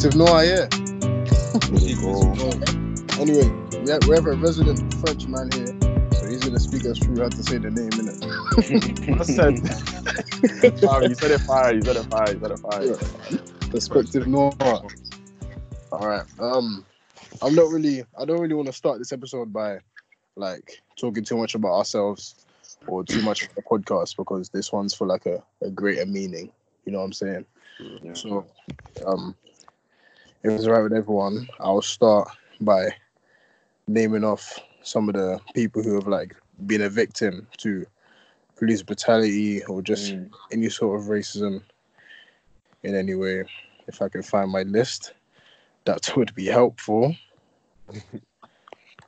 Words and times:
Perspective 0.00 0.18
Noir, 0.18 0.44
yeah. 0.46 0.66
Anyway, 3.20 3.50
we 3.84 3.90
have, 3.90 4.08
we 4.08 4.14
have 4.14 4.24
a 4.24 4.32
resident 4.32 4.94
French 4.94 5.26
man 5.26 5.50
here, 5.52 5.76
so 6.12 6.26
he's 6.26 6.42
gonna 6.42 6.58
speak 6.58 6.86
us 6.86 6.98
through 7.00 7.20
how 7.20 7.28
to 7.28 7.42
say 7.42 7.58
the 7.58 7.70
name, 7.70 7.90
innit? 7.90 9.20
I 9.20 9.24
said, 9.24 10.80
Fire, 10.80 11.04
you 11.06 11.14
said 11.14 11.32
it 11.32 11.40
fire, 11.42 11.74
you 11.74 11.82
said 11.82 11.96
it 11.96 12.04
fire, 12.04 12.32
you 12.32 12.40
said 12.40 12.50
it 12.50 12.58
fire. 12.60 13.68
Perspective 13.68 14.26
Noir. 14.26 14.54
All 15.92 16.08
right. 16.08 16.24
Um, 16.38 16.86
I'm 17.42 17.54
not 17.54 17.68
really. 17.68 18.02
I 18.18 18.24
don't 18.24 18.40
really 18.40 18.54
want 18.54 18.68
to 18.68 18.72
start 18.72 19.00
this 19.00 19.12
episode 19.12 19.52
by 19.52 19.80
like 20.34 20.80
talking 20.98 21.24
too 21.24 21.36
much 21.36 21.54
about 21.54 21.76
ourselves 21.76 22.46
or 22.86 23.04
too 23.04 23.20
much 23.20 23.42
of 23.42 23.54
the 23.54 23.60
podcast 23.60 24.16
because 24.16 24.48
this 24.48 24.72
one's 24.72 24.94
for 24.94 25.06
like 25.06 25.26
a, 25.26 25.42
a 25.60 25.68
greater 25.68 26.06
meaning. 26.06 26.50
You 26.86 26.92
know 26.92 27.00
what 27.00 27.04
I'm 27.04 27.12
saying? 27.12 27.44
Yeah. 28.02 28.14
So, 28.14 28.46
um, 29.04 29.34
if 30.42 30.52
it's 30.52 30.66
right 30.66 30.82
with 30.82 30.92
everyone, 30.92 31.48
I'll 31.58 31.82
start 31.82 32.28
by 32.60 32.88
naming 33.86 34.24
off 34.24 34.58
some 34.82 35.08
of 35.08 35.14
the 35.14 35.38
people 35.54 35.82
who 35.82 35.94
have 35.94 36.06
like 36.06 36.34
been 36.66 36.82
a 36.82 36.88
victim 36.88 37.46
to 37.58 37.86
police 38.56 38.82
brutality 38.82 39.64
or 39.64 39.82
just 39.82 40.12
Mm. 40.12 40.30
any 40.52 40.68
sort 40.68 41.00
of 41.00 41.06
racism 41.08 41.62
in 42.82 42.94
any 42.94 43.14
way. 43.14 43.44
If 43.86 44.00
I 44.02 44.08
can 44.08 44.22
find 44.22 44.50
my 44.50 44.62
list, 44.62 45.14
that 45.84 46.12
would 46.16 46.34
be 46.34 46.46
helpful. 46.46 47.14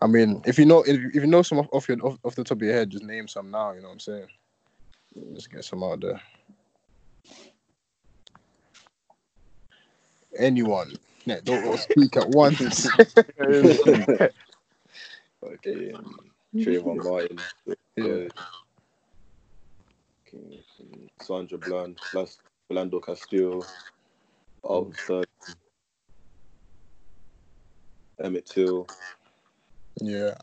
I 0.01 0.07
mean, 0.07 0.43
if 0.45 0.59
you 0.59 0.67
know 0.67 0.83
if, 0.83 0.97
if 1.15 1.23
you 1.23 1.27
know 1.27 1.43
some 1.43 1.59
off, 1.61 1.69
off 1.73 1.89
your 1.89 2.05
off, 2.05 2.19
off 2.25 2.35
the 2.35 2.45
top 2.45 2.59
of 2.59 2.63
your 2.63 2.75
head, 2.75 2.91
just 2.91 3.05
name 3.05 3.29
some 3.29 3.51
now. 3.51 3.73
You 3.73 3.81
know 3.83 3.89
what 3.89 3.95
I'm 3.95 4.01
saying? 4.01 4.27
Just 5.35 5.51
get 5.51 5.65
some 5.65 5.83
out 5.85 6.01
there. 6.01 6.21
Anyone? 10.39 10.95
Yeah, 11.25 11.39
don't 11.45 11.65
all 11.67 11.77
speak 11.77 12.17
at 12.17 12.29
once. 12.31 12.87
Okay, 15.45 15.93
Trayvon 16.57 17.03
Martin, 17.05 17.39
Yeah. 17.97 18.29
okay, 20.27 20.65
Sandra 21.21 21.59
Bland, 21.59 21.99
Blas- 22.13 22.39
Orlando 22.71 23.01
Castillo, 23.01 23.63
Alton 24.63 25.25
Emmett 28.23 28.47
Till. 28.47 28.87
yeah. 30.01 30.35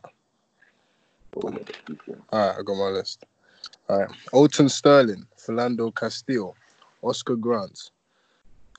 all 1.34 1.48
of 1.48 1.54
the 1.66 1.72
people. 1.86 2.16
All 2.30 2.38
right, 2.48 2.58
I 2.58 2.62
got 2.62 2.74
my 2.76 2.88
list. 2.88 3.24
All 3.88 4.00
right. 4.00 4.10
Alton 4.32 4.68
Sterling, 4.68 5.26
Philando 5.38 5.94
Castillo, 5.94 6.54
Oscar 7.02 7.36
Grant, 7.36 7.90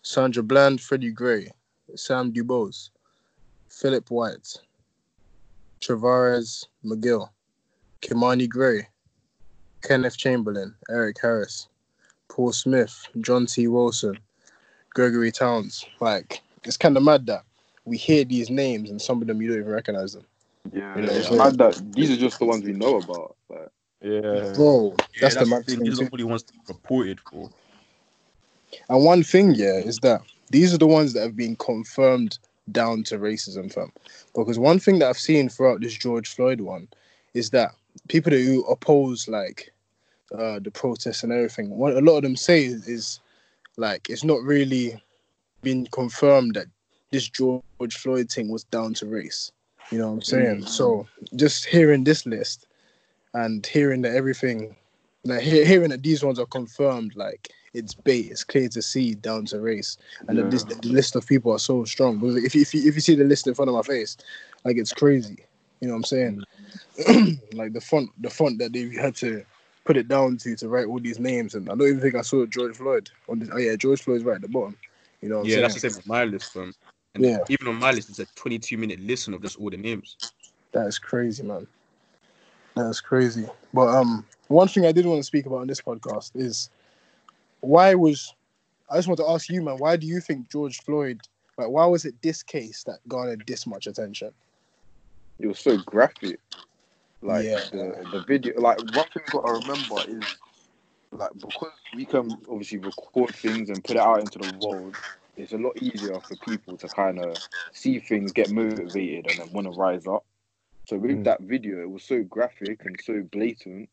Sandra 0.04 0.44
Bland, 0.44 0.82
Freddie 0.82 1.12
Gray, 1.12 1.50
Sam 1.96 2.32
Dubose, 2.32 2.90
Philip 3.70 4.10
White, 4.12 4.58
Travares 5.80 6.66
McGill, 6.86 7.30
Kimani 8.02 8.48
Gray, 8.48 8.88
Kenneth 9.84 10.18
Chamberlain, 10.18 10.76
Eric 10.90 11.18
Harris, 11.22 11.68
Paul 12.30 12.52
Smith, 12.54 13.08
John 13.22 13.46
T. 13.46 13.68
Wilson, 13.68 14.18
Gregory 14.94 15.32
Towns. 15.32 15.86
Like, 16.00 16.42
it's 16.64 16.78
kind 16.78 16.96
of 16.98 17.04
mad 17.04 17.26
that 17.28 17.44
we 17.86 17.98
hear 17.98 18.24
these 18.24 18.50
names 18.50 18.90
and 18.90 19.02
some 19.02 19.22
of 19.22 19.28
them 19.28 19.42
you 19.42 19.50
don't 19.50 19.60
even 19.62 19.72
recognize 19.72 20.14
them. 20.14 20.26
Yeah, 20.72 20.96
You 20.96 21.02
know, 21.08 21.14
It's 21.14 21.28
so- 21.30 21.36
mad 21.36 21.58
that 21.58 21.82
these 21.94 22.12
are 22.12 22.18
just 22.18 22.38
the 22.40 22.46
ones 22.46 22.64
we 22.64 22.74
know 22.74 22.98
about. 22.98 23.36
Like, 23.50 23.70
yeah. 24.04 24.54
Bro, 24.56 24.96
Yeah, 25.16 25.22
that's, 25.22 25.36
the 25.36 25.46
mad 25.48 25.66
thing. 25.66 25.78
thing. 25.78 25.86
These 25.86 26.00
too. 26.00 26.06
are 26.06 26.10
the 26.18 26.44
reported 26.68 27.20
for. 27.20 27.50
And 28.90 29.04
one 29.04 29.24
thing, 29.24 29.54
yeah, 29.56 29.78
is 29.80 29.98
that 30.00 30.22
these 30.52 30.74
are 30.74 30.78
the 30.78 30.88
ones 30.88 31.14
that 31.14 31.22
have 31.22 31.36
been 31.36 31.56
confirmed 31.56 32.40
down 32.72 33.04
to 33.04 33.18
racism, 33.18 33.72
fam. 33.72 33.92
Because 34.36 34.60
one 34.60 34.80
thing 34.80 35.00
that 35.00 35.10
I've 35.10 35.18
seen 35.18 35.50
throughout 35.50 35.82
this 35.82 35.94
George 35.94 36.30
Floyd 36.30 36.62
one 36.62 36.88
is 37.34 37.50
that 37.52 37.72
people 38.08 38.32
that 38.32 38.42
who 38.42 38.64
oppose 38.66 39.28
like 39.28 39.72
uh, 40.38 40.60
the 40.60 40.72
protests 40.72 41.24
and 41.24 41.32
everything, 41.32 41.70
what 41.78 41.96
a 41.96 42.02
lot 42.02 42.18
of 42.18 42.24
them 42.24 42.36
say 42.36 42.66
is, 42.66 42.88
is 42.88 43.20
like 43.78 44.10
it's 44.10 44.24
not 44.24 44.42
really 44.42 45.02
been 45.62 45.88
confirmed 45.88 46.56
that 46.56 46.68
this 47.12 47.28
George 47.28 47.64
Floyd 47.98 48.30
thing 48.30 48.50
was 48.50 48.64
down 48.66 48.94
to 48.96 49.06
race. 49.06 49.52
You 49.92 49.98
know 49.98 50.08
what 50.08 50.14
I'm 50.14 50.22
saying? 50.22 50.66
So 50.66 51.08
just 51.36 51.66
hearing 51.66 52.04
this 52.04 52.26
list 52.26 52.68
and 53.34 53.66
hearing 53.66 54.02
that 54.04 54.16
everything, 54.16 54.76
like 55.26 55.42
he- 55.42 55.66
hearing 55.66 55.90
that 55.90 56.04
these 56.04 56.24
ones 56.24 56.40
are 56.40 56.46
confirmed, 56.46 57.16
like 57.16 57.50
it's 57.74 57.94
bait, 57.94 58.32
it's 58.32 58.44
clear 58.44 58.68
to 58.70 58.82
see 58.82 59.16
down 59.16 59.46
to 59.46 59.60
race, 59.60 59.98
and 60.28 60.38
that 60.38 60.52
this, 60.52 60.64
the 60.64 60.76
list 60.88 61.16
of 61.16 61.26
people 61.26 61.52
are 61.52 61.60
so 61.60 61.84
strong. 61.86 62.20
Because 62.20 62.44
if 62.44 62.56
you, 62.56 62.62
if 62.62 62.74
you 62.74 62.88
if 62.88 62.96
you 62.96 63.02
see 63.02 63.16
the 63.16 63.24
list 63.24 63.48
in 63.48 63.54
front 63.54 63.70
of 63.70 63.76
my 63.76 63.82
face, 63.82 64.18
like 64.66 64.78
it's 64.78 64.94
crazy. 64.94 65.46
You 65.80 65.88
know 65.88 65.96
what 65.96 65.98
I'm 65.98 66.04
saying? 66.04 67.40
like 67.54 67.74
the 67.74 67.82
font, 67.82 68.10
the 68.22 68.30
font 68.30 68.60
that 68.60 68.74
they 68.74 68.90
had 68.90 69.16
to 69.18 69.44
put 69.86 69.98
it 69.98 70.08
down 70.08 70.38
to 70.38 70.56
to 70.56 70.70
write 70.70 70.88
all 70.88 71.00
these 71.00 71.20
names, 71.20 71.56
and 71.56 71.70
I 71.70 71.76
don't 71.76 71.88
even 71.88 72.02
think 72.02 72.16
I 72.16 72.22
saw 72.22 72.46
George 72.46 72.76
Floyd 72.76 73.10
on 73.30 73.40
this. 73.40 73.50
Oh 73.52 73.58
yeah, 73.58 73.76
George 73.76 74.02
Floyd's 74.02 74.24
right 74.24 74.36
at 74.36 74.42
the 74.42 74.48
bottom. 74.48 74.78
You 75.22 75.30
know 75.30 75.36
what 75.38 75.42
I'm 75.44 75.48
Yeah, 75.50 75.56
saying? 75.56 75.62
that's 75.64 75.74
the 75.76 75.90
same 75.90 75.96
with 75.96 76.08
my 76.08 76.24
list, 76.26 76.54
fam. 76.54 76.74
And 77.16 77.26
Yeah. 77.26 77.40
even 77.50 77.68
on 77.68 77.76
my 77.76 77.92
list, 77.92 78.10
it's 78.10 78.20
a 78.20 78.26
22 78.36 78.78
minute 78.78 79.00
listen 79.00 79.34
of 79.34 79.42
just 79.42 79.60
all 79.60 79.70
the 79.70 79.78
names. 79.78 80.18
That 80.72 80.88
is 80.88 80.98
crazy, 80.98 81.44
man. 81.44 81.68
That's 82.76 83.02
crazy. 83.02 83.46
But 83.74 83.88
um, 83.90 84.26
one 84.48 84.68
thing 84.68 84.86
I 84.86 84.92
did 84.92 85.06
want 85.06 85.20
to 85.20 85.24
speak 85.24 85.46
about 85.46 85.60
on 85.60 85.68
this 85.68 85.82
podcast 85.82 86.32
is 86.36 86.70
why 87.62 87.96
was 87.96 88.34
I 88.90 88.98
just 88.98 89.08
want 89.08 89.20
to 89.20 89.30
ask 89.30 89.50
you, 89.50 89.62
man, 89.62 89.78
why 89.78 89.96
do 89.96 90.06
you 90.06 90.20
think 90.20 90.50
George 90.50 90.82
Floyd, 90.84 91.22
like, 91.58 91.70
why 91.70 91.86
was 91.86 92.04
it 92.06 92.16
this 92.22 92.44
case 92.44 92.84
that 92.84 93.00
garnered 93.08 93.44
this 93.48 93.66
much 93.66 93.88
attention? 93.88 94.32
it 95.40 95.48
was 95.48 95.60
so 95.60 95.78
graphic. 95.78 96.40
Like 97.24 97.46
Yeah. 97.46 97.60
the, 97.72 98.08
the 98.12 98.20
video, 98.20 98.60
like 98.60 98.78
one 98.80 99.08
thing 99.14 99.24
you 99.26 99.32
gotta 99.32 99.54
remember 99.54 100.04
is 100.08 100.28
like 101.12 101.32
because 101.36 101.72
we 101.96 102.06
can 102.06 102.38
obviously 102.50 102.78
record 102.80 103.36
things 103.36 103.70
and 103.70 103.84
put 103.84 103.96
it 103.96 104.02
out 104.02 104.20
into 104.22 104.40
the 104.40 104.46
world, 104.46 104.94
it's 105.38 105.54
a 105.54 105.58
lot 105.58 105.78
easier 105.82 106.20
for 106.20 106.36
people 106.38 106.78
to 106.78 106.88
kind 106.90 107.20
of 107.20 107.42
see 107.72 108.00
things, 108.00 108.32
get 108.34 108.50
motivated, 108.52 109.28
and 109.28 109.40
then 109.40 109.52
want 109.52 109.66
to 109.68 109.72
rise 109.72 110.08
up. 110.08 110.26
So 110.88 110.98
with 110.98 111.12
Mm. 111.20 111.24
that 111.26 111.42
video, 111.42 111.82
it 111.82 111.90
was 111.90 112.04
so 112.04 112.24
graphic 112.24 112.86
and 112.86 113.00
so 113.04 113.24
blatant 113.32 113.90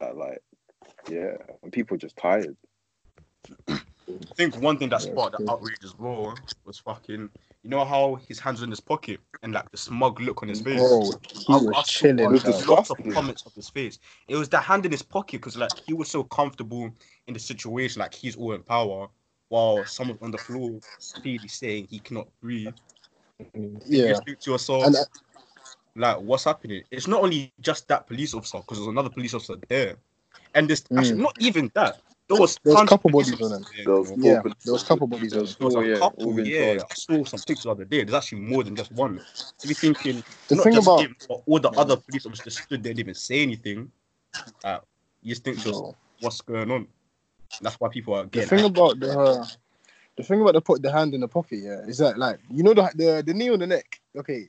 that 0.00 0.16
like, 0.16 0.42
yeah, 1.08 1.36
and 1.62 1.72
people 1.72 1.96
just 1.96 2.16
tired. 2.16 2.56
I 3.70 4.34
think 4.36 4.56
one 4.56 4.78
thing 4.78 4.88
that 4.90 5.02
sparked 5.02 5.32
the 5.32 5.50
outrage 5.50 5.84
as 5.84 5.96
well 5.98 6.38
was 6.64 6.78
fucking, 6.78 7.30
you 7.62 7.70
know 7.70 7.84
how 7.84 8.16
his 8.28 8.38
hands 8.38 8.60
are 8.60 8.64
in 8.64 8.70
his 8.70 8.80
pocket 8.80 9.20
and 9.42 9.52
like 9.52 9.70
the 9.70 9.76
smug 9.76 10.20
look 10.20 10.42
on 10.42 10.48
his 10.48 10.60
face. 10.60 10.78
Bro, 10.78 11.12
he 11.46 11.54
I- 11.54 11.56
was 11.56 11.76
I 11.78 11.82
chilling. 11.82 12.26
I 12.26 12.36
It 12.36 12.46
was 12.46 12.60
saw 12.62 12.74
lots 12.74 12.90
of 12.90 12.98
comments 13.12 13.42
of 13.46 13.54
his 13.54 13.68
face. 13.70 13.98
It 14.28 14.36
was 14.36 14.48
the 14.48 14.60
hand 14.60 14.84
in 14.86 14.92
his 14.92 15.02
pocket 15.02 15.40
because 15.40 15.56
like 15.56 15.76
he 15.86 15.92
was 15.92 16.08
so 16.08 16.24
comfortable 16.24 16.90
in 17.26 17.34
the 17.34 17.40
situation, 17.40 18.00
like 18.00 18.14
he's 18.14 18.36
all 18.36 18.52
in 18.52 18.62
power, 18.62 19.08
while 19.48 19.84
someone 19.86 20.18
on 20.22 20.30
the 20.30 20.38
floor 20.38 20.80
clearly 21.22 21.48
saying 21.48 21.86
he 21.90 21.98
cannot 22.00 22.28
breathe. 22.40 22.74
You 23.54 23.80
Yeah. 23.86 24.20
think 24.20 24.40
to 24.40 24.50
yourself, 24.52 24.86
And 24.86 24.96
uh, 24.96 25.04
like, 25.96 26.18
what's 26.20 26.44
happening? 26.44 26.82
It's 26.90 27.06
not 27.08 27.22
only 27.22 27.52
just 27.60 27.88
that 27.88 28.06
police 28.06 28.34
officer 28.34 28.58
because 28.58 28.78
there's 28.78 28.88
another 28.88 29.10
police 29.10 29.34
officer 29.34 29.56
there, 29.68 29.96
and 30.54 30.68
there's 30.68 30.82
Mm. 30.84 30.98
actually 30.98 31.22
not 31.22 31.34
even 31.40 31.70
that. 31.74 32.00
There 32.28 32.38
was 32.38 32.58
There 32.62 32.74
was 32.74 32.82
a 32.82 32.86
couple 32.86 33.10
bodies 33.10 33.40
on 33.40 33.52
officers 33.52 33.72
there, 33.74 33.84
There 33.84 33.94
was 33.94 34.10
you. 34.10 34.16
Yeah, 34.18 34.42
there 34.64 34.72
was 34.72 34.82
a 34.82 34.86
couple 34.86 35.06
bodies 35.06 35.30
There 35.30 35.40
on 35.40 35.42
was. 35.42 35.56
There 35.56 35.66
was 35.66 35.74
a 35.76 35.86
yeah, 35.86 35.98
couple, 35.98 36.40
yeah. 36.40 36.78
I 36.90 36.94
saw 36.94 37.24
some 37.24 37.40
pictures 37.40 37.62
the 37.64 37.70
other 37.70 37.84
day. 37.84 38.04
There's 38.04 38.14
actually 38.14 38.40
more 38.40 38.64
than 38.64 38.76
just 38.76 38.92
one. 38.92 39.20
To 39.58 39.68
be 39.68 39.74
thinking, 39.74 40.22
The 40.48 40.56
not 40.56 40.64
thing 40.64 40.74
just 40.74 40.86
about 40.86 41.00
him, 41.00 41.16
but 41.26 41.42
all 41.46 41.58
the 41.58 41.70
other 41.70 41.96
police 41.96 42.26
officers 42.26 42.44
just 42.44 42.64
stood 42.64 42.82
there, 42.82 42.92
didn't 42.92 43.00
even 43.06 43.14
say 43.14 43.42
anything. 43.42 43.90
Uh, 44.62 44.80
you 45.22 45.30
just 45.30 45.42
think, 45.44 45.56
just 45.58 45.80
Bro, 45.80 45.96
what's 46.20 46.40
going 46.42 46.70
on? 46.70 46.86
That's 47.62 47.76
why 47.80 47.88
people 47.88 48.14
are 48.14 48.26
getting. 48.26 48.48
the 48.48 48.56
thing 48.56 48.64
about 48.66 49.00
the 49.00 49.18
uh, 49.18 49.46
the 50.16 50.22
thing 50.22 50.40
about 50.42 50.52
the 50.52 50.60
put 50.60 50.82
the 50.82 50.92
hand 50.92 51.14
in 51.14 51.20
the 51.20 51.28
pocket, 51.28 51.60
yeah, 51.62 51.80
is 51.86 51.98
that 51.98 52.18
like 52.18 52.40
you 52.50 52.62
know 52.62 52.74
the 52.74 52.90
the, 52.94 53.22
the 53.26 53.32
knee 53.32 53.48
on 53.48 53.58
the 53.58 53.66
neck. 53.66 54.00
Okay, 54.16 54.48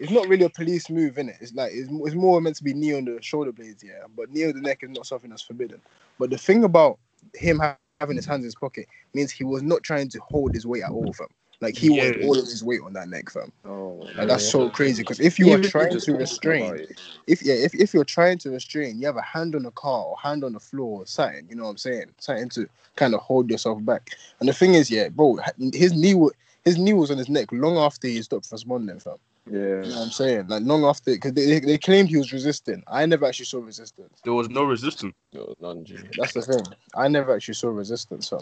it's 0.00 0.12
not 0.12 0.28
really 0.28 0.44
a 0.44 0.50
police 0.50 0.90
move, 0.90 1.18
in 1.18 1.28
it. 1.28 1.36
It's 1.40 1.54
like 1.54 1.72
it's, 1.72 1.88
it's 1.90 2.14
more 2.14 2.40
meant 2.40 2.56
to 2.56 2.64
be 2.64 2.74
knee 2.74 2.94
on 2.94 3.04
the 3.04 3.18
shoulder 3.22 3.52
blades, 3.52 3.82
yeah. 3.82 4.04
But 4.16 4.30
knee 4.30 4.44
on 4.44 4.54
the 4.54 4.60
neck 4.60 4.80
is 4.82 4.90
not 4.90 5.06
something 5.06 5.30
that's 5.30 5.42
forbidden. 5.42 5.80
But 6.18 6.30
the 6.30 6.38
thing 6.38 6.64
about 6.64 6.98
him 7.34 7.58
ha- 7.58 7.76
having 8.00 8.16
his 8.16 8.26
hands 8.26 8.40
in 8.40 8.46
his 8.46 8.54
pocket 8.54 8.86
means 9.14 9.30
he 9.30 9.44
was 9.44 9.62
not 9.62 9.82
trying 9.82 10.08
to 10.10 10.20
hold 10.20 10.54
his 10.54 10.66
weight 10.66 10.82
at 10.82 10.90
all, 10.90 11.12
fam. 11.12 11.28
Like 11.60 11.76
he 11.76 11.90
wanted 11.90 12.18
Yeah. 12.18 12.26
all 12.26 12.38
of 12.38 12.46
his 12.46 12.62
weight 12.64 12.80
on 12.84 12.92
that 12.94 13.08
neck, 13.08 13.30
fam. 13.30 13.52
Oh, 13.64 14.06
Like 14.16 14.28
that's 14.28 14.50
so 14.50 14.68
crazy. 14.68 15.02
Because 15.02 15.20
if 15.20 15.38
you 15.38 15.52
are 15.52 15.58
trying 15.58 15.98
to 15.98 16.12
restrain, 16.14 16.86
if 17.26 17.42
yeah, 17.42 17.54
if, 17.54 17.74
if 17.74 17.94
you're 17.94 18.04
trying 18.04 18.38
to 18.38 18.50
restrain, 18.50 19.00
you 19.00 19.06
have 19.06 19.16
a 19.16 19.22
hand 19.22 19.54
on 19.54 19.62
the 19.62 19.70
car 19.70 20.04
or 20.04 20.16
hand 20.18 20.44
on 20.44 20.52
the 20.52 20.60
floor 20.60 21.02
or 21.02 21.06
something, 21.06 21.46
you 21.48 21.56
know 21.56 21.64
what 21.64 21.70
I'm 21.70 21.76
saying? 21.78 22.06
Something 22.18 22.48
to 22.50 22.68
kind 22.96 23.14
of 23.14 23.20
hold 23.20 23.50
yourself 23.50 23.82
back. 23.84 24.10
And 24.40 24.48
the 24.48 24.52
thing 24.52 24.74
is, 24.74 24.90
yeah, 24.90 25.08
bro, 25.08 25.38
his 25.72 25.92
knee 25.94 26.14
wa- 26.14 26.30
his 26.64 26.78
knee 26.78 26.92
was 26.92 27.10
on 27.10 27.18
his 27.18 27.28
neck 27.28 27.48
long 27.52 27.76
after 27.76 28.08
he 28.08 28.20
stopped 28.22 28.48
responding, 28.52 28.98
fam. 28.98 29.16
Yeah. 29.50 29.58
You 29.58 29.74
know 29.74 29.88
what 29.88 29.96
I'm 30.04 30.10
saying? 30.10 30.46
Like 30.48 30.62
long 30.62 30.84
after, 30.84 31.12
because 31.12 31.32
they, 31.34 31.46
they, 31.46 31.60
they 31.60 31.78
claimed 31.78 32.08
he 32.08 32.16
was 32.16 32.32
resisting. 32.32 32.82
I 32.86 33.04
never 33.06 33.26
actually 33.26 33.46
saw 33.46 33.58
resistance. 33.58 34.20
There 34.24 34.32
was 34.32 34.48
no 34.48 34.64
resistance. 34.64 35.14
There 35.32 35.42
was 35.42 35.56
none, 35.60 35.84
G. 35.84 35.96
That's 36.16 36.32
the 36.32 36.42
thing. 36.42 36.64
I 36.96 37.08
never 37.08 37.34
actually 37.34 37.54
saw 37.54 37.68
resistance, 37.68 38.28
fam. 38.28 38.40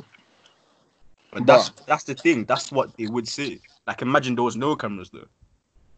But 1.32 1.46
that's 1.46 1.70
that's 1.86 2.04
the 2.04 2.14
thing. 2.14 2.44
That's 2.44 2.70
what 2.70 2.96
they 2.96 3.06
would 3.06 3.26
say. 3.26 3.58
Like 3.86 4.02
imagine 4.02 4.34
there 4.34 4.44
was 4.44 4.56
no 4.56 4.76
cameras 4.76 5.10
there. 5.10 5.26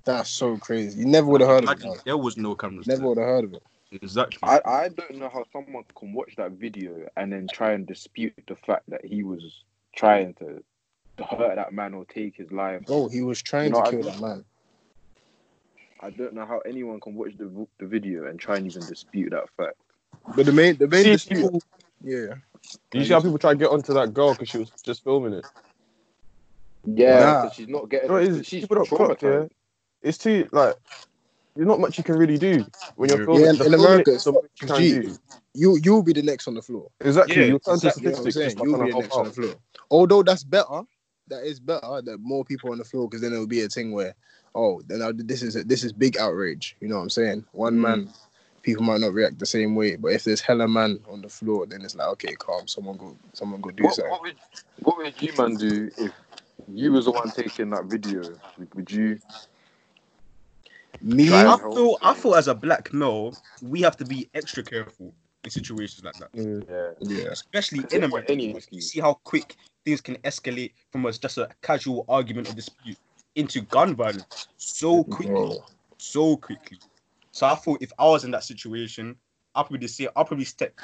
That's 0.04 0.30
so 0.30 0.56
crazy. 0.56 1.00
You 1.00 1.06
never 1.06 1.26
would 1.26 1.40
have 1.40 1.50
heard 1.50 1.64
of 1.64 1.70
it. 1.70 1.82
Imagine 1.82 2.00
there 2.04 2.16
was 2.16 2.36
no 2.36 2.54
cameras. 2.54 2.86
Never 2.86 3.08
would 3.08 3.18
have 3.18 3.26
heard 3.26 3.44
of 3.44 3.54
it. 3.54 3.62
Exactly. 4.02 4.48
I, 4.48 4.60
I 4.64 4.88
don't 4.88 5.16
know 5.18 5.28
how 5.28 5.44
someone 5.52 5.84
can 5.98 6.12
watch 6.12 6.34
that 6.36 6.52
video 6.52 7.08
and 7.16 7.32
then 7.32 7.46
try 7.52 7.72
and 7.72 7.86
dispute 7.86 8.34
the 8.46 8.56
fact 8.56 8.84
that 8.88 9.04
he 9.04 9.22
was 9.22 9.64
trying 9.96 10.34
to 10.34 10.62
hurt 11.24 11.56
that 11.56 11.72
man 11.72 11.94
or 11.94 12.04
take 12.04 12.36
his 12.36 12.50
life. 12.52 12.82
Oh, 12.88 13.08
he 13.08 13.22
was 13.22 13.42
trying 13.42 13.66
You 13.66 13.70
know 13.70 13.78
to 13.78 13.82
what 13.82 13.88
I 13.88 13.90
kill 13.92 14.02
mean? 14.02 14.12
that 14.12 14.20
man. 14.20 14.44
I 16.04 16.10
don't 16.10 16.34
know 16.34 16.44
how 16.44 16.58
anyone 16.60 17.00
can 17.00 17.14
watch 17.14 17.32
the 17.38 17.66
the 17.78 17.86
video 17.86 18.26
and 18.26 18.38
try 18.38 18.56
and 18.56 18.66
even 18.66 18.86
dispute 18.86 19.30
that 19.30 19.48
fact. 19.56 19.76
But 20.36 20.44
the 20.46 20.52
main, 20.52 20.76
the 20.76 20.86
main 20.86 21.04
See, 21.04 21.10
dispute, 21.12 21.36
people- 21.42 21.62
yeah. 22.02 22.34
you 22.92 23.04
see 23.04 23.12
how 23.14 23.20
people 23.20 23.38
try 23.38 23.52
to 23.52 23.58
get 23.58 23.70
onto 23.70 23.94
that 23.94 24.12
girl 24.12 24.32
because 24.34 24.50
she 24.50 24.58
was 24.58 24.70
just 24.82 25.02
filming 25.02 25.32
it. 25.32 25.46
Yeah, 26.84 27.20
Nah. 27.20 27.42
'cause 27.42 27.54
she's 27.54 27.68
not 27.68 27.88
getting. 27.88 28.08
No, 28.10 28.16
it 28.16 28.28
is. 28.28 28.46
she's 28.46 28.62
People 28.64 28.76
don't 28.76 28.88
clock, 28.88 29.22
yeah. 29.22 29.46
It's 30.02 30.18
too 30.18 30.46
like 30.52 30.74
there's 31.54 31.66
not 31.66 31.80
much 31.80 31.96
you 31.96 32.04
can 32.04 32.16
really 32.18 32.36
do 32.36 32.66
when 32.96 33.08
you're 33.08 33.24
filming. 33.24 33.44
Yeah, 33.44 33.50
in- 33.50 33.56
The 33.58 33.64
in 33.66 33.74
America, 33.74 34.10
is 34.12 34.24
the 34.24 34.30
it's- 34.30 34.42
most 34.42 34.62
you 34.62 34.68
can 34.68 34.76
G, 34.76 35.08
do. 35.08 35.16
You 35.54 35.78
you'll 35.82 36.02
be 36.02 36.12
the 36.12 36.22
next 36.22 36.46
on 36.48 36.54
the 36.54 36.62
floor. 36.62 36.90
Exactly, 37.00 37.36
Yeah, 37.36 37.46
you'll 37.46 37.60
turn 37.60 37.78
to 37.78 37.86
exactly. 37.86 38.02
You 38.02 38.08
know 38.10 38.18
what 38.18 38.26
I'm 38.26 38.32
saying? 38.32 38.56
You'll 38.62 38.64
be 38.66 38.84
the 38.84 38.90
help 38.92 39.02
next 39.04 39.16
on 39.16 39.24
the 39.24 39.32
floor. 39.32 39.54
Although 39.90 40.22
that's 40.22 40.44
better, 40.44 40.82
that 41.28 41.44
is 41.44 41.60
better 41.60 42.02
that 42.02 42.18
more 42.20 42.44
people 42.44 42.72
on 42.72 42.78
the 42.78 42.84
floor 42.84 43.08
because 43.08 43.22
then 43.22 43.32
it'll 43.32 43.46
be 43.46 43.62
a 43.62 43.68
thing 43.68 43.92
where, 43.92 44.14
oh, 44.54 44.82
then 44.86 45.00
this 45.26 45.42
is 45.42 45.56
a, 45.56 45.64
this 45.64 45.84
is 45.84 45.92
big 45.92 46.16
outrage. 46.18 46.76
You 46.80 46.88
know 46.88 46.96
what 46.96 47.02
I'm 47.02 47.10
saying? 47.10 47.44
One 47.52 47.80
Mm. 47.80 47.80
man, 47.80 48.10
people 48.62 48.84
might 48.84 49.00
not 49.00 49.12
react 49.12 49.38
the 49.38 49.46
same 49.46 49.74
way, 49.74 49.96
but 49.96 50.12
if 50.12 50.24
there's 50.24 50.40
hella 50.40 50.68
man 50.68 51.00
on 51.08 51.22
the 51.22 51.28
floor, 51.28 51.66
then 51.66 51.82
it's 51.82 51.94
like 51.96 52.08
okay, 52.08 52.34
calm. 52.34 52.66
Someone 52.66 52.96
go, 52.96 53.16
someone 53.32 53.60
go 53.60 53.70
do 53.70 53.84
What, 53.84 53.94
something. 53.94 54.12
what 54.12 54.22
would 54.22 54.36
what 54.82 54.96
would 54.98 55.22
you 55.22 55.32
man 55.36 55.56
do 55.56 55.90
if 55.98 56.12
you 56.72 56.92
was 56.92 57.06
the 57.06 57.10
one 57.12 57.30
taking 57.30 57.70
that 57.70 57.84
video? 57.86 58.22
Would, 58.58 58.74
would 58.74 58.90
you? 58.90 59.18
Me, 61.02 61.28
I 61.28 61.42
and 61.42 61.60
help. 61.60 61.74
feel 61.74 61.98
I 62.02 62.14
feel 62.14 62.34
as 62.34 62.48
a 62.48 62.54
black 62.54 62.92
male, 62.92 63.36
we 63.60 63.82
have 63.82 63.96
to 63.98 64.04
be 64.04 64.28
extra 64.34 64.62
careful 64.62 65.14
in 65.44 65.50
situations 65.50 66.02
like 66.04 66.18
that. 66.18 66.30
Yeah. 66.34 66.90
yeah, 67.00 67.30
Especially 67.32 67.80
in 67.90 68.02
if 68.02 68.04
America. 68.04 68.32
any 68.32 68.58
see 68.78 69.00
how 69.00 69.14
quick 69.24 69.56
things 69.84 70.00
can 70.00 70.16
escalate 70.18 70.72
from 70.90 71.04
us 71.06 71.18
just 71.18 71.38
a 71.38 71.48
casual 71.62 72.04
argument 72.08 72.48
or 72.48 72.52
dispute 72.52 72.98
into 73.36 73.62
gun 73.62 73.94
violence 73.94 74.48
so 74.56 75.04
quickly. 75.04 75.58
so 75.98 76.36
quickly. 76.36 76.78
So 77.32 77.46
I 77.46 77.54
thought 77.54 77.82
if 77.82 77.92
I 77.98 78.04
was 78.06 78.24
in 78.24 78.30
that 78.32 78.44
situation, 78.44 79.16
I'll 79.54 79.64
probably 79.64 79.88
say 79.88 80.08
I'll 80.16 80.24
probably 80.24 80.44
step 80.44 80.74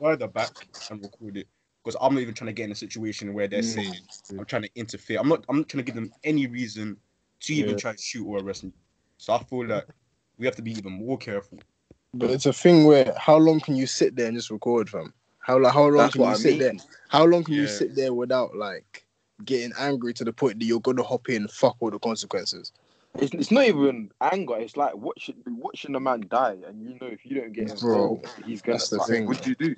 further 0.00 0.28
back 0.28 0.68
and 0.90 1.02
record 1.02 1.36
it 1.36 1.48
because 1.84 1.96
I'm 2.00 2.14
not 2.14 2.20
even 2.20 2.34
trying 2.34 2.48
to 2.48 2.52
get 2.52 2.64
in 2.64 2.72
a 2.72 2.76
situation 2.76 3.34
where 3.34 3.48
they're 3.48 3.60
Mm. 3.62 3.64
saying 3.64 3.94
I'm 4.38 4.44
trying 4.46 4.62
to 4.62 4.70
interfere. 4.74 5.18
I'm 5.20 5.28
not. 5.28 5.44
I'm 5.48 5.58
not 5.58 5.68
trying 5.68 5.84
to 5.84 5.86
give 5.86 5.94
them 5.94 6.12
any 6.24 6.46
reason 6.46 6.96
to 7.40 7.54
even 7.54 7.70
Yeah. 7.70 7.76
try 7.76 7.92
to 7.92 7.98
shoot 8.02 8.26
or 8.26 8.38
arrest 8.38 8.64
me. 8.64 8.72
So 9.18 9.32
I 9.34 9.38
feel 9.42 9.66
like 9.66 9.86
we 10.38 10.46
have 10.46 10.56
to 10.56 10.62
be 10.62 10.72
even 10.72 10.92
more 10.92 11.18
careful. 11.18 11.58
But 12.14 12.30
it's 12.30 12.46
a 12.46 12.52
thing 12.52 12.84
where 12.84 13.14
how 13.16 13.36
long 13.36 13.60
can 13.60 13.76
you 13.76 13.86
sit 13.86 14.16
there 14.16 14.28
and 14.28 14.36
just 14.36 14.50
record, 14.50 14.88
fam? 14.90 15.14
How 15.40 15.58
like 15.58 15.72
how 15.74 15.86
long 15.86 16.04
That's 16.04 16.14
can 16.14 16.22
you 16.22 16.28
I 16.28 16.36
sit 16.36 16.50
mean. 16.52 16.60
there? 16.60 16.72
How 17.08 17.24
long 17.24 17.44
can 17.44 17.54
you 17.54 17.66
sit 17.66 17.94
there 17.96 18.12
without 18.14 18.54
like 18.56 19.06
getting 19.44 19.72
angry 19.78 20.12
to 20.14 20.24
the 20.24 20.32
point 20.32 20.58
that 20.58 20.64
you're 20.64 20.80
gonna 20.80 21.02
hop 21.02 21.28
in, 21.28 21.48
fuck 21.48 21.76
all 21.80 21.90
the 21.90 21.98
consequences? 21.98 22.72
It's, 23.18 23.34
it's 23.34 23.50
not 23.50 23.66
even 23.66 24.10
anger. 24.20 24.56
It's 24.58 24.76
like 24.76 24.96
watching 24.96 25.36
watching 25.46 25.92
the 25.92 26.00
man 26.00 26.24
die, 26.28 26.56
and 26.66 26.82
you 26.82 26.96
know 27.00 27.08
if 27.08 27.26
you 27.26 27.40
don't 27.40 27.52
get 27.52 27.80
Bro, 27.80 27.94
involved, 27.94 28.28
he's 28.46 28.62
gonna. 28.62 28.78
that's 28.78 28.90
the 28.90 28.98
like, 28.98 29.08
thing, 29.08 29.26
What 29.26 29.42
do 29.42 29.50
you 29.50 29.56
do? 29.56 29.76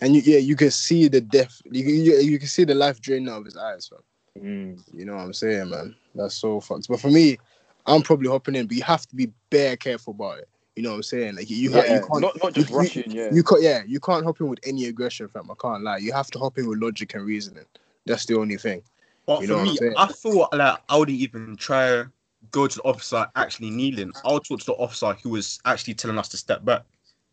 And 0.00 0.14
you, 0.14 0.22
yeah, 0.24 0.38
you 0.38 0.56
can 0.56 0.70
see 0.70 1.08
the 1.08 1.20
death. 1.20 1.62
You 1.70 1.82
can, 1.82 1.94
you, 1.94 2.16
you 2.18 2.38
can 2.38 2.48
see 2.48 2.64
the 2.64 2.74
life 2.74 3.00
draining 3.00 3.28
out 3.28 3.38
of 3.38 3.44
his 3.46 3.56
eyes, 3.56 3.88
fam. 3.88 4.00
Mm. 4.42 4.82
You 4.92 5.06
know 5.06 5.16
what 5.16 5.22
I'm 5.22 5.32
saying, 5.32 5.70
man? 5.70 5.94
That's 6.14 6.34
so 6.34 6.60
fucked. 6.60 6.88
But 6.88 7.00
for 7.00 7.10
me, 7.10 7.38
I'm 7.86 8.02
probably 8.02 8.28
hopping 8.28 8.56
in, 8.56 8.66
but 8.66 8.76
you 8.76 8.82
have 8.82 9.06
to 9.06 9.16
be 9.16 9.30
bare 9.48 9.76
careful 9.76 10.12
about 10.12 10.40
it. 10.40 10.48
You 10.74 10.82
know 10.82 10.90
what 10.90 10.96
I'm 10.96 11.02
saying? 11.04 11.36
Like 11.36 11.48
you, 11.48 11.56
you, 11.56 11.70
yeah, 11.70 11.94
you 11.94 12.00
can't, 12.00 12.20
not 12.20 12.36
not 12.42 12.52
just 12.52 12.68
you- 12.68 12.76
you- 12.76 12.82
rushing. 12.82 13.10
Yeah, 13.10 13.32
you 13.32 13.42
can't, 13.42 13.62
yeah, 13.62 13.82
you 13.86 14.00
can't 14.00 14.24
hop 14.24 14.40
in 14.40 14.48
with 14.48 14.60
any 14.64 14.86
aggression, 14.86 15.28
fam. 15.28 15.50
I 15.50 15.54
can't 15.60 15.82
lie. 15.82 15.98
You 15.98 16.12
have 16.12 16.30
to 16.32 16.38
hop 16.38 16.58
in 16.58 16.68
with 16.68 16.78
logic 16.80 17.14
and 17.14 17.24
reasoning. 17.24 17.64
That's 18.06 18.24
the 18.26 18.38
only 18.38 18.56
thing. 18.56 18.82
But 19.26 19.40
You 19.42 19.48
for 19.48 19.52
know 19.54 19.58
what 19.64 19.82
I'm 19.82 19.88
me. 19.88 19.94
I 19.96 20.06
feel 20.12 20.48
like 20.52 20.78
I 20.88 20.96
wouldn't 20.96 21.18
even 21.18 21.56
try 21.56 22.04
go 22.52 22.66
to 22.68 22.76
the 22.76 22.82
officer 22.82 23.26
actually 23.34 23.70
kneeling. 23.70 24.12
I'll 24.24 24.40
talk 24.40 24.60
to 24.60 24.66
the 24.66 24.74
officer 24.74 25.14
who 25.22 25.30
was 25.30 25.58
actually 25.64 25.94
telling 25.94 26.18
us 26.18 26.28
to 26.28 26.36
step 26.36 26.64
back. 26.64 26.82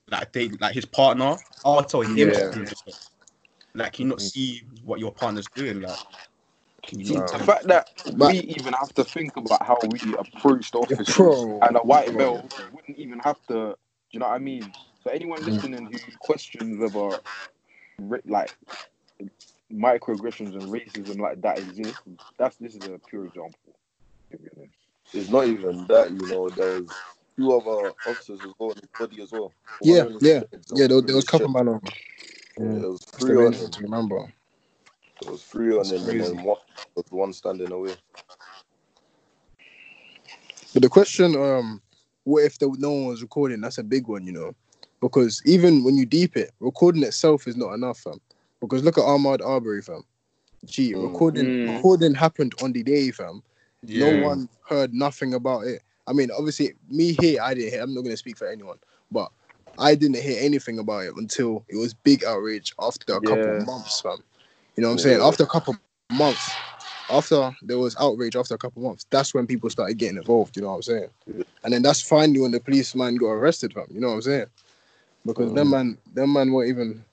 Like 0.10 0.34
they, 0.34 0.50
like 0.60 0.74
his 0.74 0.86
partner, 0.86 1.38
I'll 1.64 1.84
tell 1.84 2.02
him 2.02 2.18
Yeah. 2.18 2.50
to. 2.52 2.66
Like, 3.76 3.94
can 3.94 4.04
you 4.06 4.10
not 4.10 4.22
see 4.22 4.64
what 4.84 5.00
your 5.00 5.12
partner's 5.12 5.48
doing? 5.56 5.82
Like, 5.82 5.98
can 6.84 7.00
you 7.00 7.06
See, 7.06 7.14
not? 7.16 7.32
the 7.32 7.40
fact 7.40 7.68
that 7.68 7.90
But- 8.18 8.34
we 8.34 8.40
even 8.40 8.74
have 8.74 8.94
to 8.96 9.04
think 9.04 9.36
about 9.38 9.64
how 9.66 9.78
we 9.88 10.16
approach 10.18 10.72
the 10.72 10.78
officers 10.80 11.16
Bro, 11.16 11.60
and 11.62 11.78
a 11.78 11.80
white 11.80 12.12
bro. 12.12 12.18
male 12.18 12.50
wouldn't 12.74 12.98
even 12.98 13.20
have 13.20 13.38
to. 13.48 13.54
Do 13.54 13.76
you 14.12 14.20
know 14.20 14.28
what 14.28 14.36
I 14.36 14.40
mean? 14.40 14.74
So 15.04 15.10
anyone 15.12 15.42
Mm. 15.42 15.46
listening 15.46 15.86
who 15.86 15.98
questions 16.20 16.80
whether 16.80 17.20
ra- 18.00 18.20
like 18.26 18.56
microaggressions 19.74 20.54
and 20.54 20.64
racism 20.64 21.20
like 21.20 21.42
that 21.42 21.58
exist, 21.60 22.02
that's 22.38 22.58
this 22.58 22.76
is 22.76 22.82
a 22.86 23.00
pure 23.10 23.26
example. 23.26 23.58
to 24.32 24.38
be 24.38 24.48
honest. 24.58 24.74
It's 25.14 25.30
not 25.30 25.48
even 25.48 25.86
that, 25.88 26.12
you 26.12 26.28
know. 26.28 26.50
There's 26.50 26.90
two 27.38 27.54
other 27.54 27.92
officers 28.06 28.40
as 28.44 28.52
well 28.60 28.72
in 28.72 28.80
the 28.82 28.88
body 28.98 29.22
as 29.22 29.32
well. 29.32 29.52
Yeah, 29.82 30.04
One 30.04 30.18
yeah, 30.22 30.40
them 30.40 30.62
Yeah, 30.74 30.88
there, 30.88 31.02
there 31.02 31.16
was 31.16 31.26
a 31.26 31.28
couple 31.28 31.48
shit. 31.48 31.56
man 31.56 31.68
over. 31.68 31.82
Yeah, 32.58 32.80
there 32.80 32.90
was 32.90 33.00
That's 33.12 33.24
three 33.24 33.46
on 33.46 33.54
thing 33.54 33.66
him. 33.66 33.72
to 33.72 33.82
remember. 33.84 34.34
There 35.22 35.32
was 35.32 35.44
three 35.44 35.72
on 35.72 35.78
That's 35.78 35.92
him, 35.92 36.10
and 36.10 36.22
then 36.22 36.44
one 36.44 36.58
was 36.96 37.06
one 37.10 37.34
standing 37.34 37.72
away. 37.72 37.96
But 40.74 40.82
the 40.82 40.90
question, 40.90 41.36
um, 41.36 41.82
what 42.24 42.44
if 42.44 42.58
there, 42.58 42.70
no 42.78 42.92
one 42.92 43.06
was 43.06 43.22
recording? 43.22 43.62
That's 43.62 43.78
a 43.78 43.84
big 43.84 44.08
one, 44.08 44.26
you 44.26 44.32
know, 44.32 44.56
because 45.02 45.42
even 45.46 45.84
when 45.84 45.96
you 45.98 46.06
deep 46.06 46.36
it, 46.36 46.52
recording 46.60 47.04
itself 47.04 47.48
is 47.48 47.56
not 47.56 47.74
enough, 47.74 48.00
fam. 48.00 48.20
Because 48.64 48.84
look 48.84 48.98
at 48.98 49.04
Ahmaud 49.04 49.46
Arbery, 49.46 49.82
fam. 49.82 50.04
Gee, 50.66 50.94
Mm. 50.94 51.04
recording 51.04 51.48
Mm. 51.48 51.76
recording 51.76 52.14
happened 52.14 52.56
on 52.62 52.72
the 52.72 52.82
day, 52.82 53.12
fam. 53.12 53.44
Yeah. 53.86 54.00
No 54.00 54.24
one 54.24 54.50
heard 54.70 54.94
nothing 54.94 55.34
about 55.34 55.68
it. 55.68 55.82
I 56.08 56.14
mean, 56.14 56.32
obviously, 56.32 56.74
me 56.90 57.16
here, 57.20 57.42
I 57.42 57.54
didn't 57.54 57.72
hear. 57.72 57.82
I'm 57.82 57.94
not 57.94 58.04
gonna 58.04 58.16
speak 58.16 58.38
for 58.38 58.48
anyone, 58.48 58.78
but 59.12 59.32
I 59.78 59.96
didn't 59.96 60.22
hear 60.22 60.38
anything 60.40 60.80
about 60.80 61.04
it 61.04 61.14
until 61.18 61.66
it 61.68 61.76
was 61.76 61.94
big 61.94 62.24
outrage 62.24 62.74
after 62.80 63.16
a 63.16 63.22
couple 63.22 63.58
of 63.60 63.66
months, 63.66 64.00
fam. 64.00 64.24
You 64.78 64.84
know 64.84 64.90
what 64.90 64.94
I'm 64.94 65.00
saying? 65.00 65.20
After 65.22 65.44
a 65.44 65.48
couple 65.48 65.74
of 65.74 66.18
months, 66.18 66.50
after 67.10 67.56
there 67.64 67.80
was 67.80 67.98
outrage 68.00 68.38
after 68.38 68.56
a 68.56 68.58
couple 68.58 68.82
of 68.82 68.88
months, 68.88 69.06
that's 69.10 69.34
when 69.34 69.46
people 69.46 69.70
started 69.70 69.98
getting 69.98 70.18
involved. 70.18 70.56
You 70.56 70.62
know 70.62 70.70
what 70.70 70.76
I'm 70.76 70.82
saying? 70.84 71.10
Yeah. 71.28 71.44
And 71.66 71.74
then 71.74 71.82
that's 71.82 72.02
finally 72.02 72.40
when 72.40 72.52
the 72.52 72.62
policeman 72.62 73.18
got 73.18 73.32
arrested, 73.32 73.74
fam. 73.74 73.88
You 73.90 74.00
know 74.00 74.10
what 74.10 74.16
I'm 74.16 74.22
saying? 74.22 74.46
Because 75.26 75.54
them 75.54 75.70
man, 75.70 75.98
them 76.14 76.32
man 76.32 76.52
weren't 76.52 76.70
even 76.70 77.04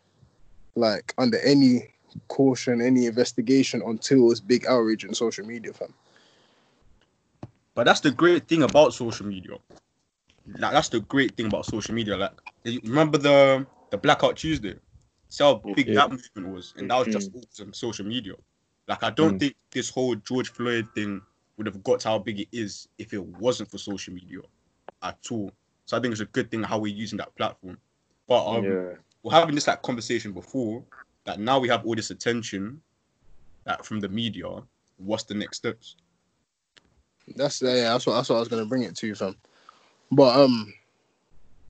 like 0.77 1.15
under 1.19 1.39
any 1.41 1.95
caution, 2.29 2.81
any 2.81 3.07
investigation 3.07 3.83
until 3.85 4.19
it 4.19 4.27
was 4.27 4.41
big 4.41 4.67
outrage 4.67 5.05
on 5.05 5.15
social 5.15 5.47
media, 5.47 5.73
fam. 5.73 5.95
But 7.75 7.85
that's 7.85 8.01
the 8.01 8.11
great 8.11 8.49
thing 8.49 8.63
about 8.63 8.95
social 8.95 9.27
media. 9.27 9.55
Like 10.59 10.73
that's 10.73 10.89
the 10.89 11.01
great 11.01 11.37
thing 11.37 11.47
about 11.47 11.67
social 11.67 11.95
media. 11.95 12.17
Like 12.17 12.33
remember 12.85 13.19
the 13.19 13.67
the 13.91 13.99
Blackout 13.99 14.37
Tuesday? 14.37 14.75
See 15.29 15.45
how 15.45 15.65
big 15.75 15.93
Yeah. 15.93 15.95
that 15.95 16.11
movement 16.11 16.55
was, 16.55 16.75
and 16.77 16.91
that 16.91 16.99
was 16.99 17.09
just 17.09 17.31
all 17.35 17.45
on 17.61 17.73
social 17.73 18.07
media. 18.07 18.35
Like 18.89 19.03
I 19.03 19.11
don't 19.11 19.37
Mm. 19.37 19.39
think 19.39 19.55
this 19.71 19.91
whole 19.91 20.15
George 20.17 20.51
Floyd 20.51 20.89
thing 20.95 21.23
would 21.57 21.67
have 21.67 21.83
got 21.85 22.01
to 22.01 22.09
how 22.09 22.19
big 22.19 22.41
it 22.41 22.49
is 22.53 22.89
if 22.99 23.13
it 23.13 23.25
wasn't 23.25 23.71
for 23.71 23.79
social 23.79 24.15
media 24.15 24.41
at 25.03 25.19
all. 25.31 25.53
So 25.87 25.97
I 25.97 26.01
think 26.01 26.13
it's 26.13 26.21
a 26.21 26.27
good 26.27 26.51
thing 26.51 26.63
how 26.63 26.79
we're 26.79 26.95
using 26.95 27.19
that 27.19 27.35
platform. 27.37 27.79
But 28.27 28.47
um, 28.47 28.79
yeah, 28.79 28.95
we're 29.23 29.33
having 29.33 29.55
this 29.55 29.67
like 29.67 29.83
conversation 29.83 30.33
before 30.33 30.83
that 31.25 31.39
now 31.39 31.59
we 31.59 31.69
have 31.69 31.85
all 31.85 31.95
this 31.95 32.11
attention 32.11 32.81
that 33.67 33.85
from 33.85 34.01
the 34.01 34.09
media. 34.09 34.49
What's 34.97 35.25
the 35.25 35.35
next 35.35 35.59
steps? 35.59 35.97
That's 37.37 37.63
yeah, 37.63 37.93
that's 37.93 38.07
what 38.07 38.15
that's 38.15 38.29
what 38.29 38.37
I 38.37 38.41
was 38.41 38.49
gonna 38.49 38.67
bring 38.67 38.83
it 38.83 38.97
to, 38.97 39.07
you, 39.07 39.15
fam. 39.15 39.37
But 40.11 40.39
um, 40.39 40.73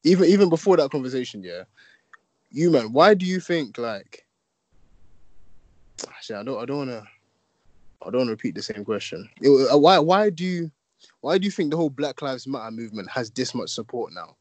even 0.05 0.29
even 0.29 0.49
before 0.49 0.77
that 0.79 0.91
conversation, 0.91 1.43
yeah, 1.43 1.65
you 2.51 2.71
man, 2.71 2.93
why 2.93 3.15
do 3.15 3.27
you 3.27 3.41
think 3.41 3.79
like? 3.79 4.25
Actually, 6.09 6.37
I 6.37 6.43
don't 6.43 6.63
I 6.63 6.65
don't 6.65 6.79
wanna 6.79 7.03
I 8.03 8.11
don't 8.11 8.21
wanna 8.21 8.31
repeat 8.31 8.55
the 8.55 8.63
same 8.63 8.85
question. 8.85 9.29
It- 9.41 9.73
uh, 9.73 9.79
why 9.79 9.99
why 9.99 10.31
do 10.31 10.45
you 10.45 10.71
why 11.21 11.39
do 11.39 11.45
you 11.45 11.51
think 11.51 11.71
the 11.71 11.77
whole 11.77 11.91
Black 11.91 12.21
Lives 12.23 12.47
Matter 12.47 12.71
movement 12.71 13.11
has 13.11 13.31
this 13.31 13.55
much 13.55 13.71
support 13.71 14.13
now? 14.13 14.37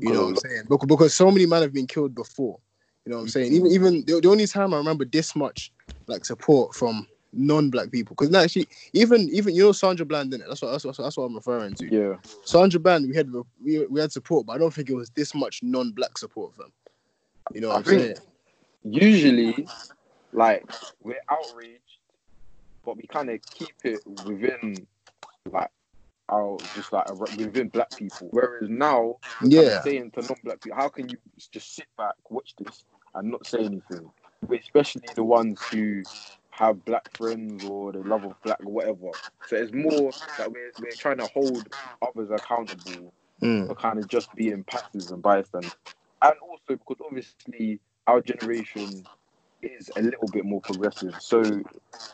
You 0.00 0.12
know 0.12 0.22
what 0.22 0.28
I'm 0.28 0.36
saying? 0.36 0.62
Because, 0.68 0.86
because 0.86 1.14
so 1.14 1.30
many 1.30 1.46
men 1.46 1.62
have 1.62 1.72
been 1.72 1.86
killed 1.86 2.14
before. 2.14 2.58
You 3.04 3.10
know 3.10 3.16
what 3.16 3.22
I'm 3.22 3.28
saying? 3.28 3.52
Even 3.52 3.70
even 3.70 4.04
the, 4.06 4.20
the 4.20 4.28
only 4.28 4.46
time 4.46 4.74
I 4.74 4.78
remember 4.78 5.04
this 5.04 5.36
much 5.36 5.72
like 6.06 6.24
support 6.24 6.74
from 6.74 7.06
non-black 7.32 7.90
people, 7.90 8.14
because 8.14 8.30
now 8.30 8.40
actually 8.40 8.68
even 8.92 9.28
even 9.32 9.54
you 9.54 9.64
know 9.64 9.72
Sandra 9.72 10.06
Bland 10.06 10.32
in 10.32 10.40
it. 10.40 10.46
That's 10.48 10.62
what 10.62 10.72
that's 10.72 10.84
what 10.84 10.96
that's 10.96 11.16
what 11.16 11.24
I'm 11.24 11.34
referring 11.34 11.74
to. 11.74 11.94
yeah. 11.94 12.16
Sandra 12.44 12.80
Bland, 12.80 13.08
we 13.08 13.14
had 13.14 13.30
we, 13.62 13.86
we 13.86 14.00
had 14.00 14.10
support, 14.10 14.46
but 14.46 14.54
I 14.54 14.58
don't 14.58 14.72
think 14.72 14.88
it 14.88 14.94
was 14.94 15.10
this 15.10 15.34
much 15.34 15.62
non-black 15.62 16.18
support 16.18 16.54
from. 16.54 16.72
You 17.52 17.60
know 17.60 17.68
what 17.68 17.74
I 17.74 17.78
I'm 17.78 17.84
saying? 17.84 18.16
Usually, 18.84 19.66
like 20.32 20.64
we're 21.02 21.20
outraged 21.28 21.98
but 22.84 22.96
we 22.96 23.04
kind 23.04 23.30
of 23.30 23.40
keep 23.42 23.74
it 23.84 24.00
within 24.26 24.86
like 25.50 25.70
our 26.28 26.56
just 26.74 26.92
like 26.92 27.08
within 27.36 27.68
black 27.68 27.94
people. 27.96 28.28
Whereas 28.30 28.68
now, 28.68 29.16
Yeah. 29.42 29.82
saying 29.82 30.12
to 30.12 30.22
non-black 30.22 30.62
people, 30.62 30.76
how 30.76 30.88
can 30.88 31.08
you 31.08 31.18
just 31.50 31.74
sit 31.74 31.86
back, 31.96 32.14
watch 32.30 32.54
this, 32.56 32.84
and 33.14 33.30
not 33.30 33.46
say 33.46 33.64
anything? 33.64 34.10
Especially 34.50 35.02
the 35.14 35.24
ones 35.24 35.60
who 35.70 36.02
have 36.50 36.84
black 36.84 37.10
friends 37.16 37.64
or 37.64 37.92
the 37.92 37.98
love 38.00 38.24
of 38.24 38.40
black 38.42 38.60
or 38.64 38.72
whatever. 38.72 39.10
So 39.46 39.56
it's 39.56 39.72
more 39.72 40.10
that 40.38 40.50
we're 40.50 40.72
we're 40.78 40.92
trying 40.92 41.18
to 41.18 41.26
hold 41.26 41.68
others 42.02 42.30
accountable 42.30 43.12
Mm. 43.42 43.66
for 43.66 43.74
kind 43.74 43.98
of 43.98 44.06
just 44.08 44.32
being 44.36 44.62
passive 44.64 45.10
and 45.10 45.20
bystanders. 45.20 45.72
And 46.22 46.34
also 46.40 46.76
because 46.78 46.96
obviously 47.04 47.80
our 48.06 48.20
generation 48.20 49.04
is 49.60 49.90
a 49.96 50.02
little 50.02 50.28
bit 50.28 50.44
more 50.44 50.60
progressive. 50.60 51.14
So 51.18 51.42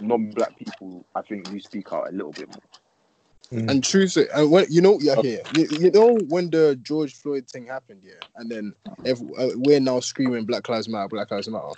non-black 0.00 0.56
people, 0.56 1.04
I 1.14 1.22
think, 1.22 1.50
we 1.50 1.60
speak 1.60 1.92
out 1.92 2.08
a 2.08 2.12
little 2.12 2.32
bit 2.32 2.48
more. 2.48 2.62
And 3.52 3.83
true, 3.83 4.07
say, 4.07 4.28
and 4.33 4.49
when 4.50 4.66
you 4.71 4.80
know, 4.80 4.99
yeah, 5.00 5.21
here, 5.21 5.40
you, 5.57 5.66
you 5.71 5.90
know, 5.90 6.16
when 6.28 6.50
the 6.50 6.78
George 6.83 7.16
Floyd 7.16 7.49
thing 7.49 7.66
happened, 7.66 8.00
yeah, 8.04 8.12
and 8.37 8.49
then 8.49 8.73
every, 9.04 9.26
uh, 9.37 9.49
we're 9.57 9.80
now 9.80 9.99
screaming 9.99 10.45
Black 10.45 10.69
Lives 10.69 10.88
Matter, 10.88 11.09
Black 11.09 11.33
Lives 11.33 11.49
Matter. 11.49 11.73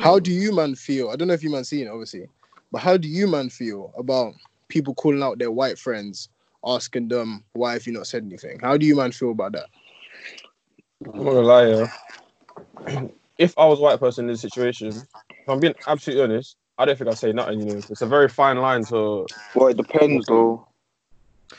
How 0.00 0.18
do 0.18 0.32
you 0.32 0.52
man 0.52 0.74
feel? 0.74 1.10
I 1.10 1.16
don't 1.16 1.28
know 1.28 1.34
if 1.34 1.44
you 1.44 1.50
man 1.50 1.62
seen 1.62 1.86
it, 1.86 1.90
obviously, 1.90 2.28
but 2.72 2.80
how 2.80 2.96
do 2.96 3.06
you 3.06 3.28
man 3.28 3.50
feel 3.50 3.92
about 3.96 4.34
people 4.66 4.94
calling 4.94 5.22
out 5.22 5.38
their 5.38 5.52
white 5.52 5.78
friends, 5.78 6.28
asking 6.64 7.06
them 7.06 7.44
why 7.52 7.74
have 7.74 7.86
you 7.86 7.92
not 7.92 8.08
said 8.08 8.24
anything? 8.24 8.58
How 8.58 8.76
do 8.76 8.84
you 8.84 8.96
man 8.96 9.12
feel 9.12 9.30
about 9.30 9.52
that? 9.52 9.66
I'm 11.06 11.24
not 11.24 11.34
gonna 11.34 11.40
lie, 11.40 11.66
yeah. 11.68 13.08
if 13.38 13.56
I 13.56 13.64
was 13.66 13.78
a 13.78 13.82
white 13.82 14.00
person 14.00 14.24
in 14.24 14.32
this 14.32 14.40
situation, 14.40 14.88
if 14.88 15.48
I'm 15.48 15.60
being 15.60 15.74
absolutely 15.86 16.24
honest, 16.24 16.56
I 16.78 16.84
don't 16.84 16.98
think 16.98 17.08
I'd 17.08 17.18
say 17.18 17.32
nothing. 17.32 17.60
You 17.60 17.66
know, 17.66 17.80
it's 17.88 18.02
a 18.02 18.06
very 18.06 18.28
fine 18.28 18.58
line 18.58 18.84
to. 18.86 19.26
Well, 19.54 19.68
it 19.68 19.76
depends 19.76 20.26
though. 20.26 20.65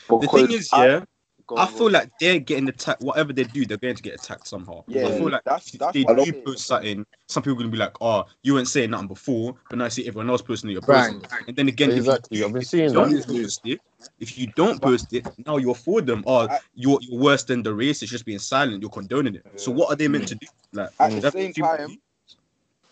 The 0.09 0.27
thing 0.27 0.47
Because 0.47 0.49
is, 0.51 0.69
yeah, 0.73 1.03
go 1.45 1.55
I 1.55 1.63
on, 1.65 1.67
feel 1.73 1.89
like 1.91 2.11
they're 2.19 2.39
getting 2.39 2.67
attacked. 2.69 3.01
Whatever 3.01 3.31
they 3.33 3.43
do, 3.45 3.65
they're 3.65 3.77
going 3.77 3.95
to 3.95 4.03
get 4.03 4.15
attacked 4.15 4.47
somehow. 4.47 4.83
Yeah, 4.87 5.07
I 5.07 5.11
feel 5.17 5.29
like 5.29 5.43
that's- 5.45 5.73
if 5.73 5.79
that's 5.79 5.93
they 5.93 6.03
do 6.03 6.33
post 6.43 6.65
something, 6.67 7.05
some 7.27 7.43
people 7.43 7.53
are 7.53 7.59
gonna 7.59 7.69
be 7.69 7.77
like, 7.77 7.95
"Oh, 8.01 8.25
you 8.43 8.53
weren't 8.55 8.67
saying 8.67 8.89
nothing 8.91 9.07
before," 9.07 9.55
but 9.69 9.77
now 9.79 9.85
I 9.85 9.89
see 9.89 10.07
everyone 10.07 10.29
else 10.29 10.41
posting 10.41 10.69
it. 10.69 10.73
You're 10.73 10.81
Bang. 10.81 11.21
And 11.47 11.55
then 11.55 11.67
again, 11.69 11.91
Exactly, 11.91 12.41
if 12.41 12.49
you, 12.51 12.57
if 12.57 12.73
you 12.73 12.89
don't 12.91 13.11
that. 13.21 13.27
post 13.27 13.61
it, 13.65 13.79
if 14.19 14.37
you 14.37 14.47
don't 14.55 14.81
post 14.81 15.13
it, 15.13 15.25
now 15.45 15.57
you're 15.57 15.75
for 15.75 16.01
them. 16.01 16.23
Oh, 16.27 16.47
I- 16.47 16.59
you're, 16.75 16.99
you're 17.01 17.19
worse 17.19 17.43
than 17.43 17.63
the 17.63 17.71
racist, 17.71 18.07
just 18.07 18.25
being 18.25 18.39
silent. 18.39 18.81
You're 18.81 18.89
condoning 18.91 19.35
it. 19.35 19.45
So 19.55 19.71
what 19.71 19.89
are 19.91 19.95
they 19.95 20.07
meant 20.07 20.27
to 20.29 20.35
do? 20.35 20.47
Like 20.73 20.89
At 20.99 21.21
the 21.21 21.31
same 21.31 21.53
too- 21.53 21.61
time, 21.61 21.97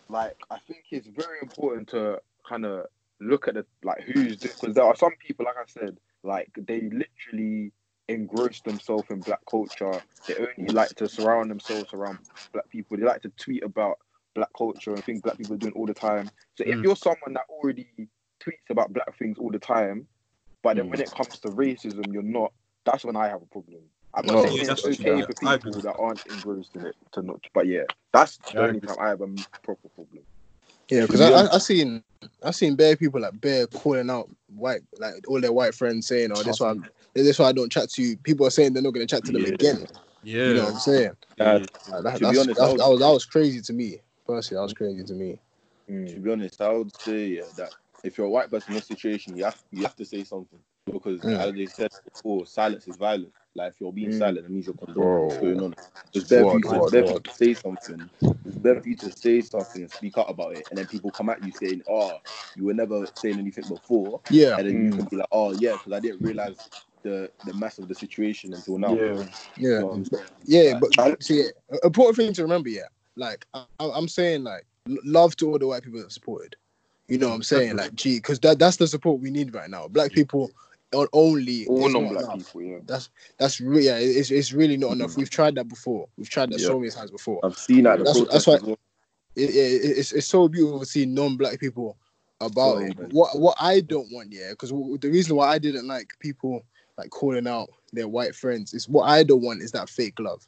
like 0.10 0.38
I 0.50 0.60
think 0.60 0.84
it's 0.92 1.08
very 1.08 1.40
important 1.42 1.90
to 1.90 2.20
kind 2.48 2.66
of 2.66 2.86
look 3.20 3.48
at 3.48 3.56
the 3.56 3.66
like 3.84 4.02
who's 4.04 4.38
because 4.38 4.75
there 4.75 4.84
are 4.84 4.96
some 4.96 5.12
people, 5.25 5.46
like 5.46 5.56
I 5.58 5.64
said, 5.68 5.98
like 6.25 6.51
they 6.67 6.82
literally 6.82 7.72
engross 8.10 8.62
themselves 8.62 9.10
in 9.12 9.22
black 9.22 9.41
culture. 9.50 10.01
They 10.27 10.36
only 10.36 10.72
like 10.72 10.96
to 10.96 11.10
surround 11.10 11.51
themselves 11.51 11.94
around 11.94 12.20
black 12.53 12.70
people. 12.70 12.98
They 12.98 13.03
like 13.05 13.22
to 13.24 13.29
tweet 13.39 13.63
about 13.63 14.00
black 14.36 14.50
culture 14.58 14.96
and 14.96 15.05
things 15.05 15.22
black 15.22 15.38
people 15.38 15.55
are 15.55 15.60
doing 15.60 15.74
all 15.75 15.88
the 15.88 15.94
time. 15.94 16.32
So 16.55 16.63
if 16.65 16.77
Mm. 16.77 16.84
you're 16.84 16.96
someone 16.96 17.34
that 17.34 17.46
already 17.50 17.88
tweets 18.41 18.70
about 18.70 18.94
black 18.94 19.17
things 19.17 19.38
all 19.39 19.51
the 19.51 19.60
time, 19.60 20.08
but 20.63 20.77
then 20.77 20.88
Mm. 20.88 20.91
when 20.91 21.01
it 21.01 21.12
comes 21.12 21.39
to 21.41 21.50
racism, 21.50 22.13
you're 22.13 22.24
not. 22.24 22.53
That's 22.86 23.05
when 23.05 23.15
I 23.15 23.27
have 23.29 23.41
a 23.41 23.46
problem. 23.48 23.84
I'm 24.13 24.25
not 24.27 24.36
yeah, 24.36 24.51
saying 24.51 24.58
it's 24.60 24.67
that's 24.70 24.86
okay 24.86 25.03
true. 25.03 25.25
for 25.25 25.34
people 25.36 25.55
agree. 25.70 25.82
that 25.82 25.96
aren't 26.00 26.25
engrossed 26.27 26.75
in 26.75 26.86
it 26.86 26.96
to 27.13 27.22
not. 27.22 27.41
But 27.53 27.67
yeah, 27.67 27.84
that's 28.13 28.38
the 28.38 28.60
Yeah, 28.60 28.67
only 28.67 28.79
time 28.82 28.98
I 29.00 29.10
have 29.10 29.22
a 29.22 29.27
proper 29.63 29.89
problem. 29.89 30.24
Yeah, 30.89 31.01
because 31.01 31.22
I, 31.22 31.29
I 31.32 31.55
I 31.55 31.58
seen 31.60 32.03
I 32.43 32.51
seen 32.51 32.75
bare 32.75 32.95
people 32.95 33.22
like 33.22 33.39
bare 33.41 33.67
calling 33.67 34.10
out 34.10 34.29
white 34.55 34.81
like 35.00 35.13
all 35.27 35.41
their 35.41 35.51
white 35.53 35.74
friends 35.75 36.07
saying, 36.07 36.31
"Oh, 36.31 36.43
this 36.43 36.60
why 36.60 36.69
I'm, 36.72 36.86
this 37.13 37.39
why 37.39 37.48
I 37.48 37.51
don't 37.51 37.72
chat 37.72 37.89
to 37.91 38.01
you." 38.01 38.17
People 38.17 38.45
are 38.45 38.51
saying 38.51 38.74
they're 38.74 38.84
not 38.84 38.93
gonna 38.93 39.05
chat 39.05 39.24
to 39.25 39.31
them 39.31 39.41
Yeah. 39.43 39.53
again. 39.53 39.88
Yeah. 40.24 40.48
You 40.48 40.53
know 40.55 40.63
what 40.65 40.74
I'm 40.74 40.79
saying? 40.79 41.12
Yeah. 41.38 41.53
Like, 41.89 42.03
that, 42.03 42.13
To 42.17 42.31
be 42.31 42.38
honest, 42.38 42.60
I 42.60 42.67
was- 42.67 42.77
that 42.79 42.89
was 42.89 43.00
that 43.00 43.10
was 43.12 43.25
crazy 43.25 43.62
to 43.62 43.74
me. 43.74 44.01
Personally, 44.27 44.60
that 44.60 44.63
was 44.63 44.74
crazy 44.74 45.03
to 45.03 45.13
me. 45.13 45.39
To 45.88 46.19
be 46.19 46.31
honest, 46.31 46.62
I 46.62 46.72
would 46.72 46.95
say 47.01 47.27
yeah, 47.27 47.43
that 47.57 47.72
if 48.03 48.17
you're 48.17 48.27
a 48.27 48.29
white 48.29 48.50
person 48.50 48.72
in 48.74 48.75
this 48.75 48.88
situation, 48.88 49.36
you 49.38 49.43
have 49.45 49.62
you 49.72 49.84
have 49.84 49.95
to 49.98 50.05
say 50.05 50.24
something 50.24 50.60
because, 50.86 51.22
Yeah. 51.24 51.43
as 51.45 51.53
they 51.53 51.65
said 51.67 51.91
before, 52.13 52.45
silence 52.45 52.88
is 52.88 52.95
violence. 52.98 53.34
Like 53.56 53.72
if 53.72 53.82
you're 53.82 53.94
being 53.94 54.10
Mm. 54.10 54.20
silent, 54.20 54.46
it 54.46 54.50
means 54.52 54.66
you're 54.66 54.76
condoning 54.76 55.28
what's 55.28 55.38
going 55.38 55.64
on. 55.64 55.74
It's 56.14 56.28
better 56.30 56.44
for 56.44 56.58
you, 56.58 56.62
to, 56.62 56.92
better 56.92 57.08
for 57.08 57.14
you 57.14 57.20
to 57.20 57.34
say 57.34 57.54
something. 57.54 58.10
It's 58.46 58.56
better 58.58 58.82
for 58.82 58.90
you 58.90 58.96
to 58.98 59.12
say 59.18 59.42
something 59.42 59.82
and 59.84 59.92
speak 59.92 60.18
out 60.18 60.30
about 60.30 60.56
it, 60.58 60.68
and 60.70 60.78
then 60.78 60.88
people 60.88 61.10
come 61.12 61.30
at 61.30 61.42
you 61.44 61.52
saying, 61.54 61.82
"Oh, 61.90 62.18
you 62.58 62.66
were 62.66 62.74
never 62.74 63.08
saying 63.16 63.40
anything 63.40 63.66
before," 63.70 64.20
Yeah, 64.30 64.58
and 64.58 64.68
then 64.68 64.86
you 64.86 64.92
Mm. 64.92 64.96
can 64.98 65.06
be 65.06 65.16
like, 65.18 65.28
"Oh 65.32 65.54
yeah, 65.54 65.74
because 65.74 65.94
I 65.94 66.00
didn't 66.02 66.22
realize 66.22 66.58
the 67.04 67.32
the 67.46 67.54
mass 67.54 67.80
of 67.80 67.88
the 67.88 67.96
situation 67.96 68.54
until 68.54 68.78
now." 68.78 68.94
Yeah. 68.96 69.24
yeah, 69.58 69.80
So, 69.80 70.04
yeah. 70.44 70.80
But 70.80 71.00
I- 71.00 71.16
see, 71.22 71.42
a- 71.72 71.86
important 71.86 72.18
thing 72.18 72.34
to 72.34 72.42
remember, 72.44 72.70
yeah. 72.70 72.88
Like 73.16 73.46
I, 73.54 73.66
I'm 73.80 74.10
saying, 74.10 74.44
like 74.44 74.66
love 75.06 75.36
to 75.38 75.50
all 75.50 75.58
the 75.60 75.68
white 75.68 75.84
people 75.84 76.02
that 76.02 76.12
supported. 76.12 76.58
You 77.08 77.20
know 77.20 77.30
what 77.30 77.36
I'm 77.36 77.44
saying? 77.44 77.78
Like, 77.78 77.94
gee, 77.96 78.18
because 78.18 78.40
that 78.42 78.60
that's 78.60 78.78
the 78.78 78.88
support 78.88 79.22
we 79.22 79.30
need 79.32 79.54
right 79.54 79.70
now. 79.70 79.88
Black 79.88 80.12
people 80.12 80.44
on- 80.44 80.52
only 81.13 81.65
All 81.68 81.89
non-black 81.89 82.38
people, 82.38 82.62
yeah. 82.62 82.77
That's 82.86 83.10
that's 83.38 83.60
really 83.60 83.86
yeah, 83.86 83.98
it's, 83.98 84.32
it's 84.32 84.54
really 84.54 84.77
not 84.77 84.94
enough. 84.94 85.18
We've 85.18 85.30
tried 85.30 85.56
that 85.56 85.68
before. 85.68 86.08
We've 86.18 86.30
tried 86.30 86.51
that 86.51 86.60
so 86.60 86.80
many 86.80 86.92
times 86.92 87.12
before. 87.12 87.39
I've 87.44 87.58
seen 87.58 87.84
that. 87.84 88.00
That's- 88.00 88.22
that's 88.32 88.48
why- 88.48 88.60
well. 88.63 88.77
it, 89.36 89.50
it, 89.50 89.98
it's 89.98 90.12
it's 90.13 90.27
so 90.27 90.48
beautiful 90.48 90.80
to 90.80 90.86
see 90.86 91.06
non-black 91.06 91.60
people 91.60 91.98
about 92.42 92.82
it. 92.84 92.98
What 93.13 93.38
what 93.39 93.58
I 93.60 93.82
don't 93.82 94.12
want, 94.12 94.32
yeah, 94.32 94.51
because 94.51 94.70
the 94.70 95.10
reason 95.10 95.36
why 95.36 95.50
I 95.50 95.60
didn't 95.60 95.88
like 95.88 96.13
people 96.20 96.63
like 96.98 97.10
calling 97.10 97.48
out 97.48 97.70
their 97.92 98.08
white 98.08 98.36
friends 98.36 98.74
is 98.74 98.88
what 98.88 99.04
I 99.10 99.24
don't 99.24 99.42
want 99.42 99.62
is 99.62 99.72
that 99.74 99.89
fake 99.89 100.20
love. 100.20 100.48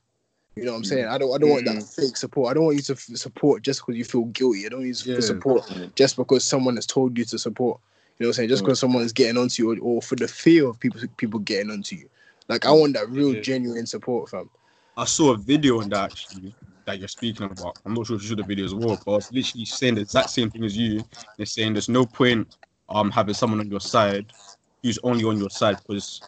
You 0.55 0.63
know 0.65 0.71
what 0.71 0.77
I'm 0.79 0.83
saying? 0.85 1.05
I 1.05 1.17
don't 1.17 1.33
I 1.35 1.37
don't 1.37 1.49
want 1.49 1.65
that 1.65 1.83
fake 1.83 2.17
support. 2.17 2.49
I 2.49 2.53
don't 2.55 2.63
want 2.65 2.77
you 2.77 2.81
to 2.83 2.93
f- 2.93 2.99
support 3.15 3.61
just 3.61 3.81
because 3.81 3.95
you 3.97 4.03
feel 4.05 4.25
guilty. 4.25 4.65
I 4.65 4.69
don't 4.69 4.79
want 4.79 4.87
you 4.87 4.93
to 4.93 5.13
Yeah. 5.13 5.19
support 5.19 5.63
Mm. 5.67 5.93
just 5.95 6.15
because 6.15 6.43
someone 6.43 6.75
has 6.75 6.85
told 6.87 7.17
you 7.17 7.25
to 7.25 7.37
support. 7.37 7.79
You 8.19 8.25
know 8.25 8.29
what 8.29 8.31
I'm 8.31 8.33
saying? 8.33 8.49
Just 8.49 8.63
because 8.63 8.79
someone 8.79 9.03
is 9.03 9.13
getting 9.13 9.37
onto 9.37 9.61
you 9.63 9.71
or, 9.73 9.77
or 9.97 10.01
for 10.01 10.15
the 10.15 10.27
fear 10.27 10.67
of 10.67 10.79
people 10.79 11.01
people 11.17 11.39
getting 11.39 11.69
onto 11.69 11.95
you. 11.95 12.09
Like 12.47 12.65
I 12.65 12.71
want 12.71 12.93
that 12.93 13.09
real 13.09 13.33
Yeah. 13.33 13.41
genuine 13.41 13.85
support 13.85 14.29
fam. 14.29 14.49
I 14.95 15.05
saw 15.05 15.33
a 15.33 15.37
video 15.37 15.81
on 15.81 15.89
that 15.89 16.05
actually 16.05 16.55
that 16.85 16.97
you're 16.97 17.07
speaking 17.07 17.45
about. 17.45 17.77
I'm 17.85 17.93
not 17.93 18.07
sure 18.07 18.15
if 18.15 18.23
you 18.23 18.29
saw 18.29 18.35
the 18.35 18.43
video 18.43 18.65
as 18.65 18.73
well, 18.73 18.97
but 19.05 19.17
it's 19.17 19.31
literally 19.31 19.65
saying 19.65 19.95
the 19.95 20.01
exact 20.01 20.29
same 20.31 20.49
thing 20.49 20.63
as 20.63 20.75
you. 20.75 21.03
They're 21.37 21.45
saying 21.45 21.73
there's 21.73 21.89
no 21.89 22.05
point 22.05 22.47
um 22.89 23.11
having 23.11 23.35
someone 23.35 23.59
on 23.59 23.69
your 23.69 23.81
side 23.81 24.33
who's 24.81 24.97
only 25.03 25.23
on 25.25 25.37
your 25.37 25.49
side 25.51 25.77
because 25.87 26.21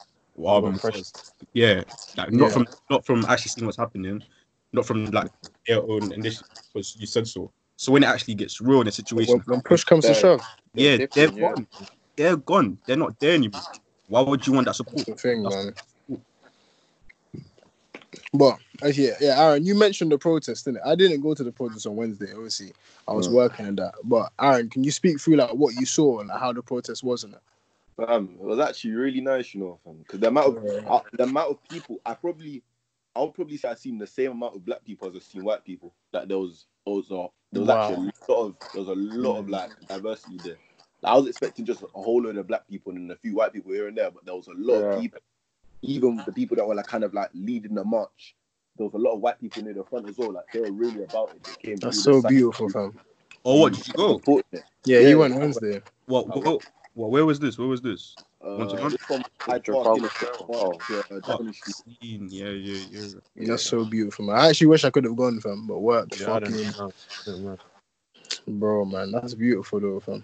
um, 0.46 0.72
Got 0.74 0.81
pressure. 0.81 1.03
yeah, 1.53 1.84
like 2.17 2.31
not 2.31 2.48
Yeah. 2.50 2.53
from 2.53 2.67
not 2.91 3.05
from 3.05 3.25
actually 3.25 3.50
seeing 3.50 3.65
what's 3.65 3.77
happening, 3.77 4.22
not 4.74 4.86
from 4.86 5.10
like 5.10 5.31
their 5.65 5.81
own 5.81 6.12
initiative 6.12 6.48
because 6.72 6.96
you 7.00 7.08
said 7.08 7.27
so. 7.27 7.51
So 7.77 7.93
when 7.93 8.03
it 8.03 8.08
actually 8.08 8.36
gets 8.36 8.62
real 8.62 8.81
in 8.81 8.88
a 8.88 8.91
situation, 8.91 9.41
When, 9.46 9.55
when 9.55 9.62
push 9.62 9.84
comes 9.86 10.05
to 10.05 10.12
Yeah. 10.12 10.38
Shove, 10.76 10.84
yeah, 10.84 10.98
They're 10.98 11.08
they're 11.08 11.32
yeah. 11.34 11.54
gone. 11.54 11.68
They're 12.16 12.38
gone. 12.38 12.78
They're 12.86 12.98
not 12.98 13.20
there 13.20 13.34
anymore. 13.36 13.62
Why 14.08 14.22
would 14.22 14.46
you 14.46 14.54
want 14.54 14.66
that 14.66 14.76
support? 14.76 14.98
That's 14.98 15.10
the 15.10 15.16
thing, 15.16 15.44
That's- 15.44 15.66
man. 15.66 15.74
But 18.34 18.60
yeah, 18.96 19.14
yeah, 19.20 19.42
Aaron, 19.42 19.66
you 19.66 19.76
mentioned 19.76 20.12
the 20.12 20.18
protest, 20.18 20.66
didn't 20.66 20.78
it? 20.78 20.84
I 20.86 20.96
didn't 20.96 21.22
go 21.22 21.34
to 21.34 21.44
the 21.44 21.52
protest 21.52 21.88
on 21.88 21.96
Wednesday. 21.96 22.32
Obviously, 22.34 22.74
I 23.08 23.14
was 23.14 23.28
working 23.28 23.66
on 23.66 23.76
that. 23.78 23.96
But 24.04 24.32
Aaron, 24.40 24.70
can 24.70 24.84
you 24.84 24.92
speak 24.92 25.20
through 25.20 25.38
like 25.38 25.52
what 25.52 25.76
you 25.76 25.86
saw 25.86 26.20
and 26.20 26.30
like, 26.30 26.40
how 26.40 26.54
the 26.54 26.62
protest 26.62 27.04
was 27.04 27.24
in 27.24 27.34
it? 27.34 27.40
Fam, 27.98 28.30
it 28.40 28.46
was 28.46 28.60
actually 28.60 28.92
really 28.92 29.20
nice, 29.22 29.54
you 29.54 29.62
know. 29.62 29.80
Because 29.98 30.20
the 30.20 30.28
amount 30.28 30.58
of 30.58 30.64
uh, 30.88 31.02
the 31.14 31.24
amount 31.24 31.52
of 31.52 31.70
people, 31.70 32.00
I 32.06 32.14
probably, 32.14 32.62
I 33.20 33.24
would 33.24 33.34
probably 33.34 33.58
say 33.58 33.68
I've 33.68 33.80
seen 33.80 33.98
the 33.98 34.08
same 34.08 34.32
amount 34.32 34.56
of 34.56 34.66
black 34.66 34.86
people 34.86 35.10
as 35.10 35.16
I've 35.16 35.24
seen 35.24 35.44
white 35.44 35.66
people. 35.66 35.94
Like 36.14 36.30
there 36.30 36.38
was, 36.38 36.68
there 36.86 36.96
was, 36.96 37.08
there 37.10 37.62
was 37.62 37.68
Wow. 37.68 37.90
actually 37.90 38.12
a 38.28 38.32
lot 38.32 38.46
of, 38.46 38.56
there 38.74 38.82
was 38.82 38.88
a 38.90 38.96
lot 38.96 39.40
of 39.40 39.50
like 39.50 39.72
hmm. 39.74 39.86
diversity 39.88 40.38
there. 40.38 40.58
Like, 41.02 41.14
I 41.14 41.18
was 41.18 41.28
expecting 41.28 41.66
just 41.66 41.84
a 41.84 41.88
whole 42.00 42.22
load 42.24 42.38
of 42.38 42.48
black 42.48 42.66
people 42.68 42.94
and 42.94 43.12
a 43.12 43.18
few 43.18 43.36
white 43.36 43.52
people 43.52 43.74
here 43.74 43.90
and 43.90 43.98
there, 43.98 44.10
but 44.10 44.26
there 44.26 44.36
was 44.36 44.48
a 44.48 44.54
lot 44.56 44.80
Yeah. 44.80 44.94
of 44.94 45.02
people. 45.02 45.20
Even 45.82 46.22
the 46.26 46.32
people 46.32 46.56
that 46.58 46.66
were 46.66 46.76
like 46.76 46.88
kind 46.88 47.04
of 47.04 47.14
like 47.14 47.30
leading 47.34 47.74
the 47.76 47.84
march, 47.84 48.36
there 48.78 48.86
was 48.86 48.94
a 48.94 48.98
lot 48.98 49.14
of 49.16 49.20
white 49.20 49.40
people 49.40 49.64
near 49.64 49.74
the 49.74 49.84
front 49.84 50.08
as 50.08 50.18
well. 50.18 50.32
Like 50.32 50.46
they 50.54 50.62
were 50.62 50.72
really 50.72 51.04
about 51.04 51.32
it. 51.36 51.44
They 51.44 51.70
came 51.70 51.76
That's 51.78 52.02
so 52.02 52.22
the 52.22 52.30
beautiful, 52.30 52.70
fam. 52.70 52.98
Or 53.44 53.60
what 53.62 53.74
did 53.74 53.88
you 53.88 53.94
go? 53.94 54.22
Yeah, 54.52 54.60
Yeah, 54.86 55.00
you 55.10 55.20
went 55.20 55.34
yeah. 55.34 55.40
Wednesday. 55.40 55.82
What? 56.06 56.28
what, 56.28 56.46
what 56.46 56.66
where 57.08 57.25
was 57.25 57.39
this? 57.39 57.58
Where 57.58 57.68
was 57.68 57.82
this? 57.82 58.15
Uh, 58.44 58.56
Once 58.58 58.94
a 58.94 58.98
from 59.00 59.24
Hyde 59.39 59.65
Park, 59.65 59.98
in 59.98 60.03
the 60.03 60.10
Park 60.10 60.88
to 60.88 61.15
uh, 61.15 61.20
Downing 61.20 61.53
Street. 61.53 61.75
Scene. 62.01 62.27
Yeah, 62.29 62.50
yeah, 62.50 62.86
yeah. 63.36 63.48
That's 63.48 63.63
so 63.63 63.86
beautiful, 63.86 64.25
man. 64.25 64.38
I 64.38 64.50
actually 64.50 64.68
wish 64.68 64.84
I 64.84 64.89
could 64.89 65.06
have 65.06 65.15
gone, 65.15 65.39
fam, 65.39 65.68
but 65.68 65.79
work, 65.79 66.10
Yeah, 66.20 66.34
I 66.34 66.39
don't 66.39 66.51
know. 66.51 66.91
I 67.25 67.25
don't 67.25 67.44
know. 67.44 67.58
bro, 68.48 68.86
man. 68.86 69.12
That's 69.12 69.34
beautiful, 69.34 69.79
though, 69.79 70.00
fam. 70.00 70.24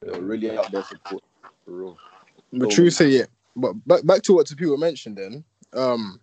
They 0.00 0.12
were 0.12 0.24
really 0.24 0.56
out 0.56 0.70
there 0.72 0.82
support 0.82 1.22
for 1.64 1.70
real. 1.70 1.98
But 2.52 2.66
Oh, 2.66 2.70
true 2.70 2.90
say 2.90 3.08
yeah. 3.08 3.26
But 3.54 3.74
back 3.86 4.04
back 4.04 4.22
to 4.22 4.34
what 4.34 4.52
people 4.56 4.76
mentioned 4.76 5.16
then. 5.18 5.44
Um, 5.72 6.20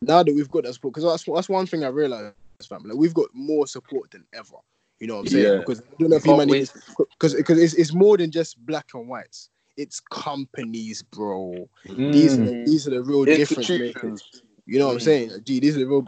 now 0.00 0.22
that 0.22 0.34
we've 0.34 0.50
got 0.50 0.64
that 0.64 0.74
support, 0.74 0.94
because 0.94 1.10
that's 1.10 1.24
that's 1.24 1.48
one 1.48 1.66
thing 1.66 1.84
I 1.84 1.88
realized, 1.88 2.34
fam. 2.68 2.82
Like 2.84 2.98
we've 2.98 3.14
got 3.14 3.28
more 3.32 3.66
support 3.66 4.10
than 4.10 4.24
ever. 4.34 4.56
You 5.02 5.08
know 5.08 5.14
what 5.14 5.20
I'm 5.22 5.26
saying? 5.26 5.44
Yeah. 5.54 5.58
Because 5.58 5.80
I 5.80 5.84
don't 5.98 6.10
know 6.10 6.16
if 6.16 6.24
you 6.24 6.30
Can't 6.36 6.38
man 6.38 6.48
wait. 6.48 6.72
because 7.18 7.34
because 7.34 7.60
it's, 7.60 7.74
it's 7.74 7.92
more 7.92 8.16
than 8.16 8.30
just 8.30 8.56
black 8.64 8.86
and 8.94 9.08
whites. 9.08 9.50
It's 9.76 9.98
companies, 9.98 11.02
bro. 11.02 11.68
These 11.84 12.38
are 12.38 12.44
the, 12.44 12.50
Mm. 12.52 12.66
these 12.66 12.86
are 12.86 12.90
the 12.90 13.02
real 13.02 13.24
difference 13.24 13.68
makers. 13.68 14.42
You 14.64 14.78
know 14.78 14.86
what 14.86 14.92
I'm 14.92 14.98
Mm. 15.00 15.02
saying? 15.02 15.30
Gee, 15.42 15.58
these 15.58 15.76
are 15.76 15.80
the 15.80 15.86
real 15.88 16.06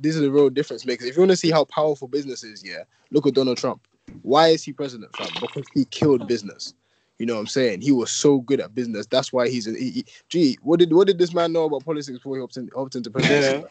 these 0.00 0.16
are 0.16 0.20
the 0.22 0.32
real 0.32 0.50
difference 0.50 0.84
makers. 0.84 1.06
If 1.06 1.14
you 1.16 1.20
want 1.20 1.30
to 1.30 1.36
see 1.36 1.52
how 1.52 1.62
powerful 1.66 2.08
business 2.08 2.42
is, 2.42 2.64
yeah, 2.64 2.82
look 3.12 3.24
at 3.28 3.34
Donald 3.34 3.56
Trump. 3.56 3.86
Why 4.22 4.48
is 4.48 4.64
he 4.64 4.72
president, 4.72 5.14
fam? 5.14 5.36
Because 5.40 5.68
he 5.72 5.84
killed 5.84 6.26
business. 6.26 6.74
You 7.20 7.26
know 7.26 7.34
what 7.34 7.40
I'm 7.40 7.46
saying? 7.46 7.82
He 7.82 7.92
was 7.92 8.10
so 8.10 8.40
good 8.40 8.58
at 8.58 8.74
business. 8.74 9.06
That's 9.06 9.32
why 9.32 9.48
he's. 9.48 9.68
A, 9.68 9.78
he, 9.78 9.90
he- 9.90 10.06
gee, 10.28 10.58
what 10.60 10.80
did 10.80 10.92
what 10.92 11.06
did 11.06 11.18
this 11.18 11.32
man 11.32 11.52
know 11.52 11.66
about 11.66 11.84
politics 11.84 12.18
before 12.18 12.34
he 12.34 12.40
hopped, 12.40 12.56
in, 12.56 12.68
hopped 12.74 12.96
into 12.96 13.10
presidency? 13.12 13.64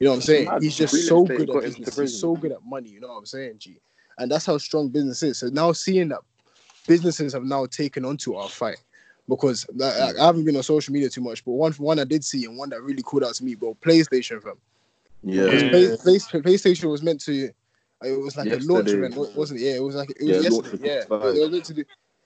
You 0.00 0.06
know 0.06 0.10
what 0.10 0.16
I'm 0.16 0.22
saying? 0.22 0.48
He's 0.60 0.76
just 0.76 1.06
so 1.06 1.22
good 1.24 1.48
at 1.50 1.62
business. 1.62 1.96
He's 1.96 2.18
so 2.20 2.34
good 2.36 2.50
at 2.50 2.64
money. 2.64 2.88
You 2.88 3.00
know 3.00 3.08
what 3.08 3.18
I'm 3.18 3.26
saying, 3.26 3.58
G? 3.58 3.78
And 4.20 4.30
that's 4.30 4.46
how 4.46 4.58
strong 4.58 4.88
business 4.90 5.22
is. 5.22 5.38
So 5.38 5.48
now 5.48 5.72
seeing 5.72 6.08
that 6.10 6.20
businesses 6.86 7.32
have 7.32 7.44
now 7.44 7.66
taken 7.66 8.04
onto 8.04 8.34
our 8.34 8.48
fight 8.48 8.76
because 9.28 9.66
like, 9.74 9.98
like, 9.98 10.18
I 10.18 10.26
haven't 10.26 10.44
been 10.44 10.56
on 10.56 10.62
social 10.62 10.92
media 10.92 11.08
too 11.08 11.20
much, 11.22 11.44
but 11.44 11.52
one 11.52 11.72
one 11.74 11.98
I 11.98 12.04
did 12.04 12.24
see 12.24 12.44
and 12.44 12.56
one 12.56 12.68
that 12.70 12.82
really 12.82 13.02
called 13.02 13.24
out 13.24 13.34
to 13.34 13.44
me, 13.44 13.54
bro, 13.54 13.74
PlayStation 13.80 14.42
fam. 14.42 14.54
Yeah. 15.22 15.44
Because 15.46 16.00
Play, 16.02 16.18
Play, 16.18 16.40
PlayStation 16.54 16.90
was 16.90 17.02
meant 17.02 17.20
to. 17.22 17.50
It 18.02 18.18
was 18.18 18.36
like 18.36 18.46
a 18.46 18.56
launch 18.60 18.86
Yesterday. 18.88 19.06
event, 19.14 19.36
wasn't 19.36 19.60
it? 19.60 19.64
Yeah, 19.64 19.72
it 19.76 19.82
was 19.82 19.94
like 19.94 20.10
it 20.10 20.24
was 20.26 20.48
launch 20.50 20.64
yesterday. 20.72 20.88
Yeah, 20.88 21.04
PS5. 21.04 21.34
they 21.34 21.40
were 21.40 21.50
meant 21.50 21.64
to 21.66 21.74
do. 21.74 21.84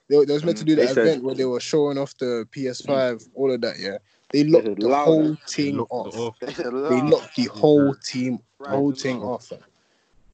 They, 0.09 0.17
were- 0.17 0.25
they 0.25 0.33
was 0.33 0.43
meant 0.45 0.57
to 0.59 0.63
do 0.63 0.73
Mm, 0.73 0.75
that 0.77 0.81
they 0.87 0.93
said- 0.93 1.07
event 1.07 1.23
where 1.23 1.35
they 1.35 1.45
were 1.45 1.59
showing 1.59 1.97
off 1.97 2.17
the 2.17 2.47
PS5, 2.51 3.27
all 3.35 3.51
of 3.53 3.59
that. 3.61 3.75
Yeah, 3.79 3.97
they 4.31 4.43
locked 4.45 4.65
said 4.65 4.77
the 4.79 4.95
whole 4.95 5.35
team 5.47 5.79
off. 5.89 6.15
off. 6.17 6.39
They 6.39 6.53
said 6.53 6.73
locked 6.73 7.35
the 7.35 7.45
whole 7.45 7.93
team, 7.95 8.39
whole 8.61 8.87
loud. 8.89 8.99
thing 8.99 9.21
off. 9.21 9.47
Fam. 9.47 9.59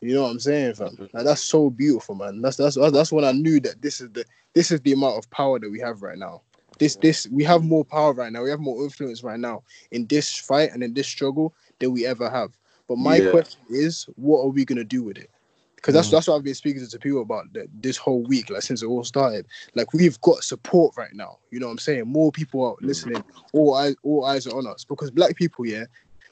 You 0.01 0.15
know 0.15 0.23
what 0.23 0.31
I'm 0.31 0.39
saying, 0.39 0.73
fam? 0.73 0.89
Mm-hmm. 0.89 1.15
Like, 1.15 1.25
that's 1.25 1.43
so 1.43 1.69
beautiful, 1.69 2.15
man. 2.15 2.41
That's 2.41 2.57
that's 2.57 2.75
that's 2.75 3.11
when 3.11 3.23
I 3.23 3.31
knew 3.31 3.59
that 3.61 3.81
this 3.81 4.01
is 4.01 4.09
the 4.11 4.25
this 4.53 4.71
is 4.71 4.81
the 4.81 4.93
amount 4.93 5.17
of 5.17 5.29
power 5.29 5.59
that 5.59 5.69
we 5.69 5.79
have 5.79 6.01
right 6.01 6.17
now. 6.17 6.41
This 6.79 6.95
this 6.95 7.27
we 7.31 7.43
have 7.43 7.63
more 7.63 7.85
power 7.85 8.11
right 8.11 8.31
now. 8.31 8.43
We 8.43 8.49
have 8.49 8.59
more 8.59 8.83
influence 8.83 9.23
right 9.23 9.39
now 9.39 9.63
in 9.91 10.07
this 10.07 10.35
fight 10.35 10.71
and 10.73 10.81
in 10.83 10.95
this 10.95 11.07
struggle 11.07 11.53
than 11.79 11.91
we 11.91 12.07
ever 12.07 12.29
have. 12.29 12.49
But 12.87 12.97
my 12.97 13.17
Yeah. 13.17 13.29
question 13.29 13.61
is, 13.69 14.07
what 14.15 14.41
are 14.43 14.49
we 14.49 14.65
gonna 14.65 14.83
do 14.83 15.03
with 15.03 15.17
it? 15.17 15.29
Because 15.75 15.93
that's 15.93 16.07
mm-hmm. 16.07 16.15
that's 16.15 16.27
what 16.27 16.35
I've 16.35 16.43
been 16.43 16.55
speaking 16.55 16.85
to 16.85 16.99
people 16.99 17.21
about 17.21 17.53
that 17.53 17.67
this 17.81 17.97
whole 17.97 18.23
week, 18.23 18.49
like 18.49 18.63
since 18.63 18.81
it 18.81 18.87
all 18.87 19.03
started. 19.03 19.45
Like 19.75 19.93
we've 19.93 20.19
got 20.21 20.43
support 20.43 20.95
right 20.97 21.13
now. 21.13 21.37
You 21.51 21.59
know 21.59 21.67
what 21.67 21.73
I'm 21.73 21.79
saying? 21.79 22.07
More 22.07 22.31
people 22.31 22.65
are 22.65 22.73
mm-hmm. 22.73 22.87
listening. 22.87 23.23
All 23.53 23.75
eyes 23.75 23.95
all 24.01 24.25
eyes 24.25 24.47
are 24.47 24.57
on 24.57 24.65
us 24.65 24.83
because 24.83 25.11
black 25.11 25.35
people, 25.35 25.67
yeah, 25.67 25.85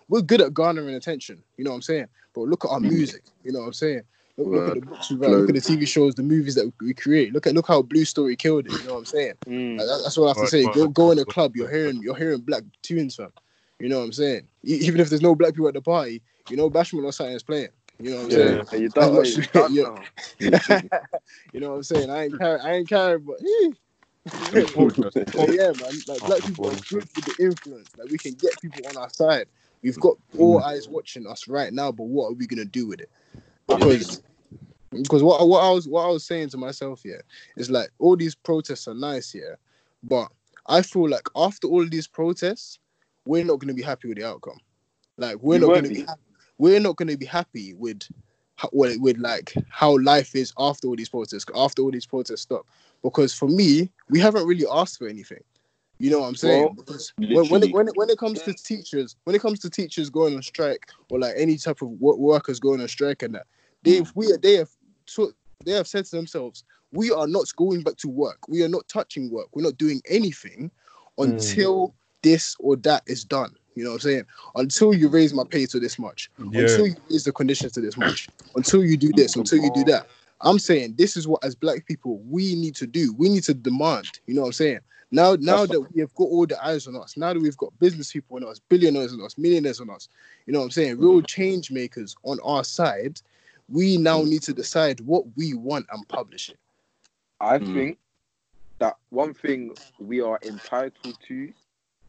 we're 0.10 0.22
good 0.22 0.42
at 0.42 0.54
garnering 0.54 0.96
attention. 0.96 1.42
You 1.58 1.64
know 1.64 1.72
what 1.72 1.78
I'm 1.78 1.82
saying? 1.84 2.08
But 2.34 2.42
look 2.42 2.66
at 2.66 2.72
our 2.72 2.80
music. 2.80 3.24
You 3.44 3.52
know 3.54 3.60
what 3.60 3.68
I'm 3.68 3.74
saying? 3.74 4.02
Look, 4.38 4.48
look 4.48 4.68
at 4.70 4.74
the 4.76 4.82
books 4.88 5.10
we 5.10 5.18
write. 5.18 5.32
Look 5.42 5.50
at 5.50 5.56
the 5.56 5.62
TV 5.62 5.88
shows, 5.88 6.16
the 6.16 6.24
movies 6.24 6.56
that 6.56 6.72
we 6.82 6.94
create. 6.94 7.34
Look 7.34 7.46
at 7.48 7.54
look 7.54 7.68
how 7.68 7.82
Blue 7.82 8.06
Story 8.06 8.36
killed 8.36 8.68
it. 8.68 8.72
You 8.74 8.84
know 8.88 8.94
what 8.94 9.00
I'm 9.00 9.06
saying? 9.06 9.34
Mm. 9.48 9.78
Like, 9.78 9.88
that- 9.88 10.00
that's 10.04 10.18
what 10.18 10.26
I 10.26 10.28
have 10.30 10.38
to 10.38 10.42
say. 10.48 10.64
Go 10.76 10.88
go 10.90 11.12
in 11.12 11.20
a 11.20 11.26
club. 11.26 11.56
You're 11.56 11.70
hearing 11.70 12.02
you're 12.02 12.16
hearing 12.16 12.42
black 12.42 12.64
tunes, 12.82 13.16
fam. 13.16 13.32
You 13.80 13.90
know 13.90 14.00
what 14.00 14.06
I'm 14.06 14.14
saying? 14.14 14.48
Even 14.64 15.00
if 15.00 15.10
there's 15.10 15.22
no 15.22 15.36
black 15.36 15.54
people 15.54 15.68
at 15.68 15.74
the 15.74 15.82
party, 15.82 16.22
you 16.50 16.58
know 16.58 16.70
Bashment 16.70 17.04
or 17.06 17.12
something 17.12 17.36
is 17.36 17.44
playing. 17.44 17.70
You 18.02 18.12
know 18.12 18.18
what 18.18 18.24
I'm 18.26 18.30
saying? 18.38 18.58
Yeah, 19.16 19.22
and 19.66 19.74
you 19.76 19.84
you 20.40 20.40
you 21.54 21.60
know 21.60 21.70
what 21.72 21.76
I'm 21.78 21.84
saying? 21.84 22.10
I 22.10 22.24
ain't 22.26 22.38
carrying, 22.40 22.62
I 22.66 22.74
ain't 22.76 22.90
carrying, 22.90 23.26
but 23.26 23.38
eh. 23.42 23.70
But 25.36 25.50
yeah, 25.54 25.72
man. 25.72 25.92
Like 26.08 26.20
black 26.28 26.44
people 26.46 26.70
are 26.70 26.76
good 26.90 27.08
with 27.16 27.26
the 27.26 27.44
influence. 27.44 27.90
Like 27.98 28.10
we 28.10 28.18
can 28.18 28.34
get 28.36 28.60
people 28.62 28.88
on 28.88 28.98
our 28.98 29.10
side. 29.10 29.48
We've 29.82 30.00
got 30.00 30.18
all 30.38 30.60
eyes 30.60 30.90
watching 30.90 31.26
us 31.28 31.48
right 31.48 31.72
now, 31.74 31.92
but 31.92 32.04
what 32.06 32.32
are 32.32 32.34
we 32.34 32.48
gonna 32.48 32.66
do 32.66 32.88
with 32.88 33.02
it? 33.02 33.10
Because 33.68 34.22
because 34.92 35.24
what 35.24 35.48
what 35.48 35.64
I 35.64 35.70
was 35.72 35.88
what 35.88 36.06
I 36.06 36.10
was 36.10 36.26
saying 36.26 36.50
to 36.50 36.58
myself 36.58 37.04
here 37.04 37.24
is 37.58 37.70
like 37.70 37.90
all 38.00 38.16
these 38.16 38.36
protests 38.36 38.88
are 38.88 38.94
nice, 38.96 39.34
yeah, 39.34 39.56
but 40.04 40.32
I 40.68 40.82
feel 40.82 41.10
like 41.10 41.28
after 41.36 41.68
all 41.68 41.82
of 41.84 41.92
these 41.92 42.08
protests, 42.08 42.80
we're 43.26 43.46
not 43.46 43.60
gonna 43.60 43.74
be 43.74 43.82
happy 43.82 44.08
with 44.08 44.18
the 44.18 44.28
outcome. 44.28 44.60
Like 45.18 45.38
we're 45.42 45.56
You 45.56 45.62
not 45.62 45.68
gonna 45.76 45.90
be 45.90 45.96
be. 45.96 46.02
happy. 46.02 46.22
we're 46.58 46.80
not 46.80 46.96
gonna 46.96 47.18
be 47.18 47.26
happy 47.26 47.74
with 47.74 48.02
with, 48.74 49.00
with 49.00 49.18
like 49.18 49.54
how 49.70 49.98
life 50.00 50.36
is 50.36 50.54
after 50.58 50.88
all 50.88 50.96
these 50.96 51.10
protests, 51.10 51.46
after 51.56 51.82
all 51.82 51.92
these 51.92 52.06
protests 52.06 52.42
stop. 52.42 52.68
Because 53.02 53.34
for 53.34 53.48
me, 53.48 53.90
we 54.10 54.20
haven't 54.20 54.46
really 54.46 54.66
asked 54.70 54.98
for 54.98 55.08
anything. 55.08 55.44
You 56.00 56.10
know 56.12 56.20
what 56.22 56.28
I'm 56.28 56.36
saying? 56.36 56.64
Well, 56.64 56.74
because 56.74 57.14
when, 57.18 57.50
when, 57.50 57.64
it, 57.64 57.74
when, 57.74 57.88
it, 57.88 57.94
when 57.96 58.10
it 58.10 58.18
comes 58.18 58.42
to 58.44 58.54
teachers, 58.54 59.18
when 59.26 59.36
it 59.36 59.42
comes 59.42 59.60
to 59.60 59.70
teachers 59.70 60.10
going 60.10 60.36
on 60.36 60.42
strike 60.42 60.88
or 61.10 61.20
like 61.20 61.34
any 61.36 61.58
type 61.58 61.82
of 61.82 61.90
wo- 61.90 62.16
workers 62.16 62.60
going 62.60 62.80
on 62.80 62.88
strike 62.88 63.22
and 63.22 63.36
that, 63.36 63.48
they've 63.84 64.10
we 64.16 64.32
they 64.42 64.56
have 64.56 64.70
so 65.06 65.34
they 65.66 65.74
have 65.74 65.88
said 65.88 66.06
to 66.06 66.16
themselves, 66.16 66.64
we 66.94 67.12
are 67.12 67.28
not 67.28 67.54
going 67.58 67.84
back 67.84 67.98
to 67.98 68.08
work. 68.08 68.48
We 68.48 68.64
are 68.64 68.70
not 68.70 68.88
touching 68.88 69.30
work. 69.30 69.48
We're 69.54 69.64
not 69.64 69.78
doing 69.78 70.02
anything 70.08 70.72
until 71.18 71.94
this 72.22 72.56
or 72.60 72.78
that 72.78 73.04
is 73.06 73.26
done. 73.26 73.54
You 73.76 73.84
know 73.84 73.92
what 73.92 73.96
I'm 73.96 74.02
saying? 74.02 74.24
Until 74.56 74.94
you 74.94 75.10
raise 75.10 75.34
my 75.34 75.44
pay 75.44 75.66
to 75.68 75.80
this 75.80 76.00
much, 76.00 76.32
until 76.38 76.88
you 76.88 76.96
raise 77.10 77.24
the 77.26 77.32
conditions 77.34 77.74
to 77.74 77.82
this 77.82 77.98
much, 77.98 78.30
until 78.56 78.84
you 78.84 78.98
do 78.98 79.12
this, 79.14 79.36
until 79.36 79.60
you 79.60 79.72
do 79.74 79.84
that. 79.86 80.08
I'm 80.42 80.60
saying 80.60 80.96
this 80.98 81.18
is 81.18 81.28
what 81.28 81.44
as 81.44 81.56
black 81.56 81.86
people 81.86 82.20
we 82.20 82.56
need 82.56 82.76
to 82.76 82.88
do. 82.88 83.14
We 83.18 83.28
need 83.28 83.44
to 83.44 83.54
demand. 83.54 84.20
You 84.26 84.36
know 84.36 84.42
what 84.42 84.48
I'm 84.48 84.54
saying? 84.54 84.80
Now, 85.12 85.32
now 85.32 85.66
That's- 85.66 85.70
that 85.70 85.82
we 85.94 86.02
have 86.02 86.14
got 86.14 86.26
all 86.26 86.46
the 86.46 86.64
eyes 86.64 86.88
on 86.88 86.96
us, 86.96 87.18
now 87.18 87.34
that 87.34 87.40
we've 87.40 87.58
got 87.58 87.78
business 87.80 88.12
people 88.12 88.38
on 88.38 88.44
us, 88.48 88.60
billionaires 88.60 89.14
on 89.14 89.22
us, 89.22 89.38
millionaires 89.38 89.80
on 89.82 89.90
us, 89.90 90.08
you 90.46 90.54
know 90.54 90.60
what 90.60 90.66
I'm 90.66 90.72
saying? 90.72 91.00
Real 91.00 91.22
change 91.24 91.72
makers 91.72 92.16
on 92.24 92.40
our 92.44 92.64
side. 92.64 93.20
We 93.68 93.98
now 93.98 94.22
need 94.24 94.44
to 94.44 94.54
decide 94.54 95.00
what 95.02 95.26
we 95.36 95.54
want 95.54 95.88
and 95.92 96.08
publish 96.08 96.50
it. 96.50 96.60
I 97.40 97.58
Mm. 97.60 97.74
think 97.74 98.00
that 98.80 98.98
one 99.10 99.34
thing 99.34 99.76
we 100.00 100.22
are 100.22 100.40
entitled 100.44 101.18
to, 101.28 101.54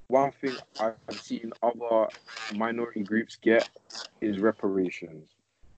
one 0.09 0.33
thing 0.33 0.59
I've 0.79 1.21
seen 1.21 1.53
other 1.63 2.09
minority 2.53 3.03
groups 3.03 3.37
get 3.37 3.69
is 4.21 4.39
reparations. 4.41 5.31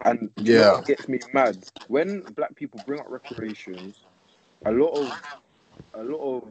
And 0.04 0.30
Yeah. 0.37 0.72
what 0.76 0.87
gets 0.87 1.08
me 1.08 1.20
mad 1.32 1.64
when 1.87 2.22
black 2.32 2.54
people 2.56 2.80
bring 2.85 2.98
up 3.00 3.08
reparations, 3.08 4.06
a 4.64 4.72
lot 4.72 4.88
of 4.90 5.16
a 5.94 6.02
lot 6.02 6.20
of 6.38 6.48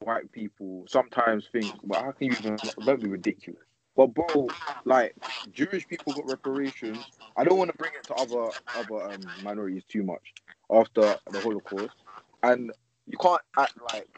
white 0.00 0.30
people 0.32 0.84
sometimes 0.88 1.48
think, 1.52 1.72
well, 1.82 2.02
how 2.02 2.12
can 2.12 2.28
you 2.28 2.36
even 2.38 2.58
don't 2.84 3.00
be 3.00 3.08
ridiculous? 3.08 3.60
But 3.96 4.14
bro, 4.14 4.48
like 4.84 5.14
Jewish 5.52 5.86
people 5.86 6.12
got 6.12 6.26
reparations. 6.26 6.98
I 7.36 7.44
don't 7.44 7.58
want 7.58 7.70
to 7.70 7.76
bring 7.76 7.92
it 7.98 8.06
to 8.08 8.14
other 8.14 8.50
other 8.76 9.12
um, 9.12 9.20
minorities 9.42 9.84
too 9.88 10.02
much 10.02 10.32
after 10.70 11.16
the 11.30 11.40
Holocaust, 11.40 11.96
and 12.42 12.72
you 13.06 13.18
can't 13.18 13.42
act 13.58 13.74
like 13.92 14.08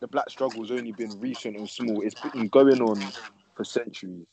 the 0.00 0.08
black 0.08 0.30
struggle's 0.30 0.70
only 0.70 0.92
been 0.92 1.18
recent 1.20 1.56
and 1.56 1.68
small. 1.68 2.00
It's 2.02 2.14
been 2.14 2.48
going 2.48 2.80
on 2.80 3.00
for 3.54 3.64
centuries. 3.64 4.26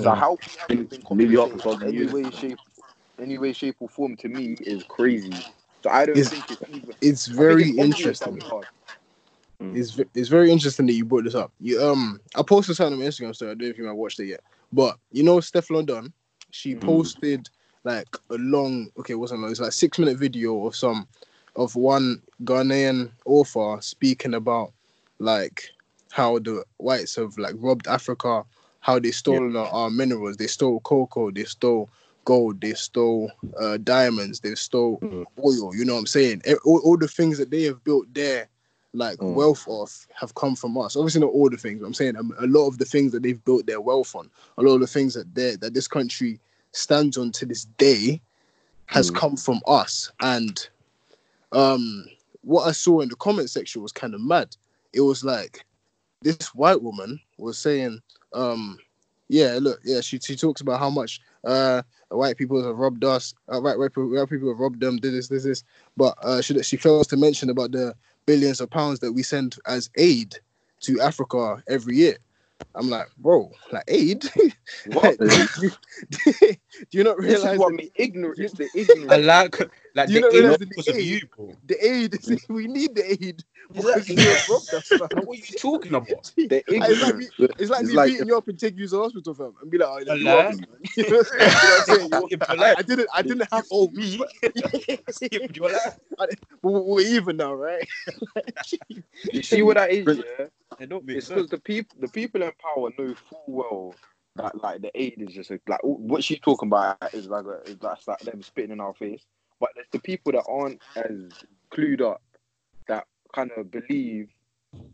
So 0.00 0.14
how 0.14 0.32
we 0.70 0.76
haven't 0.76 0.90
been 0.90 1.02
Maybe 1.16 1.36
up 1.36 1.50
compensated 1.50 1.94
in 1.94 1.98
any 1.98 2.12
way, 2.12 2.30
shape, 2.30 2.58
any 3.20 3.38
way, 3.38 3.52
shape, 3.52 3.76
or 3.80 3.88
form 3.88 4.16
to 4.18 4.28
me 4.28 4.54
is 4.60 4.84
crazy. 4.84 5.32
So 5.82 5.90
I 5.90 6.06
don't 6.06 6.16
It's- 6.16 6.30
think 6.30 6.50
it's 6.50 6.70
even. 6.70 6.94
It's 7.00 7.26
very 7.26 7.70
interesting. 7.70 8.40
That. 9.70 9.78
It's 9.78 10.00
it's 10.14 10.28
very 10.28 10.50
interesting 10.50 10.86
that 10.86 10.92
you 10.94 11.04
brought 11.04 11.24
this 11.24 11.34
up. 11.34 11.52
You 11.60 11.82
um, 11.82 12.20
I 12.34 12.42
posted 12.42 12.76
something 12.76 12.94
on 12.94 13.00
my 13.00 13.06
Instagram 13.06 13.34
so 13.34 13.46
I 13.46 13.50
don't 13.50 13.62
know 13.62 13.66
if 13.68 13.78
you 13.78 13.84
might 13.84 13.92
watched 13.92 14.20
it 14.20 14.26
yet, 14.26 14.40
but 14.72 14.96
you 15.10 15.22
know, 15.22 15.40
Steph 15.40 15.70
London, 15.70 16.12
she 16.50 16.74
Mm. 16.74 16.80
posted 16.80 17.48
like 17.84 18.16
a 18.30 18.34
long, 18.34 18.90
okay, 18.98 19.14
it 19.14 19.16
wasn't 19.16 19.40
long. 19.40 19.50
It's 19.50 19.60
like 19.60 19.72
six 19.72 19.98
minute 19.98 20.18
video 20.18 20.66
of 20.66 20.76
some 20.76 21.08
of 21.56 21.74
one 21.76 22.22
Ghanaian 22.44 23.10
author 23.24 23.78
speaking 23.80 24.34
about 24.34 24.72
like 25.18 25.70
how 26.10 26.38
the 26.38 26.64
whites 26.78 27.16
have 27.16 27.36
like 27.38 27.54
robbed 27.58 27.86
Africa, 27.88 28.44
how 28.80 28.98
they 28.98 29.10
stolen 29.10 29.56
our, 29.56 29.68
our 29.68 29.90
minerals. 29.90 30.36
They 30.36 30.46
stole 30.46 30.80
cocoa, 30.80 31.30
they 31.30 31.44
stole 31.44 31.88
gold, 32.24 32.60
they 32.60 32.74
stole 32.74 33.30
uh, 33.60 33.78
diamonds, 33.78 34.40
they 34.40 34.54
stole 34.54 35.00
Mm. 35.02 35.24
oil. 35.44 35.74
You 35.74 35.84
know 35.84 35.94
what 35.94 36.00
I'm 36.00 36.06
saying? 36.06 36.42
All, 36.64 36.80
all 36.84 36.96
the 36.96 37.08
things 37.08 37.38
that 37.38 37.50
they 37.50 37.62
have 37.64 37.82
built 37.84 38.06
there 38.14 38.48
like 38.94 39.16
Mm. 39.18 39.34
wealth 39.34 39.64
off 39.68 40.06
have 40.14 40.34
come 40.34 40.54
from 40.54 40.76
us. 40.76 40.96
Obviously, 40.96 41.20
not 41.20 41.32
all 41.32 41.48
the 41.48 41.56
things. 41.56 41.80
But 41.80 41.86
I'm 41.86 41.94
saying 41.94 42.16
um, 42.16 42.34
a 42.38 42.46
lot 42.46 42.66
of 42.68 42.78
the 42.78 42.84
things 42.84 43.12
that 43.12 43.22
they've 43.22 43.42
built 43.44 43.66
their 43.66 43.80
wealth 43.80 44.14
on, 44.14 44.30
a 44.58 44.62
lot 44.62 44.74
of 44.74 44.80
the 44.80 44.86
things 44.86 45.14
that 45.14 45.34
they 45.34 45.56
that 45.56 45.74
this 45.74 45.88
country 45.88 46.40
stands 46.72 47.16
on 47.16 47.32
to 47.32 47.46
this 47.46 47.64
day, 47.78 48.20
has 48.86 49.10
Mm. 49.10 49.16
come 49.16 49.36
from 49.36 49.60
us. 49.66 50.10
And 50.20 50.68
um, 51.52 52.06
what 52.42 52.66
I 52.66 52.72
saw 52.72 53.00
in 53.00 53.08
the 53.08 53.16
comment 53.16 53.50
section 53.50 53.82
was 53.82 53.92
kind 53.92 54.14
of 54.14 54.20
mad. 54.20 54.56
It 54.92 55.00
was 55.00 55.24
like 55.24 55.64
this 56.22 56.54
white 56.54 56.82
woman 56.82 57.20
was 57.38 57.58
saying, 57.58 58.00
um, 58.32 58.78
"Yeah, 59.28 59.58
look, 59.60 59.80
yeah." 59.84 60.00
She 60.00 60.18
she 60.18 60.36
talks 60.36 60.60
about 60.60 60.78
how 60.80 60.90
much 60.90 61.20
uh 61.44 61.82
white 62.10 62.36
people 62.36 62.62
have 62.64 62.76
robbed 62.76 63.04
us. 63.04 63.34
Uh, 63.48 63.60
white, 63.60 63.78
white, 63.78 63.90
people, 63.90 64.10
white 64.10 64.28
people 64.28 64.48
have 64.50 64.60
robbed 64.60 64.80
them. 64.80 64.98
Did 64.98 65.14
this, 65.14 65.28
this, 65.28 65.44
this. 65.44 65.64
But 65.96 66.16
uh, 66.22 66.42
she 66.42 66.62
she 66.62 66.76
fails 66.76 67.06
to 67.08 67.16
mention 67.16 67.50
about 67.50 67.72
the 67.72 67.94
billions 68.26 68.60
of 68.60 68.70
pounds 68.70 69.00
that 69.00 69.12
we 69.12 69.22
send 69.22 69.56
as 69.66 69.90
aid 69.96 70.36
to 70.82 71.00
Africa 71.00 71.62
every 71.68 71.96
year. 71.96 72.16
I'm 72.74 72.90
like, 72.90 73.08
bro, 73.18 73.50
like 73.72 73.84
aid? 73.88 74.24
What? 74.84 75.18
do, 75.18 75.70
Do 76.10 76.56
you 76.92 77.04
not 77.04 77.18
realize? 77.18 77.42
This 77.42 77.44
realize 77.44 77.54
is 77.54 77.58
what 77.58 77.72
me 77.72 77.92
ignorant. 77.96 78.38
It's 78.40 78.54
the 78.54 78.70
I 79.08 79.18
ignorant. 79.18 79.26
Like 79.94 80.08
like 80.08 80.08
Do 80.08 80.14
you 80.14 80.20
the 80.20 80.26
not 80.26 80.34
aid 80.34 80.40
realize 80.40 80.50
not 80.52 80.58
that 80.60 80.68
because 80.68 80.84
the 80.86 80.90
of 80.92 80.96
aid- 80.98 81.06
you, 81.06 81.20
bro. 81.36 81.52
the 81.66 81.86
aid? 81.86 82.14
is- 82.14 82.44
we 82.48 82.66
need 82.66 82.94
the 82.94 83.12
aid. 83.12 83.44
Because 83.72 83.96
Exactly. 84.08 84.22
you 84.22 84.30
have 84.30 84.48
robbed 84.50 84.74
us, 84.74 84.88
fam. 84.88 85.00
What 85.24 85.28
are 85.28 85.34
you 85.34 85.58
talking 85.58 85.94
about? 85.94 86.32
The 86.36 86.64
It's 86.66 86.78
like 86.78 86.90
ignorant. 86.90 87.18
me, 87.18 87.26
it's 87.58 87.70
like 87.70 87.80
It's 87.82 87.90
me 87.90 87.94
like- 87.94 88.10
beating 88.10 88.26
you 88.28 88.36
up 88.36 88.48
and 88.48 88.58
taking 88.58 88.78
you 88.80 88.86
to 88.88 88.90
the 88.96 89.02
hospital, 89.02 89.34
fam, 89.34 89.54
and 89.62 89.70
be 89.70 89.78
like, 89.78 89.88
oh, 89.90 89.98
you 89.98 90.18
me, 90.18 90.24
know 90.24 90.38
I'm? 90.40 90.58
You 90.96 91.10
know 91.10 91.16
what 91.18 91.26
I'm 91.40 91.84
saying? 91.86 92.10
I, 92.14 92.22
you're 92.28 92.56
like, 92.58 92.78
I 92.78 92.82
didn't, 92.82 93.08
I 93.14 93.22
didn't 93.22 93.48
have 93.52 93.68
to. 93.68 93.88
me, 93.92 94.18
if 94.42 95.98
We're, 96.62 96.80
we're 96.80 97.00
even 97.00 97.36
now, 97.36 97.54
right? 97.54 97.86
You 99.32 99.42
see 99.42 99.62
what 99.62 99.76
that 99.76 99.90
is, 99.90 100.04
Prince- 100.04 100.22
yeah? 100.38 100.46
it 100.80 100.88
don't 100.88 101.04
make 101.04 101.18
It's 101.18 101.28
because 101.28 101.48
the 101.48 101.58
people, 101.58 101.96
the 102.00 102.08
people 102.08 102.42
in 102.42 102.50
power 102.60 102.90
know 102.98 103.14
full 103.14 103.44
well 103.46 103.94
that 104.36 104.60
like 104.62 104.80
the 104.80 104.90
aid 105.00 105.14
is 105.18 105.34
just 105.34 105.50
a, 105.50 105.60
like 105.68 105.80
what 105.82 106.24
she's 106.24 106.40
talking 106.40 106.68
about 106.68 106.96
is 107.12 107.26
like 107.28 107.44
a, 107.44 107.60
is 107.70 107.76
that's 107.78 108.08
like 108.08 108.20
them 108.20 108.42
spitting 108.42 108.70
in 108.72 108.80
our 108.80 108.94
face. 108.94 109.24
But 109.62 109.70
there's 109.76 109.86
the 109.92 110.00
people 110.00 110.32
that 110.32 110.44
aren't 110.48 110.82
as 110.96 111.44
clued 111.72 112.02
up 112.02 112.20
that 112.88 113.06
kind 113.34 113.52
of 113.56 113.70
believe 113.70 114.28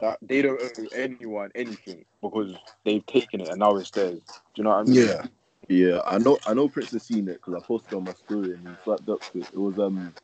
that 0.01 0.19
they 0.23 0.43
don't 0.43 0.61
owe 0.63 0.87
anyone 0.95 1.51
anything 1.55 2.05
because 2.23 2.55
they've 2.85 3.05
taken 3.07 3.41
it 3.41 3.49
and 3.49 3.59
now 3.61 3.77
it's 3.79 3.91
theirs. 3.93 4.21
Do 4.27 4.41
you 4.57 4.65
know 4.65 4.71
what 4.71 4.81
I 4.81 4.85
mean? 4.85 4.95
Yeah. 4.95 5.23
Yeah, 5.71 6.01
I 6.07 6.19
know. 6.19 6.39
I 6.47 6.55
know 6.55 6.69
Prince 6.69 6.93
has 6.93 7.05
seen 7.05 7.29
it 7.29 7.41
because 7.45 7.55
I 7.55 7.67
posted 7.67 7.95
on 7.95 8.05
my 8.05 8.13
story 8.13 8.53
and 8.55 8.69
he 8.69 8.75
slapped 8.85 9.09
up 9.09 9.21
to 9.33 9.39
it. 9.41 9.49
It 9.55 9.59
was 9.59 9.79
um 9.79 10.15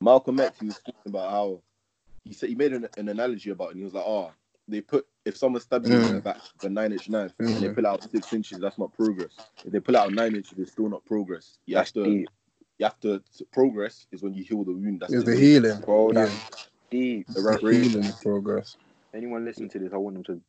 Malcolm 0.00 0.40
X. 0.40 0.58
He 0.60 0.66
was 0.66 0.78
talking 0.78 0.94
about 1.08 1.30
how 1.30 1.62
he 2.24 2.32
said 2.34 2.48
he 2.48 2.54
made 2.54 2.72
an, 2.72 2.88
an 2.96 3.08
analogy 3.10 3.50
about 3.50 3.68
it. 3.68 3.70
and 3.72 3.78
He 3.80 3.84
was 3.84 3.94
like, 3.94 4.04
"Oh, 4.06 4.32
they 4.66 4.80
put 4.80 5.06
if 5.26 5.36
someone 5.36 5.60
stabs 5.62 5.88
you 5.90 5.96
in 5.96 6.02
the 6.14 6.20
Mm. 6.20 6.24
back 6.24 6.36
with 6.54 6.64
a 6.64 6.70
nine 6.70 6.92
inch 6.92 7.08
knife 7.10 7.32
and 7.38 7.48
they 7.62 7.68
Mhm. 7.68 7.74
pull 7.74 7.86
out 7.86 8.10
six 8.10 8.32
inches, 8.32 8.58
that's 8.60 8.78
not 8.78 8.92
progress. 8.94 9.36
If 9.64 9.72
they 9.72 9.80
pull 9.80 9.96
out 9.96 10.12
nine 10.12 10.34
inches, 10.34 10.58
it's 10.58 10.72
still 10.72 10.88
not 10.88 11.04
progress. 11.04 11.58
You 11.66 11.76
That's 11.76 11.90
have 11.90 12.04
to. 12.04 12.10
deep, 12.10 12.28
You 12.78 12.86
have 12.86 13.00
to, 13.00 13.22
to 13.38 13.44
progress 13.52 14.06
is 14.12 14.22
when 14.22 14.34
you 14.34 14.44
heal 14.44 14.64
the 14.64 14.72
wound. 14.72 15.00
That's 15.00 15.12
It's 15.12 15.24
the 15.24 15.32
the 15.32 15.36
healing. 15.36 15.80
bro. 15.84 16.12
Yeah. 16.12 16.26
That's 16.26 16.68
deep. 16.90 17.26
The 17.34 17.42
The 17.42 17.72
healing 17.72 18.12
progress. 18.22 18.76
Anyone 19.14 19.44
listening 19.44 19.70
to 19.70 19.78
this, 19.80 19.92
I 19.92 19.96
want 19.96 20.14
them 20.14 20.24
to 20.24 20.40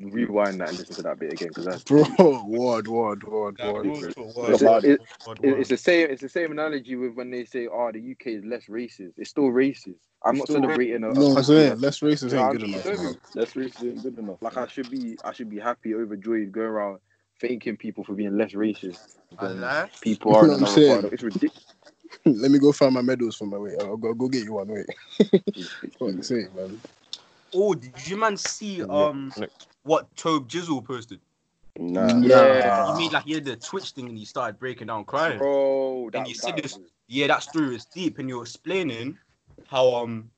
rewind 0.00 0.60
that 0.60 0.70
and 0.70 0.78
listen 0.78 0.96
to 0.96 1.02
that 1.02 1.18
bit 1.18 1.32
again 1.32 1.48
because 1.48 1.66
that's 1.66 1.84
Bro, 1.84 2.04
word, 2.46 2.88
word, 2.88 3.22
word, 3.22 3.56
Nah, 3.58 3.72
word. 3.72 3.86
word 3.86 4.14
It's, 4.16 4.62
it- 4.62 4.68
word 4.68 4.84
it- 4.84 5.00
for 5.24 5.34
It- 5.42 5.48
word. 5.48 5.60
It's 5.60 5.68
the 5.68 5.76
same. 5.76 6.10
It's 6.10 6.22
the 6.22 6.28
same 6.28 6.50
analogy 6.52 6.96
with 6.96 7.14
when 7.14 7.30
they 7.30 7.44
say, 7.44 7.68
"Oh, 7.68 7.90
the 7.92 8.00
UK 8.00 8.26
is 8.28 8.44
less 8.44 8.66
racist." 8.66 9.12
It's 9.16 9.30
still 9.30 9.44
racist. 9.50 10.00
I'm 10.24 10.38
not 10.38 10.48
Still 10.48 10.62
celebrating. 10.62 11.04
A, 11.04 11.12
No, 11.12 11.26
a- 11.26 11.36
I'm 11.36 11.44
saying 11.44 11.80
less 11.80 12.00
racist 12.00 12.34
ain't 12.34 12.52
good 12.52 12.62
enough. 12.68 12.84
Don't 12.84 12.96
man. 13.02 13.12
be- 13.14 13.18
That's 13.34 13.54
really 13.56 13.70
good 14.00 14.18
enough. 14.18 14.38
like 14.42 14.56
I 14.56 14.66
should 14.66 14.90
be. 14.90 15.18
I 15.24 15.32
should 15.32 15.50
be 15.50 15.58
happy, 15.58 15.94
overjoyed, 15.94 16.52
going 16.52 16.66
around 16.66 16.98
thanking 17.40 17.76
people 17.76 18.04
for 18.04 18.14
being 18.14 18.36
less 18.36 18.52
racist. 18.52 19.16
Than. 19.40 19.88
People 20.00 20.34
are 20.36 20.42
You 20.46 20.48
know 20.48 20.58
what 20.58 20.68
I'm 20.68 20.74
saying? 20.74 21.08
it's 21.12 21.22
ridiculous. 21.22 21.66
Let 22.24 22.50
me 22.50 22.58
go 22.58 22.72
find 22.72 22.92
my 22.94 23.02
medals 23.02 23.36
for 23.36 23.46
my 23.46 23.56
way. 23.56 23.76
I'll 23.80 23.96
go, 23.96 24.12
go 24.14 24.28
get 24.28 24.44
you 24.44 24.54
one. 24.54 24.68
Wait. 24.68 24.86
Fuck's 25.98 26.28
sake, 26.28 26.54
man. 26.54 26.80
Oh, 27.54 27.74
did 27.74 28.06
you 28.06 28.16
man 28.16 28.36
see 28.36 28.78
Yeah. 28.78 28.84
um 28.84 29.32
what 29.84 30.14
Tobjizzle 30.16 30.84
posted? 30.84 31.20
Nah. 31.78 32.18
Yeah. 32.20 32.92
He 32.96 33.04
made 33.04 33.12
like 33.12 33.24
he 33.24 33.34
did 33.34 33.44
the 33.44 33.56
Twitch 33.56 33.90
thing 33.90 34.08
and 34.08 34.18
he 34.18 34.24
started 34.24 34.58
breaking 34.58 34.88
down 34.88 35.04
crying. 35.04 35.38
Bro, 35.38 36.10
that, 36.12 36.18
And 36.18 36.28
you 36.28 36.34
said 36.34 36.56
this- 36.56 36.78
Yeah, 37.06 37.28
that 37.28 37.42
story 37.42 37.74
is 37.74 37.84
deep, 37.86 38.18
and 38.18 38.28
you're 38.28 38.42
explaining 38.42 39.16
how 39.66 39.94
um, 39.94 40.30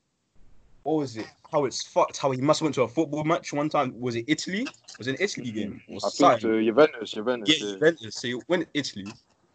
what 0.82 0.94
was 0.98 1.16
it? 1.16 1.26
How 1.50 1.64
it's 1.64 1.82
fucked. 1.82 2.18
How 2.18 2.30
he 2.30 2.40
must 2.40 2.60
have 2.60 2.66
went 2.66 2.74
to 2.76 2.82
a 2.82 2.88
football 2.88 3.24
match 3.24 3.52
one 3.52 3.68
time. 3.68 3.98
Was 4.00 4.16
it 4.16 4.24
Italy? 4.28 4.68
Was 4.98 5.06
it 5.06 5.12
an 5.12 5.16
Italy 5.20 5.50
game? 5.50 5.82
Or 5.88 5.96
I 5.96 6.00
think 6.00 6.12
something? 6.12 6.40
so. 6.40 6.62
Juventus, 6.62 7.10
Juventus. 7.12 7.60
Yeah, 7.60 7.66
yeah. 7.66 7.72
Juventus. 7.74 8.16
So 8.16 8.28
he 8.28 8.40
went 8.48 8.62
to 8.64 8.68
Italy, 8.74 9.12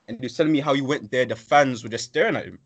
and 0.07 0.17
he 0.19 0.25
was 0.25 0.35
telling 0.35 0.51
me 0.51 0.59
how 0.59 0.73
he 0.73 0.81
went 0.81 1.09
there. 1.11 1.25
The 1.25 1.35
fans 1.35 1.83
were 1.83 1.89
just 1.89 2.05
staring 2.05 2.35
at 2.35 2.45
him, 2.45 2.59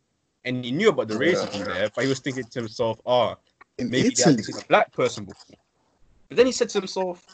and 0.45 0.63
he 0.63 0.71
knew 0.71 0.89
about 0.89 1.07
the 1.07 1.15
racism 1.15 1.65
there, 1.65 1.89
but 1.95 2.03
he 2.03 2.09
was 2.09 2.19
thinking 2.19 2.45
to 2.45 2.59
himself, 2.59 2.99
"Ah, 3.05 3.35
In 3.77 3.89
maybe 3.89 4.09
they 4.09 4.21
Italy. 4.21 4.23
haven't 4.23 4.43
seen 4.43 4.57
a 4.57 4.65
black 4.67 4.91
person 4.91 5.25
before." 5.25 5.57
But 6.29 6.37
then 6.37 6.45
he 6.45 6.51
said 6.51 6.69
to 6.69 6.79
himself, 6.79 7.25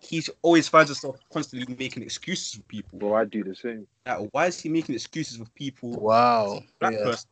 he 0.00 0.22
always 0.42 0.68
finds 0.68 0.90
himself 0.90 1.18
constantly 1.32 1.74
making 1.74 2.02
excuses 2.02 2.54
for 2.54 2.62
people. 2.62 2.98
Bro, 2.98 3.14
I 3.14 3.24
do 3.24 3.42
the 3.42 3.54
same. 3.54 3.86
Like, 4.06 4.28
why 4.32 4.46
is 4.46 4.60
he 4.60 4.68
making 4.68 4.94
excuses 4.94 5.38
for 5.38 5.46
people? 5.56 5.90
Wow. 5.98 6.62
Black 6.78 6.92
Yeah. 6.92 7.02
person. 7.02 7.28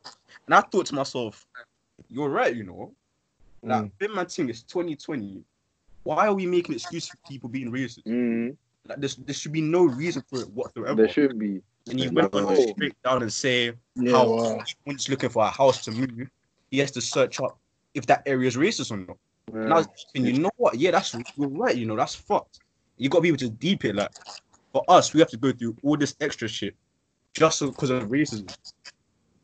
And 0.47 0.55
I 0.55 0.61
thought 0.61 0.87
to 0.87 0.95
myself, 0.95 1.45
you're 2.09 2.29
right, 2.29 2.55
you 2.55 2.63
know. 2.63 2.93
Like, 3.63 3.83
Mm. 3.85 3.91
Ben 3.99 4.13
Man 4.15 4.25
thing 4.27 4.49
is 4.49 4.63
2020. 4.63 5.43
Why 6.03 6.27
are 6.27 6.33
we 6.33 6.45
making 6.45 6.75
excuses 6.75 7.09
for 7.09 7.17
people 7.27 7.49
being 7.49 7.71
racist? 7.71 8.03
Mm, 8.05 8.55
Like, 8.87 8.99
there's, 8.99 9.15
there 9.17 9.33
should 9.35 9.51
be 9.51 9.61
no 9.61 9.83
reason 9.83 10.23
for 10.29 10.39
it 10.41 10.49
whatsoever. 10.51 10.95
there 10.95 11.09
should 11.09 11.37
be. 11.37 11.61
And 11.89 11.99
he 11.99 12.07
went 12.09 12.33
on 12.33 12.55
to 12.55 12.73
break 12.77 12.93
down 13.03 13.21
and 13.21 13.31
say 13.33 13.73
Yeah. 13.95 14.11
how 14.11 14.29
Wow. 14.29 14.63
when 14.85 14.95
he's 14.95 15.09
looking 15.09 15.29
for 15.29 15.43
a 15.43 15.49
house 15.49 15.83
to 15.85 15.91
move, 15.91 16.29
he 16.71 16.79
has 16.79 16.91
to 16.91 17.01
search 17.01 17.39
up 17.41 17.57
if 17.93 18.05
that 18.07 18.23
area 18.25 18.47
is 18.47 18.55
racist 18.55 18.91
or 18.91 18.97
not. 18.97 19.17
And 19.53 19.73
I 19.73 19.77
was 19.77 19.87
thinking, 20.13 20.35
you 20.35 20.41
know 20.41 20.51
what? 20.57 20.75
Yeah, 20.77 20.91
that's 20.91 21.13
you're 21.35 21.47
right. 21.49 21.75
You 21.75 21.85
know, 21.85 21.95
that's 21.95 22.15
fucked. 22.15 22.59
You 22.97 23.09
got 23.09 23.19
to 23.19 23.21
be 23.23 23.27
able 23.29 23.37
to 23.39 23.49
deep 23.49 23.85
it. 23.85 23.95
Like 23.95 24.11
for 24.73 24.83
us, 24.89 25.13
we 25.13 25.19
have 25.21 25.29
to 25.29 25.37
go 25.37 25.51
through 25.51 25.75
all 25.83 25.95
this 25.97 26.15
extra 26.19 26.47
shit 26.47 26.75
just 27.33 27.61
because 27.61 27.89
of 27.89 28.03
racism. 28.09 28.53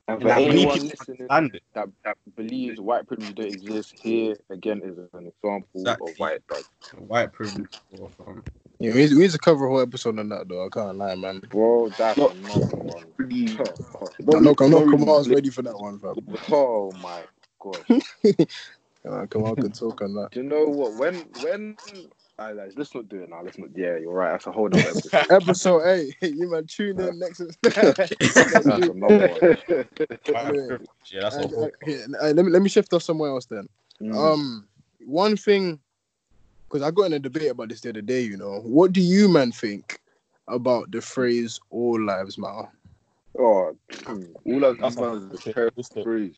And 0.08 0.22
for 0.22 0.28
Like, 0.28 0.46
anyone 0.50 0.88
listening 0.88 1.28
that, 1.74 1.90
that 2.04 2.18
believes 2.36 2.80
white 2.80 3.08
privilege 3.08 3.36
don't 3.36 3.48
exist, 3.48 3.96
here 4.02 4.36
again 4.50 4.82
is 4.84 4.98
an 4.98 5.28
example 5.28 5.68
Exactly. 5.76 6.12
of 6.12 6.18
why 6.20 6.34
it 6.34 6.44
does. 6.50 6.66
White 6.98 7.32
privilege. 7.32 7.80
Yeah, 8.80 8.94
we 8.94 9.04
need, 9.06 9.14
we 9.14 9.20
need 9.20 9.32
to 9.32 9.38
cover 9.38 9.66
a 9.66 9.70
whole 9.70 9.80
episode 9.80 10.20
on 10.20 10.28
that 10.30 10.50
though. 10.50 10.66
I 10.66 10.70
can't 10.70 10.98
lie, 10.98 11.16
man. 11.16 11.42
Bro, 11.50 11.90
that's 11.98 12.18
Look. 12.18 12.34
another 12.34 12.78
one. 12.78 13.04
Really, 13.18 13.58
I 13.58 14.40
know, 14.40 14.56
I 14.60 14.68
know 14.68 14.90
Kamal's 14.90 15.30
ready 15.30 15.50
for 15.50 15.62
that 15.62 15.80
one, 15.80 16.00
fam. 16.00 16.16
Oh 16.52 16.92
my 17.02 17.24
god. 17.60 17.86
Uh, 19.08 19.26
Kamal 19.32 19.56
can 19.56 19.72
talk 19.72 20.02
on 20.02 20.16
that. 20.16 20.32
Do 20.32 20.42
you 20.42 20.50
know 20.50 20.66
what? 20.66 20.96
When 20.96 21.16
when 21.42 21.78
I 22.44 22.52
like, 22.52 22.74
let's 22.76 22.94
not 22.94 23.08
do 23.08 23.22
it 23.22 23.30
now. 23.30 23.42
Let's 23.42 23.58
not. 23.58 23.70
Yeah, 23.76 23.98
you're 23.98 24.14
right. 24.14 24.32
That's 24.32 24.48
a 24.48 24.52
whole 24.52 24.68
nother 24.68 24.90
episode. 24.90 25.32
Episode 25.32 25.88
eight. 25.88 26.16
You 26.36 26.52
man, 26.52 26.68
tune 26.68 27.00
in 27.00 27.20
next. 27.20 27.42
That's 27.64 28.66
another 28.66 28.92
one. 28.92 29.00
white 29.02 29.44
Anyway, 29.44 30.68
privilege. 30.68 30.88
Yeah, 31.12 31.22
that's 31.22 31.36
a 31.38 31.42
and, 31.42 31.54
uh, 31.56 31.68
here, 31.84 32.06
let 32.08 32.36
me 32.36 32.52
let 32.52 32.62
me 32.62 32.70
shift 32.70 32.94
us 32.94 33.06
somewhere 33.06 33.30
else 33.30 33.46
then. 33.46 33.68
Mm. 34.02 34.16
Um, 34.16 34.68
one 35.06 35.38
thing, 35.38 35.80
because 36.68 36.82
I 36.82 36.92
got 36.92 37.06
in 37.06 37.14
a 37.14 37.20
debate 37.20 37.52
about 37.52 37.70
this 37.70 37.82
the 37.82 37.90
other 37.90 38.02
day. 38.02 38.22
You 38.22 38.38
know, 38.38 38.62
what 38.64 38.92
do 38.92 39.02
you 39.02 39.30
man 39.30 39.52
think 39.52 40.00
about 40.48 40.92
the 40.92 41.02
phrase 41.02 41.60
"all 41.70 42.02
lives 42.02 42.38
matter"? 42.38 42.68
oh, 43.40 43.76
mm, 43.90 44.34
all 44.46 44.60
lives 44.60 44.80
matter 44.80 44.90
these 44.90 44.96
not 44.98 45.12
ones 45.12 45.34
okay. 45.36 45.50
are 45.50 45.54
terrible 45.54 45.84
phrase. 46.04 46.36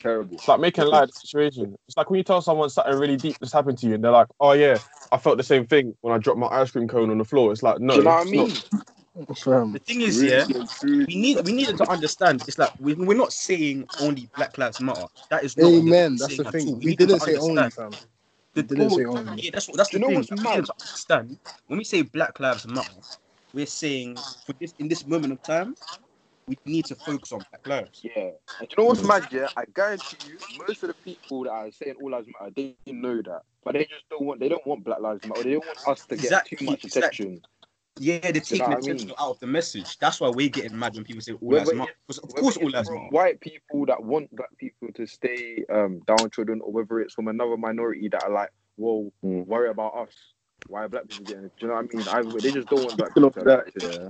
Terrible. 0.00 0.34
It's 0.36 0.46
like 0.48 0.60
making 0.60 0.84
light 0.84 1.04
of 1.04 1.08
the 1.08 1.14
situation. 1.18 1.76
It's 1.88 1.96
like 1.96 2.08
when 2.10 2.18
you 2.18 2.24
tell 2.24 2.40
someone 2.40 2.70
something 2.70 2.94
really 2.94 3.16
deep 3.16 3.36
just 3.40 3.52
happened 3.52 3.78
to 3.78 3.86
you, 3.88 3.94
and 3.94 4.04
they're 4.04 4.12
like, 4.12 4.28
"Oh 4.38 4.52
yeah, 4.52 4.78
I 5.10 5.18
felt 5.18 5.38
the 5.38 5.42
same 5.42 5.66
thing 5.66 5.94
when 6.02 6.14
I 6.14 6.18
dropped 6.18 6.38
my 6.38 6.46
ice 6.46 6.70
cream 6.70 6.86
cone 6.86 7.10
on 7.10 7.18
the 7.18 7.24
floor." 7.24 7.50
It's 7.50 7.62
like, 7.62 7.80
no, 7.80 7.94
do 7.94 7.98
you 8.00 8.04
know 8.04 8.10
what 8.10 8.26
I 8.26 8.30
mean? 8.30 8.62
not. 9.46 9.72
The 9.72 9.78
thing 9.80 10.02
is, 10.02 10.22
yeah, 10.22 10.46
we 10.84 11.14
need 11.14 11.44
we 11.44 11.52
needed 11.52 11.76
to 11.78 11.90
understand. 11.90 12.42
It's 12.46 12.58
like 12.58 12.70
we, 12.78 12.94
we're 12.94 13.16
not 13.16 13.32
saying 13.32 13.88
only 14.00 14.28
Black 14.36 14.56
Lives 14.56 14.80
Matter. 14.80 15.06
That 15.30 15.44
is 15.44 15.56
not 15.56 15.72
amen. 15.72 16.16
That's 16.16 16.36
the 16.36 16.44
thing. 16.44 16.68
all. 16.68 16.74
We 16.76 16.94
didn't 16.94 17.20
say 17.20 17.34
understand 17.34 17.58
only, 17.58 17.70
fam. 17.70 17.90
the- 18.54 18.62
didn't 18.62 18.90
say 18.90 19.04
only. 19.04 19.42
Yeah, 19.42 19.50
that's 19.54 19.68
what 19.68 19.76
that's 19.78 19.90
Do 19.90 19.98
the 19.98 19.98
you 19.98 20.00
know 20.02 20.08
thing. 20.08 20.16
what's 20.18 20.30
We 20.30 20.36
need 20.38 20.44
mad? 20.44 20.66
to 20.66 20.74
understand 20.80 21.38
when 21.66 21.78
we 21.78 21.84
say 21.84 22.02
Black 22.02 22.38
Lives 22.38 22.66
Matter, 22.68 22.88
we're 23.52 23.66
saying 23.66 24.16
for 24.46 24.52
this 24.54 24.74
in 24.78 24.88
this 24.88 25.06
moment 25.06 25.32
of 25.32 25.42
time, 25.42 25.74
we 26.48 26.56
need 26.64 26.86
to 26.86 26.94
focus 26.94 27.32
on 27.32 27.44
Black 27.50 27.66
lives. 27.66 28.00
Yeah. 28.02 28.30
And 28.60 28.68
you 28.70 28.76
know 28.78 28.84
what's 28.84 29.02
mad? 29.02 29.28
Yeah, 29.30 29.48
I 29.56 29.64
guarantee 29.74 30.16
you, 30.28 30.38
most 30.66 30.82
of 30.82 30.88
the 30.88 30.94
people 30.94 31.44
that 31.44 31.50
are 31.50 31.70
saying 31.70 31.96
all 32.00 32.10
lives 32.10 32.28
matter, 32.40 32.52
they 32.56 32.76
know 32.86 33.16
that, 33.22 33.42
but 33.64 33.74
they 33.74 33.84
just 33.84 34.08
don't 34.10 34.24
want. 34.24 34.40
They 34.40 34.48
don't 34.48 34.66
want 34.66 34.84
Black 34.84 35.00
Lives 35.00 35.24
Matter. 35.26 35.42
They 35.42 35.52
don't 35.52 35.66
want 35.66 35.78
us 35.86 36.06
to 36.06 36.16
get 36.16 36.24
Exactly, 36.24 36.56
too 36.58 36.64
much 36.66 36.84
exactly. 36.84 37.26
attention. 37.26 37.42
Yeah, 38.00 38.18
they're 38.20 38.32
taking 38.40 38.60
what 38.60 38.76
I 38.76 38.78
attention 38.78 39.08
mean? 39.08 39.16
out 39.18 39.30
of 39.30 39.40
the 39.40 39.46
message. 39.48 39.98
That's 39.98 40.20
why 40.20 40.28
we're 40.28 40.48
getting 40.48 40.78
mad 40.78 40.94
when 40.94 41.04
people 41.04 41.20
say 41.20 41.32
all 41.32 41.38
Whether 41.40 41.64
lives 41.66 41.78
matter. 41.78 41.92
Because 42.06 42.18
of 42.18 42.34
course 42.34 42.56
all 42.56 42.70
lives 42.70 42.88
matter. 42.90 43.08
White 43.10 43.40
people 43.40 43.86
that 43.86 44.02
want 44.02 44.34
black 44.36 44.56
people 44.56 44.88
to 44.94 45.06
stay 45.06 45.64
um, 45.72 46.00
downtrodden, 46.06 46.60
or 46.62 46.72
whether 46.72 47.00
it's 47.00 47.14
from 47.14 47.28
another 47.28 47.56
minority 47.56 48.08
that 48.08 48.22
are 48.22 48.30
like, 48.30 48.50
"Whoa, 48.76 49.12
Mm. 49.24 49.46
worry 49.46 49.70
about 49.70 49.96
us." 49.96 50.14
Why 50.68 50.84
are 50.84 50.88
black 50.88 51.08
people 51.08 51.24
getting 51.24 51.44
it? 51.44 51.52
Do 51.58 51.66
you 51.66 51.68
know 51.68 51.74
what 51.74 51.86
I 51.92 51.96
mean? 51.96 52.08
Either 52.08 52.28
way, 52.28 52.40
they 52.40 52.52
just 52.52 52.68
don't 52.68 52.84
want 52.84 52.96
black 52.96 53.10
Speaking 53.10 53.30
people 53.30 53.52
of 53.52 53.64
that, 53.64 53.82
yeah. 53.82 54.08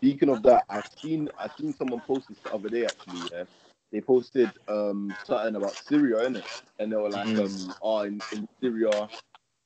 Speaking 0.00 0.30
of 0.30 0.42
that, 0.44 0.64
I've 0.70 0.88
seen 1.02 1.28
I 1.38 1.48
seen 1.60 1.74
someone 1.74 2.00
post 2.00 2.28
this 2.28 2.38
the 2.40 2.52
other 2.52 2.70
day 2.70 2.86
actually. 2.86 3.28
Yeah, 3.32 3.44
they 3.92 4.00
posted 4.00 4.50
um 4.68 5.16
something 5.24 5.56
about 5.56 5.76
Syria 5.78 6.24
in 6.26 6.36
it, 6.36 6.46
and 6.78 6.92
they 6.92 6.96
were 6.96 7.10
like, 7.10 7.28
Mm. 7.28 7.44
um, 7.44 7.76
oh, 7.82 8.00
in, 8.02 8.22
in 8.32 8.48
Syria, 8.62 9.10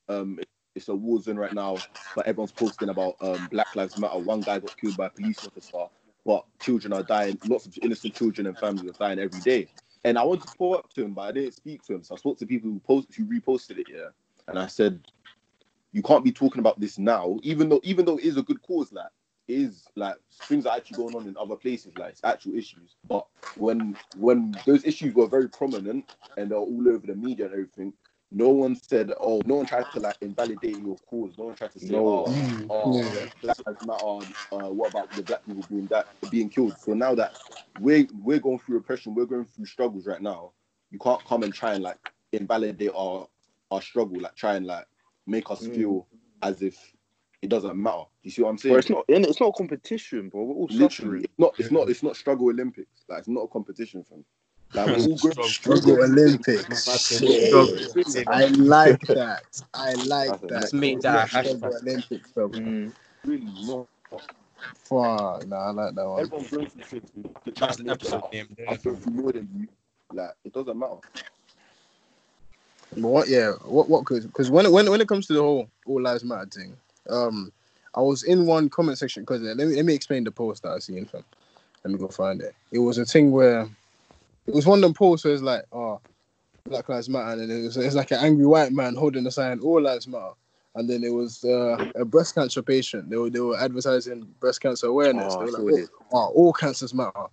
um, 0.09 0.41
it's 0.75 0.89
a 0.89 0.95
war 0.95 1.21
zone 1.21 1.37
right 1.37 1.53
now, 1.55 1.85
but 2.17 2.27
everyone's 2.27 2.53
posting 2.53 2.89
about 2.91 3.17
um 3.21 3.47
Black 3.47 3.69
Lives 3.77 3.97
Matter. 3.99 4.19
One 4.19 4.43
guy 4.43 4.59
got 4.59 4.77
killed 4.77 4.97
by 4.97 5.07
a 5.07 5.11
police 5.11 5.45
officer, 5.45 5.87
but 6.27 6.45
children 6.61 6.93
are 6.95 7.05
dying. 7.05 7.39
Lots 7.45 7.67
of 7.67 7.79
innocent 7.83 8.15
children 8.15 8.49
and 8.49 8.59
families 8.59 8.91
are 8.91 8.99
dying 8.99 9.21
every 9.21 9.43
day. 9.43 9.69
And 10.05 10.19
I 10.19 10.25
wanted 10.25 10.43
to 10.43 10.49
pull 10.59 10.75
up 10.77 10.91
to 10.95 11.05
him, 11.05 11.15
but 11.15 11.23
I 11.23 11.33
didn't 11.33 11.55
speak 11.55 11.83
to 11.85 11.95
him. 11.95 12.03
So 12.03 12.15
I 12.15 12.19
spoke 12.19 12.39
to 12.39 12.47
people 12.47 12.71
who 12.71 12.81
post 12.81 13.15
who 13.15 13.25
reposted 13.27 13.79
it, 13.79 13.87
yeah. 13.89 14.09
And 14.49 14.59
I 14.59 14.67
said, 14.67 15.01
you 15.93 16.03
can't 16.03 16.25
be 16.25 16.33
talking 16.33 16.61
about 16.61 16.81
this 16.81 16.99
now, 16.99 17.39
even 17.43 17.69
though 17.69 17.81
even 17.85 18.05
though 18.05 18.19
it 18.19 18.25
is 18.25 18.37
a 18.37 18.43
good 18.43 18.63
cause, 18.63 18.93
like 18.93 19.07
is 19.49 19.91
like 19.97 20.17
things 20.49 20.67
are 20.67 20.77
actually 20.77 20.97
going 20.97 21.15
on 21.15 21.27
in 21.27 21.37
other 21.37 21.57
places, 21.57 21.97
like 21.97 22.13
it's 22.13 22.25
actual 22.25 22.55
issues. 22.55 22.97
But 23.09 23.27
when 23.55 23.99
when 24.13 24.61
those 24.67 24.85
issues 24.85 25.15
were 25.15 25.29
very 25.29 25.49
prominent 25.49 26.07
and 26.37 26.51
they're 26.51 26.59
all 26.59 26.89
over 26.89 27.07
the 27.07 27.15
media 27.15 27.47
and 27.47 27.55
everything, 27.55 27.93
no 28.31 28.49
one 28.51 28.75
said, 28.75 29.13
oh, 29.21 29.43
no 29.47 29.57
one 29.57 29.67
tried 29.67 29.91
to 29.93 30.01
like 30.01 30.17
invalidate 30.21 30.79
your 30.79 30.99
cause. 31.09 31.35
No 31.39 31.45
one 31.47 31.55
tried 31.55 31.73
to 31.73 31.81
say, 31.81 31.95
No. 31.95 32.07
oh, 32.07 32.29
Mm, 32.29 32.69
oh, 32.71 33.13
yeah. 33.15 33.27
Black 33.43 33.57
Lives 33.67 33.83
Matter. 33.83 34.33
Uh, 34.53 34.71
what 34.71 34.89
about 34.89 35.15
the 35.15 35.23
black 35.23 35.45
people 35.45 35.65
being 35.71 35.87
that 35.89 36.09
being 36.29 36.49
killed? 36.49 36.79
So 36.79 36.95
now 36.95 37.15
that 37.15 37.37
we're 37.77 38.07
we're 38.23 38.41
going 38.41 38.59
through 38.59 38.77
repression, 38.77 39.15
we're 39.15 39.27
going 39.27 39.45
through 39.47 39.67
struggles 39.67 40.07
right 40.07 40.23
now. 40.23 40.53
You 40.91 40.99
can't 40.99 41.25
come 41.25 41.43
and 41.43 41.53
try 41.55 41.75
and 41.75 41.83
like 41.85 41.99
invalidate 42.33 42.93
our 42.97 43.29
our 43.71 43.83
struggle, 43.83 44.21
like 44.21 44.35
try 44.37 44.55
and 44.57 44.67
like 44.67 44.87
make 45.27 45.51
us 45.51 45.67
Mm. 45.67 45.75
feel 45.75 46.09
as 46.43 46.63
if 46.63 46.94
it 47.45 47.51
doesn't 47.51 47.77
matter. 47.77 48.05
You 48.23 48.31
see 48.31 48.43
what 48.43 48.49
I'm 48.49 48.59
saying? 48.59 48.73
Bro, 48.73 48.79
it's 48.79 48.91
not. 48.91 49.05
and 49.11 49.27
It's 49.27 49.39
not 49.41 49.49
a 49.49 49.53
competition, 49.53 50.31
bro. 50.31 50.45
We're 50.45 50.55
all 50.55 50.69
Literally, 50.71 50.89
suffering. 50.89 51.25
it's 51.25 51.39
not. 51.39 51.55
It's 51.59 51.71
not. 51.71 51.89
It's 51.91 52.03
not 52.03 52.17
struggle 52.17 52.49
Olympics. 52.49 53.05
Like 53.09 53.19
it's 53.21 53.29
not 53.29 53.43
a 53.43 53.49
competition, 53.49 54.03
fam. 54.03 54.25
Like 54.73 54.87
we're 54.87 55.05
all 55.05 55.17
going 55.19 55.49
Struggle 55.49 56.03
Olympics. 56.03 56.85
Struggle. 56.85 57.67
Shit. 57.77 58.27
I 58.29 58.47
like 58.47 59.01
that. 59.09 59.43
I 59.75 59.93
like 60.07 60.41
That's 60.41 60.43
a 60.43 60.47
that. 60.47 60.51
next 60.61 60.73
Make 60.73 61.01
that 61.03 61.29
Struggle. 61.29 61.75
Olympics, 61.83 62.31
bro. 62.33 62.49
Mm. 62.49 62.93
really 63.25 63.47
not. 63.67 63.87
Fuck, 64.85 65.47
nah, 65.47 65.57
I 65.57 65.71
like 65.73 65.95
that 65.95 66.09
one. 66.09 66.21
Everyone's 66.21 66.51
going 66.51 66.67
through 66.69 67.01
things. 67.01 67.11
You 67.15 67.31
could 67.45 67.55
That's 67.57 67.77
try 67.77 67.85
an 67.85 67.91
and 67.91 68.01
make 68.01 68.03
it 68.03 68.15
episode 68.15 68.25
out. 68.25 68.33
name. 68.33 68.57
I 68.69 68.77
feel 68.79 68.99
more 69.11 69.33
than 69.33 69.49
you. 69.55 69.69
Like 70.13 70.31
it 70.45 70.55
doesn't 70.55 70.79
matter. 70.79 70.97
But 72.93 73.03
what? 73.03 73.29
Yeah. 73.29 73.53
What? 73.65 73.91
What 73.91 74.07
could? 74.07 74.23
Because 74.23 74.51
when 74.51 74.71
when 74.73 74.89
when 74.91 75.01
it 75.03 75.09
comes 75.09 75.27
to 75.27 75.35
the 75.35 75.43
whole 75.43 75.69
all 75.87 76.01
lives 76.03 76.25
matter 76.25 76.47
thing, 76.47 76.77
um, 77.11 77.53
I 77.95 78.01
was 78.01 78.23
in 78.25 78.47
one 78.47 78.69
comment 78.69 78.99
section 78.99 79.23
because 79.23 79.43
let 79.43 79.57
me 79.57 79.77
let 79.77 79.85
me 79.85 79.95
explain 79.95 80.25
the 80.25 80.31
post 80.31 80.63
that 80.63 80.71
I 80.73 80.79
seen 80.79 81.07
from. 81.07 81.25
Let 81.85 81.93
me 81.93 81.99
go 81.99 82.09
find 82.09 82.41
it. 82.41 82.55
It 82.73 82.79
was 82.79 82.99
a 82.99 83.05
thing 83.05 83.31
where 83.31 83.69
it 84.47 84.55
was 84.55 84.67
one 84.67 84.79
of 84.79 84.83
them 84.83 84.95
posts 84.95 85.25
where 85.25 85.35
it's 85.35 85.43
like, 85.43 85.65
oh, 85.73 86.01
Black 86.65 86.89
Lives 86.89 87.09
Matter, 87.09 87.43
and 87.43 87.51
it 87.51 87.63
was 87.63 87.77
it's 87.77 87.95
like 87.95 88.11
an 88.11 88.21
angry 88.21 88.47
white 88.47 88.73
man 88.73 88.95
holding 88.95 89.27
a 89.27 89.31
sign, 89.31 89.61
all 89.61 89.81
lives 89.81 90.09
matter. 90.09 90.33
And 90.77 90.91
then 90.91 91.05
it 91.05 91.13
was 91.13 91.45
uh, 91.45 91.91
a 91.95 92.05
breast 92.05 92.35
cancer 92.35 92.63
patient. 92.63 93.09
They 93.09 93.17
were 93.17 93.31
they 93.31 93.41
were 93.41 93.57
advertising 93.57 94.27
breast 94.41 94.61
cancer 94.61 94.89
awareness. 94.89 95.35
Oh, 95.37 95.45
they 95.47 95.53
were 95.53 95.71
like, 95.71 95.75
this. 95.83 95.91
oh, 96.13 96.33
all 96.35 96.53
cancers 96.53 96.93
matter. 96.93 97.27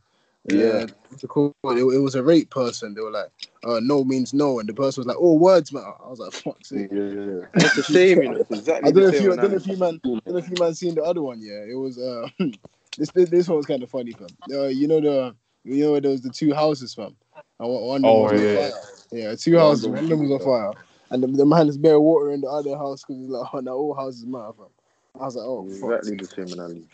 Yeah. 0.45 0.86
what's 1.10 1.23
it 1.23 1.27
called? 1.27 1.54
It, 1.65 1.77
it 1.77 1.99
was 1.99 2.15
a 2.15 2.23
rape 2.23 2.49
person. 2.49 2.93
They 2.93 3.01
were 3.01 3.12
like, 3.12 3.30
uh, 3.63 3.80
no 3.82 4.04
means 4.04 4.34
no, 4.34 4.60
and 4.60 4.67
the 4.67 4.73
person 4.73 5.01
was 5.01 5.08
like, 5.08 5.17
oh, 5.19 5.36
words 5.36 5.71
matter. 5.71 5.93
I 6.04 6.10
was 6.10 6.19
like, 6.19 6.34
fuck's 6.34 6.69
sake. 6.69 6.89
Yeah, 6.91 7.04
yeah, 7.04 7.25
yeah. 7.25 7.45
It's 7.56 7.77
a 7.77 7.84
shame, 7.84 8.23
you 8.23 8.30
know. 8.30 8.45
Exactly 8.49 8.89
I 8.89 8.91
don't 8.91 9.04
know 9.04 9.10
if 9.10 9.21
you, 9.21 9.34
I 9.34 9.36
don't 9.36 9.51
know 9.51 9.58
if 9.58 9.67
you 9.67 9.77
man, 9.77 10.01
I 10.04 10.08
don't 10.08 10.27
know 10.27 10.38
if 10.38 10.49
you 10.49 10.58
man 10.58 10.73
seen 10.73 10.95
the 10.95 11.04
other 11.04 11.21
one. 11.21 11.41
Yeah, 11.41 11.63
it 11.69 11.75
was 11.77 11.97
uh, 11.99 12.27
this 12.97 13.10
this, 13.12 13.30
this 13.30 13.47
one 13.47 13.58
was 13.58 13.65
kind 13.65 13.84
of 13.84 13.89
funny, 13.89 14.13
fam. 14.13 14.27
Uh, 14.51 14.67
you 14.67 14.88
know 14.88 14.99
the 14.99 15.36
you 15.63 15.84
know 15.86 15.99
there 15.99 16.12
was 16.12 16.21
the 16.21 16.30
two 16.32 16.54
houses, 16.54 16.93
fam. 16.93 17.15
And 17.60 17.69
one, 17.69 17.84
one 17.84 18.06
of 18.06 18.06
Oh, 18.06 18.23
was 18.23 18.32
on 18.34 18.39
yeah. 18.39 18.54
fire. 18.71 18.82
Yeah, 19.12 19.36
two 19.36 19.51
Yeah, 19.51 19.58
houses. 19.60 19.86
one 19.88 19.93
One 19.95 19.97
of 19.99 20.04
of 20.04 20.10
them 20.10 20.19
them 20.19 20.30
was 20.30 20.32
on 20.32 20.73
fire, 20.73 20.84
and 21.12 21.23
the, 21.23 21.27
the 21.27 21.45
man 21.45 21.67
is 21.67 21.77
bare 21.77 21.99
water 21.99 22.32
in 22.32 22.41
the 22.41 22.49
other 22.49 22.75
house 22.77 23.04
because 23.04 23.17
he's 23.21 23.30
like, 23.30 23.47
oh, 23.54 23.60
now 23.60 23.73
all 23.73 23.93
houses 23.95 24.25
matter, 24.25 24.54
fam. 24.58 24.67
I 25.19 25.25
was 25.25 25.36
like, 25.36 25.45
oh, 25.45 25.69
fuck. 25.69 25.99
Exactly 25.99 26.15
the 26.15 26.27
same 26.27 26.54
analogy. 26.60 26.88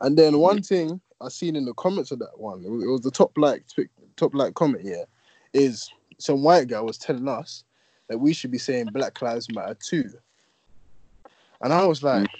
And 0.00 0.16
then 0.18 0.38
one 0.38 0.62
thing 0.62 1.00
I 1.22 1.28
seen 1.28 1.56
in 1.56 1.64
the 1.64 1.74
comments 1.74 2.10
of 2.10 2.18
that 2.18 2.38
one, 2.38 2.64
it 2.64 2.70
was, 2.70 2.84
it 2.84 2.88
was 2.88 3.00
the 3.00 3.10
top 3.10 3.32
like 3.36 3.66
twi- 3.68 3.88
top 4.16 4.34
like 4.34 4.54
comment 4.54 4.82
here, 4.82 5.04
is 5.52 5.88
some 6.18 6.42
white 6.42 6.68
guy 6.68 6.80
was 6.80 6.98
telling 6.98 7.28
us 7.28 7.64
that 8.08 8.18
we 8.18 8.32
should 8.32 8.50
be 8.50 8.58
saying 8.58 8.86
Black 8.86 9.20
Lives 9.22 9.52
Matter 9.54 9.76
too. 9.80 10.10
And 11.60 11.72
I 11.72 11.86
was 11.86 12.02
like, 12.02 12.22
mm. 12.22 12.34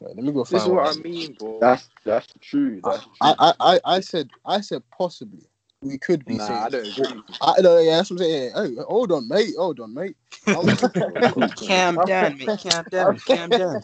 wait, 0.00 0.16
let 0.16 0.24
me 0.24 0.32
go 0.32 0.44
find. 0.44 0.60
This 0.60 0.62
is 0.64 0.68
what. 0.68 0.96
I 0.96 1.00
mean, 1.00 1.32
bro. 1.38 1.58
That's 1.60 1.88
that's 2.04 2.26
true. 2.40 2.80
That's 2.82 3.04
true. 3.04 3.12
I, 3.20 3.34
I, 3.38 3.52
I, 3.60 3.80
I 3.84 4.00
said 4.00 4.28
I 4.44 4.60
said 4.60 4.82
possibly 4.90 5.46
we 5.82 5.98
could 5.98 6.24
be 6.24 6.34
Nah, 6.34 6.46
saying. 6.46 6.58
I 6.58 6.68
don't 6.68 6.86
agree. 6.86 7.22
I, 7.40 7.60
no, 7.60 7.78
yeah, 7.78 7.96
that's 7.96 8.10
what 8.10 8.20
I'm 8.20 8.26
saying. 8.26 8.52
Hey, 8.54 8.82
hold 8.88 9.12
on, 9.12 9.28
mate. 9.28 9.54
Hold 9.58 9.80
on, 9.80 9.94
mate. 9.94 10.16
I'm- 10.46 11.50
Calm 11.50 11.96
down, 12.06 12.38
mate. 12.38 12.60
Calm 12.62 12.84
down. 12.90 13.18
Calm 13.18 13.50
down. 13.50 13.82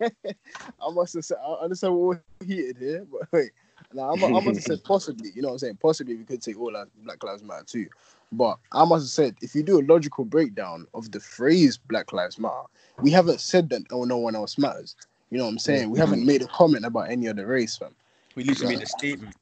I 0.00 0.90
must 0.92 1.14
have 1.14 1.24
said, 1.24 1.38
I 1.44 1.52
understand 1.64 1.94
we're 1.94 2.14
all 2.14 2.20
heated 2.44 2.78
here, 2.78 3.06
but 3.12 3.28
wait. 3.32 3.50
Now, 3.94 4.12
I, 4.12 4.16
mu- 4.16 4.38
I 4.38 4.40
must 4.40 4.56
have 4.56 4.62
said 4.62 4.84
possibly, 4.84 5.30
you 5.34 5.42
know 5.42 5.48
what 5.48 5.54
I'm 5.54 5.58
saying? 5.58 5.78
Possibly 5.82 6.14
we 6.14 6.24
could 6.24 6.42
say 6.42 6.54
all 6.54 6.72
that 6.72 6.88
Black 7.04 7.22
Lives 7.22 7.42
Matter 7.42 7.64
too. 7.64 7.86
But 8.30 8.58
I 8.72 8.84
must 8.86 9.04
have 9.04 9.10
said, 9.10 9.36
if 9.42 9.54
you 9.54 9.62
do 9.62 9.80
a 9.80 9.84
logical 9.84 10.24
breakdown 10.24 10.86
of 10.94 11.10
the 11.10 11.20
phrase 11.20 11.76
Black 11.76 12.12
Lives 12.12 12.38
Matter, 12.38 12.62
we 13.02 13.10
haven't 13.10 13.40
said 13.40 13.68
that 13.70 13.82
oh, 13.90 14.04
no 14.04 14.16
one 14.16 14.34
else 14.34 14.56
matters. 14.56 14.96
You 15.30 15.38
know 15.38 15.44
what 15.44 15.50
I'm 15.50 15.58
saying? 15.58 15.90
We 15.90 15.98
haven't 15.98 16.20
mm-hmm. 16.20 16.26
made 16.26 16.42
a 16.42 16.46
comment 16.46 16.84
about 16.86 17.10
any 17.10 17.28
other 17.28 17.46
race, 17.46 17.76
fam. 17.76 17.94
We 18.34 18.44
literally 18.44 18.76
made 18.76 18.82
a 18.82 18.86
statement. 18.86 19.34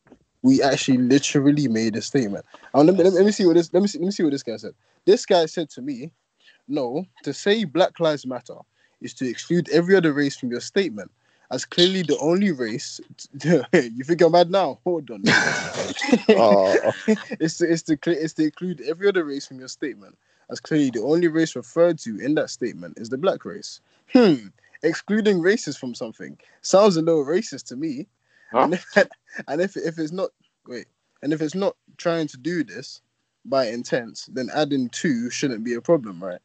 We 0.42 0.62
actually 0.62 0.98
literally 0.98 1.68
made 1.68 1.96
a 1.96 2.02
statement. 2.02 2.44
Um, 2.72 2.86
let, 2.86 2.96
me, 2.96 3.04
let, 3.04 3.26
me, 3.26 3.32
see 3.32 3.44
what 3.44 3.56
this 3.56 3.72
let 3.72 3.82
me 3.82 3.88
see, 3.88 3.98
let 3.98 4.06
me 4.06 4.10
see 4.10 4.22
what 4.22 4.32
this 4.32 4.42
guy 4.42 4.56
said. 4.56 4.74
This 5.04 5.26
guy 5.26 5.46
said 5.46 5.68
to 5.70 5.82
me, 5.82 6.12
"No, 6.66 7.04
to 7.24 7.32
say 7.32 7.64
Black 7.64 8.00
Lives 8.00 8.26
Matter 8.26 8.56
is 9.02 9.12
to 9.14 9.28
exclude 9.28 9.68
every 9.70 9.96
other 9.96 10.12
race 10.12 10.36
from 10.36 10.50
your 10.50 10.60
statement, 10.60 11.10
as 11.50 11.64
clearly 11.64 12.02
the 12.02 12.18
only 12.18 12.52
race." 12.52 13.00
you 13.44 14.04
think 14.04 14.22
I'm 14.22 14.32
mad 14.32 14.50
now? 14.50 14.78
Hold 14.84 15.10
on. 15.10 15.22
Oh, 16.30 16.92
it's 17.38 17.58
to, 17.58 17.70
it's 17.70 17.82
to 17.82 17.98
it's 18.06 18.34
to 18.34 18.44
include 18.44 18.80
every 18.82 19.08
other 19.08 19.24
race 19.24 19.46
from 19.46 19.58
your 19.58 19.68
statement, 19.68 20.16
as 20.50 20.60
clearly 20.60 20.90
the 20.90 21.02
only 21.02 21.28
race 21.28 21.54
referred 21.54 21.98
to 22.00 22.18
in 22.18 22.34
that 22.36 22.50
statement 22.50 22.98
is 22.98 23.08
the 23.08 23.18
black 23.18 23.44
race. 23.44 23.80
Hmm. 24.12 24.48
Excluding 24.82 25.40
races 25.40 25.76
from 25.76 25.94
something 25.94 26.38
sounds 26.62 26.96
a 26.96 27.02
little 27.02 27.24
racist 27.24 27.66
to 27.66 27.76
me. 27.76 28.06
Huh? 28.52 28.64
And, 28.64 28.74
if, 28.74 28.86
and 29.48 29.60
if 29.60 29.76
if 29.76 29.98
it's 29.98 30.12
not 30.12 30.30
wait, 30.66 30.86
and 31.22 31.32
if 31.32 31.42
it's 31.42 31.54
not 31.54 31.76
trying 31.98 32.28
to 32.28 32.36
do 32.38 32.64
this 32.64 33.02
by 33.44 33.68
intent, 33.68 34.26
then 34.32 34.50
adding 34.54 34.88
two 34.90 35.30
shouldn't 35.30 35.64
be 35.64 35.74
a 35.74 35.80
problem, 35.82 36.22
right? 36.22 36.40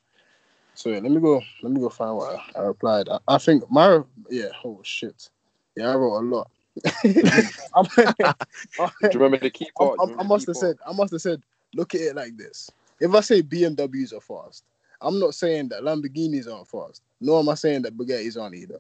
So 0.75 0.89
yeah, 0.89 0.99
let 0.99 1.11
me 1.11 1.21
go. 1.21 1.41
Let 1.63 1.71
me 1.73 1.81
go 1.81 1.89
find 1.89 2.17
what 2.17 2.35
I, 2.55 2.59
I 2.59 2.63
replied. 2.63 3.09
I, 3.09 3.19
I 3.27 3.37
think 3.39 3.69
my 3.71 4.01
yeah. 4.29 4.49
Oh 4.63 4.81
shit. 4.83 5.29
Yeah, 5.77 5.91
I 5.91 5.95
wrote 5.95 6.19
a 6.19 6.25
lot. 6.25 6.51
Do 9.11 9.19
you 9.19 9.25
remember 9.25 9.39
the 9.39 9.51
key 9.51 9.71
part? 9.77 10.01
I- 10.01 10.21
I 10.21 10.23
must 10.23 10.47
have 10.47 10.57
said, 10.57 10.77
I 10.87 10.93
must 10.93 11.13
have 11.13 11.21
said, 11.21 11.41
look 11.75 11.95
at 11.95 12.01
it 12.01 12.15
like 12.15 12.37
this. 12.37 12.71
If 12.99 13.13
I 13.15 13.21
say 13.21 13.41
BMWs 13.43 14.13
are 14.13 14.21
fast, 14.21 14.63
I'm 15.01 15.19
not 15.19 15.35
saying 15.35 15.69
that 15.69 15.83
Lamborghinis 15.83 16.51
aren't 16.53 16.67
fast, 16.67 17.01
nor 17.21 17.39
am 17.39 17.49
I 17.49 17.55
saying 17.55 17.83
that 17.83 17.97
Bugattis 17.97 18.41
aren't 18.41 18.55
either. 18.55 18.79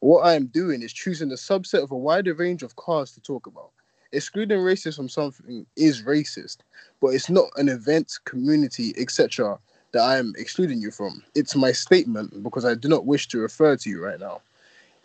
What 0.00 0.26
I 0.26 0.34
am 0.34 0.46
doing 0.46 0.82
is 0.82 0.92
choosing 0.92 1.30
a 1.32 1.36
subset 1.36 1.82
of 1.82 1.90
a 1.90 1.96
wider 1.96 2.34
range 2.34 2.62
of 2.62 2.76
cars 2.76 3.12
to 3.12 3.20
talk 3.20 3.46
about. 3.46 3.70
Excluding 4.12 4.60
races 4.60 4.96
from 4.96 5.08
something 5.08 5.66
is 5.76 6.02
racist, 6.02 6.58
but 7.00 7.08
it's 7.08 7.28
not 7.30 7.48
an 7.56 7.68
event, 7.68 8.12
community, 8.24 8.94
etc. 8.98 9.58
that 9.92 10.02
I 10.02 10.18
am 10.18 10.34
excluding 10.36 10.80
you 10.80 10.90
from. 10.90 11.22
It's 11.34 11.56
my 11.56 11.72
statement 11.72 12.42
because 12.42 12.64
I 12.64 12.74
do 12.74 12.88
not 12.88 13.06
wish 13.06 13.26
to 13.28 13.38
refer 13.38 13.76
to 13.76 13.90
you 13.90 14.02
right 14.04 14.20
now. 14.20 14.42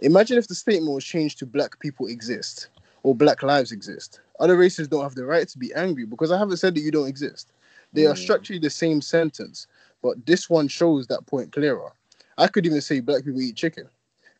Imagine 0.02 0.38
if 0.38 0.48
the 0.48 0.56
statement 0.56 0.94
was 0.94 1.06
changed 1.06 1.40
to 1.40 1.46
black 1.46 1.80
people 1.80 2.08
exist 2.08 2.70
or 3.04 3.16
black 3.16 3.44
lives 3.44 3.72
exist. 3.72 4.20
Other 4.40 4.58
races 4.58 4.88
don't 4.88 5.04
have 5.04 5.16
the 5.16 5.26
right 5.26 5.48
to 5.48 5.58
be 5.58 5.74
angry 5.74 6.06
because 6.06 6.32
I 6.32 6.38
haven't 6.38 6.58
said 6.58 6.76
that 6.76 6.82
you 6.82 6.92
don't 6.92 7.08
exist. 7.08 7.54
They 7.94 8.06
are 8.08 8.14
Mm. 8.14 8.18
structurally 8.18 8.60
the 8.60 8.70
same 8.70 9.02
sentence, 9.02 9.68
but 10.02 10.26
this 10.26 10.50
one 10.50 10.68
shows 10.68 11.08
that 11.08 11.26
point 11.26 11.52
clearer. 11.52 11.92
I 12.38 12.48
could 12.48 12.66
even 12.66 12.82
say 12.82 13.00
black 13.00 13.24
people 13.24 13.42
eat 13.42 13.56
chicken, 13.56 13.88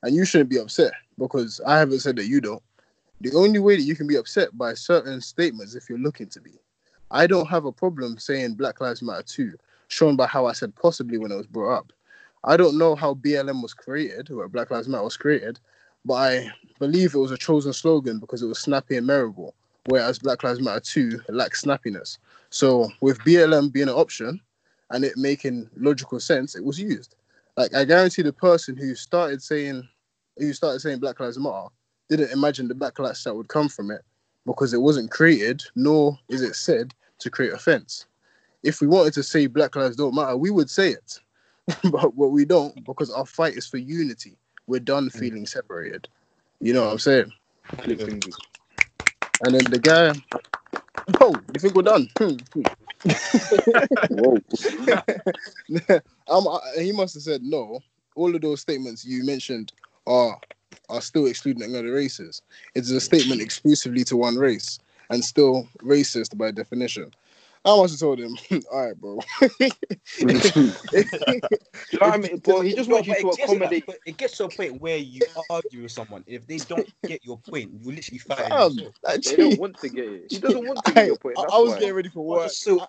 and 0.04 0.16
you 0.16 0.26
shouldn't 0.26 0.50
be 0.50 0.60
upset 0.60 0.94
because 1.18 1.62
I 1.66 1.78
haven't 1.78 2.00
said 2.00 2.16
that 2.18 2.28
you 2.28 2.42
don't. 2.42 2.64
The 3.22 3.34
only 3.36 3.60
way 3.60 3.76
that 3.76 3.84
you 3.84 3.96
can 3.96 4.08
be 4.08 4.16
upset 4.16 4.58
by 4.58 4.74
certain 4.74 5.22
statements 5.22 5.76
if 5.76 5.90
you're 5.90 6.00
looking 6.00 6.28
to 6.30 6.42
be. 6.42 6.52
I 7.12 7.28
don't 7.28 7.48
have 7.48 7.66
a 7.66 7.72
problem 7.72 8.18
saying 8.18 8.56
Black 8.56 8.82
Lives 8.82 9.02
Matter 9.02 9.24
too, 9.24 9.54
shown 9.90 10.16
by 10.16 10.26
how 10.26 10.46
I 10.46 10.54
said 10.54 10.76
possibly 10.76 11.18
when 11.18 11.32
it 11.32 11.36
was 11.38 11.46
brought 11.46 11.78
up. 11.78 11.94
I 12.44 12.58
don't 12.58 12.78
know 12.78 12.96
how 12.96 13.14
BLM 13.14 13.62
was 13.62 13.74
created, 13.74 14.32
or 14.32 14.48
Black 14.48 14.72
Lives 14.72 14.88
Matter 14.88 15.04
was 15.04 15.18
created, 15.18 15.60
but 16.06 16.16
I 16.16 16.52
believe 16.80 17.14
it 17.14 17.20
was 17.20 17.32
a 17.32 17.38
chosen 17.38 17.74
slogan 17.74 18.18
because 18.18 18.42
it 18.42 18.48
was 18.48 18.60
snappy 18.60 18.98
and 18.98 19.06
memorable, 19.06 19.54
whereas 19.86 20.18
Black 20.18 20.44
Lives 20.44 20.62
Matter 20.62 20.80
2 20.80 21.22
lacks 21.30 21.64
snappiness. 21.64 22.18
So, 22.50 22.92
with 23.02 23.20
BLM 23.20 23.72
being 23.72 23.90
an 23.90 23.94
option 23.94 24.42
and 24.90 25.04
it 25.06 25.18
making 25.18 25.70
logical 25.78 26.20
sense, 26.20 26.56
it 26.56 26.64
was 26.64 26.80
used. 26.80 27.16
Like, 27.58 27.74
I 27.76 27.86
guarantee 27.86 28.22
the 28.22 28.34
person 28.34 28.78
who 28.78 28.96
started 28.96 29.42
saying, 29.42 29.88
who 30.38 30.54
started 30.54 30.80
saying 30.80 31.00
Black 31.00 31.20
Lives 31.20 31.38
Matter 31.38 31.68
didn't 32.10 32.32
imagine 32.32 32.68
the 32.68 32.74
backlash 32.74 33.24
that 33.24 33.36
would 33.36 33.48
come 33.48 33.70
from 33.70 33.92
it 33.92 34.02
because 34.46 34.74
it 34.74 34.82
wasn't 34.82 35.12
created, 35.12 35.64
nor 35.76 36.18
is 36.30 36.42
it 36.42 36.56
said 36.56 36.94
to 37.20 37.30
create 37.30 37.54
offense. 37.54 38.06
If 38.64 38.82
we 38.82 38.88
wanted 38.88 39.14
to 39.14 39.24
say 39.24 39.48
Black 39.48 39.76
Lives 39.76 39.96
Don't 39.96 40.16
Matter, 40.16 40.38
we 40.38 40.50
would 40.50 40.70
say 40.70 40.90
it. 40.90 41.20
but 41.92 42.16
what 42.16 42.32
we 42.32 42.44
don't 42.46 42.84
because 42.86 43.12
our 43.12 43.26
fight 43.26 43.54
is 43.54 43.68
for 43.68 43.78
unity. 43.78 44.38
We're 44.68 44.80
done 44.80 45.10
mm. 45.10 45.20
feeling 45.20 45.46
separated. 45.46 46.08
You 46.60 46.74
know 46.74 46.86
what 46.86 46.94
I'm 46.94 47.00
saying? 47.00 47.32
And 49.44 49.56
then 49.56 49.64
the 49.72 49.80
guy, 49.82 50.14
oh, 51.22 51.34
you 51.54 51.60
think 51.60 51.76
we're 51.76 51.82
done? 51.84 52.08
Hmm, 52.18 52.36
hmm. 52.54 52.62
Um, 56.28 56.48
I- 56.48 56.82
he 56.82 56.92
must 56.92 57.14
have 57.16 57.24
said 57.24 57.44
no. 57.44 57.80
All 58.16 58.34
of 58.36 58.42
those 58.42 58.62
statements 58.62 59.06
you 59.06 59.24
mentioned 59.26 59.72
are 60.08 60.40
are 60.90 61.02
still 61.02 61.26
excluding 61.28 61.76
other 61.76 61.92
races. 61.94 62.42
It's 62.76 62.90
a 62.92 63.00
statement 63.02 63.42
exclusively 63.42 64.04
to 64.06 64.18
one 64.18 64.36
race 64.36 64.80
and 65.10 65.24
still 65.24 65.68
racist 65.84 66.38
by 66.38 66.52
definition. 66.52 67.12
I 67.64 67.78
must 67.78 67.94
have 67.94 68.00
told 68.00 68.20
him, 68.20 68.36
all 68.72 68.86
right, 68.88 68.98
bro. 69.00 69.20
You 70.20 70.28
know 70.28 70.34
what 72.00 72.14
I 72.14 72.18
mean? 72.18 72.42
Well, 72.46 72.62
he 72.62 72.74
just 72.74 72.90
No, 72.90 72.96
wants 72.96 73.08
you 73.08 73.14
to 73.16 73.20
it 73.20 73.32
to 73.32 73.38
that- 73.38 73.44
accommodate. 73.44 73.86
but 73.86 73.98
it 74.06 74.18
gets 74.18 74.38
to 74.38 74.46
a 74.46 74.50
point 74.50 74.82
where 74.82 74.98
you 74.98 75.22
argue 75.50 75.84
with 75.84 75.92
someone. 75.92 76.24
If 76.26 76.48
they 76.48 76.58
don't 76.58 76.90
get 77.06 77.24
your 77.24 77.38
point, 77.38 77.72
you 77.80 77.92
literally 77.92 78.18
fight. 78.18 78.38
Fam, 78.50 78.72
yourself. 78.74 78.96
like, 79.04 79.22
They 79.22 79.36
don't 79.36 79.60
want 79.60 79.78
to 79.80 79.90
get 79.90 80.06
it. 80.06 80.24
He 80.32 80.40
doesn't 80.40 80.66
want 80.68 80.84
to 80.86 80.92
I, 80.92 80.94
get 80.94 81.06
your 81.08 81.18
point. 81.18 81.38
I- 81.38 81.42
I 81.44 81.60
was 81.60 81.74
why. 81.74 81.80
getting 81.80 81.96
ready 81.96 82.10
for 82.10 82.26
work. 82.26 82.50
so 82.52 82.80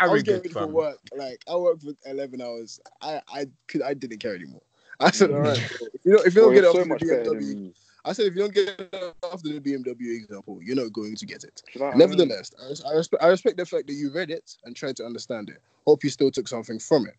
I 0.00 0.08
was 0.08 0.22
getting 0.22 0.34
arrogant, 0.34 0.36
ready 0.44 0.48
for 0.48 0.66
work. 0.66 0.98
Like 1.16 1.40
I 1.48 1.56
worked 1.56 1.82
for 1.84 1.92
eleven 2.06 2.40
hours. 2.42 2.80
I 3.00 3.20
I 3.28 3.46
could 3.68 3.82
I 3.82 3.94
didn't 3.94 4.18
care 4.18 4.34
anymore. 4.34 4.62
I 5.00 5.10
said, 5.12 5.30
all 5.30 5.38
right, 5.40 5.56
bro. 5.78 5.88
if 5.94 6.00
you 6.04 6.12
don't 6.16 6.26
if 6.26 6.34
you 6.34 6.40
don't 6.40 6.54
get 6.54 6.64
it 6.64 6.72
so 6.72 6.84
much 6.84 7.00
the 7.00 7.06
better 7.06 7.24
than 7.24 7.40
BMW, 7.40 7.54
me. 7.54 7.72
I 8.08 8.12
said 8.12 8.24
if 8.26 8.34
you 8.34 8.40
don't 8.40 8.54
get 8.54 8.68
it 8.68 9.14
after 9.30 9.48
the 9.48 9.60
BMW 9.60 10.16
example, 10.16 10.60
you're 10.62 10.76
not 10.76 10.94
going 10.94 11.14
to 11.14 11.26
get 11.26 11.44
it. 11.44 11.62
Do 11.74 11.78
you 11.78 11.84
I 11.84 11.90
mean? 11.90 11.98
Nevertheless, 11.98 12.50
I, 12.58 12.88
I 12.88 12.94
respect 12.94 13.22
I 13.22 13.26
respect 13.26 13.58
the 13.58 13.66
fact 13.66 13.86
that 13.86 13.92
you 13.92 14.10
read 14.10 14.30
it 14.30 14.56
and 14.64 14.74
tried 14.74 14.96
to 14.96 15.04
understand 15.04 15.50
it. 15.50 15.58
Hope 15.86 16.02
you 16.02 16.08
still 16.08 16.30
took 16.30 16.48
something 16.48 16.78
from 16.78 17.06
it. 17.06 17.16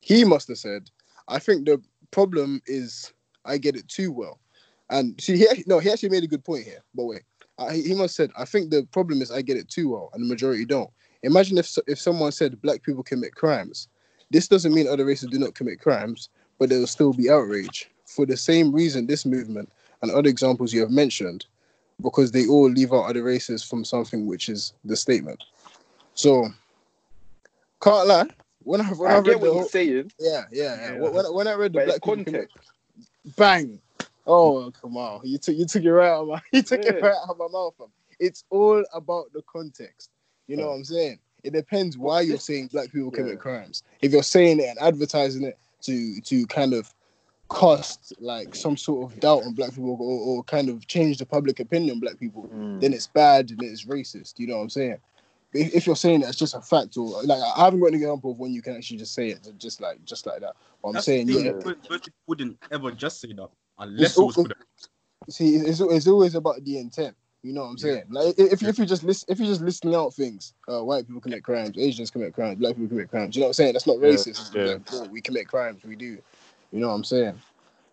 He 0.00 0.24
must 0.24 0.48
have 0.48 0.58
said, 0.58 0.90
I 1.28 1.38
think 1.38 1.66
the 1.66 1.80
problem 2.10 2.60
is 2.66 3.12
I 3.44 3.56
get 3.56 3.76
it 3.76 3.86
too 3.86 4.10
well. 4.10 4.40
And 4.90 5.18
see, 5.20 5.36
he 5.36 5.46
no, 5.68 5.78
he 5.78 5.90
actually 5.90 6.08
made 6.08 6.24
a 6.24 6.28
good 6.28 6.44
point 6.44 6.64
here. 6.64 6.82
But 6.92 7.04
wait, 7.04 7.22
uh, 7.58 7.70
he 7.70 7.82
he 7.82 7.94
must 7.94 8.16
have 8.18 8.30
said, 8.30 8.30
I 8.36 8.44
think 8.44 8.70
the 8.70 8.82
problem 8.90 9.22
is 9.22 9.30
I 9.30 9.42
get 9.42 9.56
it 9.56 9.68
too 9.68 9.90
well, 9.90 10.10
and 10.12 10.24
the 10.24 10.28
majority 10.28 10.64
don't. 10.64 10.90
Imagine 11.22 11.56
if 11.56 11.78
if 11.86 12.00
someone 12.00 12.32
said 12.32 12.60
black 12.60 12.82
people 12.82 13.04
commit 13.04 13.36
crimes. 13.36 13.86
This 14.32 14.48
doesn't 14.48 14.74
mean 14.74 14.88
other 14.88 15.04
races 15.04 15.30
do 15.30 15.38
not 15.38 15.54
commit 15.54 15.78
crimes, 15.78 16.30
but 16.58 16.68
there 16.68 16.80
will 16.80 16.86
still 16.88 17.12
be 17.12 17.30
outrage 17.30 17.90
for 18.06 18.26
the 18.26 18.36
same 18.36 18.72
reason. 18.72 19.06
This 19.06 19.24
movement 19.24 19.70
and 20.02 20.10
other 20.10 20.28
examples 20.28 20.72
you 20.72 20.80
have 20.80 20.90
mentioned, 20.90 21.46
because 22.00 22.30
they 22.32 22.46
all 22.46 22.68
leave 22.68 22.92
out 22.92 23.04
other 23.04 23.22
races 23.22 23.62
from 23.62 23.84
something 23.84 24.26
which 24.26 24.48
is 24.48 24.72
the 24.84 24.96
statement. 24.96 25.42
So, 26.14 26.48
can't 27.80 28.06
lie. 28.08 28.26
When 28.64 28.80
I 28.80 28.84
when 28.90 29.10
I, 29.10 29.14
I 29.14 29.16
read 29.18 29.24
get 29.24 29.32
the 29.40 29.46
what 29.46 29.52
whole, 29.52 29.64
saying, 29.68 30.12
yeah, 30.20 30.44
yeah, 30.52 30.76
yeah. 30.76 30.92
Yeah. 30.92 30.98
When, 31.10 31.34
when 31.34 31.48
I- 31.48 31.54
read 31.54 31.72
the 31.72 31.78
but 31.80 31.86
black 31.86 32.02
people 32.02 32.24
context. 32.24 32.56
bang. 33.36 33.80
Oh 34.26 34.70
come 34.80 34.96
on, 34.96 35.20
you 35.24 35.38
took 35.38 35.56
you 35.56 35.66
took 35.66 35.82
it 35.82 35.90
right 35.92 36.08
out 36.10 36.22
of 36.22 36.28
my 36.28 36.40
you 36.52 36.62
took 36.62 36.84
it 36.84 37.02
right 37.02 37.12
out 37.24 37.30
of 37.30 37.38
my 37.38 37.48
mouth. 37.48 37.74
fam. 37.76 37.88
It's 38.20 38.44
all 38.50 38.84
about 38.94 39.32
the 39.32 39.42
context. 39.52 40.10
You 40.46 40.56
know 40.56 40.68
what 40.68 40.74
I'm 40.74 40.84
saying? 40.84 41.18
It 41.42 41.52
depends 41.54 41.98
why 41.98 42.20
you're 42.20 42.38
saying 42.38 42.68
black 42.68 42.92
people 42.92 43.10
commit 43.10 43.32
Yeah. 43.32 43.38
crimes. 43.38 43.82
If 44.00 44.12
you're 44.12 44.22
saying 44.22 44.60
it 44.60 44.68
and 44.68 44.78
advertising 44.78 45.42
it 45.42 45.58
to 45.82 46.20
to 46.20 46.46
kind 46.46 46.72
of 46.72 46.92
cast 47.54 48.14
like 48.20 48.54
some 48.54 48.76
sort 48.76 49.12
of 49.12 49.20
doubt 49.20 49.44
on 49.44 49.54
black 49.54 49.70
people 49.70 49.96
or, 50.00 50.36
or 50.38 50.42
kind 50.44 50.68
of 50.68 50.86
change 50.86 51.18
the 51.18 51.26
public 51.26 51.60
opinion 51.60 51.94
on 51.94 52.00
black 52.00 52.18
people, 52.18 52.48
Mm. 52.52 52.80
then 52.80 52.92
it's 52.92 53.06
bad 53.06 53.50
and 53.50 53.62
it's 53.62 53.84
racist. 53.84 54.38
You 54.38 54.46
know 54.48 54.56
what 54.56 54.62
I'm 54.64 54.70
saying? 54.70 54.96
If, 55.54 55.74
if 55.74 55.86
you're 55.86 55.96
saying 55.96 56.20
that 56.20 56.30
it's 56.30 56.38
just 56.38 56.54
a 56.54 56.60
fact 56.62 56.96
or 56.96 57.22
like 57.24 57.40
I 57.56 57.64
haven't 57.64 57.80
got 57.80 57.88
an 57.88 57.94
example 57.94 58.30
of 58.32 58.38
when 58.38 58.52
you 58.52 58.62
can 58.62 58.74
actually 58.76 58.96
just 58.98 59.14
say 59.14 59.28
it 59.28 59.46
just 59.58 59.80
like 59.80 60.04
just 60.04 60.26
like 60.26 60.40
that. 60.40 60.54
But 60.82 60.88
I'm 60.88 60.94
That's 60.94 61.06
saying 61.06 61.26
the 61.26 61.34
thing, 61.34 61.44
yeah, 61.46 61.52
but- 61.52 61.76
but 61.88 62.02
people 62.02 62.12
wouldn't 62.26 62.58
ever 62.70 62.90
just 62.92 63.20
say 63.20 63.32
that 63.32 63.48
unless 63.78 64.10
It's 64.12 64.18
it 64.18 64.22
was 64.22 64.38
al- 64.38 64.44
for 64.44 64.48
the 64.48 64.54
see 65.32 65.54
it's, 65.56 65.80
it's 65.80 66.06
always 66.08 66.34
about 66.34 66.64
the 66.64 66.78
intent 66.78 67.14
you 67.44 67.52
know 67.52 67.62
what 67.62 67.68
i'm 67.68 67.78
saying 67.78 68.02
like 68.10 68.34
if, 68.38 68.60
if 68.62 68.76
you 68.78 68.84
just 68.84 69.02
list 69.04 69.24
if 69.28 69.38
you're 69.38 69.46
just 69.48 69.60
listing 69.60 69.94
out 69.94 70.12
things 70.14 70.52
uh 70.68 70.82
white 70.82 71.06
people 71.06 71.20
commit 71.20 71.42
crimes 71.44 71.76
asians 71.78 72.10
commit 72.10 72.32
crimes 72.34 72.58
black 72.58 72.74
people 72.74 72.88
commit 72.88 73.08
crimes 73.08 73.34
you 73.36 73.40
know 73.40 73.46
what 73.46 73.50
i'm 73.50 73.54
saying 73.54 73.72
that's 73.72 73.86
not 73.86 73.96
racist 73.98 74.28
It's 74.28 74.50
yeah. 74.54 74.62
like, 74.64 74.80
"Oh, 74.92 75.04
we 75.08 75.20
commit 75.20 75.46
crimes 75.48 75.82
we 75.84 75.94
do 75.96 76.18
you 76.72 76.80
know 76.80 76.88
what 76.88 76.94
i'm 76.94 77.04
saying 77.04 77.40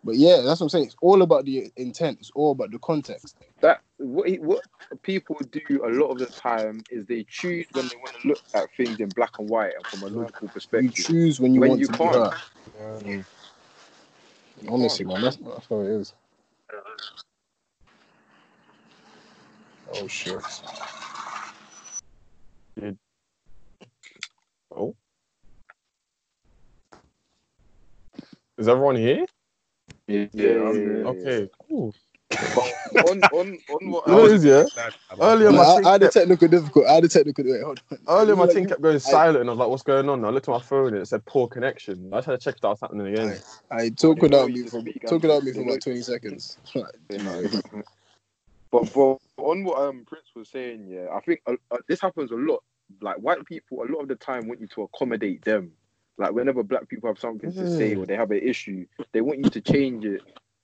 but 0.04 0.16
yeah 0.16 0.38
that's 0.42 0.60
what 0.60 0.66
i'm 0.66 0.70
saying 0.70 0.86
it's 0.86 0.96
all 1.02 1.22
about 1.22 1.46
the 1.46 1.72
intent 1.78 2.18
it's 2.20 2.32
all 2.36 2.52
about 2.52 2.72
the 2.72 2.80
context 2.80 3.36
that 3.62 3.82
what 3.98 4.30
he, 4.30 4.38
what 4.40 4.64
people 5.04 5.38
do 5.52 5.62
a 5.86 5.90
lot 5.90 6.08
of 6.12 6.20
the 6.20 6.28
time 6.28 6.84
is 6.90 7.06
they 7.06 7.26
choose 7.30 7.68
when 7.74 7.88
they 7.90 7.96
want 7.98 8.16
to 8.22 8.28
look 8.28 8.42
at 8.56 8.70
things 8.78 9.00
in 9.00 9.10
black 9.10 9.40
and 9.40 9.50
white 9.50 9.74
and 9.76 9.86
from 9.88 10.04
a 10.04 10.08
logical 10.08 10.48
perspective. 10.50 10.84
you 10.86 11.04
choose 11.04 11.40
when 11.40 11.54
you 11.54 11.62
When 11.62 11.72
want 11.72 11.82
you 11.82 11.88
to 11.88 11.94
be 11.94 11.98
can't. 11.98 12.16
heard 12.16 12.34
You 14.62 14.70
honestly 14.70 15.06
can't. 15.06 15.08
man 15.08 15.22
that's, 15.22 15.38
that's 15.38 15.68
how 15.70 15.82
it 15.82 15.88
is 15.90 16.14
oh 19.94 20.08
shit 20.08 20.42
Oh. 24.76 24.96
Is 28.60 28.68
everyone 28.68 28.98
here? 28.98 29.26
Yeah, 30.08 30.28
Yeah, 30.34 30.68
I'm 30.68 30.76
yeah. 31.02 31.06
Okay, 31.10 31.50
cool. 31.70 31.96
On 33.06 33.24
on 33.32 33.60
on 33.70 33.92
what 33.92 34.08
You 34.08 34.16
know 34.16 34.22
what 34.22 34.32
yeah? 34.44 34.66
Earlier, 35.22 35.52
Man, 35.52 35.58
my 35.58 35.64
I, 35.64 35.76
I 35.90 35.92
had 35.94 36.04
a 36.04 36.06
kept, 36.06 36.14
technical 36.16 36.48
difficult 36.50 36.86
I 36.88 36.94
had 36.96 37.04
a 37.06 37.10
technical 37.10 37.46
wait 37.46 37.64
hold 37.64 37.80
on 37.92 37.98
earlier 38.08 38.36
my 38.36 38.46
Like, 38.46 38.54
thing 38.56 38.68
kept 38.68 38.82
going 38.82 38.98
I- 38.98 39.00
silent, 39.00 39.40
and 39.42 39.50
I 39.50 39.54
was 39.54 39.60
like, 39.60 39.70
"What's 39.70 39.84
going 39.84 40.10
on?" 40.10 40.26
I 40.26 40.30
looked 40.30 40.50
at 40.50 40.52
my 40.52 40.60
phone, 40.62 40.94
and 40.94 40.98
it 40.98 41.08
said 41.08 41.26
"poor 41.26 41.48
connection." 41.48 42.10
I 42.14 42.22
tried 42.22 42.36
to 42.36 42.44
check 42.44 42.56
if 42.56 42.62
that 42.62 42.70
was 42.70 42.82
happening 42.82 43.08
again. 43.08 43.42
I 43.72 43.90
talk 43.90 44.18
They 44.18 44.22
without 44.22 44.50
me 44.52 44.58
you 44.58 44.66
for 44.66 44.82
speak, 44.82 45.02
talk 45.04 45.12
and 45.14 45.22
without 45.24 45.44
me 45.44 45.52
for 45.54 45.62
know- 45.62 45.70
about 45.70 45.82
twenty 45.82 46.02
seconds. 46.02 46.58
But 48.72 48.94
but 48.94 49.18
on 49.38 49.64
what 49.64 49.82
um 49.82 50.06
Prince 50.06 50.28
was 50.36 50.50
saying, 50.50 50.88
yeah, 50.88 51.08
I 51.14 51.20
think 51.22 51.42
uh, 51.48 51.56
uh, 51.72 51.78
this 51.88 52.02
happens 52.02 52.32
a 52.32 52.36
lot. 52.36 52.64
Like 53.02 53.18
white 53.18 53.46
people, 53.46 53.82
a 53.84 53.90
lot 53.92 54.02
of 54.02 54.08
the 54.10 54.16
time 54.16 54.48
want 54.48 54.62
you 54.62 54.68
to 54.68 54.84
accommodate 54.84 55.44
them. 55.44 55.72
Like 56.20 56.34
whenever 56.34 56.64
black 56.64 56.90
people 56.90 57.10
have 57.10 57.18
something 57.18 57.52
to 57.54 57.78
say 57.78 57.96
mm. 57.96 58.04
or 58.04 58.06
they 58.06 58.18
have 58.18 58.32
an 58.32 58.42
issue, 58.42 58.86
they 59.14 59.22
want 59.22 59.40
you 59.44 59.50
to 59.50 59.62
change 59.62 60.04
it, 60.04 60.22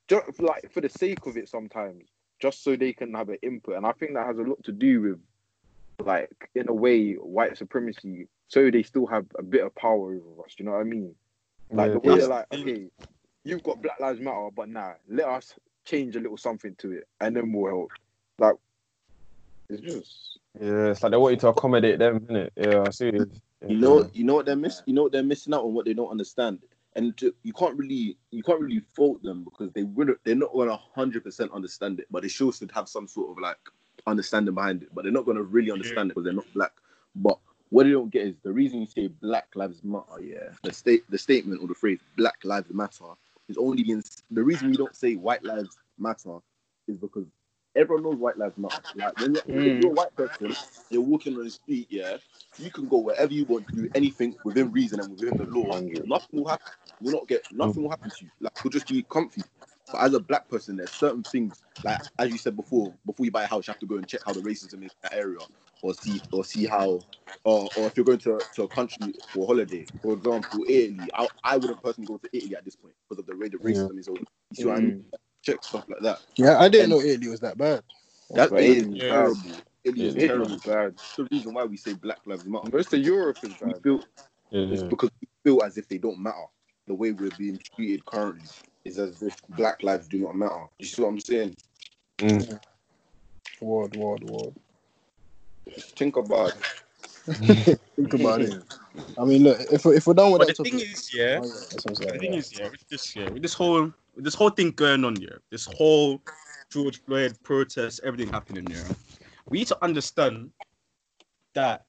just 0.10 0.42
like 0.42 0.70
for 0.72 0.82
the 0.82 0.90
sake 0.90 1.26
of 1.26 1.38
it. 1.38 1.48
Sometimes, 1.48 2.04
just 2.40 2.62
so 2.62 2.76
they 2.76 2.92
can 2.92 3.14
have 3.14 3.30
an 3.30 3.38
input. 3.42 3.78
And 3.78 3.86
I 3.86 3.94
think 3.94 4.14
that 4.14 4.28
has 4.28 4.38
a 4.38 4.42
lot 4.42 4.62
to 4.66 4.74
do 4.74 5.02
with, 5.02 5.20
like, 6.06 6.50
in 6.56 6.68
a 6.68 6.74
way, 6.74 7.14
white 7.14 7.58
supremacy. 7.58 8.28
So 8.50 8.70
they 8.70 8.84
still 8.84 9.06
have 9.08 9.26
a 9.40 9.44
bit 9.44 9.66
of 9.66 9.74
power 9.76 10.14
over 10.14 10.44
us. 10.46 10.56
Do 10.56 10.64
you 10.64 10.66
know 10.66 10.74
what 10.74 10.82
I 10.82 10.84
mean? 10.84 11.16
Like 11.72 11.94
the 11.94 12.00
way 12.00 12.18
they're 12.18 12.28
like, 12.28 12.46
okay, 12.54 12.88
you've 13.46 13.64
got 13.64 13.82
Black 13.82 14.00
Lives 14.02 14.20
Matter, 14.20 14.50
but 14.54 14.68
nah, 14.68 14.94
let 15.10 15.28
us 15.28 15.56
change 15.86 16.18
a 16.18 16.20
little 16.20 16.38
something 16.38 16.76
to 16.80 16.92
it, 16.92 17.08
and 17.22 17.34
then 17.34 17.54
we'll 17.54 17.72
help. 17.72 17.92
Like, 18.38 18.56
it's 19.70 19.82
just 19.82 20.40
Yeah, 20.60 20.88
it's 20.92 21.02
like 21.02 21.12
they 21.12 21.18
want 21.18 21.34
you 21.34 21.40
to 21.40 21.48
accommodate 21.48 22.00
them, 22.00 22.20
innit? 22.22 22.50
Yeah, 22.56 22.84
I 22.86 22.90
see. 22.92 23.08
it. 23.08 23.30
You 23.68 23.78
know, 23.78 24.10
you 24.14 24.24
know 24.24 24.36
what 24.36 24.46
they're 24.46 24.56
miss. 24.56 24.82
You 24.86 24.94
know 24.94 25.04
what 25.04 25.12
they're 25.12 25.24
missing 25.24 25.54
out 25.54 25.64
on. 25.64 25.74
What 25.74 25.86
they 25.86 25.94
don't 25.94 26.10
understand, 26.10 26.60
and 26.96 27.16
to, 27.18 27.34
you 27.44 27.54
can't 27.54 27.76
really, 27.78 28.18
you 28.32 28.44
can't 28.44 28.60
really 28.60 28.82
fault 28.96 29.24
them 29.24 29.44
because 29.44 29.72
they 29.74 29.84
wouldn't. 29.84 30.20
They're 30.24 30.36
not 30.36 30.54
gonna 30.54 30.78
hundred 30.94 31.24
percent 31.24 31.52
understand 31.52 32.00
it, 32.00 32.08
but 32.12 32.22
they 32.22 32.28
sure 32.28 32.54
should 32.54 32.72
have 32.72 32.88
some 32.88 33.08
sort 33.08 33.32
of 33.32 33.42
like 33.42 33.58
understanding 34.06 34.54
behind 34.54 34.84
it. 34.84 34.90
But 34.94 35.04
they're 35.04 35.14
not 35.14 35.26
gonna 35.26 35.44
really 35.44 35.72
understand 35.72 36.12
it 36.12 36.16
because 36.16 36.26
they're 36.26 36.34
not 36.34 36.54
black. 36.54 36.74
But 37.16 37.40
what 37.70 37.86
they 37.86 37.92
don't 37.92 38.12
get 38.12 38.28
is 38.28 38.36
the 38.44 38.52
reason 38.52 38.82
you 38.82 38.88
say 38.88 39.08
Black 39.08 39.48
Lives 39.56 39.84
Matter. 39.84 40.22
Yeah, 40.22 40.50
the 40.64 40.74
state, 40.74 41.04
the 41.10 41.18
statement 41.18 41.62
or 41.62 41.68
the 41.68 41.74
phrase 41.74 42.00
Black 42.18 42.38
Lives 42.44 42.72
Matter 42.74 43.14
is 43.50 43.58
only 43.58 43.90
in 43.90 44.04
the 44.32 44.44
reason 44.44 44.70
we 44.70 44.78
don't 44.78 44.96
say 44.96 45.16
White 45.16 45.44
Lives 45.44 45.78
Matter 45.98 46.38
is 46.88 46.98
because 46.98 47.26
everyone 47.76 48.04
knows 48.04 48.16
White 48.16 48.38
Lives 48.38 48.58
Matter. 48.58 48.82
Like 48.96 49.20
when 49.20 49.36
you're, 49.36 49.44
if 49.48 49.84
you're 49.84 49.92
a 49.92 49.94
mm. 49.94 49.96
white 49.96 50.16
person, 50.16 50.56
you're 50.90 51.02
walking 51.02 51.36
on 51.36 51.44
the 51.44 51.50
street, 51.50 51.88
yeah, 51.90 52.18
you 52.58 52.72
can 52.72 52.88
go 52.88 52.98
wherever 52.98 53.34
you 53.34 53.46
want 53.46 53.68
to 53.70 53.76
do 53.76 53.90
anything 53.96 54.36
within 54.44 54.72
reason 54.72 55.00
and 55.00 55.12
within 55.12 55.38
the 55.38 55.46
law. 55.46 55.80
Nothing 56.06 56.40
will 56.40 56.48
happen. 56.48 56.68
Will 57.02 57.12
not 57.12 57.28
get 57.28 57.46
nothing 57.52 57.84
will 57.84 57.90
happen 57.90 58.10
to 58.10 58.26
you. 58.26 58.32
Like 58.40 58.54
you'll 58.64 58.72
just 58.72 58.88
be 58.88 59.04
comfy. 59.04 59.42
But 59.92 60.02
as 60.02 60.14
a 60.16 60.20
black 60.20 60.50
person, 60.50 60.78
there's 60.78 60.92
certain 60.92 61.24
things 61.24 61.62
like 61.84 62.02
as 62.18 62.32
you 62.32 62.38
said 62.38 62.56
before, 62.56 62.94
before 63.06 63.26
you 63.26 63.32
buy 63.32 63.44
a 63.44 63.48
house, 63.48 63.68
you 63.68 63.72
have 63.72 63.80
to 63.80 63.86
go 63.86 63.96
and 63.96 64.08
check 64.08 64.22
how 64.26 64.34
the 64.34 64.40
racism 64.42 64.84
is 64.84 64.92
in 64.92 64.92
that 65.04 65.14
area, 65.14 65.38
or 65.82 65.94
see 65.94 66.20
or 66.32 66.44
see 66.44 66.66
how, 66.66 67.02
or, 67.44 67.70
or 67.78 67.86
if 67.86 67.96
you're 67.96 68.06
going 68.06 68.18
to, 68.20 68.42
to 68.54 68.64
a 68.64 68.68
country 68.68 69.14
for 69.30 69.44
a 69.44 69.48
holiday, 69.48 69.86
for 70.02 70.14
example, 70.14 70.66
Italy. 70.68 71.08
I, 71.14 71.28
I 71.44 71.58
wouldn't 71.58 71.84
personally 71.84 72.08
go 72.08 72.18
to 72.18 72.30
Italy 72.34 72.56
at 72.56 72.66
this 72.66 72.76
point 72.76 72.96
because 73.08 73.20
of 73.20 73.28
the 73.28 73.38
way 73.38 73.50
the 73.50 73.58
racism 73.58 74.00
is 74.00 74.08
over. 74.08 74.20
You 74.20 74.56
see 74.56 74.66
what 74.66 74.78
I 74.78 74.80
mean? 74.82 75.06
Mm. 75.14 75.18
Check 75.46 75.64
stuff 75.64 75.86
like 75.90 76.02
that. 76.02 76.20
Yeah, 76.38 76.60
I 76.60 76.70
didn't 76.70 76.90
know 76.92 77.02
Italy 77.02 77.30
was 77.30 77.42
that 77.42 77.58
bad. 77.58 77.84
That 78.36 78.52
But 78.52 78.64
is 78.64 78.88
Italy's 78.88 79.04
Yeah. 79.10 79.10
terrible. 79.10 79.52
Italy 79.84 80.08
is 80.08 80.16
terrible. 80.16 80.58
bad. 80.66 80.94
That's 80.98 81.16
the 81.18 81.28
reason 81.32 81.54
why 81.54 81.66
we 81.66 81.78
say 81.78 81.94
Black 81.94 82.20
Lives 82.26 82.48
Matter. 82.48 82.70
Most 82.74 82.94
of 82.94 83.00
Europe 83.02 83.40
is 83.44 83.54
We 83.64 83.74
bad. 83.74 83.82
feel 83.84 84.02
Yeah, 84.52 84.62
It's 84.70 84.84
because 84.84 85.12
we 85.22 85.28
feel 85.44 85.64
as 85.64 85.78
if 85.78 85.88
they 85.90 85.98
don't 86.00 86.20
matter. 86.20 86.46
The 86.88 86.96
way 86.96 87.12
we're 87.12 87.32
being 87.32 87.60
treated 87.76 88.06
currently 88.06 88.44
is 88.86 89.00
as 89.00 89.24
if 89.24 89.36
black 89.50 89.84
lives 89.84 90.08
do 90.08 90.20
not 90.20 90.36
matter. 90.36 90.66
You 90.80 90.86
see 90.88 91.02
what 91.02 91.10
I'm 91.10 91.20
saying? 91.20 91.56
Mm. 92.20 92.60
Word, 93.62 93.96
word, 93.96 94.24
word. 94.24 94.56
Think 95.98 96.18
about 96.18 96.52
it. 96.52 96.58
Think 97.96 98.14
about 98.14 98.42
it. 98.42 98.64
I 99.18 99.26
mean, 99.26 99.44
look, 99.44 99.60
if 99.72 99.84
we're, 99.86 99.96
if 99.96 100.06
we're 100.06 100.14
done 100.14 100.32
with 100.32 100.42
But 100.42 100.48
that 100.48 100.58
the 100.58 100.64
topic, 100.64 100.74
thing 100.74 100.82
is, 100.82 101.12
yeah, 101.14 101.40
Oh, 101.42 101.46
yeah, 101.46 101.54
that's 101.72 101.86
I'm 101.86 101.96
the 101.96 102.06
saying, 102.06 102.20
thing 102.20 102.34
yeah. 102.34 102.40
is, 102.40 102.60
yeah, 102.60 102.70
with 102.70 102.88
this, 102.90 103.16
yeah, 103.16 103.30
with 103.30 103.42
this 103.42 103.54
whole, 103.54 103.92
with 104.16 104.24
this 104.24 104.36
whole 104.36 104.50
thing 104.50 104.72
going 104.72 105.04
on 105.04 105.16
here, 105.16 105.42
this 105.50 105.66
whole 105.66 106.22
George 106.72 107.02
Floyd 107.04 107.38
protest, 107.44 108.02
everything 108.04 108.32
happening 108.32 108.70
here, 108.70 108.86
we 109.50 109.60
need 109.60 109.68
to 109.68 109.84
understand 109.84 110.52
that 111.56 111.86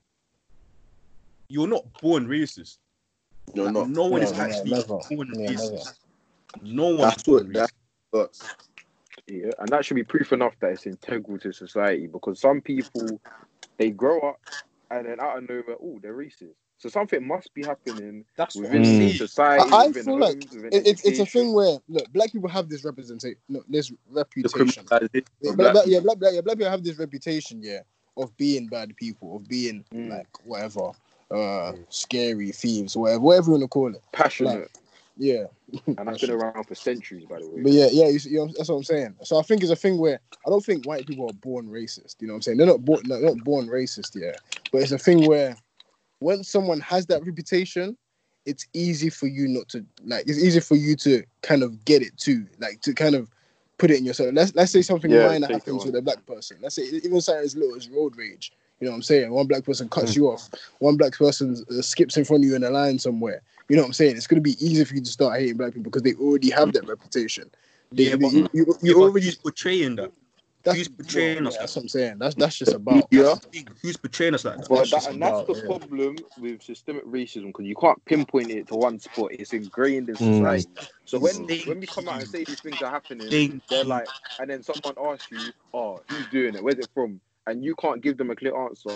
you're 1.49 1.68
not 1.68 1.84
born 2.01 2.26
racist. 2.26 2.78
You're 3.55 3.66
Like, 3.66 3.74
not. 3.74 3.91
no 3.91 4.07
one 4.07 4.22
is 4.22 4.32
Yeah, 4.32 4.39
yeah, 4.39 4.43
actually 4.45 4.70
never. 4.70 4.99
born 5.11 5.28
Yeah, 5.32 5.51
racist. 5.51 5.99
never. 6.62 6.72
No 6.74 6.89
one. 6.89 6.99
That's 7.01 7.26
what 7.26 7.53
that 7.53 7.70
hurts. 8.12 8.49
Yeah, 9.26 9.51
and 9.59 9.68
that 9.68 9.84
should 9.84 9.95
be 9.95 10.05
proof 10.05 10.32
enough 10.32 10.55
that 10.61 10.72
it's 10.72 10.87
integral 10.87 11.39
to 11.41 11.53
society 11.53 12.07
because 12.07 12.41
some 12.41 12.61
people 12.61 13.20
they 13.76 13.91
grow 13.91 14.20
up 14.20 14.41
and 14.91 15.07
then 15.07 15.20
out 15.20 15.39
of 15.39 15.49
nowhere, 15.49 15.76
oh, 15.82 15.99
they're 16.03 16.14
racist. 16.14 16.55
So 16.78 16.89
something 16.89 17.26
must 17.26 17.53
be 17.55 17.64
happening 17.64 18.24
That's 18.37 18.55
within 18.55 18.82
I'm 18.82 19.09
Mm. 19.09 19.16
society. 19.16 19.72
I- 19.72 19.78
I 19.82 19.87
within 19.89 20.05
feel 20.05 20.18
like 20.18 20.37
homes, 20.37 20.53
within 20.53 20.72
It, 20.74 20.87
it's 20.87 21.05
it's 21.05 21.18
a 21.18 21.26
thing 21.26 21.53
where 21.55 21.78
look, 21.89 22.12
black 22.12 22.32
people 22.32 22.49
have 22.51 22.68
this 22.68 22.84
representation, 22.84 23.39
no, 23.49 23.62
this 23.68 23.93
reputation. 24.11 24.84
criminalization 24.84 25.24
Yeah, 25.41 25.53
black, 25.53 25.57
black 25.57 25.72
black- 25.72 25.87
yeah, 25.87 25.99
people. 25.99 26.05
black, 26.05 26.18
black, 26.18 26.34
yeah, 26.34 26.41
black 26.43 26.57
people 26.59 26.70
have 26.70 26.84
this 26.84 26.99
reputation, 26.99 27.62
yeah, 27.62 27.80
of 28.16 28.37
being 28.37 28.68
bad 28.68 28.95
people, 28.97 29.37
of 29.37 29.49
being 29.49 29.84
Mm. 29.95 30.09
like 30.11 30.28
whatever, 30.45 30.93
uh, 31.30 31.72
scary 31.89 32.53
thieves, 32.53 32.97
whatever, 32.97 33.20
whatever 33.20 33.47
you 33.47 33.53
want 33.53 33.62
to 33.62 33.68
call 33.68 33.95
it. 33.95 34.03
passionate, 34.12 34.70
Yeah, 35.16 35.44
and 35.86 36.08
that's 36.08 36.20
been 36.20 36.30
around 36.30 36.64
for 36.64 36.74
centuries, 36.74 37.24
by 37.24 37.38
the 37.40 37.48
way. 37.48 37.62
but 37.62 37.72
yeah, 37.72 37.88
yeah, 37.90 38.08
you, 38.08 38.18
you 38.24 38.38
know, 38.38 38.52
that's 38.56 38.68
what 38.68 38.76
I'm 38.76 38.84
saying. 38.84 39.16
So 39.22 39.38
I 39.38 39.42
think 39.42 39.62
it's 39.62 39.72
a 39.72 39.76
thing 39.76 39.98
where 39.98 40.20
I 40.46 40.50
don't 40.50 40.64
think 40.64 40.86
white 40.86 41.06
people 41.06 41.28
are 41.28 41.32
born 41.34 41.66
racist. 41.68 42.16
You 42.20 42.28
know 42.28 42.34
what 42.34 42.36
I'm 42.36 42.42
saying? 42.42 42.58
They're 42.58 42.66
not 42.66 42.84
born, 42.84 43.02
they're 43.08 43.20
not 43.20 43.42
born 43.44 43.66
racist, 43.66 44.14
yeah. 44.14 44.32
But 44.70 44.82
it's 44.82 44.92
a 44.92 44.98
thing 44.98 45.26
where 45.26 45.56
when 46.18 46.44
someone 46.44 46.80
has 46.80 47.06
that 47.06 47.24
reputation, 47.24 47.96
it's 48.44 48.66
easy 48.74 49.10
for 49.10 49.26
you 49.26 49.48
not 49.48 49.68
to 49.70 49.84
like. 50.04 50.28
It's 50.28 50.38
easy 50.38 50.60
for 50.60 50.76
you 50.76 50.96
to 50.96 51.24
kind 51.42 51.62
of 51.62 51.84
get 51.84 52.02
it 52.02 52.16
too, 52.16 52.46
like 52.58 52.80
to 52.82 52.94
kind 52.94 53.14
of 53.14 53.28
put 53.78 53.90
it 53.90 53.98
in 53.98 54.04
yourself. 54.04 54.30
Let's 54.32 54.54
let's 54.54 54.72
say 54.72 54.82
something 54.82 55.10
Yeah, 55.10 55.26
minor 55.26 55.48
happens 55.48 55.84
with 55.84 55.96
a 55.96 56.02
black 56.02 56.24
person. 56.26 56.58
Let's 56.60 56.76
say 56.76 56.84
even 56.84 57.20
something 57.20 57.44
as 57.44 57.56
little 57.56 57.76
as 57.76 57.88
road 57.88 58.16
rage. 58.16 58.52
You 58.80 58.86
know 58.86 58.90
what 58.92 58.96
I'm 58.96 59.02
saying? 59.02 59.30
One 59.30 59.46
black 59.46 59.64
person 59.64 59.88
cuts 59.88 60.14
you 60.14 60.28
off. 60.28 60.50
One 60.80 60.98
black 60.98 61.14
person 61.14 61.64
uh, 61.70 61.80
skips 61.80 62.18
in 62.18 62.26
front 62.26 62.44
of 62.44 62.48
you 62.48 62.56
in 62.56 62.62
a 62.64 62.70
line 62.70 62.98
somewhere. 62.98 63.40
You 63.68 63.76
know 63.76 63.82
what 63.82 63.88
I'm 63.88 63.92
saying? 63.94 64.16
It's 64.16 64.26
gonna 64.26 64.40
be 64.40 64.56
easy 64.64 64.84
for 64.84 64.94
you 64.94 65.00
to 65.02 65.10
start 65.10 65.40
hating 65.40 65.56
black 65.56 65.72
people 65.72 65.90
because 65.90 66.02
they 66.02 66.14
already 66.14 66.50
have 66.50 66.72
that 66.72 66.86
reputation. 66.86 67.50
They, 67.92 68.10
Yeah, 68.10 68.16
but, 68.16 68.32
you, 68.32 68.48
you, 68.52 68.74
you 68.82 68.94
but 68.94 69.00
already 69.00 69.26
who's 69.26 69.36
portraying 69.36 69.96
that? 69.96 70.12
that's, 70.62 70.78
who's 70.78 70.88
portraying 70.88 71.38
well, 71.38 71.48
us 71.48 71.54
yeah, 71.54 71.60
That's 71.60 71.76
what 71.76 71.82
I'm 71.82 71.88
saying. 71.88 72.18
That's 72.18 72.34
that's 72.34 72.56
just 72.58 72.74
about. 72.74 73.06
Yeah. 73.10 73.34
Who's 73.82 73.96
portraying 73.96 74.34
us 74.34 74.44
like 74.44 74.58
that? 74.58 74.68
But 74.68 74.76
That's 74.76 74.90
that, 74.90 74.96
just 74.96 75.10
and 75.10 75.22
that's 75.22 75.42
the 75.42 75.54
yeah. 75.54 75.78
problem 75.78 76.16
with 76.38 76.62
systemic 76.62 77.04
racism 77.06 77.46
because 77.46 77.66
you 77.66 77.76
can't 77.76 78.04
pinpoint 78.04 78.50
it 78.50 78.68
to 78.68 78.74
one 78.76 78.98
spot. 78.98 79.30
It's 79.32 79.52
ingrained 79.52 80.08
in 80.08 80.16
Mm. 80.16 80.34
society. 80.34 80.68
So 81.04 81.18
when 81.18 81.46
Thank 81.46 81.66
when 81.66 81.80
we 81.80 81.86
come 81.86 82.08
out 82.08 82.20
and 82.20 82.28
say 82.28 82.44
these 82.44 82.60
things 82.60 82.82
are 82.82 82.90
happening, 82.90 83.30
Thank 83.30 83.66
they're 83.68 83.84
like, 83.84 84.08
and 84.38 84.50
then 84.50 84.62
someone 84.62 84.94
asks 85.00 85.30
you, 85.30 85.52
"Oh, 85.72 86.00
who's 86.08 86.26
doing 86.28 86.54
it? 86.54 86.62
Where's 86.62 86.78
it 86.78 86.90
from?" 86.94 87.20
And 87.49 87.64
you 87.64 87.76
can't 87.76 88.03
give 88.03 88.16
them 88.16 88.30
a 88.30 88.36
clear 88.36 88.57
answer, 88.57 88.90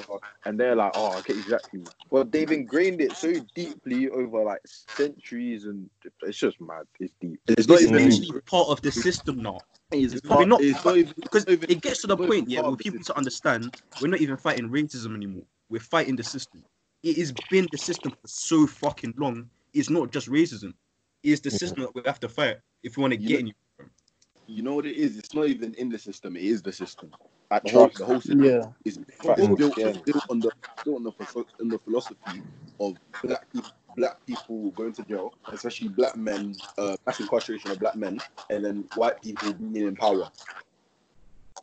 and 0.44 0.59
they're 0.59 0.74
like, 0.74 0.90
"Oh, 0.96 1.16
okay, 1.18 1.34
exactly." 1.34 1.82
Well, 2.11 2.24
they've 2.24 2.51
ingrained 2.51 3.01
it 3.01 3.12
so 3.12 3.32
deeply 3.55 4.09
over 4.11 4.42
like 4.42 4.61
centuries, 4.66 5.66
and 5.66 5.88
it's 6.22 6.36
just 6.38 6.61
mad. 6.61 6.82
It's 6.98 7.12
deep. 7.20 7.38
It's 7.46 7.68
not 7.68 7.80
It's 7.80 7.90
even. 7.92 8.09
literally 8.09 8.40
part 8.42 8.68
of 8.68 8.82
the 8.82 8.90
system 8.90 9.40
now. 9.40 9.61
It's, 9.92 10.14
We're 10.14 10.20
part, 10.28 10.48
not- 10.48 10.61
not 10.62 10.94
Because 11.16 11.46
even- 11.46 11.70
it 11.70 11.80
gets 11.80 12.01
to 12.01 12.09
the 12.09 12.16
point, 12.16 12.48
yeah, 12.48 12.61
part 12.62 12.72
where 12.72 12.76
people 12.76 13.01
to 13.05 13.16
understand 13.16 13.76
we're 14.01 14.09
not 14.09 14.20
even 14.20 14.36
fighting 14.36 14.68
racism 14.68 15.14
anymore. 15.14 15.44
We're 15.68 15.78
fighting 15.80 16.16
the 16.16 16.24
system. 16.24 16.64
It 17.05 17.16
has 17.18 17.32
been 17.51 17.68
the 17.70 17.78
system 17.78 18.11
for 18.12 18.26
so 18.26 18.66
fucking 18.66 19.14
long. 19.16 19.48
It's 19.74 19.90
not 19.90 20.11
just 20.11 20.28
racism. 20.28 20.74
It's 21.22 21.40
the 21.40 21.51
system 21.53 21.82
that 21.82 21.94
we 21.94 22.03
have 22.05 22.18
to 22.20 22.28
fight 22.28 22.57
if 22.82 22.96
we 22.96 23.01
want 23.03 23.12
to 23.12 23.16
get 23.16 23.30
know- 23.30 23.38
any. 23.38 23.55
You 24.48 24.62
know 24.62 24.74
what 24.74 24.86
it 24.86 24.96
is? 24.96 25.16
It's 25.18 25.34
not 25.34 25.46
even 25.46 25.72
in 25.74 25.88
the 25.88 25.98
system. 25.98 26.36
It 26.36 26.42
is 26.42 26.62
the 26.62 26.72
system. 26.72 27.12
The 27.51 27.70
whole, 27.72 27.88
the 27.88 28.05
whole 28.05 28.20
system 28.20 28.44
Yeah. 28.44 28.66
is 28.84 29.01
Facts. 29.24 29.40
it's 29.40 29.59
built, 29.59 29.76
Yeah. 29.76 29.92
built 30.05 30.24
on 30.30 30.38
the 30.38 30.53
built 30.84 30.96
on 30.96 31.03
the 31.03 31.12
philo- 31.12 31.46
on 31.61 31.68
the 31.68 31.78
philosophy 31.80 32.42
of 32.78 32.96
black 33.24 33.53
people, 33.53 33.70
black 33.96 34.24
people 34.24 34.70
going 34.70 34.92
to 34.92 35.03
jail, 35.03 35.34
especially 35.53 35.88
black 35.88 36.16
men, 36.16 36.55
uh, 36.78 36.96
mass 37.07 37.18
incarceration 37.18 37.72
of 37.72 37.80
black 37.80 37.96
men, 37.96 38.20
and 38.51 38.64
then 38.64 38.88
white 38.94 39.20
people 39.20 39.53
being 39.55 39.88
in 39.88 39.96
power. 39.96 40.30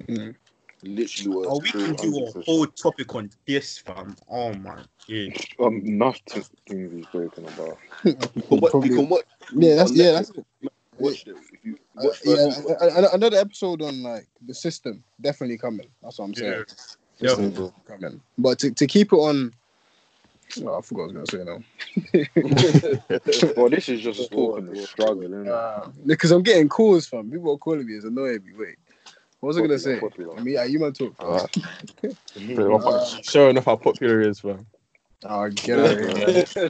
Mm. 0.09 0.35
Literally, 0.83 1.29
was 1.29 1.47
Oh, 1.49 1.59
we 1.59 1.71
can 1.71 1.95
do 1.95 2.25
a 2.25 2.43
whole 2.43 2.67
topic 2.67 3.15
on 3.15 3.29
this, 3.47 3.77
fam. 3.77 4.15
Oh 4.29 4.53
my 4.55 4.75
god. 5.07 5.33
Um, 5.59 5.81
enough 5.85 6.19
to 6.25 6.43
things 6.67 6.91
he's 6.93 7.05
spoken 7.07 7.45
about. 7.47 7.77
we 8.03 8.41
can 8.41 8.59
watch, 8.59 8.73
we 8.73 8.89
can 8.89 9.07
watch, 9.07 9.23
Yeah, 9.55 9.75
that's 9.75 9.91
yeah, 9.93 10.05
Netflix, 10.19 10.43
that's 10.61 10.75
watch 10.99 11.27
it 11.27 11.38
if 11.53 11.63
you 11.63 11.79
yeah. 12.03 12.09
first 12.09 12.23
season. 12.23 12.65
a- 12.79 12.85
a- 12.85 13.11
Another 13.13 13.37
episode 13.37 13.81
on 13.81 14.03
like 14.03 14.27
the 14.45 14.53
system 14.53 15.03
definitely 15.21 15.57
coming. 15.57 15.87
That's 16.03 16.19
what 16.19 16.25
I'm 16.25 16.35
saying. 16.35 16.65
Yeah. 17.19 17.29
System 17.29 17.71
coming. 17.87 18.21
But 18.37 18.59
to, 18.59 18.71
to 18.71 18.85
keep 18.87 19.11
it 19.11 19.15
on, 19.17 19.53
oh, 20.63 20.77
I 20.77 20.81
forgot 20.81 21.07
what 21.13 21.15
I 21.15 21.19
was 21.21 21.29
gonna 21.29 21.31
say 21.31 21.43
now. 21.43 21.59
Well, 23.57 23.69
this 23.69 23.89
is 23.89 24.01
just 24.01 24.27
talking 24.31 24.67
the 24.67 24.85
struggle, 24.85 25.23
isn't 25.23 25.47
it? 25.47 25.51
Uh, 25.51 25.87
because 26.05 26.31
I'm 26.31 26.43
getting 26.43 26.69
calls 26.69 27.07
from 27.07 27.31
people 27.31 27.53
are 27.53 27.57
calling 27.57 27.85
me. 27.87 27.93
It's 27.93 28.05
annoying 28.05 28.43
me. 28.45 28.53
Wait, 28.57 28.75
what 29.39 29.47
was 29.47 29.57
I 29.57 29.61
gonna 29.61 29.79
say? 29.79 29.99
popular. 29.99 30.37
I 30.37 30.41
mean, 30.41 30.53
yeah, 30.55 30.65
you 30.65 30.79
man 30.79 30.93
talk. 30.93 31.13
Alright. 31.19 31.57
Uh, 32.03 33.05
Showing 33.23 33.57
off 33.57 33.65
how 33.65 33.75
popular 33.75 34.21
he 34.21 34.27
is, 34.27 34.43
man. 34.43 34.65
Oh, 35.23 35.49
get 35.49 35.79
out 35.79 35.91
of 35.91 36.53
here. 36.53 36.69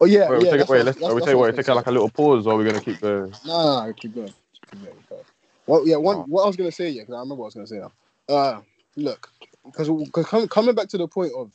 Oh 0.00 0.06
yeah, 0.06 0.28
Wait, 0.30 0.30
yeah. 0.30 0.38
we 0.38 0.44
take, 0.44 0.58
that's 0.58 0.70
wait, 0.70 0.84
let's, 0.84 0.96
that's- 0.98 1.10
are 1.10 1.14
we 1.14 1.20
that's 1.20 1.26
take, 1.30 1.36
what 1.36 1.44
I 1.44 1.50
wait, 1.50 1.56
take 1.56 1.68
like 1.74 1.86
a 1.86 1.90
little 1.90 2.10
pause, 2.10 2.46
or 2.46 2.54
are 2.54 2.56
we 2.56 2.64
gonna 2.64 2.80
keep 2.80 3.00
going? 3.00 3.30
Nah, 3.44 3.80
nah, 3.80 3.86
nah, 3.86 3.92
keep 3.92 4.14
going. 4.14 4.32
Going. 4.72 5.24
Well, 5.66 5.86
yeah, 5.86 5.96
one. 5.96 6.16
Oh. 6.16 6.24
What 6.28 6.44
I 6.44 6.46
was 6.46 6.56
gonna 6.56 6.72
say, 6.72 6.88
yeah, 6.88 7.02
because 7.02 7.14
I 7.14 7.20
remember 7.20 7.42
what 7.42 7.46
I 7.46 7.48
was 7.48 7.54
gonna 7.54 7.66
say 7.66 7.78
now. 7.78 7.92
Uh, 8.28 8.60
look, 8.96 9.30
because 9.64 9.90
com- 10.12 10.48
coming 10.48 10.74
back 10.74 10.88
to 10.88 10.98
the 10.98 11.06
point 11.06 11.32
of, 11.36 11.52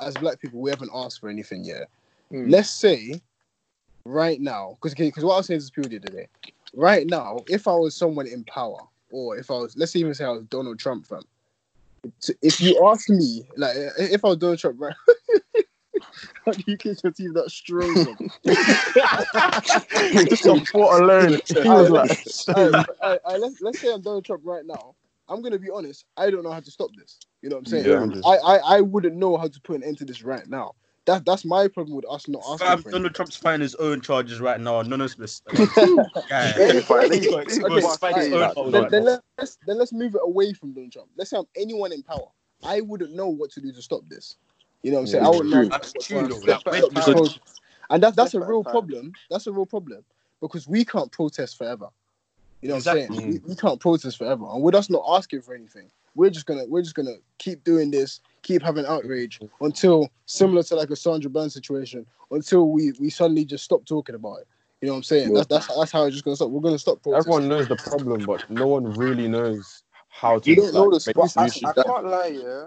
as 0.00 0.14
black 0.14 0.40
people, 0.40 0.60
we 0.60 0.70
haven't 0.70 0.90
asked 0.92 1.20
for 1.20 1.28
anything 1.28 1.64
yet. 1.64 1.88
Mm. 2.32 2.50
Let's 2.50 2.70
say, 2.70 3.20
right 4.04 4.40
now, 4.40 4.76
because 4.80 4.94
because 4.94 5.24
what 5.24 5.34
I 5.34 5.36
was 5.38 5.46
saying 5.46 5.60
to 5.60 5.64
this 5.64 5.70
people 5.70 5.90
the 5.90 5.98
other 5.98 6.12
day, 6.12 6.28
right 6.74 7.06
now, 7.06 7.38
if 7.48 7.68
I 7.68 7.74
was 7.74 7.94
someone 7.94 8.26
in 8.26 8.44
power, 8.44 8.80
or 9.10 9.36
if 9.36 9.50
I 9.50 9.54
was, 9.54 9.76
let's 9.76 9.94
even 9.96 10.14
say 10.14 10.24
I 10.24 10.30
was 10.30 10.44
Donald 10.44 10.78
Trump, 10.78 11.06
fam. 11.06 11.22
If 12.42 12.60
you 12.60 12.84
ask 12.88 13.08
me, 13.08 13.46
like, 13.56 13.76
if 13.96 14.24
I 14.24 14.28
was 14.28 14.38
Donald 14.38 14.58
Trump, 14.58 14.80
right? 14.80 14.94
How 16.46 16.52
do 16.52 16.62
you 16.66 16.76
kiss 16.76 17.02
your 17.02 17.12
teeth 17.12 17.34
that 17.34 17.50
strong? 17.50 17.94
Just 20.28 20.46
on 20.46 20.64
thought 20.64 21.02
alone, 21.02 21.40
he 21.46 21.68
was 21.68 21.90
like, 21.90 22.56
um, 22.56 22.74
Alright, 22.74 22.86
alright, 23.02 23.20
alright, 23.24 23.40
let's, 23.40 23.60
let's 23.60 23.80
say 23.80 23.92
I'm 23.92 24.00
Donald 24.02 24.24
Trump 24.24 24.42
right 24.44 24.64
now. 24.66 24.94
I'm 25.28 25.40
gonna 25.40 25.58
be 25.58 25.70
honest. 25.70 26.04
I 26.16 26.30
don't 26.30 26.42
know 26.42 26.50
how 26.52 26.60
to 26.60 26.70
stop 26.70 26.90
this. 26.96 27.18
You 27.42 27.48
know 27.48 27.56
what 27.56 27.60
I'm 27.60 27.66
saying? 27.66 27.86
Yeah, 27.86 28.00
I'm 28.02 28.12
just- 28.12 28.26
I, 28.26 28.36
I 28.36 28.56
I 28.76 28.80
wouldn't 28.80 29.16
know 29.16 29.36
how 29.36 29.48
to 29.48 29.60
put 29.62 29.76
an 29.76 29.82
end 29.84 29.98
to 29.98 30.04
this 30.04 30.22
right 30.22 30.46
now. 30.48 30.74
That 31.06 31.24
that's 31.24 31.44
my 31.44 31.66
problem 31.68 31.96
with 31.96 32.04
us 32.08 32.28
not 32.28 32.42
asking 32.46 32.66
Fam, 32.66 32.82
for. 32.82 32.90
Donald 32.90 33.14
Trump's 33.14 33.36
fighting 33.36 33.62
his 33.62 33.74
own 33.76 34.00
charges 34.00 34.40
right 34.40 34.60
now. 34.60 34.82
None 34.82 35.00
of 35.00 35.18
me 35.18 35.26
Guy. 36.28 36.80
fight- 36.80 36.88
let 36.90 37.10
me- 37.10 37.18
He's 37.18 37.28
got 37.28 37.46
let 37.48 37.72
me 37.72 37.76
exposed 37.78 38.00
fight 38.00 38.14
by 38.14 38.18
his 38.20 38.26
his 38.28 38.34
own 38.34 38.42
own 38.42 38.54
charges 38.54 38.72
Then, 38.72 38.82
right 38.82 38.90
then 38.90 39.04
now. 39.04 39.20
let's 39.38 39.58
then 39.66 39.78
let's 39.78 39.92
move 39.92 40.14
it 40.14 40.20
away 40.22 40.52
from 40.52 40.72
Donald 40.72 40.92
Trump. 40.92 41.08
Let's 41.16 41.30
say 41.30 41.38
I'm 41.38 41.46
anyone 41.56 41.92
in 41.92 42.02
power. 42.02 42.28
I 42.64 42.80
wouldn't 42.80 43.14
know 43.14 43.28
what 43.28 43.50
to 43.52 43.60
do 43.60 43.72
to 43.72 43.82
stop 43.82 44.02
this. 44.08 44.36
You 44.82 44.90
know 44.90 44.96
what 44.98 45.00
I'm 45.02 45.06
saying? 45.06 45.24
I 45.24 45.28
wouldn't. 45.28 45.70
That's 45.70 45.92
true, 45.92 46.22
what- 46.22 46.46
though. 46.64 46.70
Like, 46.70 46.90
this. 46.90 47.38
And 47.90 48.02
that's 48.02 48.16
that's 48.16 48.28
a 48.28 48.30
Step 48.30 48.42
at 48.42 48.48
a 48.48 48.50
real 48.50 48.64
problem. 48.64 49.12
That's 49.30 49.46
a 49.46 49.52
real 49.52 49.66
problem 49.66 50.04
because 50.40 50.66
we 50.66 50.84
can't 50.84 51.12
protest 51.12 51.58
forever. 51.58 51.88
You 52.62 52.68
know 52.68 52.76
what 52.76 52.86
I'm 52.86 53.08
saying? 53.08 53.28
We, 53.28 53.38
we 53.48 53.56
can't 53.56 53.80
protest 53.80 54.18
forever, 54.18 54.46
and 54.50 54.62
with 54.62 54.74
us 54.74 54.88
not 54.88 55.04
asking 55.08 55.42
for 55.42 55.54
anything, 55.54 55.90
we're 56.14 56.30
just 56.30 56.46
gonna 56.46 56.64
we're 56.66 56.82
just 56.82 56.94
gonna 56.94 57.16
keep 57.38 57.64
doing 57.64 57.90
this, 57.90 58.20
keep 58.42 58.62
having 58.62 58.86
outrage 58.86 59.40
until 59.60 60.08
similar 60.26 60.62
to 60.62 60.76
like 60.76 60.90
a 60.90 60.96
Sandra 60.96 61.28
Bland 61.28 61.52
situation, 61.52 62.06
until 62.30 62.70
we 62.70 62.92
we 63.00 63.10
suddenly 63.10 63.44
just 63.44 63.64
stop 63.64 63.84
talking 63.84 64.14
about 64.14 64.36
it. 64.36 64.48
You 64.80 64.86
know 64.86 64.94
what 64.94 64.98
I'm 64.98 65.02
saying? 65.02 65.34
That's 65.34 65.48
that's 65.48 65.66
that's 65.66 65.92
how 65.92 66.04
it's 66.04 66.14
just 66.14 66.24
gonna 66.24 66.36
stop. 66.36 66.50
We're 66.50 66.60
gonna 66.60 66.78
stop 66.78 67.02
protesting. 67.02 67.32
everyone 67.32 67.48
knows 67.48 67.68
the 67.68 67.76
problem, 67.76 68.24
but 68.24 68.48
no 68.48 68.68
one 68.68 68.84
really 68.84 69.28
knows 69.28 69.82
how 70.08 70.38
to 70.38 70.48
You 70.48 70.56
don't 70.56 70.74
know 70.74 70.90
the 70.90 71.12
make 71.16 71.30
solution. 71.30 71.66
I. 71.66 71.70
I 71.70 71.82
can't 71.82 72.06
lie, 72.06 72.26
yeah. 72.28 72.66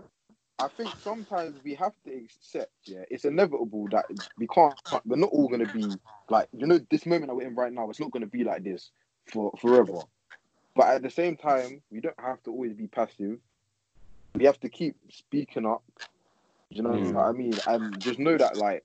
I 0.57 0.67
think 0.69 0.89
sometimes 1.03 1.55
we 1.63 1.75
have 1.75 1.93
to 2.05 2.13
accept, 2.13 2.71
yeah, 2.85 3.03
it's 3.09 3.25
inevitable 3.25 3.87
that 3.89 4.05
we 4.37 4.47
can't. 4.47 4.75
We're 5.05 5.17
not 5.17 5.31
all 5.31 5.49
gonna 5.49 5.65
be 5.65 5.89
like, 6.29 6.47
you 6.53 6.65
know, 6.65 6.79
this 6.89 7.05
moment 7.05 7.27
that 7.27 7.35
we're 7.35 7.47
in 7.47 7.55
right 7.55 7.73
now. 7.73 7.89
It's 7.89 7.99
not 7.99 8.11
gonna 8.11 8.25
be 8.25 8.43
like 8.43 8.63
this 8.63 8.91
for 9.31 9.51
forever. 9.59 10.01
But 10.75 10.87
at 10.87 11.01
the 11.03 11.09
same 11.09 11.35
time, 11.35 11.81
we 11.91 11.99
don't 11.99 12.19
have 12.19 12.41
to 12.43 12.51
always 12.51 12.73
be 12.73 12.87
passive. 12.87 13.39
We 14.35 14.45
have 14.45 14.59
to 14.61 14.69
keep 14.69 14.95
speaking 15.09 15.65
up. 15.65 15.83
You 16.69 16.83
know 16.83 16.89
Mm. 16.89 17.13
what 17.13 17.25
I 17.25 17.31
mean? 17.31 17.53
And 17.67 18.01
just 18.01 18.19
know 18.19 18.37
that, 18.37 18.57
like, 18.57 18.83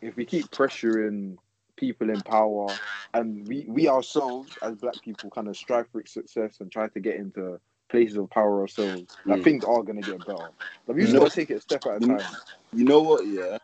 if 0.00 0.16
we 0.16 0.24
keep 0.24 0.50
pressuring 0.50 1.36
people 1.76 2.10
in 2.10 2.20
power, 2.22 2.66
and 3.14 3.46
we 3.46 3.64
we 3.68 3.88
ourselves 3.88 4.56
as 4.62 4.76
black 4.76 5.00
people 5.02 5.30
kind 5.30 5.48
of 5.48 5.56
strive 5.56 5.88
for 5.88 6.04
success 6.06 6.60
and 6.60 6.70
try 6.70 6.88
to 6.88 7.00
get 7.00 7.16
into 7.16 7.60
places 7.92 8.16
of 8.16 8.30
power 8.30 8.62
ourselves, 8.62 9.18
like 9.26 9.40
Mm. 9.40 9.44
things 9.44 9.64
are 9.64 9.82
gonna 9.84 10.02
get 10.02 10.24
better. 10.26 10.48
But 10.86 10.96
we 10.96 11.02
just 11.02 11.14
gotta 11.14 11.30
take 11.30 11.50
it 11.50 11.58
a 11.58 11.60
step 11.60 11.86
at 11.86 11.98
a 11.98 12.00
time. 12.00 12.24
You 12.72 12.84
know 12.86 13.02
what? 13.02 13.26
Yeah, 13.26 13.58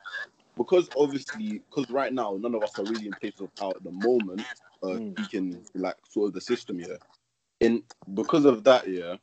because 0.56 0.90
obviously, 0.96 1.62
because 1.70 1.90
right 1.90 2.12
now 2.12 2.36
none 2.40 2.54
of 2.54 2.62
us 2.62 2.78
are 2.78 2.84
really 2.84 3.08
in 3.08 3.14
places 3.16 3.40
of 3.40 3.56
power 3.56 3.74
at 3.76 3.82
the 3.84 3.90
moment. 3.92 4.46
Uh, 4.82 4.98
Mm. 4.98 5.12
speaking 5.14 5.66
like 5.74 5.96
sort 6.08 6.28
of 6.28 6.34
the 6.34 6.40
system, 6.40 6.78
yeah. 6.78 6.98
And 7.60 7.82
because 8.14 8.44
of 8.44 8.62
that, 8.64 8.88
yeah, 8.88 9.16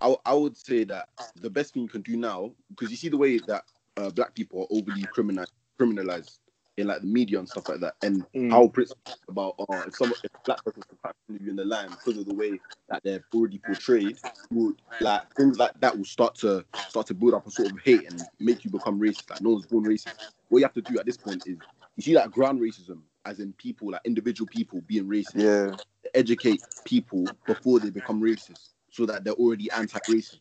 I 0.00 0.16
I 0.24 0.34
would 0.34 0.56
say 0.56 0.84
that 0.84 1.08
the 1.36 1.50
best 1.50 1.74
thing 1.74 1.82
you 1.82 1.88
can 1.90 2.02
do 2.02 2.16
now, 2.16 2.52
because 2.70 2.90
you 2.90 2.96
see 2.96 3.10
the 3.10 3.18
way 3.18 3.38
that 3.40 3.64
uh, 3.98 4.10
black 4.10 4.34
people 4.34 4.62
are 4.62 4.66
overly 4.70 5.06
criminalized, 5.06 5.52
criminalized 5.78 6.38
in 6.76 6.86
like 6.86 7.00
the 7.00 7.06
media 7.06 7.38
and 7.38 7.48
stuff 7.48 7.68
like 7.68 7.80
that, 7.80 7.94
and 8.02 8.24
Mm. 8.34 8.50
how 8.50 8.66
Brits 8.66 8.92
about 9.28 9.54
oh 9.58 9.80
if 9.86 9.94
someone 9.96 10.18
if 10.24 10.30
black 10.44 10.64
person 10.64 10.82
to 10.82 10.96
practically 10.96 11.38
you 11.44 11.50
in 11.50 11.56
the 11.56 11.64
line 11.64 11.88
because 11.90 12.18
of 12.18 12.26
the 12.26 12.34
way 12.34 12.60
that 12.88 13.02
they're 13.04 13.24
already 13.34 13.58
portrayed, 13.58 14.18
would 14.50 14.76
like 15.00 15.22
things 15.34 15.58
like 15.58 15.72
that 15.80 15.96
will 15.96 16.04
start 16.04 16.34
to 16.36 16.64
start 16.88 17.06
to 17.06 17.14
build 17.14 17.34
up 17.34 17.46
a 17.46 17.50
sort 17.50 17.72
of 17.72 17.78
hate 17.84 18.08
and 18.08 18.20
make 18.40 18.64
you 18.64 18.70
become 18.70 19.00
racist. 19.00 19.30
Like 19.30 19.40
no 19.40 19.50
one's 19.50 19.66
born 19.66 19.84
racist. 19.84 20.32
What 20.48 20.58
you 20.58 20.64
have 20.64 20.74
to 20.74 20.82
do 20.82 20.98
at 20.98 21.06
this 21.06 21.16
point 21.16 21.46
is 21.46 21.58
you 21.96 22.02
see 22.02 22.14
that 22.14 22.30
ground 22.32 22.60
racism, 22.60 23.00
as 23.24 23.40
in 23.40 23.52
people, 23.54 23.90
like 23.92 24.02
individual 24.04 24.48
people 24.48 24.80
being 24.86 25.06
racist. 25.06 25.34
Yeah. 25.42 25.76
Educate 26.12 26.62
people 26.84 27.26
before 27.46 27.80
they 27.80 27.90
become 27.90 28.20
racist, 28.20 28.74
so 28.90 29.06
that 29.06 29.24
they're 29.24 29.32
already 29.34 29.70
anti-racist, 29.70 30.40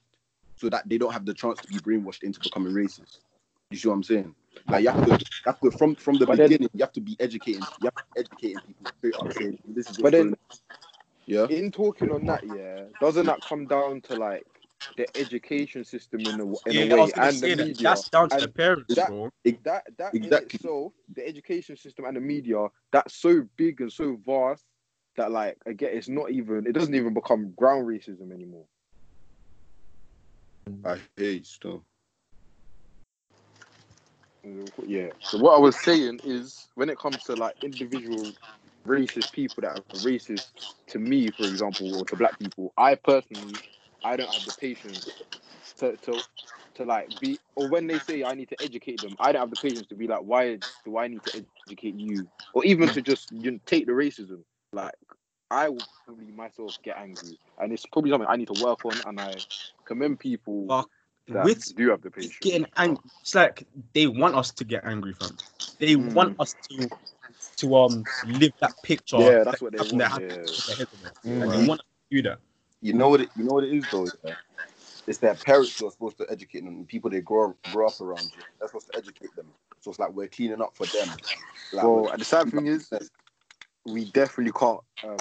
so 0.55 0.69
that 0.69 0.88
they 0.88 0.97
don't 0.97 1.13
have 1.13 1.25
the 1.25 1.34
chance 1.34 1.59
to 1.61 1.67
be 1.67 1.79
brainwashed 1.79 2.21
into 2.23 2.39
becoming 2.41 2.73
racist. 2.73 3.19
You 3.71 3.77
see 3.77 3.88
what 3.88 3.95
I'm 3.95 4.03
saying? 4.03 4.36
Like 4.70 4.84
you 4.84 4.89
have 4.91 5.06
to, 5.06 5.12
you 5.12 5.18
have 5.45 5.60
to 5.62 5.72
from 5.72 5.95
from 5.95 6.18
the 6.18 6.26
But 6.26 6.38
then- 6.38 6.49
beginning, 6.49 6.70
you 6.74 6.84
have 6.84 6.93
to 6.93 7.01
be 7.01 7.16
educating. 7.20 7.62
You 7.82 7.88
have 7.88 7.95
to 7.95 8.04
be 8.14 8.20
educating 8.22 8.62
people 8.62 8.88
straight 8.97 9.16
up. 9.16 9.34
Saying, 9.34 9.60
this 9.68 9.89
is 9.89 9.97
But 9.97 10.12
then- 10.14 10.36
yeah, 11.26 11.47
In 11.47 11.72
talking 11.72 12.12
on 12.12 12.26
that, 12.26 12.43
yeah, 12.45 12.84
doesn't 12.99 13.26
that 13.28 13.39
come 13.47 13.66
down 13.68 14.01
to 14.01 14.16
like 14.16 14.45
the 14.97 15.08
education 15.18 15.84
system 15.84 16.20
in 16.22 16.39
a, 16.39 16.43
in 16.43 16.54
Yeah, 16.68 16.82
a 16.82 16.89
I 16.89 16.93
way 16.95 16.99
was 17.01 17.14
gonna 17.14 17.28
and 17.28 17.38
say 17.38 17.49
the 17.49 17.56
that. 17.56 17.68
media? 17.68 17.84
That's 17.84 18.10
down 18.10 18.30
to 18.30 18.36
And 18.36 18.43
the 18.43 18.47
parents, 18.49 18.95
that- 18.95 19.08
bro. 19.08 19.30
that 19.64 19.84
that 19.97 20.14
in 20.14 20.24
anymore. 28.32 28.66
I 30.86 30.97
hate 31.18 31.45
still. 31.45 31.84
Yeah. 34.43 35.09
So 35.21 35.37
what 35.37 35.55
I 35.55 35.59
was 35.59 35.75
saying 35.75 36.19
is 36.23 36.67
when 36.75 36.89
it 36.89 36.99
comes 36.99 37.23
to 37.23 37.35
like 37.35 37.55
individual 37.63 38.31
racist 38.85 39.31
people 39.31 39.61
that 39.61 39.71
are 39.71 39.83
racist 39.99 40.51
to 40.87 40.99
me, 40.99 41.29
for 41.29 41.45
example, 41.45 41.95
or 41.97 42.05
to 42.05 42.15
black 42.15 42.37
people, 42.39 42.73
I 42.77 42.95
personally 42.95 43.55
I 44.03 44.17
don't 44.17 44.29
have 44.29 44.45
the 44.45 44.51
patience 44.53 45.07
to 45.77 45.95
to 45.97 46.21
to 46.75 46.83
like 46.83 47.19
be 47.19 47.39
or 47.55 47.67
when 47.67 47.87
they 47.87 47.99
say 47.99 48.23
I 48.23 48.33
need 48.33 48.49
to 48.49 48.61
educate 48.61 49.01
them, 49.01 49.15
I 49.19 49.31
don't 49.31 49.41
have 49.41 49.49
the 49.49 49.55
patience 49.55 49.87
to 49.87 49.95
be 49.95 50.07
like, 50.07 50.21
why 50.21 50.59
do 50.83 50.97
I 50.97 51.07
need 51.07 51.23
to 51.23 51.45
educate 51.67 51.95
you? 51.95 52.27
Or 52.53 52.65
even 52.65 52.89
to 52.89 53.01
just 53.01 53.31
you 53.31 53.51
know, 53.51 53.59
take 53.65 53.85
the 53.85 53.93
racism. 53.93 54.43
Like 54.73 54.93
I 55.49 55.69
will 55.69 55.83
probably 56.05 56.31
myself 56.31 56.75
get 56.83 56.97
angry. 56.97 57.39
And 57.59 57.71
it's 57.71 57.85
probably 57.85 58.11
something 58.11 58.27
I 58.29 58.35
need 58.35 58.47
to 58.47 58.53
work 58.61 58.83
on 58.85 59.01
and 59.05 59.19
I 59.19 59.35
commend 59.85 60.19
people 60.19 60.67
Fuck. 60.67 60.89
That 61.30 61.45
With 61.45 61.76
do 61.76 61.89
have 61.89 62.01
the 62.01 62.11
patience. 62.11 62.38
getting 62.41 62.67
angry, 62.78 63.03
it's 63.21 63.36
like 63.36 63.65
they 63.93 64.07
want 64.07 64.36
us 64.36 64.51
to 64.51 64.63
get 64.63 64.86
angry 64.86 65.13
from. 65.13 65.38
They 65.80 65.95
Mm. 65.95 66.13
want 66.13 66.39
us 66.39 66.55
to 66.69 66.89
to 67.57 67.76
um 67.76 68.05
live 68.24 68.53
that 68.61 68.82
picture. 68.82 69.17
Yeah, 69.17 69.43
that's 69.43 69.61
what 69.61 69.71
they 69.74 69.80
up 69.80 69.88
in 69.91 69.97
their 69.97 70.09
want. 70.09 70.21
Yeah. 70.21 70.28
in 70.28 70.63
their 70.67 70.76
head 70.76 70.88
of 70.93 70.99
it. 71.03 71.13
Mm. 71.26 71.43
And 71.43 71.53
they 71.53 71.67
want 71.67 71.82
to 71.82 71.86
do 72.15 72.21
that. 72.24 72.39
You 72.82 72.93
know 72.93 73.09
what? 73.09 73.21
It, 73.21 73.30
you 73.36 73.43
know 73.43 73.53
what 73.53 73.63
it 73.63 73.74
is 73.74 73.88
though. 73.88 74.11
Yeah? 74.24 74.34
It's 75.07 75.17
their 75.17 75.36
parents 75.36 75.78
who 75.80 75.88
are 75.88 75.91
supposed 75.91 76.17
to 76.19 76.26
educate 76.30 76.59
them, 76.63 76.76
and 76.76 76.88
people 76.88 77.09
they 77.09 77.21
grow 77.21 77.55
grow 77.71 77.88
up 77.88 77.99
around. 77.99 78.32
You. 78.36 78.43
They're 78.59 78.67
supposed 78.67 78.88
to 78.91 78.97
educate 78.97 79.36
them. 79.36 79.47
So 79.82 79.91
it's 79.91 79.99
like 79.99 80.11
we're 80.13 80.28
cleaning 80.28 80.61
up 80.61 80.76
for 80.76 80.86
them. 80.86 81.09
Like, 81.74 81.84
Well, 81.86 82.11
the 82.17 82.24
sad 82.24 82.49
thing 82.49 82.67
is, 82.67 82.89
we 83.86 84.05
definitely 84.05 84.53
can't 84.57 84.80
um, 85.03 85.17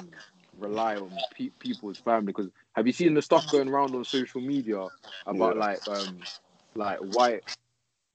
rely 0.63 0.97
on 0.97 1.23
pe- 1.31 1.51
people's 1.59 1.99
family 1.99 2.27
because 2.27 2.49
have 2.75 2.87
you 2.87 2.93
seen 2.93 3.13
the 3.15 3.21
stuff 3.21 3.47
going 3.49 3.69
around 3.69 3.95
on 3.95 4.05
social 4.05 4.41
media 4.41 4.89
about 5.27 5.57
Yeah. 5.57 5.59
like 5.59 5.81
um 5.87 6.27
like 6.75 6.99
white 6.99 7.43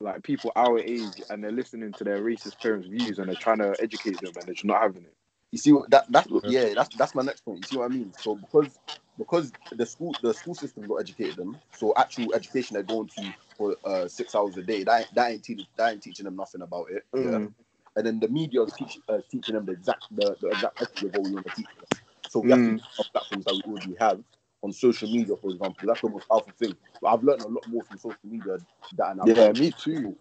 like 0.01 0.23
people 0.23 0.53
our 0.57 0.79
age 0.81 1.23
and 1.31 1.43
they're 1.43 1.53
listening 1.53 1.95
to 1.95 2.05
their 2.05 2.23
racist 2.23 2.61
parents' 2.63 2.89
views 2.89 3.19
and 3.19 3.29
they're 3.29 3.37
trying 3.37 3.59
to 3.59 3.77
educate 3.81 4.21
them 4.21 4.33
and 4.37 4.47
they're 4.49 4.55
just 4.55 4.65
not 4.67 4.83
having 4.83 5.05
it. 5.05 5.15
You 5.53 5.59
see 5.59 5.73
what 5.73 5.91
that 5.91 6.07
that's 6.11 6.29
yeah 6.45 6.75
that's 6.75 6.91
that's 6.97 7.15
my 7.15 7.23
next 7.23 7.43
point. 7.45 7.61
You 7.61 7.65
see 7.67 7.77
what 7.77 7.87
I 7.87 7.89
mean? 7.89 8.13
So 8.19 8.37
because 8.37 8.79
because 9.19 9.55
the 9.73 9.87
school 9.87 10.19
the 10.23 10.35
school 10.35 10.55
system 10.55 10.87
not 10.89 10.97
educated 10.99 11.37
them, 11.37 11.61
so 11.73 11.95
actual 11.97 12.35
education 12.35 12.75
they're 12.75 12.83
going 12.85 13.09
to 13.17 13.35
for 13.57 13.77
uh, 13.85 14.09
six 14.09 14.35
hours 14.35 14.57
a 14.59 14.63
day 14.63 14.85
that 14.85 15.09
that 15.15 15.33
ain't 15.33 15.45
teaching 15.45 15.67
that 15.79 15.93
ain't 15.93 16.03
teaching 16.03 16.25
them 16.27 16.37
nothing 16.37 16.63
about 16.63 16.89
it. 16.93 17.05
Yeah. 17.19 17.39
Mm. 17.39 17.55
And 17.97 18.07
then 18.07 18.21
the 18.21 18.29
media 18.29 18.63
is 18.63 18.75
teach, 18.75 18.99
uh, 19.09 19.19
teaching 19.31 19.55
them 19.57 19.67
the 19.67 19.73
exact 19.73 20.03
the, 20.11 20.37
the 20.41 20.49
exact 20.51 20.77
opposite 20.81 21.07
of 21.07 21.15
what 21.15 21.25
we 21.25 21.33
want 21.33 21.47
to 21.47 21.53
teach 21.53 21.71
them. 21.77 21.87
So 22.29 22.41
we 22.41 22.51
have 22.51 22.61
to 22.61 22.71
Mm. 22.71 22.75
use 22.75 23.09
platforms 23.13 23.45
that 23.47 23.55
we 23.55 23.63
already 23.63 23.95
have 23.99 24.23
on 24.63 24.73
social 24.73 25.09
media, 25.09 25.37
for 25.37 25.51
example. 25.51 25.87
That's 25.87 26.01
the 26.01 26.09
most 26.09 26.29
powerful 26.29 26.53
thing. 26.59 26.77
But 27.01 27.09
I've 27.09 27.23
learned 27.23 27.43
a 27.43 27.49
lot 27.49 27.67
more 27.67 27.83
from 27.85 27.99
social 27.99 28.19
media 28.25 28.59
than 28.93 29.21
I've 29.21 29.29
Yeah, 29.29 29.53
me 29.53 29.73
too. 29.73 30.17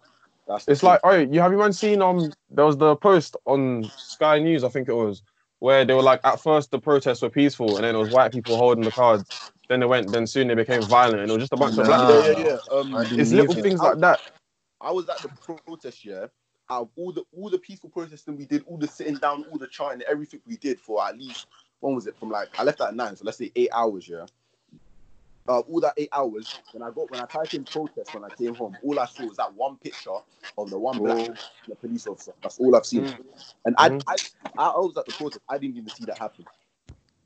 That's 0.46 0.66
It's 0.68 0.82
like, 0.82 1.00
oh, 1.04 1.16
you 1.18 1.40
have 1.40 1.52
you 1.52 1.58
man 1.58 1.72
seen 1.72 2.00
um? 2.00 2.32
There 2.50 2.64
was 2.64 2.76
the 2.76 2.96
post 2.96 3.36
on 3.44 3.90
Sky 3.96 4.38
News, 4.38 4.64
I 4.64 4.68
think 4.68 4.88
it 4.88 4.94
was, 4.94 5.22
where 5.58 5.84
they 5.84 5.94
were 5.94 6.02
like, 6.02 6.20
at 6.24 6.40
first 6.40 6.70
the 6.70 6.78
protests 6.78 7.22
were 7.22 7.30
peaceful, 7.30 7.76
and 7.76 7.84
then 7.84 7.94
it 7.94 7.98
was 7.98 8.08
white 8.08 8.32
people 8.32 8.56
holding 8.56 8.84
the 8.84 8.90
cards. 8.92 9.24
Then 9.68 9.80
they 9.80 9.86
went, 9.86 10.10
then 10.12 10.26
soon 10.26 10.48
they 10.48 10.54
became 10.54 10.82
violent, 10.82 11.20
and 11.20 11.30
it 11.30 11.34
was 11.34 11.42
just 11.42 11.52
a 11.52 11.56
bunch 11.56 11.76
of 11.78 11.86
black. 11.86 12.00
Nah. 12.00 12.08
yeah, 12.08 12.32
yeah, 12.32 12.44
yeah. 12.46 12.58
Um, 12.72 12.94
It's 13.18 13.32
either. 13.32 13.42
little 13.42 13.62
things 13.62 13.82
like 13.82 14.00
that. 14.00 14.20
I 14.80 14.90
was 14.92 15.08
at 15.08 15.20
the 15.22 15.28
protest, 15.66 16.04
yeah. 16.04 16.26
Out 16.70 16.82
of 16.82 16.88
all 16.96 17.12
the 17.12 17.24
all 17.36 17.50
the 17.50 17.58
peaceful 17.58 17.90
protesting 17.90 18.36
we 18.36 18.44
did, 18.44 18.62
all 18.66 18.76
the 18.76 18.88
sitting 18.88 19.16
down, 19.16 19.44
all 19.50 19.58
the 19.58 19.66
chanting, 19.66 20.06
everything 20.08 20.40
we 20.46 20.56
did 20.56 20.78
for 20.78 21.02
at 21.06 21.18
least 21.18 21.46
when 21.80 21.94
was 21.94 22.06
it? 22.06 22.16
From 22.18 22.30
like 22.30 22.48
I 22.58 22.64
left 22.64 22.80
at 22.80 22.94
nine, 22.94 23.16
so 23.16 23.24
let's 23.24 23.38
say 23.38 23.52
eight 23.56 23.70
hours, 23.72 24.08
yeah. 24.08 24.26
Uh, 25.48 25.60
all 25.60 25.80
that 25.80 25.94
eight 25.96 26.10
hours, 26.12 26.60
when 26.72 26.82
I 26.82 26.90
got 26.90 27.10
when 27.10 27.20
I 27.20 27.26
typed 27.26 27.54
in 27.54 27.64
protest 27.64 28.14
when 28.14 28.24
I 28.24 28.30
came 28.30 28.54
home, 28.54 28.76
all 28.84 28.98
I 28.98 29.06
saw 29.06 29.24
was 29.24 29.36
that 29.38 29.54
one 29.54 29.76
picture 29.78 30.10
of 30.58 30.70
the 30.70 30.78
one 30.78 30.98
black 30.98 31.18
Oh. 31.18 31.34
the 31.68 31.74
police 31.76 32.06
officer. 32.06 32.32
That's 32.42 32.58
all 32.58 32.76
I've 32.76 32.86
seen. 32.86 33.04
Mm. 33.04 33.18
And 33.66 33.76
Mhm. 33.76 34.02
I, 34.08 34.14
I 34.58 34.64
I 34.64 34.78
was 34.78 34.96
at 34.98 35.06
the 35.06 35.12
protest. 35.12 35.40
I 35.48 35.58
didn't 35.58 35.76
even 35.76 35.88
see 35.90 36.04
that 36.06 36.18
happen. 36.18 36.46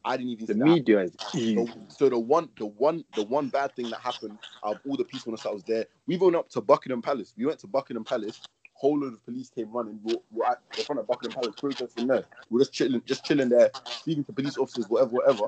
I 0.04 0.16
didn't 0.16 0.32
even 0.32 0.46
The 0.46 0.54
see 0.54 0.58
that 0.60 0.66
happen. 0.66 0.84
media 0.84 1.00
is 1.00 1.16
So, 1.20 1.68
so 1.88 2.08
the 2.08 2.18
one, 2.18 2.48
the 2.58 2.66
one, 2.66 3.04
the 3.14 3.22
one 3.22 3.48
bad 3.48 3.74
thing 3.76 3.90
that 3.90 4.00
happened 4.00 4.38
out 4.64 4.76
of 4.76 4.80
all 4.86 4.96
the 4.96 5.04
peacefulness 5.04 5.42
that 5.44 5.52
was 5.52 5.64
there, 5.64 5.86
we 6.06 6.16
went 6.16 6.36
up 6.36 6.48
to 6.50 6.60
Buckingham 6.60 7.02
Palace. 7.02 7.34
We 7.36 7.46
went 7.46 7.60
to 7.60 7.66
Buckingham 7.68 8.04
Palace. 8.04 8.42
Whole 8.82 8.98
load 8.98 9.12
of 9.12 9.24
police 9.24 9.48
came 9.48 9.70
running. 9.70 10.00
We're, 10.02 10.16
we're 10.32 10.44
at 10.44 10.58
the 10.76 10.82
front 10.82 10.98
of 10.98 11.06
Buckingham 11.06 11.40
Palace, 11.40 11.54
protesting 11.56 12.08
there. 12.08 12.24
We're 12.50 12.62
just 12.62 12.72
chilling, 12.72 13.00
just 13.06 13.24
chilling 13.24 13.48
there, 13.48 13.70
speaking 13.86 14.24
to 14.24 14.32
police 14.32 14.58
officers, 14.58 14.86
whatever, 14.88 15.12
whatever. 15.12 15.44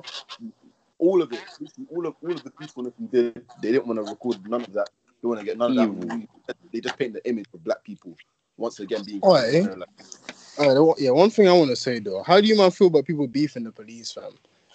All 0.99 1.21
of 1.21 1.33
it, 1.33 1.41
all 1.93 2.07
of 2.07 2.15
all 2.23 2.31
of 2.31 2.43
the 2.43 2.51
peacefulness 2.51 2.93
we 2.97 3.07
did, 3.07 3.45
they 3.61 3.73
didn't 3.73 3.87
want 3.87 3.99
to 3.99 4.09
record 4.09 4.37
none 4.47 4.61
of 4.61 4.71
that. 4.71 4.87
They 5.21 5.27
want 5.27 5.41
to 5.41 5.45
get 5.45 5.57
none 5.57 5.77
of 5.77 5.99
that. 5.99 6.13
Hmm. 6.13 6.21
They 6.71 6.79
just 6.79 6.97
paint 6.97 7.11
the 7.11 7.27
image 7.27 7.47
of 7.53 7.61
black 7.61 7.83
people 7.83 8.15
once 8.55 8.79
again 8.79 9.03
being. 9.05 9.19
Oi. 9.25 9.63
like, 9.75 9.89
Alright, 10.57 10.95
yeah, 10.99 11.11
one 11.11 11.29
thing 11.29 11.49
I 11.49 11.51
want 11.51 11.71
to 11.71 11.75
say 11.75 11.99
though, 11.99 12.23
how 12.23 12.39
do 12.39 12.47
you 12.47 12.55
man 12.55 12.71
feel 12.71 12.87
about 12.87 13.03
people 13.03 13.27
beefing 13.27 13.65
the 13.65 13.71
police, 13.73 14.13
fam? 14.13 14.31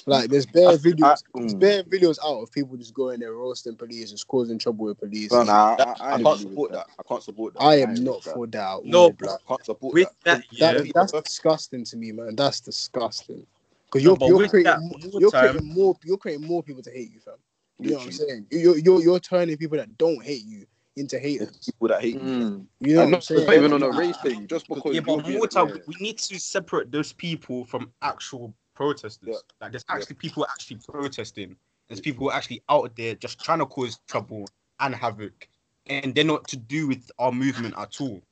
Like, 0.06 0.30
there's 0.30 0.46
bare 0.46 0.68
I- 0.70 0.76
videos, 0.76 1.22
I- 1.34 1.40
there's 1.40 1.54
mm. 1.54 1.58
bare 1.60 1.82
videos 1.84 2.18
out 2.24 2.42
of 2.42 2.50
people 2.52 2.76
just 2.76 2.94
going 2.94 3.20
there 3.20 3.32
roasting 3.34 3.76
police, 3.76 4.10
just 4.10 4.26
causing 4.28 4.58
trouble 4.58 4.86
with 4.86 4.98
police. 4.98 5.30
Well, 5.30 5.44
nah, 5.44 5.76
that- 5.76 6.00
I, 6.00 6.10
I, 6.10 6.14
I, 6.14 6.22
can't 6.22 6.40
support 6.40 6.72
that. 6.72 6.86
I 6.98 7.02
can't 7.08 7.22
support 7.22 7.54
that. 7.54 7.60
I 7.62 7.66
I 7.72 7.76
am 7.76 7.90
agree 7.90 8.04
not 8.04 8.14
with 8.16 8.24
that. 8.24 8.34
for 8.34 8.46
that. 8.46 8.84
No, 8.84 8.98
all. 9.04 9.16
I 9.22 9.36
can't 9.48 9.64
support 9.64 9.94
With 9.94 10.08
that. 10.24 10.38
that, 10.38 10.44
yeah, 10.50 10.72
That, 10.72 10.92
that's 10.94 11.12
disgusting 11.12 11.84
to 11.84 11.96
me, 11.96 12.12
man. 12.12 12.36
That's 12.36 12.60
disgusting. 12.60 13.46
Because 13.86 14.04
you're, 14.04 14.16
but 14.16 14.26
you're, 14.26 14.48
creating, 14.48 14.72
more- 14.80 14.98
more 15.10 15.20
you're 15.20 15.30
time- 15.30 15.48
creating 15.50 15.74
more 15.74 15.96
you're 16.04 16.16
creating 16.16 16.46
more 16.46 16.62
people 16.62 16.82
to 16.82 16.90
hate 16.90 17.12
you, 17.12 17.20
fam. 17.20 17.34
You 17.78 17.90
know 17.90 17.96
what 17.96 18.06
I'm 18.06 18.12
saying? 18.12 18.46
You're, 18.50 18.78
you're, 18.78 19.02
you're 19.02 19.20
turning 19.20 19.56
people 19.56 19.78
that 19.78 19.96
don't 19.98 20.22
hate 20.22 20.44
you 20.44 20.66
into 20.96 21.18
haters. 21.18 21.58
people 21.64 21.88
that 21.88 22.02
hate 22.02 22.14
you. 22.14 22.20
Mm. 22.20 22.66
You 22.80 22.94
know 22.94 23.00
what 23.00 23.04
I'm 23.04 23.10
not, 23.12 23.24
saying? 23.24 23.46
not 23.46 23.54
even 23.54 23.72
on 23.72 23.82
a 23.82 23.90
race 23.90 24.16
thing, 24.18 24.46
just 24.46 24.68
because 24.68 24.94
yeah, 24.94 25.00
but 25.00 25.24
being- 25.24 25.38
more 25.38 25.46
time, 25.48 25.80
we 25.86 25.94
need 25.98 26.18
to 26.18 26.38
separate 26.38 26.90
those 26.92 27.12
people 27.12 27.64
from 27.64 27.90
actual 28.02 28.54
protesters. 28.80 29.28
Yeah. 29.28 29.34
Like, 29.60 29.72
there's 29.72 29.84
Yeah. 29.88 29.96
actually 29.96 30.16
people 30.16 30.46
actually 30.48 30.78
protesting. 30.78 31.56
There's 31.88 32.00
people 32.00 32.32
actually 32.32 32.62
out 32.70 32.96
there 32.96 33.14
just 33.14 33.38
trying 33.38 33.58
to 33.58 33.66
cause 33.66 34.00
trouble 34.06 34.48
and 34.78 34.94
havoc, 34.94 35.48
and 35.86 36.14
they're 36.14 36.24
not 36.24 36.48
to 36.48 36.56
do 36.56 36.86
with 36.86 37.10
our 37.18 37.32
movement 37.32 37.74
at 37.76 38.00
all. 38.00 38.22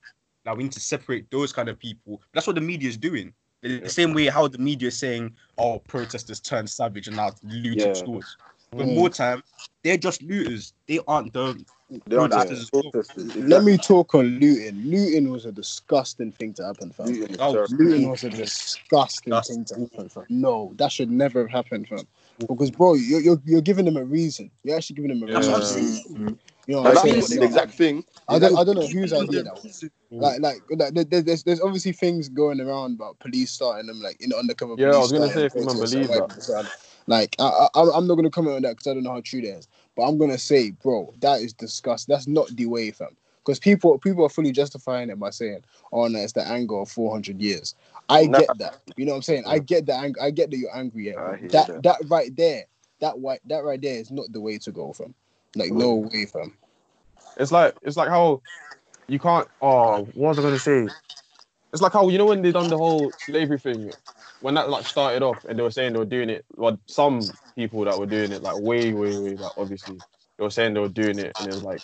Like, 0.47 0.57
we 0.57 0.63
need 0.63 0.73
to 0.73 0.81
separate 0.81 1.31
those 1.31 1.53
kind 1.53 1.69
of 1.69 1.79
people. 1.79 2.23
That's 2.33 2.47
what 2.47 2.55
the 2.55 2.63
media 2.63 2.89
is 2.89 2.97
doing. 2.97 3.35
The 3.61 3.81
Yeah. 3.81 3.89
same 3.89 4.15
way 4.15 4.27
how 4.29 4.49
the 4.49 4.57
media 4.59 4.89
is 4.89 4.97
saying, 4.97 5.37
"Oh, 5.59 5.81
protesters 5.81 6.41
turned 6.41 6.71
savage 6.71 7.09
and 7.09 7.17
now 7.17 7.35
looting 7.43 7.81
Yeah. 7.81 7.93
stores." 7.93 8.37
But 8.71 8.87
Mm. 8.87 8.95
more 8.95 9.11
time, 9.11 9.43
they're 9.83 9.99
just 9.99 10.23
looters. 10.23 10.73
They 10.87 11.01
aren't 11.07 11.33
the 11.33 11.55
They 11.55 11.61
are 11.61 11.65
Protesters 12.11 12.71
the 12.71 12.77
as 12.79 12.83
well. 12.85 12.91
protesters. 12.93 13.37
Let 13.37 13.65
me 13.65 13.79
talk 13.79 14.15
on 14.15 14.39
looting. 14.39 14.85
Looting 14.85 15.31
was 15.31 15.47
a 15.47 15.53
disgusting 15.53 16.33
thing 16.33 16.53
to 16.55 16.65
happen, 16.67 16.91
fam. 16.93 17.07
Looting 17.07 17.37
Oh. 17.41 17.67
Looting 17.71 18.11
was 18.11 18.25
a 18.25 18.31
disgusting 18.31 19.31
That's 19.31 19.49
thing 19.49 19.65
to 19.67 19.75
happen, 19.81 20.09
fam. 20.09 20.25
No, 20.29 20.73
that 20.77 20.93
should 20.93 21.11
never 21.11 21.41
have 21.47 21.51
happened, 21.51 21.89
fam. 21.89 22.07
Because, 22.47 22.71
bro, 22.71 22.95
you're, 22.95 23.21
you're, 23.21 23.43
you're 23.45 23.61
giving 23.63 23.85
them 23.87 23.97
a 23.97 24.05
reason. 24.05 24.51
You're 24.65 24.77
actually 24.77 24.97
giving 24.97 25.19
them 25.19 25.29
a 25.29 25.33
That's 25.33 25.47
reason. 25.49 25.93
what 26.13 26.21
I'm. 26.21 26.27
Mm. 26.35 26.39
You 26.67 26.75
know 26.75 26.83
what 26.83 26.95
Like, 26.97 27.05
I'm 27.05 27.11
that's 27.15 27.29
saying? 27.29 27.41
what 27.41 27.41
the 27.41 27.47
exact 27.57 27.73
thing. 27.73 28.05
I 28.29 28.39
don't, 28.39 28.59
I 28.59 28.65
don't 28.65 28.75
know 28.75 28.87
whose 28.87 29.11
People 29.13 29.23
idea 29.23 29.43
that 29.45 29.55
was. 29.55 29.85
Like, 30.11 30.41
like, 30.41 30.57
like 30.69 30.93
there- 30.93 31.05
there- 31.05 31.23
there's, 31.23 31.43
there's 31.43 31.61
obviously 31.63 31.93
things 31.93 32.29
going 32.29 32.61
around 32.61 32.97
about 32.97 33.19
police 33.21 33.51
starting 33.51 33.87
them, 33.87 34.03
like 34.03 34.21
in 34.21 34.35
undercover. 34.35 34.75
Yeah, 34.77 34.89
I 34.89 34.99
was 34.99 35.11
gonna 35.11 35.33
say 35.33 35.47
if 35.47 35.55
you 35.55 35.65
believe 35.65 36.09
that. 36.09 36.71
Like, 37.07 37.35
I, 37.39 37.69
I, 37.75 37.91
I'm 37.95 38.07
not 38.07 38.17
gonna 38.17 38.29
comment 38.29 38.57
on 38.57 38.63
that 38.63 38.77
because 38.77 38.87
I 38.87 38.93
don't 38.93 39.03
know 39.03 39.13
how 39.13 39.23
true 39.23 39.41
that 39.41 39.57
is. 39.57 39.69
But 39.99 40.05
I'm 40.05 40.17
gonna 40.17 40.39
say, 40.39 40.71
bro, 40.71 41.13
that 41.19 41.41
is 41.41 41.53
disgusting. 41.53 42.13
That's 42.13 42.29
not 42.29 42.47
the 42.55 42.67
way, 42.67 42.93
fam. 42.93 43.17
because 43.45 43.59
people 43.59 43.99
people 43.99 44.25
are 44.25 44.29
fully 44.29 44.53
justifying 44.53 45.11
it 45.11 45.19
by 45.19 45.31
saying, 45.31 45.65
"Oh 45.93 46.07
no, 46.07 46.21
it's 46.21 46.35
the 46.35 46.47
anger 46.47 46.77
of 46.77 46.89
400 46.89 47.41
years." 47.41 47.75
I 48.09 48.27
Nah. 48.27 48.39
get 48.39 48.59
that. 48.59 48.79
You 48.97 49.07
know 49.07 49.13
what 49.13 49.17
I'm 49.17 49.23
saying? 49.23 49.43
I 49.45 49.59
get 49.59 49.87
that. 49.87 50.05
Ang- 50.05 50.15
I 50.21 50.31
get 50.31 50.53
that 50.53 50.57
you're 50.57 50.77
angry. 50.77 51.09
Yeah. 51.09 51.37
That, 51.49 51.67
that. 51.67 51.83
that 51.83 51.97
right 52.07 52.35
there, 52.37 52.67
that 53.01 53.19
white 53.19 53.41
that 53.47 53.65
right 53.65 53.81
there 53.83 53.97
is 53.97 54.13
not 54.13 54.33
the 54.33 54.41
way 54.41 54.57
to 54.59 54.71
go 54.71 54.93
from. 54.93 55.17
Like 55.57 55.73
no 55.73 55.99
mm. 55.99 56.13
way 56.13 56.27
from. 56.27 56.55
It's 57.37 57.51
like 57.51 57.75
it's 57.83 57.97
like 57.97 58.09
how 58.09 58.41
you 59.09 59.19
can't. 59.19 59.49
Oh, 59.61 60.05
what 60.15 60.29
was 60.29 60.39
I 60.39 60.43
gonna 60.43 60.59
say? 60.61 60.89
It's 61.73 61.83
like 61.83 61.93
how 61.93 62.09
you 62.09 62.19
know 62.19 62.27
when 62.27 62.43
they 62.43 62.53
done 62.53 62.69
the 62.69 62.79
whole 62.79 63.11
slavery 63.19 63.59
thing, 63.59 63.91
when 64.41 64.55
that 64.55 64.71
like 64.71 64.87
started 64.87 65.23
off, 65.23 65.45
and 65.45 65.59
they 65.59 65.63
were 65.63 65.71
saying 65.71 65.93
they 65.95 65.99
were 66.01 66.05
doing 66.07 66.31
it. 66.31 66.45
Well, 66.57 66.79
some 66.89 67.33
people 67.57 67.85
that 67.85 67.99
were 67.99 68.07
doing 68.07 68.33
it 68.33 68.43
like 68.43 68.57
way, 68.59 68.93
way, 68.95 69.17
way. 69.19 69.37
Like 69.37 69.53
obviously, 69.57 70.03
they 70.39 70.45
were 70.45 70.51
saying 70.51 70.75
they 70.75 70.81
were 70.81 70.89
doing 70.89 71.19
it, 71.19 71.35
and 71.39 71.49
it 71.49 71.55
was 71.55 71.65
like 71.65 71.83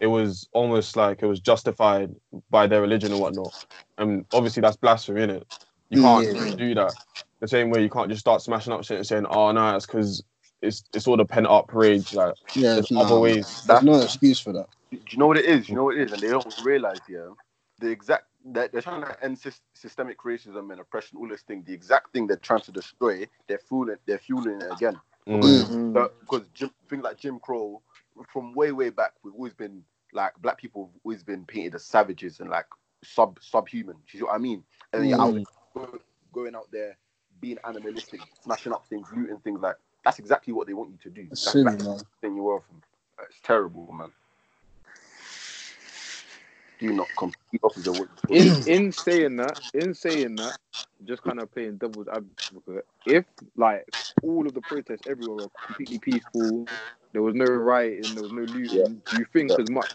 it 0.00 0.08
was 0.08 0.48
almost 0.52 0.96
like 0.96 1.22
it 1.22 1.26
was 1.26 1.40
justified 1.40 2.14
by 2.50 2.66
their 2.66 2.82
religion 2.82 3.12
or 3.12 3.20
whatnot. 3.20 3.54
And 3.98 4.26
obviously, 4.32 4.62
that's 4.62 4.76
blasphemy, 4.76 5.22
innit? 5.22 5.44
You 5.90 5.98
can't 5.98 6.30
Yeah. 6.32 6.56
do 6.56 6.74
that. 6.76 6.94
The 7.40 7.48
same 7.48 7.70
way 7.70 7.82
you 7.82 7.90
can't 7.90 8.10
just 8.10 8.20
start 8.20 8.42
smashing 8.42 8.72
up 8.72 8.84
shit 8.84 8.98
and 8.98 9.06
saying, 9.06 9.26
"Oh 9.28 9.52
no, 9.52 9.76
it's 9.76 9.86
because 9.86 10.22
it's 10.62 10.84
it's 10.94 11.06
all 11.08 11.16
the 11.18 11.26
pent 11.26 11.46
up 11.48 11.72
rage." 11.74 12.14
Like 12.14 12.34
Yeah, 12.56 12.76
there's 12.76 12.90
nah, 12.90 13.00
other 13.00 13.18
ways. 13.18 13.62
There's 13.66 13.82
no 13.82 14.02
excuse 14.02 14.40
for 14.40 14.52
that. 14.54 14.66
Do 14.92 14.98
you 15.10 15.18
know 15.18 15.28
what 15.28 15.38
it 15.38 15.46
is? 15.46 15.68
You 15.68 15.76
know 15.76 15.84
what 15.84 15.96
it 15.96 16.02
is, 16.02 16.12
and 16.12 16.22
they 16.22 16.28
don't 16.30 16.54
realize, 16.58 17.00
yeah, 17.08 17.28
the 17.80 17.88
exact 17.90 18.24
that 18.46 18.72
they're 18.72 18.82
trying 18.82 19.02
to 19.02 19.24
end 19.24 19.36
sys- 19.36 19.60
systemic 19.74 20.18
racism 20.22 20.70
and 20.72 20.80
oppression, 20.80 21.18
all 21.18 21.28
this 21.28 21.42
thing. 21.42 21.62
The 21.66 21.72
exact 21.72 22.12
thing 22.12 22.26
they're 22.26 22.36
trying 22.36 22.60
to 22.62 22.72
destroy, 22.72 23.26
they're 23.48 23.58
fueling, 23.58 23.96
they're 24.06 24.18
fueling 24.18 24.60
it 24.60 24.72
again. 24.72 25.00
Mm. 25.28 25.92
But- 25.92 26.18
because 26.20 26.48
Jim, 26.54 26.70
things 26.88 27.02
like 27.04 27.18
Jim 27.18 27.38
Crow, 27.38 27.80
from 28.32 28.52
way 28.54 28.72
way 28.72 28.90
back, 28.90 29.12
we've 29.22 29.34
always 29.34 29.54
been 29.54 29.82
like 30.12 30.32
black 30.42 30.58
people 30.58 30.86
have 30.86 31.00
always 31.04 31.22
been 31.22 31.44
painted 31.46 31.74
as 31.74 31.84
savages 31.84 32.40
and 32.40 32.50
like 32.50 32.66
sub 33.04 33.38
subhuman. 33.40 33.96
You 34.12 34.18
see 34.18 34.24
what 34.24 34.34
I 34.34 34.38
mean? 34.38 34.62
And 34.92 35.02
then 35.02 35.08
you're 35.10 35.20
out 35.20 35.34
Mm. 35.34 36.00
going 36.32 36.54
out 36.54 36.70
there 36.70 36.96
being 37.40 37.58
animalistic, 37.64 38.20
smashing 38.42 38.72
up 38.72 38.86
things, 38.88 39.08
looting 39.16 39.38
things. 39.38 39.60
Like 39.60 39.76
that's 40.04 40.18
exactly 40.18 40.52
what 40.52 40.66
they 40.66 40.74
want 40.74 40.90
you 40.90 40.98
to 40.98 41.10
do. 41.10 41.26
That's 41.28 41.40
Silly, 41.52 41.72
exactly 41.72 41.98
the 41.98 42.04
thing 42.20 42.36
you 42.36 42.48
are 42.48 42.60
from. 42.60 42.82
It's 43.28 43.40
terrible, 43.42 43.90
man. 43.92 44.12
Do 46.82 46.92
not 46.92 47.08
complete 47.16 47.60
opposite 47.62 47.90
of 47.90 47.96
what 47.96 48.08
in 48.28 48.52
in 48.66 48.90
saying 48.92 49.36
that, 49.36 49.58
in 49.72 49.94
saying 49.94 50.36
that, 50.36 50.56
just 51.04 51.22
kind 51.22 51.38
of 51.40 51.52
playing 51.52 51.76
devil's 51.78 52.08
advocate. 52.08 52.84
If 53.06 53.24
like 53.56 53.86
all 54.22 54.46
of 54.48 54.54
the 54.54 54.60
protests 54.62 55.02
everywhere 55.06 55.36
were 55.36 55.48
completely 55.66 55.98
peaceful, 55.98 56.68
there 57.12 57.22
was 57.22 57.36
no 57.36 57.44
rioting, 57.46 58.14
there 58.14 58.24
was 58.24 58.32
no 58.32 58.42
looting. 58.42 58.68
Yeah. 58.78 58.88
Do 59.10 59.16
you 59.16 59.26
think 59.32 59.50
Yeah. 59.50 59.58
as 59.60 59.68
much 59.68 59.90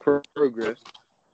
progress, 0.00 0.80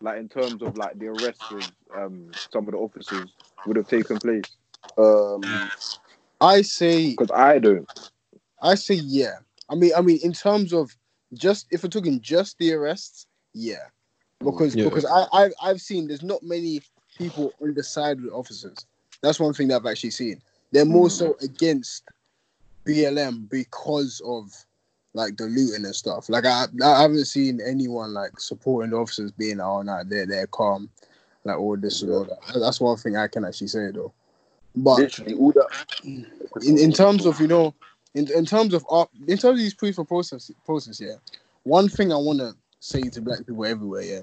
like 0.01 0.18
in 0.18 0.28
terms 0.28 0.62
of 0.62 0.76
like 0.76 0.99
the 0.99 1.07
arrests 1.07 1.51
of 1.53 1.66
um 1.97 2.34
some 2.53 2.66
of 2.66 2.72
the 2.72 2.78
officers, 2.78 3.30
would 3.66 3.76
have 3.76 3.86
taken 3.88 4.18
place? 4.18 4.57
um 4.99 5.70
I 6.41 6.62
say 6.62 7.11
Because 7.11 7.30
I 7.32 7.61
don't. 7.61 7.88
I 8.62 8.74
say 8.74 8.95
yeah. 8.95 9.38
I 9.70 9.76
mean, 9.76 9.93
I 9.97 10.01
mean, 10.01 10.18
in 10.24 10.32
terms 10.32 10.72
of 10.72 10.91
just 11.34 11.66
if 11.70 11.84
we're 11.84 11.91
talking 11.91 12.20
just 12.20 12.59
the 12.59 12.72
arrests, 12.72 13.26
yeah, 13.55 13.86
because 14.45 14.74
Yeah. 14.74 14.84
because 14.84 15.05
I 15.05 15.26
I've, 15.32 15.53
I've 15.62 15.80
seen 15.80 16.09
there's 16.09 16.22
not 16.22 16.43
many 16.43 16.82
people 17.16 17.53
on 17.61 17.74
the 17.74 17.82
side 17.82 18.20
with 18.20 18.32
officers. 18.32 18.86
That's 19.22 19.41
one 19.41 19.53
thing 19.53 19.68
that 19.68 19.76
I've 19.76 19.86
actually 19.86 20.11
seen. 20.11 20.41
They're 20.72 20.84
more 20.84 21.09
Mm. 21.09 21.12
so 21.12 21.36
against 21.41 22.05
BLM 22.86 23.49
because 23.51 24.20
of 24.24 24.53
like 25.12 25.36
the 25.36 25.45
looting 25.45 25.84
and 25.84 25.95
stuff. 25.95 26.28
Like 26.28 26.47
I 26.47 26.66
I 26.82 27.03
haven't 27.03 27.26
seen 27.26 27.61
anyone 27.61 28.14
like 28.14 28.38
supporting 28.41 28.91
the 28.93 28.97
officers 28.97 29.32
being 29.32 29.61
oh 29.61 29.82
no 29.82 30.03
they're 30.05 30.26
they're 30.26 30.47
calm, 30.47 30.88
like 31.45 31.59
all 31.59 31.76
this 31.76 32.03
and 32.03 32.12
all 32.12 32.24
that. 32.24 32.38
That's 32.59 32.80
one 32.80 32.97
thing 32.97 33.16
I 33.16 33.28
can 33.28 33.45
actually 33.45 33.68
say 33.68 33.91
though. 33.91 34.12
But 34.76 34.99
literally 35.01 35.34
all 35.34 35.53
that 35.53 35.86
in, 36.05 36.78
in 36.78 36.93
terms 36.93 37.26
of 37.26 37.41
you 37.41 37.49
know 37.49 37.74
in, 38.14 38.30
in 38.32 38.45
terms 38.45 38.74
of 38.74 38.84
our, 38.88 39.09
in 39.26 39.36
terms 39.38 39.45
of 39.45 39.57
these 39.59 39.74
peaceful 39.74 40.05
process 40.05 40.51
process 40.64 41.01
yeah 41.01 41.14
one 41.64 41.88
thing 41.88 42.12
i 42.12 42.16
want 42.16 42.41
to 42.80 42.86
say 42.86 43.08
to 43.10 43.20
black 43.22 43.40
people 43.46 43.64
everywhere 43.66 44.02
yeah 44.02 44.20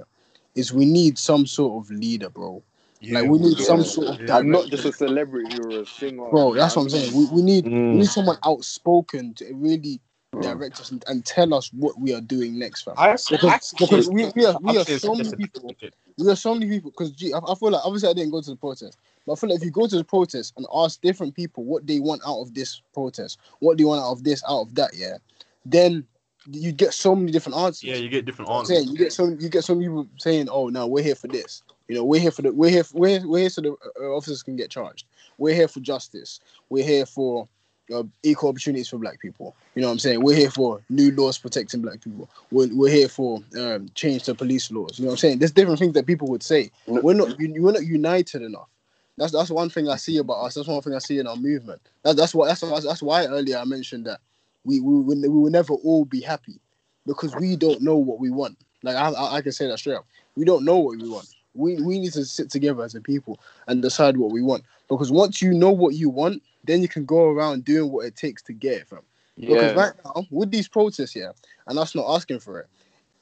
is 0.56 0.74
we 0.74 0.86
need 0.86 1.18
some 1.18 1.46
sort 1.46 1.84
of 1.86 1.92
leader 1.92 2.30
bro. 2.30 2.64
Like 3.10 3.26
we 3.26 3.40
need 3.40 3.60
some 3.60 3.84
sort 3.86 4.08
of 4.10 4.30
I'm 4.30 4.52
not 4.52 4.70
just 4.70 4.86
a 4.86 4.92
celebrity 4.92 5.58
or 5.58 5.82
a 5.82 5.86
singer. 5.86 6.24
bro 6.32 6.56
that's 6.56 6.76
what 6.76 6.84
i'm 6.84 6.90
saying. 6.90 7.14
We, 7.14 7.26
we 7.26 7.42
need 7.42 7.70
we 7.92 8.00
Mm. 8.00 8.00
need 8.00 8.10
someone 8.10 8.38
outspoken 8.46 9.34
to 9.36 9.54
really 9.54 10.02
direct 10.42 10.80
us 10.80 10.92
and, 10.92 11.04
and 11.08 11.26
tell 11.26 11.54
us 11.54 11.72
what 11.74 12.00
we 12.00 12.14
are 12.14 12.22
doing 12.22 12.60
next 12.60 12.84
fam. 12.84 12.96
I, 12.98 13.16
because, 13.30 13.74
because 13.80 14.10
we, 14.10 14.26
we 14.36 14.46
are 14.46 14.58
we 14.62 14.78
are 14.78 14.86
so 14.86 15.16
many 15.16 15.32
people. 15.34 15.76
we 16.18 16.30
are 16.30 16.36
so 16.36 16.54
many 16.54 16.68
people 16.70 16.92
because 16.92 17.12
gee, 17.12 17.34
I, 17.34 17.40
I 17.40 17.56
feel 17.56 17.72
like 17.72 17.86
obviously 17.86 18.10
I 18.10 18.14
didn't 18.14 18.32
go 18.32 18.42
to 18.42 18.52
the 18.52 18.56
protest, 18.58 18.98
but 19.26 19.34
I 19.34 19.36
feel 19.36 19.50
like 19.50 19.60
if 19.60 19.66
you 19.66 19.72
go 19.72 19.88
to 19.88 19.98
the 19.98 20.04
protest 20.04 20.54
and 20.58 20.66
ask 20.74 21.02
different 21.02 21.36
people 21.36 21.64
what 21.64 21.88
they 21.88 22.00
want 22.00 22.22
out 22.28 22.42
of 22.42 22.54
this 22.54 22.82
protest, 22.94 23.40
what 23.60 23.78
they 23.78 23.84
want 23.86 24.02
out 24.02 24.12
of 24.12 24.24
this, 24.24 24.44
out 24.50 24.62
of 24.62 24.76
that, 24.76 24.92
yeah, 24.96 25.18
then 25.66 26.06
you 26.52 26.72
get 26.72 26.94
so 26.94 27.16
many 27.16 27.32
different 27.32 27.58
answers. 27.58 27.84
Yeah, 27.84 27.96
you 27.96 28.10
get 28.10 28.26
different 28.26 28.52
answers. 28.52 28.78
saying 28.78 28.90
you 28.90 28.98
get 28.98 29.14
some 29.14 29.38
you 29.40 29.50
get 29.50 29.64
some 29.64 29.80
people 29.80 30.08
saying, 30.18 30.50
"Oh 30.50 30.70
no, 30.70 30.88
we're 30.88 31.04
here 31.04 31.16
for 31.16 31.28
this." 31.28 31.64
You 31.88 31.96
know, 31.96 32.04
we're 32.04 32.22
here 32.22 32.32
for 32.32 32.42
the 32.42 32.52
we're 32.54 32.70
here 32.70 32.84
we're 32.94 33.26
we're 33.28 33.40
here 33.40 33.50
so 33.50 33.62
the 33.62 33.76
uh, 34.00 34.04
officers 34.04 34.44
can 34.44 34.56
get 34.56 34.70
charged. 34.70 35.06
We're 35.38 35.56
here 35.56 35.68
for 35.68 35.80
justice. 35.80 36.40
We're 36.70 36.86
here 36.86 37.06
for 37.06 37.48
uh, 37.94 38.04
equal 38.24 38.50
opportunities 38.50 38.90
for 38.90 38.98
black 38.98 39.20
people. 39.20 39.56
You 39.76 39.82
know 39.82 39.88
what 39.88 39.94
I'm 39.94 40.00
saying? 40.00 40.24
We're 40.24 40.36
here 40.36 40.52
for 40.52 40.82
new 40.90 41.12
laws 41.12 41.38
protecting 41.38 41.82
black 41.82 42.02
people. 42.02 42.30
We're, 42.52 42.70
we're 42.72 42.92
here 42.92 43.08
for 43.08 43.42
um, 43.58 43.90
change 43.96 44.24
to 44.24 44.36
police 44.36 44.72
laws. 44.72 45.00
You 45.00 45.06
know 45.06 45.10
what 45.10 45.14
I'm 45.14 45.18
saying? 45.18 45.40
There's 45.40 45.52
different 45.52 45.80
things 45.80 45.94
that 45.94 46.06
people 46.06 46.28
would 46.30 46.44
say. 46.44 46.72
We're 46.86 47.14
not 47.14 47.40
un- 47.40 47.56
we're 47.58 47.72
not 47.72 47.86
united 47.86 48.42
enough. 48.42 48.70
That's 49.18 49.32
that's 49.32 49.50
one 49.50 49.70
thing 49.70 49.90
I 49.90 49.96
see 49.96 50.18
about 50.18 50.46
us. 50.46 50.56
That's 50.56 50.68
one 50.68 50.82
thing 50.82 50.94
I 50.94 51.00
see 51.00 51.20
in 51.20 51.28
our 51.28 51.36
movement. 51.36 51.82
That, 52.04 52.18
that's 52.18 52.36
what 52.36 52.48
that's 52.48 52.62
why 52.62 52.80
that's 52.80 53.02
why 53.02 53.26
earlier 53.26 53.58
I 53.58 53.66
mentioned 53.66 54.06
that 54.06 54.20
we 54.68 54.82
we 54.82 55.00
will, 55.00 55.22
we 55.22 55.30
will 55.30 55.50
never 55.50 55.74
all 55.74 56.06
be 56.06 56.22
happy 56.22 56.60
because 57.08 57.34
we 57.38 57.56
don't 57.56 57.82
know 57.82 57.96
what 57.96 58.20
we 58.20 58.30
want. 58.30 58.58
Like 58.84 58.98
I, 58.98 59.10
I, 59.10 59.36
I 59.38 59.42
can 59.42 59.54
say 59.54 59.68
that 59.68 59.80
straight 59.80 59.96
up. 59.96 60.06
We 60.36 60.46
don't 60.46 60.66
know 60.66 60.78
what 60.78 61.00
we 61.00 61.10
want. 61.10 61.28
We 61.56 61.82
we 61.82 61.98
need 61.98 62.14
to 62.14 62.26
sit 62.26 62.52
together 62.52 62.84
as 62.84 62.94
a 62.94 63.02
people 63.02 63.40
and 63.68 63.82
decide 63.82 64.18
what 64.18 64.32
we 64.32 64.44
want. 64.44 64.64
Because 64.90 65.12
once 65.12 65.42
you 65.42 65.54
know 65.54 65.72
what 65.72 65.96
you 65.96 66.10
want, 66.10 66.44
then 66.66 66.82
you 66.82 66.88
can 66.88 67.06
go 67.06 67.30
around 67.30 67.66
doing 67.66 67.92
what 67.92 68.06
it 68.06 68.16
takes 68.16 68.44
to 68.44 68.54
get 68.54 68.74
it 68.82 68.88
from. 68.88 69.02
Because 69.40 69.74
right 69.74 69.94
now, 70.04 70.26
with 70.30 70.52
these 70.52 70.68
protests 70.68 71.14
here, 71.14 71.34
and 71.68 71.80
us 71.80 71.96
not 71.96 72.14
asking 72.14 72.40
for 72.40 72.60
it, 72.60 72.68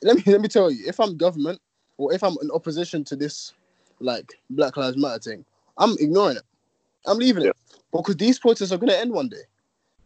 let 0.01 0.15
me 0.15 0.23
let 0.25 0.41
me 0.41 0.47
tell 0.47 0.71
you, 0.71 0.83
if 0.87 0.99
I'm 0.99 1.15
government 1.15 1.59
or 1.97 2.11
if 2.13 2.23
I'm 2.23 2.35
in 2.41 2.49
opposition 2.51 3.03
to 3.05 3.15
this 3.15 3.53
like 3.99 4.33
Black 4.49 4.75
Lives 4.77 4.97
Matter 4.97 5.19
thing, 5.19 5.45
I'm 5.77 5.95
ignoring 5.99 6.37
it. 6.37 6.43
I'm 7.05 7.19
leaving 7.19 7.43
it. 7.43 7.55
Because 7.91 8.17
these 8.17 8.39
protests 8.39 8.71
are 8.71 8.77
gonna 8.77 8.93
end 8.93 9.11
one 9.11 9.29
day. 9.29 9.43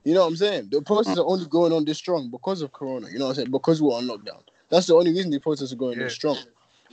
You 0.04 0.14
know 0.14 0.22
what 0.22 0.28
I'm 0.28 0.36
saying? 0.38 0.70
The 0.72 0.82
protests 0.82 1.18
are 1.18 1.26
only 1.26 1.45
going 1.47 1.74
on 1.74 1.86
this 1.86 1.97
strong 1.97 2.30
because 2.30 2.62
of 2.62 2.72
Corona. 2.74 3.08
You 3.12 3.20
know 3.20 3.26
what 3.26 3.32
I'm 3.32 3.36
saying? 3.36 3.52
Because 3.52 3.82
we're 3.82 3.95
on 3.95 4.06
lockdown. 4.08 4.41
That's 4.70 4.88
the 4.88 4.95
only 4.95 5.12
reason 5.12 5.32
the 5.32 5.39
protests 5.39 5.74
are 5.74 5.78
going 5.78 5.97
Yeah. 5.97 6.06
this 6.06 6.14
strong. 6.14 6.38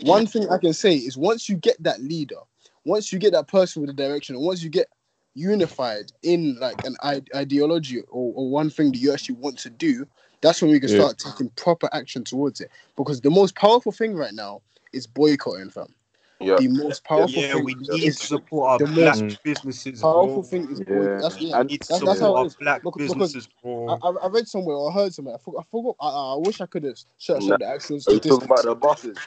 One 0.02 0.26
thing 0.26 0.48
I 0.50 0.58
can 0.58 0.72
say 0.74 0.94
is 0.96 1.16
once 1.16 1.48
you 1.48 1.56
get 1.56 1.82
that 1.82 2.02
leader, 2.02 2.40
once 2.84 3.12
you 3.12 3.18
get 3.18 3.32
that 3.32 3.48
person 3.48 3.80
with 3.82 3.90
a 3.90 3.94
direction, 3.94 4.36
and 4.36 4.44
once 4.44 4.62
you 4.62 4.70
get 4.70 4.88
unified 5.34 6.12
in 6.22 6.58
like 6.60 6.84
an 6.84 6.96
ideology 7.34 8.00
or, 8.02 8.32
or 8.34 8.50
one 8.50 8.70
thing 8.70 8.92
that 8.92 8.98
you 8.98 9.12
actually 9.12 9.36
want 9.36 9.58
to 9.58 9.70
do, 9.70 10.06
that's 10.42 10.60
when 10.62 10.70
we 10.70 10.80
can 10.80 10.88
Yeah. 10.90 10.96
start 10.96 11.18
taking 11.18 11.50
proper 11.50 11.88
action 11.92 12.24
towards 12.24 12.60
it. 12.60 12.70
Because 12.96 13.20
the 13.20 13.30
most 13.30 13.54
powerful 13.54 13.92
thing 13.92 14.14
right 14.14 14.34
now 14.34 14.62
is 14.92 15.06
boycotting, 15.06 15.70
fam. 15.70 15.94
Yeah. 16.40 16.56
The 16.56 16.68
most 16.68 17.04
powerful 17.04 17.42
Yeah, 17.42 17.54
thing 17.54 17.64
we 17.64 17.74
need 17.74 17.88
to 17.88 18.12
support 18.12 18.70
our 18.70 18.78
the 18.78 18.86
black 18.86 19.20
most 19.20 19.42
businesses, 19.42 20.00
powerful 20.00 20.42
bro. 20.42 20.42
thing 20.42 20.68
is 20.70 20.80
Yeah. 20.86 21.18
that's, 21.20 21.40
yeah, 21.40 21.58
I 21.58 21.62
need 21.62 21.80
to 21.82 21.88
that's, 21.88 22.04
that's 22.04 22.20
how 22.20 22.34
our 22.36 22.48
black 22.60 22.82
Because- 22.82 22.98
businesses. 22.98 23.48
I, 23.64 23.96
I, 24.22 24.28
read 24.28 24.46
somewhere 24.46 24.76
or 24.76 24.92
heard 24.92 25.14
somewhere. 25.14 25.36
I 25.36 25.38
forgot. 25.38 25.60
I, 25.60 25.64
forgot 25.70 25.96
I, 26.00 26.08
I 26.08 26.36
wish 26.38 26.60
I 26.60 26.66
could 26.66 26.84
have 26.84 26.98
searched 27.18 27.46
Nah. 27.46 27.56
the 27.56 27.66
actual 27.66 27.96
Are 28.06 28.12
you 28.12 28.20
talking 28.20 28.44
about 28.44 28.62
the 28.64 28.74
buses? 28.74 29.18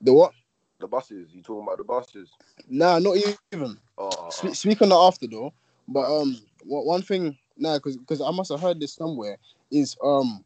the 0.00 0.12
what? 0.12 0.32
The 0.78 0.86
buses. 0.86 1.28
You 1.32 1.42
talking 1.42 1.62
about 1.62 1.78
the 1.78 1.84
buses? 1.84 2.30
Nah, 2.68 2.98
not 2.98 3.16
even. 3.52 3.78
Oh, 3.98 4.10
oh, 4.18 4.30
Speak, 4.30 4.54
speak 4.54 4.82
on 4.82 4.90
that 4.90 4.96
after 4.96 5.26
though. 5.26 5.52
But 5.88 6.04
um, 6.12 6.36
one 6.64 7.02
thing, 7.02 7.38
nah, 7.56 7.74
because 7.78 7.96
because 7.96 8.20
I 8.20 8.30
must 8.30 8.50
have 8.50 8.60
heard 8.60 8.80
this 8.80 8.92
somewhere 8.92 9.38
is 9.70 9.96
um, 10.02 10.44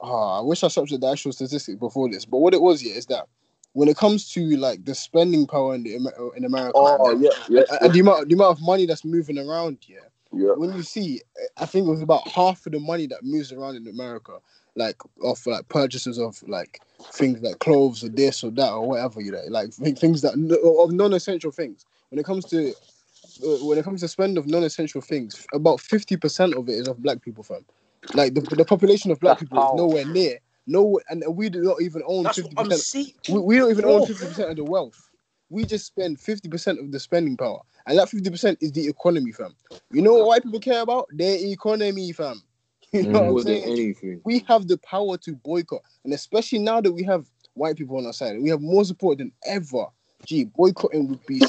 ah, 0.00 0.38
I 0.38 0.40
wish 0.42 0.64
I 0.64 0.68
searched 0.68 0.98
the 0.98 1.06
actual 1.10 1.32
statistic 1.32 1.78
before 1.78 2.10
this. 2.10 2.24
But 2.24 2.38
what 2.38 2.54
it 2.54 2.62
was, 2.62 2.82
yeah, 2.82 2.94
is 2.94 3.06
that 3.06 3.26
when 3.74 3.88
it 3.88 3.96
comes 3.96 4.30
to 4.32 4.56
like 4.56 4.84
the 4.84 4.94
spending 4.94 5.46
power 5.46 5.74
in 5.74 5.82
the 5.82 6.32
in 6.36 6.44
America, 6.44 6.72
oh, 6.74 7.10
and, 7.10 7.22
yeah, 7.22 7.30
yeah, 7.48 7.62
and- 7.80 7.92
the 7.92 8.00
amount 8.00 8.28
the 8.28 8.34
amount 8.34 8.58
of 8.58 8.64
money 8.64 8.86
that's 8.86 9.04
moving 9.04 9.38
around, 9.38 9.78
yeah. 9.86 9.98
yeah. 10.32 10.52
when 10.52 10.72
you 10.74 10.82
see, 10.82 11.20
I 11.56 11.66
think 11.66 11.86
it 11.86 11.90
was 11.90 12.02
about 12.02 12.28
half 12.28 12.64
of 12.66 12.72
the 12.72 12.80
money 12.80 13.06
that 13.06 13.22
moves 13.22 13.52
around 13.52 13.76
in 13.76 13.88
America, 13.88 14.38
like 14.76 14.96
of 15.24 15.44
like 15.46 15.68
purchases 15.68 16.18
of 16.18 16.42
like 16.46 16.80
things 17.12 17.40
like 17.42 17.58
clothes 17.60 18.04
or 18.04 18.08
this 18.08 18.44
or 18.44 18.50
that 18.52 18.70
or 18.70 18.86
whatever 18.86 19.20
you 19.20 19.32
know, 19.32 19.42
like 19.48 19.72
things 19.72 20.22
that 20.22 20.34
of 20.34 20.92
non-essential 20.92 21.50
things. 21.50 21.86
When 22.10 22.18
it 22.18 22.26
comes 22.26 22.44
to 22.46 22.70
uh, 22.70 23.64
when 23.64 23.78
it 23.78 23.84
comes 23.84 24.02
to 24.02 24.08
spend 24.08 24.36
of 24.36 24.46
non-essential 24.46 25.00
things, 25.00 25.46
about 25.54 25.80
fifty 25.80 26.16
percent 26.16 26.54
of 26.54 26.68
it 26.68 26.74
is 26.74 26.88
of 26.88 27.02
black 27.02 27.22
people, 27.22 27.42
fam. 27.42 27.64
Like 28.12 28.34
the, 28.34 28.40
the 28.40 28.64
population 28.64 29.10
of 29.10 29.20
black 29.20 29.38
people 29.38 29.64
is 29.64 29.70
nowhere 29.76 30.04
near 30.04 30.40
No, 30.66 31.00
and 31.08 31.24
we 31.34 31.48
do 31.48 31.62
not 31.62 31.82
even 31.82 32.02
own 32.06 32.28
fifty 32.28 32.54
percent. 32.54 33.14
We, 33.28 33.38
we 33.38 33.56
don't 33.56 33.70
even 33.70 33.84
own 33.84 34.06
fifty 34.06 34.26
percent 34.26 34.50
of 34.50 34.56
the 34.56 34.64
wealth. 34.64 35.08
We 35.50 35.64
just 35.64 35.86
spend 35.86 36.20
fifty 36.20 36.48
percent 36.48 36.78
of 36.78 36.92
the 36.92 37.00
spending 37.00 37.36
power, 37.36 37.60
and 37.86 37.98
that 37.98 38.08
fifty 38.08 38.30
percent 38.30 38.58
is 38.60 38.72
the 38.72 38.86
economy, 38.86 39.32
fam. 39.32 39.54
You 39.90 40.02
know 40.02 40.14
what 40.14 40.26
white 40.26 40.42
people 40.44 40.60
care 40.60 40.82
about? 40.82 41.08
Their 41.12 41.36
economy, 41.38 42.12
fam. 42.12 42.42
You 42.92 43.04
know 43.04 43.20
mm, 43.20 43.32
what 43.32 43.40
I'm 43.40 43.46
saying? 43.46 43.64
anything. 43.64 44.20
we 44.22 44.44
have 44.48 44.68
the 44.68 44.76
power 44.76 45.16
to 45.16 45.34
boycott, 45.34 45.80
and 46.04 46.12
especially 46.12 46.58
now 46.58 46.78
that 46.82 46.92
we 46.92 47.02
have 47.04 47.26
white 47.54 47.76
people 47.76 47.96
on 47.96 48.04
our 48.04 48.12
side, 48.12 48.38
we 48.38 48.50
have 48.50 48.60
more 48.60 48.84
support 48.84 49.16
than 49.16 49.32
ever. 49.46 49.86
Gee, 50.26 50.44
boycotting 50.44 51.08
would 51.08 51.26
be. 51.26 51.40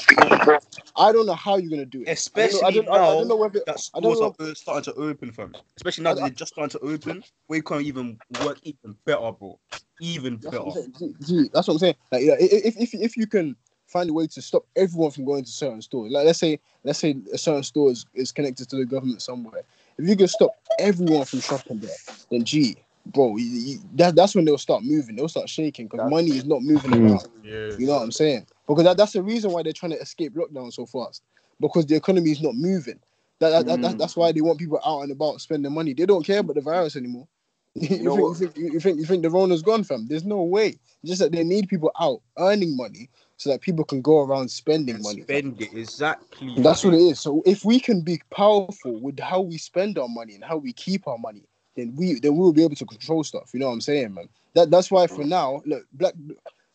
I 0.95 1.11
don't 1.11 1.25
know 1.25 1.33
how 1.33 1.57
you're 1.57 1.69
gonna 1.69 1.85
do 1.85 2.01
it. 2.01 2.09
Especially 2.09 2.61
I 2.63 2.71
don't, 2.71 2.89
I 2.89 2.97
don't, 2.97 3.01
I, 3.01 3.11
I 3.11 3.13
don't 3.15 3.27
know 3.27 3.35
now 3.35 3.41
whether. 3.41 3.61
that 3.65 3.79
stores 3.79 4.19
know. 4.19 4.35
are 4.39 4.55
starting 4.55 4.93
to 4.93 4.99
open, 4.99 5.31
fam. 5.31 5.53
Especially 5.77 6.03
now 6.03 6.13
that 6.13 6.21
they're 6.21 6.29
just 6.29 6.53
starting 6.53 6.79
to 6.79 6.85
open, 6.85 7.23
we 7.47 7.61
can't 7.61 7.83
even 7.83 8.19
work 8.43 8.59
even 8.63 8.95
better, 9.05 9.31
bro. 9.31 9.59
Even 9.99 10.37
That's 10.41 10.57
better. 10.57 11.13
gee, 11.25 11.49
that's 11.53 11.67
what 11.67 11.75
I'm 11.75 11.79
saying. 11.79 11.95
Like, 12.11 12.23
know, 12.23 12.35
if, 12.39 12.77
if 12.77 12.93
if 12.93 13.17
you 13.17 13.27
can 13.27 13.55
find 13.87 14.09
a 14.09 14.13
way 14.13 14.25
to 14.27 14.41
stop 14.41 14.65
everyone 14.75 15.11
from 15.11 15.25
going 15.25 15.43
to 15.43 15.51
certain 15.51 15.81
stores, 15.81 16.11
like 16.11 16.25
let's 16.25 16.39
say 16.39 16.59
let's 16.83 16.99
say 16.99 17.15
a 17.31 17.37
certain 17.37 17.63
store 17.63 17.91
is, 17.91 18.05
is 18.13 18.31
connected 18.31 18.69
to 18.69 18.75
the 18.75 18.85
government 18.85 19.21
somewhere. 19.21 19.63
If 19.97 20.09
you 20.09 20.15
can 20.15 20.27
stop 20.27 20.51
everyone 20.79 21.25
from 21.25 21.41
shopping 21.41 21.79
there, 21.79 21.91
then 22.31 22.43
gee, 22.43 22.77
bro, 23.05 23.35
you, 23.37 23.45
you, 23.45 23.79
that, 23.95 24.15
that's 24.15 24.35
when 24.35 24.45
they'll 24.45 24.57
start 24.57 24.83
moving. 24.83 25.15
They'll 25.15 25.27
start 25.27 25.49
shaking 25.49 25.87
because 25.87 26.09
money 26.09 26.31
is 26.31 26.45
not 26.45 26.61
moving 26.61 26.91
Mm. 26.91 27.09
around. 27.09 27.27
Yeah. 27.43 27.75
You 27.77 27.87
know 27.87 27.93
what 27.95 28.03
I'm 28.03 28.11
saying? 28.11 28.45
Because 28.67 28.83
that, 28.85 28.97
that's 28.97 29.13
the 29.13 29.23
reason 29.23 29.51
why 29.51 29.63
they're 29.63 29.73
trying 29.73 29.91
to 29.91 29.99
escape 29.99 30.33
lockdown 30.35 30.71
so 30.71 30.85
fast. 30.85 31.23
Because 31.59 31.85
the 31.85 31.95
economy 31.95 32.31
is 32.31 32.41
not 32.41 32.55
moving. 32.55 32.99
That, 33.39 33.49
that, 33.49 33.65
that, 33.65 33.81
that- 33.81 33.95
Mm. 33.95 33.99
that's 33.99 34.15
why 34.15 34.31
they 34.31 34.41
want 34.41 34.59
people 34.59 34.79
out 34.85 35.01
and 35.01 35.11
about 35.11 35.41
spending 35.41 35.71
money. 35.73 35.93
They 35.93 36.05
don't 36.05 36.25
care 36.25 36.39
about 36.39 36.55
the 36.55 36.61
virus 36.61 36.95
anymore. 36.95 37.27
You, 37.75 38.03
know 38.03 38.33
think, 38.35 38.55
you, 38.55 38.61
think, 38.61 38.73
you, 38.73 38.79
think 38.79 38.99
you 38.99 39.05
think 39.05 39.23
the 39.23 39.29
Rona's 39.31 39.63
gone, 39.63 39.83
fam? 39.83 40.05
There's 40.07 40.23
no 40.23 40.43
way. 40.43 40.67
It's 40.67 41.09
just 41.09 41.21
that 41.21 41.31
they 41.31 41.43
need 41.43 41.67
people 41.67 41.91
out 41.99 42.21
earning 42.37 42.77
money 42.77 43.09
so 43.37 43.49
that 43.49 43.61
people 43.61 43.83
can 43.83 43.99
go 44.01 44.21
around 44.21 44.49
spending 44.51 45.01
money. 45.01 45.23
fam. 45.23 45.25
Spend 45.55 45.61
it 45.61 45.73
exactly. 45.73 46.53
That's 46.59 46.83
what 46.83 46.93
it 46.93 46.97
is. 47.01 47.19
So 47.19 47.41
if 47.47 47.65
we 47.65 47.79
can 47.79 48.01
be 48.01 48.21
powerful 48.29 48.99
with 49.01 49.19
how 49.19 49.41
we 49.41 49.57
spend 49.57 49.97
our 49.97 50.07
money 50.07 50.35
and 50.35 50.43
how 50.43 50.57
we 50.57 50.71
keep 50.71 51.07
our 51.07 51.17
money, 51.17 51.43
then 51.75 51.95
we 51.95 52.19
then 52.19 52.33
we 52.35 52.39
will 52.39 52.53
be 52.53 52.63
able 52.63 52.75
to 52.75 52.85
control 52.85 53.23
stuff. 53.23 53.51
You 53.53 53.59
know 53.59 53.67
what 53.67 53.73
I'm 53.73 53.81
saying, 53.81 54.13
man? 54.13 54.29
That 54.53 54.71
that's 54.71 54.91
why 54.91 55.07
for 55.07 55.23
now, 55.23 55.61
look, 55.65 55.85
black 55.93 56.13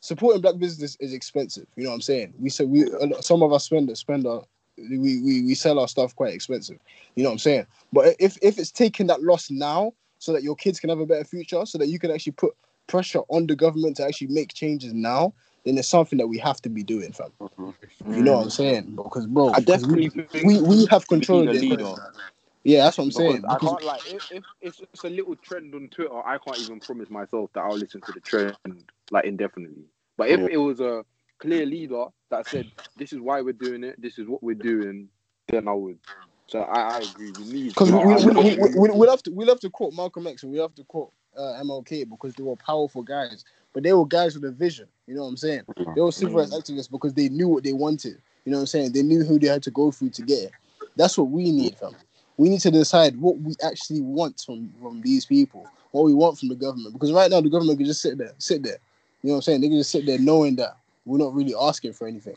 supporting 0.00 0.42
black 0.42 0.58
business 0.58 0.96
is 1.00 1.12
expensive. 1.12 1.66
You 1.76 1.84
know 1.84 1.90
what 1.90 1.96
I'm 1.96 2.02
saying? 2.02 2.34
We 2.38 2.50
said 2.50 2.68
we 2.68 2.86
some 3.20 3.42
of 3.42 3.52
us 3.52 3.64
spend 3.64 3.96
spend 3.96 4.26
our 4.26 4.42
we, 4.76 5.20
we 5.20 5.42
we 5.42 5.54
sell 5.54 5.78
our 5.78 5.88
stuff 5.88 6.14
quite 6.14 6.34
expensive. 6.34 6.78
You 7.14 7.22
know 7.22 7.30
what 7.30 7.34
I'm 7.34 7.38
saying? 7.38 7.66
But 7.92 8.16
if 8.18 8.38
if 8.42 8.58
it's 8.58 8.70
taking 8.70 9.06
that 9.08 9.22
loss 9.22 9.50
now 9.50 9.92
so 10.18 10.32
that 10.32 10.42
your 10.42 10.56
kids 10.56 10.80
can 10.80 10.90
have 10.90 11.00
a 11.00 11.06
better 11.06 11.24
future, 11.24 11.64
so 11.66 11.78
that 11.78 11.88
you 11.88 11.98
can 11.98 12.10
actually 12.10 12.32
put 12.32 12.54
pressure 12.86 13.20
on 13.28 13.46
the 13.46 13.54
government 13.54 13.96
to 13.98 14.04
actually 14.04 14.28
make 14.28 14.52
changes 14.54 14.92
now, 14.92 15.32
then 15.64 15.78
it's 15.78 15.88
something 15.88 16.18
that 16.18 16.26
we 16.26 16.38
have 16.38 16.60
to 16.62 16.68
be 16.68 16.82
doing, 16.82 17.12
fam. 17.12 17.30
Mm-hmm. 17.40 18.14
You 18.14 18.22
know 18.22 18.36
what 18.38 18.44
I'm 18.44 18.50
saying? 18.50 18.96
Because 18.96 19.26
bro, 19.26 19.50
I 19.50 19.60
because 19.60 19.86
we, 19.86 20.08
definitely 20.08 20.24
think 20.24 20.46
we 20.46 20.60
we 20.60 20.86
have 20.86 21.06
control 21.06 21.48
of 21.48 21.54
a 21.54 21.58
the 21.58 21.60
leader. 21.60 21.82
economy. 21.82 22.18
Yeah, 22.64 22.84
that's 22.84 22.98
what 22.98 23.04
I'm 23.04 23.10
saying. 23.12 23.42
Because 23.42 23.56
I 23.56 23.70
can't 23.70 23.84
like 23.84 24.02
if, 24.06 24.22
if 24.30 24.44
if 24.60 24.80
it's 24.80 25.04
a 25.04 25.08
little 25.08 25.36
trend 25.36 25.74
on 25.74 25.88
Twitter, 25.88 26.26
I 26.26 26.38
can't 26.38 26.60
even 26.60 26.80
promise 26.80 27.10
myself 27.10 27.50
that 27.54 27.60
I'll 27.60 27.78
listen 27.78 28.00
to 28.02 28.12
the 28.12 28.20
trend 28.20 28.56
like 29.10 29.24
indefinitely. 29.24 29.84
But 30.16 30.28
if 30.28 30.40
Yeah. 30.40 30.48
it 30.50 30.56
was 30.56 30.80
a 30.80 31.04
clear 31.38 31.64
leader 31.64 32.06
that 32.30 32.46
said 32.46 32.66
this 32.96 33.12
is 33.12 33.20
why 33.20 33.40
we're 33.40 33.52
doing 33.52 33.84
it, 33.84 34.00
this 34.00 34.18
is 34.18 34.26
what 34.26 34.42
we're 34.42 34.54
doing, 34.56 35.08
then 35.48 35.68
I 35.68 35.72
would. 35.72 35.98
So 36.48 36.60
I, 36.60 36.98
I 36.98 37.00
agree. 37.00 37.32
We 37.38 37.44
need 37.44 37.68
Because 37.68 37.90
we, 37.92 37.98
we, 37.98 38.56
we, 38.56 38.56
we, 38.56 38.90
we, 38.90 39.06
love 39.06 39.22
to 39.24 39.30
we 39.30 39.44
love 39.44 39.60
to 39.60 39.70
quote 39.70 39.94
Malcolm 39.94 40.26
X 40.26 40.42
and 40.42 40.52
we 40.52 40.60
love 40.60 40.74
to 40.74 40.84
quote 40.84 41.12
uh, 41.36 41.60
MLK 41.62 42.08
because 42.08 42.34
they 42.34 42.42
were 42.42 42.56
powerful 42.56 43.02
guys, 43.02 43.44
but 43.72 43.82
they 43.82 43.92
were 43.92 44.06
guys 44.06 44.34
with 44.34 44.44
a 44.44 44.50
vision. 44.50 44.88
You 45.06 45.14
know 45.14 45.22
what 45.22 45.28
I'm 45.28 45.36
saying? 45.36 45.62
They 45.94 46.00
were 46.00 46.12
civil 46.12 46.38
rights 46.38 46.54
activists 46.54 46.90
because 46.90 47.14
they 47.14 47.28
knew 47.28 47.48
what 47.48 47.64
they 47.64 47.72
wanted. 47.72 48.20
You 48.44 48.52
know 48.52 48.58
what 48.58 48.62
I'm 48.62 48.66
saying? 48.66 48.92
They 48.92 49.02
knew 49.02 49.24
who 49.24 49.38
they 49.38 49.48
had 49.48 49.62
to 49.64 49.70
go 49.70 49.90
through 49.90 50.10
to 50.10 50.22
get 50.22 50.44
it. 50.44 50.52
That's 50.96 51.16
what 51.16 51.28
we 51.28 51.52
need, 51.52 51.76
fam. 51.76 51.94
We 52.38 52.48
need 52.48 52.60
to 52.60 52.70
decide 52.70 53.20
what 53.20 53.38
we 53.38 53.54
actually 53.62 54.00
want 54.00 54.40
from 54.46 54.72
from 54.80 55.02
these 55.02 55.26
people, 55.26 55.68
what 55.90 56.04
we 56.04 56.14
want 56.14 56.38
from 56.38 56.48
the 56.48 56.54
government. 56.54 56.94
Because 56.94 57.12
right 57.12 57.30
now 57.30 57.40
the 57.40 57.50
government 57.50 57.78
can 57.78 57.86
just 57.86 58.00
sit 58.00 58.16
there, 58.16 58.32
sit 58.38 58.62
there. 58.62 58.78
You 59.22 59.28
know 59.28 59.34
what 59.34 59.36
I'm 59.38 59.42
saying? 59.42 59.60
They 59.60 59.68
can 59.68 59.78
just 59.78 59.90
sit 59.90 60.06
there 60.06 60.18
knowing 60.18 60.56
that 60.56 60.76
we're 61.04 61.18
not 61.18 61.34
really 61.34 61.54
asking 61.60 61.92
for 61.92 62.06
anything. 62.06 62.36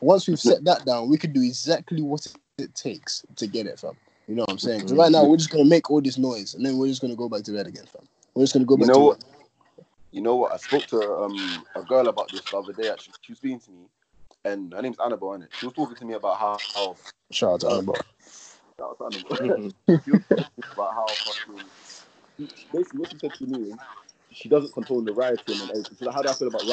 Once 0.00 0.28
we've 0.28 0.38
set 0.38 0.62
that 0.64 0.84
down, 0.84 1.08
we 1.08 1.16
could 1.16 1.32
do 1.32 1.42
exactly 1.42 2.02
what 2.02 2.26
it 2.58 2.74
takes 2.74 3.24
to 3.36 3.46
get 3.46 3.66
it, 3.66 3.80
fam. 3.80 3.96
You 4.28 4.36
know 4.36 4.42
what 4.42 4.52
I'm 4.52 4.58
saying? 4.58 4.96
right 4.96 5.10
now 5.10 5.24
we're 5.24 5.38
just 5.38 5.50
gonna 5.50 5.64
make 5.64 5.90
all 5.90 6.00
this 6.00 6.18
noise 6.18 6.54
and 6.54 6.64
then 6.64 6.76
we're 6.76 6.88
just 6.88 7.00
gonna 7.00 7.16
go 7.16 7.28
back 7.28 7.42
to 7.44 7.52
bed 7.52 7.66
again, 7.66 7.86
fam. 7.86 8.06
We're 8.34 8.44
just 8.44 8.52
gonna 8.52 8.66
go 8.66 8.76
back. 8.76 8.86
You 8.86 8.92
know 8.92 8.98
to 8.98 9.04
what? 9.06 9.24
You 10.12 10.20
know 10.20 10.36
what? 10.36 10.52
I 10.52 10.56
spoke 10.58 10.86
to 10.88 11.00
um 11.00 11.64
a 11.74 11.82
girl 11.82 12.08
about 12.08 12.30
this 12.30 12.42
the 12.42 12.58
other 12.58 12.72
day. 12.72 12.90
Actually, 12.90 13.14
she 13.22 13.32
was 13.32 13.38
speaking 13.38 13.60
to 13.60 13.70
me, 13.70 13.86
and 14.44 14.72
her 14.72 14.82
name's 14.82 14.98
Annabelle. 14.98 15.30
Innit? 15.30 15.48
She 15.58 15.66
was 15.66 15.74
talking 15.74 15.96
to 15.96 16.04
me 16.04 16.14
about 16.14 16.38
how 16.38 16.58
how 16.74 16.96
Shout 17.32 17.52
out 17.52 17.60
to 17.60 17.70
Annabelle. 17.70 18.00
To 18.80 19.72
she 20.04 20.12
was 20.12 20.22
talking 20.36 20.64
about 20.74 20.94
how 20.94 21.18
fucking 21.24 21.70
basically 22.72 23.00
what 23.00 23.10
she 23.10 23.18
said 23.18 23.34
to 23.34 23.46
me 23.46 23.78
she 24.32 24.48
doesn't 24.48 24.72
control 24.74 25.02
the 25.02 25.12
rioting 25.12 25.60
and 25.62 25.70
everything. 25.70 26.08
How 26.12 26.22
do 26.22 26.30
I 26.30 26.34
feel 26.34 26.48
about 26.48 26.66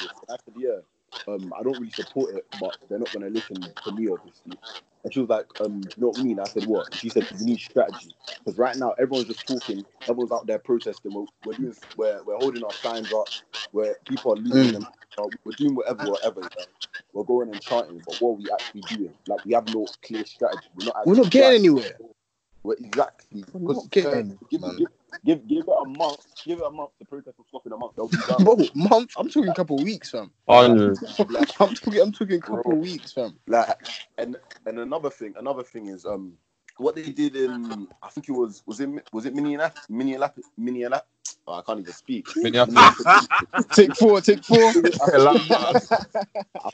this? 0.00 0.12
And 0.28 0.30
I 0.30 0.36
said, 0.44 0.54
yeah, 0.56 0.80
um, 1.26 1.52
I 1.58 1.62
don't 1.62 1.78
really 1.78 1.90
support 1.90 2.34
it, 2.34 2.46
but 2.60 2.76
they're 2.88 2.98
not 2.98 3.12
gonna 3.12 3.28
listen 3.28 3.56
to 3.56 3.92
me 3.92 4.08
obviously. 4.08 4.58
And 5.04 5.14
she 5.14 5.20
was 5.20 5.28
like, 5.28 5.46
um, 5.60 5.80
you 5.82 6.02
know 6.02 6.08
what 6.08 6.18
I 6.18 6.22
mean? 6.22 6.40
I 6.40 6.44
said, 6.44 6.66
what? 6.66 6.86
And 6.86 6.94
she 6.96 7.08
said, 7.08 7.26
we 7.38 7.46
need 7.46 7.60
strategy. 7.60 8.10
Because 8.38 8.58
right 8.58 8.76
now 8.76 8.92
everyone's 8.98 9.28
just 9.28 9.46
talking, 9.46 9.84
everyone's 10.02 10.32
out 10.32 10.46
there 10.46 10.58
protesting. 10.58 11.14
We're, 11.14 11.24
we're 11.44 11.52
doing 11.52 11.74
we're, 11.96 12.22
we're 12.24 12.36
holding 12.36 12.64
our 12.64 12.72
signs 12.72 13.12
up, 13.12 13.28
where 13.70 13.96
people 14.06 14.32
are 14.32 14.36
losing 14.36 14.72
them. 14.72 14.86
Uh, 15.16 15.28
we're 15.44 15.52
doing 15.52 15.74
whatever, 15.74 16.10
whatever. 16.10 16.40
yeah. 16.42 16.64
We're 17.12 17.24
going 17.24 17.50
and 17.50 17.60
chanting, 17.60 18.02
but 18.06 18.16
what 18.20 18.30
are 18.30 18.34
we 18.34 18.46
actually 18.52 18.82
doing? 18.96 19.14
Like 19.26 19.44
we 19.44 19.54
have 19.54 19.72
no 19.74 19.86
clear 20.02 20.24
strategy. 20.26 20.66
We're 20.76 20.86
not. 20.86 21.06
We're 21.06 21.14
not 21.14 21.30
getting 21.30 21.60
anywhere. 21.60 21.96
We're 22.62 22.74
exactly. 22.74 23.44
We're 23.52 23.74
not 23.74 23.84
'Cause, 23.84 23.88
getting 23.90 24.38
give, 24.50 24.60
man. 24.62 24.76
give, 24.76 24.88
give, 25.24 25.48
give 25.48 25.58
it 25.68 25.74
a 25.82 25.84
month. 25.86 26.20
Give 26.46 26.58
it 26.58 26.64
a 26.66 26.70
month. 26.70 26.90
The 26.98 27.06
protest 27.06 27.38
will 27.38 27.46
stop 27.46 27.66
in 27.66 27.72
a 27.72 27.76
month. 27.76 27.94
They'll 27.96 28.08
be 28.08 28.18
done. 28.26 28.44
Bro, 28.44 28.58
month. 28.74 29.12
I'm 29.16 29.28
talking 29.28 29.50
a 29.50 29.54
couple 29.54 29.78
weeks, 29.78 30.10
fam. 30.10 30.32
Hundred. 30.48 30.98
I'm 31.60 31.74
talking. 31.74 32.00
I'm 32.00 32.12
talking 32.12 32.36
a 32.38 32.42
couple 32.42 32.72
Bro. 32.72 32.76
weeks, 32.76 33.12
fam. 33.12 33.38
Like, 33.46 33.76
and 34.18 34.36
and 34.66 34.78
another 34.78 35.10
thing, 35.10 35.34
another 35.38 35.62
thing 35.64 35.88
is 35.88 36.06
um, 36.06 36.34
what 36.78 36.96
they 36.96 37.10
did 37.10 37.36
in 37.36 37.88
I 38.02 38.08
think 38.10 38.28
it 38.28 38.32
was 38.32 38.62
was 38.66 38.80
it 38.80 38.88
was 39.12 39.26
it 39.26 39.34
Minneapolis 39.34 39.86
Minneapolis 39.88 40.46
Minneapolis. 40.56 41.02
Oh, 41.48 41.54
I 41.54 41.62
can't 41.62 41.80
even 41.80 41.94
speak. 41.94 42.28
Minneapolis. 42.36 43.02
Take 43.72 43.96
four. 43.96 44.20
Take 44.20 44.44
four. 44.44 44.58
I 44.68 44.72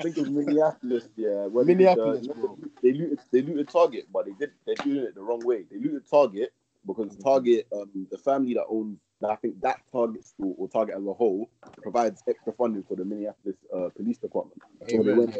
think 0.02 0.16
it 0.16 0.22
was 0.22 0.30
Minneapolis, 0.30 1.08
yeah. 1.14 1.46
where 1.46 1.64
they 1.64 1.74
did 1.74 1.78
Minneapolis, 1.78 2.26
the- 2.26 2.34
bro. 2.34 2.58
They 2.82 2.92
looted, 2.92 3.20
they 3.30 3.42
looted 3.42 3.68
Target, 3.68 4.06
but 4.12 4.26
they 4.26 4.32
did 4.32 4.50
they're 4.66 4.74
doing 4.82 5.04
it 5.04 5.14
the 5.14 5.22
wrong 5.22 5.44
way. 5.44 5.64
They 5.70 5.78
looted 5.78 6.10
Target 6.10 6.52
because 6.84 7.16
Target, 7.18 7.68
um, 7.72 8.08
the 8.10 8.18
family 8.18 8.54
that 8.54 8.64
owns, 8.68 8.98
that 9.20 9.30
I 9.30 9.36
think 9.36 9.60
that 9.60 9.78
Target 9.92 10.24
store 10.26 10.54
or 10.58 10.68
Target 10.68 10.96
as 10.96 11.06
a 11.06 11.12
whole 11.12 11.48
provides 11.80 12.24
extra 12.28 12.52
funding 12.52 12.82
for 12.82 12.96
the 12.96 13.04
Minneapolis 13.04 13.56
uh, 13.72 13.90
Police 13.96 14.18
Department. 14.18 14.60
So 14.90 15.04
they, 15.04 15.12
went, 15.12 15.36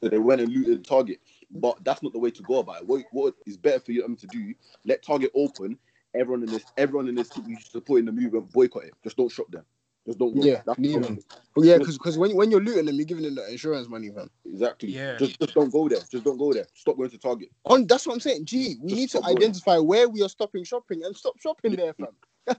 so 0.00 0.08
they 0.08 0.18
went 0.18 0.40
and 0.40 0.50
looted 0.50 0.82
Target, 0.86 1.18
but 1.50 1.76
that's 1.84 2.02
not 2.02 2.14
the 2.14 2.18
way 2.18 2.30
to 2.30 2.42
go 2.42 2.60
about 2.60 2.78
it. 2.78 2.86
What, 2.88 3.04
what 3.12 3.34
is 3.46 3.58
better 3.58 3.80
for 3.80 3.92
them 3.92 4.16
to 4.16 4.26
do? 4.28 4.54
Let 4.86 5.02
Target 5.04 5.30
open. 5.34 5.78
Everyone 6.14 6.42
in 6.42 6.50
this, 6.50 6.64
everyone 6.76 7.08
in 7.08 7.14
this 7.14 7.28
city 7.28 7.56
supporting 7.60 8.06
the 8.06 8.12
movement, 8.12 8.50
boycott 8.52 8.84
it. 8.84 8.94
Just 9.04 9.16
don't 9.16 9.30
shop 9.30 9.50
them. 9.50 9.64
Just 10.06 10.18
don't. 10.18 10.34
Yeah, 10.42 10.62
That's 10.64 10.78
leave 10.78 11.02
them. 11.02 11.18
But 11.54 11.64
yeah, 11.64 11.76
because 11.76 12.16
when 12.16 12.34
when 12.34 12.50
you're 12.50 12.62
looting 12.62 12.86
them, 12.86 12.94
you're 12.96 13.04
giving 13.04 13.24
them 13.24 13.34
the 13.34 13.50
insurance 13.50 13.88
money, 13.88 14.08
man. 14.10 14.30
Exactly. 14.46 14.88
Yeah. 14.90 15.16
Just 15.18 15.38
just 15.38 15.54
don't 15.54 15.70
go 15.70 15.86
there. 15.88 15.98
Just 16.10 16.24
don't 16.24 16.38
go 16.38 16.52
there. 16.54 16.66
Stop 16.74 16.96
going 16.96 17.10
to 17.10 17.18
Target. 17.18 17.50
On 17.66 17.86
that's 17.86 18.06
what 18.06 18.14
I'm 18.14 18.20
saying. 18.20 18.46
Gee, 18.46 18.76
we 18.80 18.88
Just 18.90 18.96
need 19.00 19.02
to 19.02 19.08
stop 19.18 19.22
going. 19.24 19.36
identify 19.36 19.76
where 19.78 20.08
we 20.08 20.22
are 20.22 20.28
stopping 20.30 20.64
shopping 20.64 21.04
and 21.04 21.14
stop 21.14 21.38
shopping 21.40 21.76
there, 21.76 21.92
fam. 21.92 22.08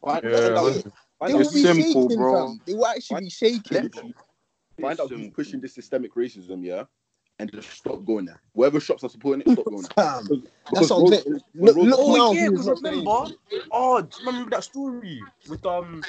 Find- 0.02 0.24
Yeah, 0.24 0.32
find 0.32 0.54
out- 0.56 0.58
hundred. 0.58 0.84
find 0.84 0.94
They 1.20 1.34
out 1.34 1.40
will 1.40 1.52
be 1.54 1.62
simple, 1.64 2.04
shaking, 2.10 2.18
bro. 2.18 2.48
fam. 2.48 2.62
They 2.68 2.74
will 2.76 2.86
actually 2.86 3.20
be 3.22 3.30
shaking. 3.32 4.14
Find 4.80 5.00
out 5.00 5.10
who's 5.10 5.30
pushing 5.32 5.60
this 5.60 5.74
systemic 5.74 6.14
racism, 6.14 6.64
yeah, 6.64 6.84
and 7.40 7.52
just 7.52 7.72
stop 7.72 8.06
going 8.06 8.26
there. 8.26 8.42
Wherever 8.54 8.80
shops 8.80 9.04
are 9.04 9.10
supporting 9.10 9.42
it, 9.42 9.50
stop 9.52 9.68
going 9.70 9.84
there. 9.84 9.92
Fam. 9.96 10.24
Because- 10.24 10.44
That's 10.72 10.90
what 10.92 10.98
I'm 10.98 11.06
because 11.06 11.24
saying. 11.24 11.42
Rose- 11.56 11.76
Look, 11.76 11.76
Rose- 11.78 11.88
look 11.90 12.00
Oh 12.00 12.16
now 12.16 12.32
yeah, 12.34 12.48
who's 12.50 12.52
because 12.52 12.68
not 12.68 12.80
saying 12.80 13.00
remember, 13.00 13.36
oh, 13.72 14.02
do 14.02 14.08
you 14.22 14.26
remember 14.28 14.50
that 14.52 14.64
story 14.64 15.20
with 15.48 15.66
um, 15.66 16.02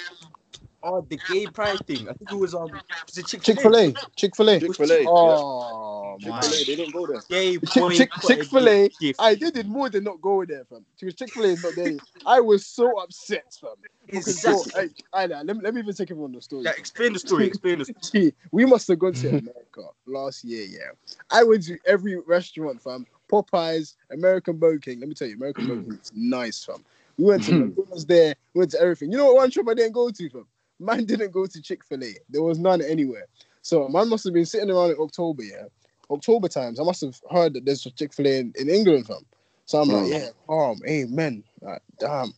oh, 0.83 1.07
the 1.09 1.19
gay 1.29 1.47
pride 1.47 1.85
thing? 1.87 2.09
I 2.09 2.13
think 2.13 2.33
it 2.33 2.37
was 2.37 2.55
um, 2.55 2.71
was 2.71 3.19
it 3.19 3.27
Chick 3.27 3.43
Chick 3.43 3.61
Fil 3.61 3.77
A. 3.77 3.95
Chick 4.17 4.37
Fil 4.37 4.51
A. 4.51 4.61
Chick-fil-A. 4.61 5.05
Oh 5.07 6.19
man. 6.23 6.43
Chick-fil-A, 6.43 6.65
they 6.65 6.77
didn't 6.77 6.93
go 6.93 7.07
there. 7.07 7.21
Gay 7.29 7.59
Chick 7.59 7.91
Chick 7.93 8.11
Chick 8.27 8.45
Fil 8.45 8.69
A. 8.69 8.89
gift. 9.01 9.21
I 9.21 9.35
they 9.35 9.51
did 9.51 9.69
more 9.69 9.89
than 9.89 10.05
not 10.05 10.21
go 10.21 10.45
there, 10.45 10.65
fam. 10.65 10.85
Because 10.99 11.15
Chick 11.15 11.33
Fil 11.33 11.45
A 11.45 11.49
is 11.49 11.63
not 11.63 11.75
there. 11.77 11.97
I 12.27 12.41
was 12.41 12.67
so 12.67 12.99
upset, 13.01 13.57
fam. 13.61 13.71
Because 14.07 14.43
bro, 14.43 14.61
Exactly. 14.61 14.91
I, 15.13 15.23
I, 15.23 15.27
let, 15.27 15.57
me, 15.57 15.63
let 15.63 15.75
me 15.75 15.81
even 15.81 15.95
take 15.95 16.11
everyone 16.11 16.31
on 16.31 16.37
the 16.37 16.43
story. 16.43 16.65
Yeah, 16.65 16.73
explain 16.77 17.13
the 17.13 17.19
story. 17.19 17.47
Explain 17.47 17.79
the 17.79 17.85
story. 18.01 18.35
We 18.51 18.67
must 18.67 18.89
have 18.89 18.99
gone 18.99 19.13
to 19.15 19.29
America 19.39 19.89
last 20.07 20.45
year, 20.45 20.65
yeah. 20.65 21.17
I 21.31 21.45
went 21.45 21.65
to 21.65 21.79
every 21.87 22.19
restaurant, 22.19 22.83
fam. 22.83 23.07
Popeyes, 23.31 23.95
American 24.11 24.57
Burger 24.57 24.79
King. 24.79 25.01
Let 25.01 25.09
me 25.09 25.15
tell 25.15 25.29
you, 25.29 25.37
American 25.37 25.69
Burger 25.69 25.83
King 25.83 25.99
is 26.03 26.13
nice, 26.15 26.65
fam. 26.65 26.85
We 27.17 27.25
went 27.27 27.45
to 27.45 27.53
McDonald's 27.67 28.07
there, 28.07 28.35
we 28.55 28.61
went 28.61 28.71
to 28.73 28.81
everything. 28.81 29.13
You 29.13 29.19
know 29.19 29.27
what 29.27 29.37
one 29.37 29.51
shop 29.51 29.67
I 29.69 29.75
didn't 29.75 29.93
go 29.93 30.11
to, 30.11 30.31
fam? 30.31 30.47
Man 30.81 31.05
didn't 31.05 31.33
go 31.33 31.47
to 31.47 31.63
Chick 31.63 31.85
Fil 31.85 32.03
A. 32.03 32.15
There 32.29 32.43
was 32.43 32.59
none 32.59 32.83
anywhere. 32.83 33.27
So 33.63 33.89
man 33.89 34.09
must 34.09 34.25
have 34.25 34.33
been 34.35 34.47
sitting 34.47 34.71
around 34.71 34.91
in 34.91 34.97
October, 34.99 35.43
yeah, 35.43 35.65
October 36.11 36.49
times. 36.49 36.81
I 36.81 36.83
must 36.83 37.03
have 37.03 37.21
heard 37.31 37.55
that 37.55 37.65
there's 37.65 37.85
a 37.87 37.91
Chick 37.91 38.13
Fil 38.13 38.27
A 38.27 38.39
in, 38.39 38.53
in 38.59 38.69
England, 38.69 39.07
fam. 39.07 39.25
So 39.67 39.81
I'm 39.81 39.89
like, 39.89 40.07
Mm. 40.07 40.11
yeah, 40.11 40.29
calm, 40.47 40.81
amen. 40.89 41.45
Like, 41.61 41.83
damn. 41.99 42.33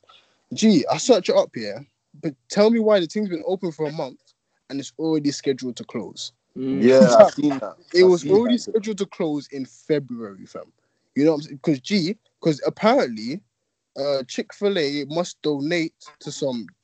Gee, 0.52 0.84
I 0.92 0.98
search 0.98 1.30
it 1.30 1.36
up 1.36 1.50
here, 1.54 1.86
but 2.20 2.34
tell 2.50 2.70
me 2.70 2.78
why 2.78 3.00
the 3.00 3.06
thing's 3.06 3.30
been 3.30 3.44
open 3.46 3.72
for 3.72 3.86
a 3.86 3.92
month 3.92 4.20
and 4.68 4.78
it's 4.80 4.92
already 4.98 5.30
scheduled 5.30 5.76
to 5.76 5.84
close. 5.84 6.32
Mm. 6.56 6.82
Yeah, 6.82 7.14
I've 7.18 7.30
seen 7.32 7.58
that. 7.60 7.76
It 7.94 8.04
I've 8.04 8.10
was 8.10 8.28
already 8.28 8.56
that. 8.56 8.62
scheduled 8.62 8.98
to 8.98 9.06
close 9.06 9.48
in 9.52 9.64
February, 9.64 10.44
fam. 10.44 10.72
You 11.14 11.24
know 11.24 11.32
what 11.32 11.36
I'm 11.36 11.42
saying? 11.42 11.56
Because 11.62 11.80
G, 11.80 12.16
because 12.40 12.60
apparently, 12.66 13.40
uh, 13.96 14.22
Chick 14.24 14.52
Fil 14.52 14.78
A 14.78 15.04
must 15.08 15.40
donate 15.42 15.94
to 16.20 16.32
some 16.32 16.66
co- 16.66 16.81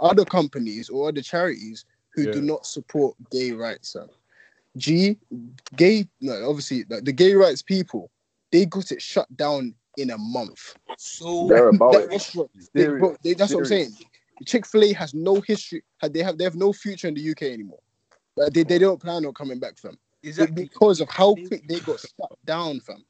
other 0.00 0.24
companies 0.24 0.88
or 0.88 1.08
other 1.08 1.22
charities 1.22 1.84
who 2.14 2.30
do 2.30 2.40
not 2.42 2.66
support 2.66 3.16
gay 3.30 3.52
rights. 3.52 3.92
Fam. 3.92 4.08
G, 4.76 5.18
gay, 5.76 6.06
no, 6.20 6.48
obviously, 6.48 6.84
like 6.88 7.04
the 7.04 7.12
gay 7.12 7.34
rights 7.34 7.62
people, 7.62 8.10
they 8.50 8.66
got 8.66 8.90
it 8.90 9.02
shut 9.02 9.34
down 9.36 9.74
in 9.98 10.10
a 10.10 10.18
month. 10.18 10.74
So 10.96 11.46
They're 11.48 11.68
about 11.68 11.92
That- 11.92 12.04
it. 12.04 12.10
that's 12.10 12.34
what, 12.34 12.48
they, 12.72 12.86
bro, 12.86 13.16
they- 13.22 13.34
that's 13.34 13.52
what 13.52 13.60
I'm 13.60 13.66
saying. 13.66 13.96
Chick 14.46 14.66
Fil 14.66 14.84
A 14.84 14.92
has 14.94 15.14
no 15.14 15.40
history. 15.40 15.82
They 16.10 16.22
have 16.22 16.36
they 16.36 16.44
have 16.44 16.56
no 16.56 16.72
future 16.72 17.06
in 17.08 17.14
the 17.14 17.30
UK 17.30 17.42
anymore. 17.42 17.78
Like, 18.36 18.52
they, 18.54 18.62
they 18.64 18.78
don't 18.78 19.00
plan 19.00 19.24
on 19.26 19.34
coming 19.34 19.58
back, 19.60 19.78
fam 19.78 19.98
exactly. 20.22 20.64
because 20.64 21.00
of 21.00 21.08
how 21.10 21.34
quick 21.34 21.68
they 21.68 21.80
got 21.80 22.00
shut 22.00 22.38
down, 22.44 22.80
fam. 22.80 23.04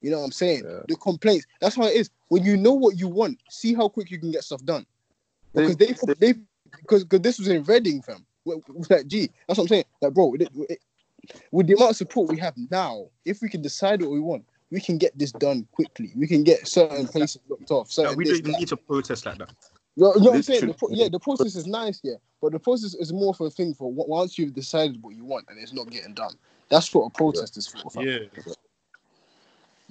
You 0.00 0.12
know 0.12 0.18
what 0.20 0.26
I'm 0.26 0.32
saying? 0.32 0.62
Yeah. 0.64 0.80
The 0.86 0.94
complaints. 0.96 1.46
That's 1.60 1.74
how 1.74 1.82
it 1.84 1.96
is. 1.96 2.10
When 2.28 2.44
you 2.44 2.56
know 2.56 2.72
what 2.74 2.96
you 2.96 3.08
want, 3.08 3.40
see 3.50 3.74
how 3.74 3.88
quick 3.88 4.10
you 4.10 4.20
can 4.20 4.30
get 4.30 4.44
stuff 4.44 4.64
done. 4.64 4.86
Because 5.54 5.76
they, 5.76 5.94
they, 6.18 6.34
because 6.80 7.04
because 7.04 7.20
this 7.20 7.38
was 7.38 7.48
in 7.48 7.64
Reading, 7.64 8.02
fam. 8.02 8.24
Well, 8.44 8.62
Like, 8.88 9.06
gee, 9.06 9.30
that's 9.46 9.58
what 9.58 9.64
I'm 9.64 9.68
saying. 9.68 9.84
Like, 10.00 10.14
bro, 10.14 10.34
it, 10.34 10.48
it, 10.68 10.78
with 11.50 11.66
the 11.66 11.74
amount 11.74 11.90
of 11.90 11.96
support 11.96 12.30
we 12.30 12.38
have 12.38 12.54
now, 12.70 13.06
if 13.24 13.42
we 13.42 13.48
can 13.48 13.62
decide 13.62 14.00
what 14.00 14.10
we 14.10 14.20
want, 14.20 14.44
we 14.70 14.80
can 14.80 14.98
get 14.98 15.18
this 15.18 15.32
done 15.32 15.66
quickly. 15.72 16.12
We 16.16 16.26
can 16.26 16.44
get 16.44 16.66
certain 16.66 17.06
places 17.06 17.40
locked 17.48 17.70
off. 17.70 17.90
Yeah, 17.96 18.14
we 18.14 18.24
don't 18.24 18.36
even 18.36 18.52
need 18.52 18.68
to 18.68 18.76
protest 18.76 19.26
like 19.26 19.38
that. 19.38 19.50
You 19.96 20.04
know, 20.04 20.14
you 20.14 20.20
know 20.20 20.26
what 20.30 20.36
I'm 20.36 20.42
saying? 20.42 20.66
The 20.66 20.74
pro- 20.74 20.90
yeah, 20.90 21.08
the 21.08 21.18
process 21.18 21.56
is 21.56 21.66
nice, 21.66 22.00
yeah, 22.04 22.14
but 22.40 22.52
the 22.52 22.60
process 22.60 22.94
is 22.94 23.12
more 23.12 23.34
for 23.34 23.48
a 23.48 23.50
thing 23.50 23.74
for 23.74 23.92
once 23.92 24.38
you've 24.38 24.54
decided 24.54 25.02
what 25.02 25.16
you 25.16 25.24
want 25.24 25.46
and 25.48 25.58
it's 25.58 25.72
not 25.72 25.90
getting 25.90 26.14
done. 26.14 26.34
That's 26.68 26.94
what 26.94 27.06
a 27.06 27.10
protest 27.10 27.56
is 27.56 27.66
for. 27.66 27.90
fam. 27.90 28.06
Yeah. 28.06 28.18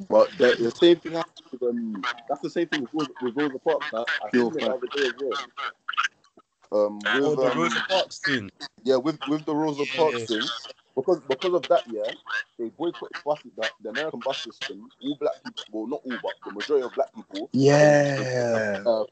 But 0.10 0.30
the, 0.38 0.56
the 0.60 0.72
same 0.72 0.98
thing 0.98 1.14
happens 1.14 1.52
with 1.52 1.64
um, 1.64 2.04
that's 2.30 2.42
the 2.42 2.50
same 2.50 2.68
thing 2.68 2.82
with, 2.82 2.94
Rosa- 2.94 3.14
with 3.24 3.36
Rosa 3.36 3.60
Parks. 3.60 3.88
I, 3.94 3.98
I 4.26 4.30
seen 4.32 4.54
the 4.54 4.66
other 4.70 4.88
day 4.88 5.08
as 5.08 5.14
well. 5.20 6.86
Um, 6.88 7.00
Oh, 7.06 7.36
the 7.36 7.52
um, 7.52 7.58
Rosa 7.60 7.80
Parks 7.90 8.20
thing. 8.20 8.50
yeah, 8.84 8.98
with 8.98 9.18
with 9.28 9.46
the 9.46 9.56
Rosa 9.56 9.86
Yeah. 9.92 9.98
Parks 9.98 10.26
thing, 10.26 10.42
because 10.96 11.20
because 11.28 11.54
of 11.56 11.68
that, 11.70 11.84
yeah, 11.92 12.04
they 12.60 12.70
boycotted 12.70 13.18
bus, 13.26 13.40
the, 13.56 13.70
the 13.82 13.90
American 13.90 14.20
bus 14.20 14.38
system. 14.44 14.88
All 15.04 15.18
black 15.20 15.34
people, 15.44 15.64
well, 15.72 15.88
not 15.88 16.02
all, 16.04 16.18
but 16.22 16.34
the 16.46 16.52
majority 16.52 16.86
of 16.86 16.94
black 16.94 17.14
people, 17.16 17.50
Yeah. 17.54 18.82
uh, 18.86 19.06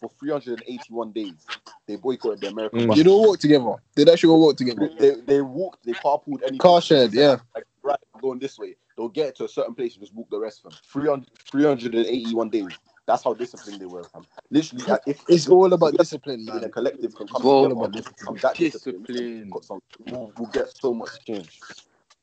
for 0.00 0.10
381 0.18 1.12
days, 1.12 1.46
they 1.86 1.96
boycotted 1.96 2.40
the 2.40 2.48
American 2.48 2.80
Mm. 2.80 2.88
bus. 2.88 2.96
You 2.98 3.04
don't 3.04 3.20
walk 3.26 3.38
together. 3.38 3.74
They 3.94 4.10
actually 4.10 4.30
all 4.30 4.40
walk 4.40 4.56
together. 4.56 4.90
They, 4.98 5.14
they 5.26 5.40
walked, 5.40 5.84
they 5.84 5.92
carpooled 5.92 6.42
anything. 6.42 6.58
Car 6.58 6.80
shared, 6.80 7.14
yeah. 7.14 7.36
Like, 7.54 7.64
right, 7.82 7.98
going 8.20 8.38
this 8.40 8.58
way. 8.58 8.76
They'll 8.96 9.08
get 9.08 9.36
to 9.36 9.44
a 9.44 9.48
certain 9.48 9.74
place 9.74 9.94
and 9.94 10.02
just 10.02 10.14
walk 10.14 10.28
the 10.30 10.38
rest 10.40 10.60
of 10.64 10.72
them. 10.72 10.78
300, 10.92 11.28
381 11.50 12.50
days. 12.50 12.64
That's 13.06 13.22
how 13.24 13.34
disciplined 13.34 13.80
they 13.80 13.86
were. 13.86 14.04
Fam. 14.04 14.26
Literally, 14.50 14.84
like, 14.84 15.02
if 15.06 15.22
It's 15.28 15.48
all 15.48 15.72
about 15.72 15.96
discipline, 15.96 16.40
in 16.40 16.48
a 16.48 16.60
man. 16.60 16.70
collective 16.70 17.14
can 17.14 17.28
come 17.28 17.42
Well, 17.42 17.62
together 17.68 17.86
and 18.28 18.40
that 18.40 18.56
discipline, 18.56 19.02
discipline. 19.04 19.52
we'll, 20.06 20.32
we'll 20.36 20.50
get 20.50 20.68
so 20.80 20.92
much 20.94 21.10
change. 21.26 21.60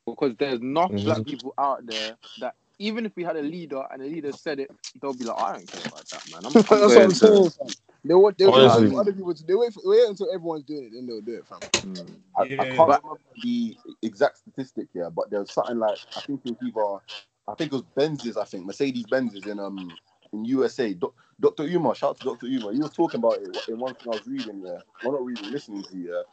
because 0.05 0.35
there's 0.37 0.59
enough 0.59 0.91
Mhm. 0.91 1.05
black 1.05 1.25
people 1.25 1.53
out 1.57 1.85
there 1.85 2.17
that 2.39 2.55
even 2.87 3.05
if 3.05 3.13
we 3.15 3.23
had 3.23 3.37
a 3.37 3.43
leader 3.43 3.83
and 3.91 4.01
the 4.03 4.07
leader 4.07 4.33
said 4.33 4.59
it, 4.59 4.71
they'll 5.01 5.13
be 5.13 5.25
like, 5.25 5.37
I 5.37 5.53
don't 5.53 5.71
care 5.71 5.85
about 5.85 6.09
that, 6.11 6.23
man. 6.27 6.45
I'm, 6.45 6.59
That's 6.69 6.69
I'm 6.69 6.83
what 6.95 6.97
going 6.97 7.05
I'm 7.05 7.13
to. 7.13 7.15
saying. 7.15 7.51
fam. 7.51 7.75
They 8.05 8.15
wait, 8.15 8.37
they 8.37 8.47
wait 8.47 8.55
Honestly. 8.55 8.87
for 8.87 9.01
other 9.01 9.13
people 9.13 9.33
to 9.35 9.45
they 9.45 9.55
wait, 9.55 9.73
wait 9.83 10.09
until 10.09 10.29
everyone's 10.33 10.63
doing 10.65 10.85
it, 10.85 10.91
then 10.95 11.07
they'll 11.07 11.21
do 11.21 11.35
it, 11.39 11.47
fam. 11.47 11.61
Mm. 11.85 12.15
I, 12.37 12.43
I 12.59 12.65
Yeah. 12.65 12.65
can't 12.65 12.89
remember 12.89 13.19
the 13.41 13.77
exact 14.03 14.39
statistic 14.39 14.89
here, 14.93 15.11
but 15.11 15.31
there's 15.31 15.51
something 15.51 15.79
like 15.79 15.99
I 16.17 16.21
think 16.21 16.41
it 16.45 16.49
was 16.51 16.59
either 16.63 17.03
I 17.47 17.55
think 17.55 17.73
it 17.73 17.75
was 17.77 17.83
Benz's, 17.95 18.37
I 18.37 18.45
think 18.45 18.65
Mercedes 18.65 19.07
Benz's 19.07 19.47
in 19.47 19.59
um 19.59 19.97
in 20.33 20.45
USA. 20.45 20.93
Do, 20.95 21.13
Dr. 21.39 21.65
Umar, 21.65 21.95
shout 21.95 22.11
out 22.11 22.17
to 22.19 22.23
Dr. 22.25 22.47
Umar. 22.47 22.73
He 22.73 22.81
was 22.81 22.91
talking 22.91 23.19
about 23.19 23.39
it 23.41 23.49
in 23.69 23.79
one 23.79 23.95
thing 23.95 24.09
I 24.09 24.13
was 24.15 24.27
reading. 24.27 24.63
Yeah, 24.65 24.79
well 25.01 25.13
not 25.13 25.25
reading, 25.25 25.51
listening 25.51 25.83
to. 25.85 25.97
Yeah, 25.97 26.23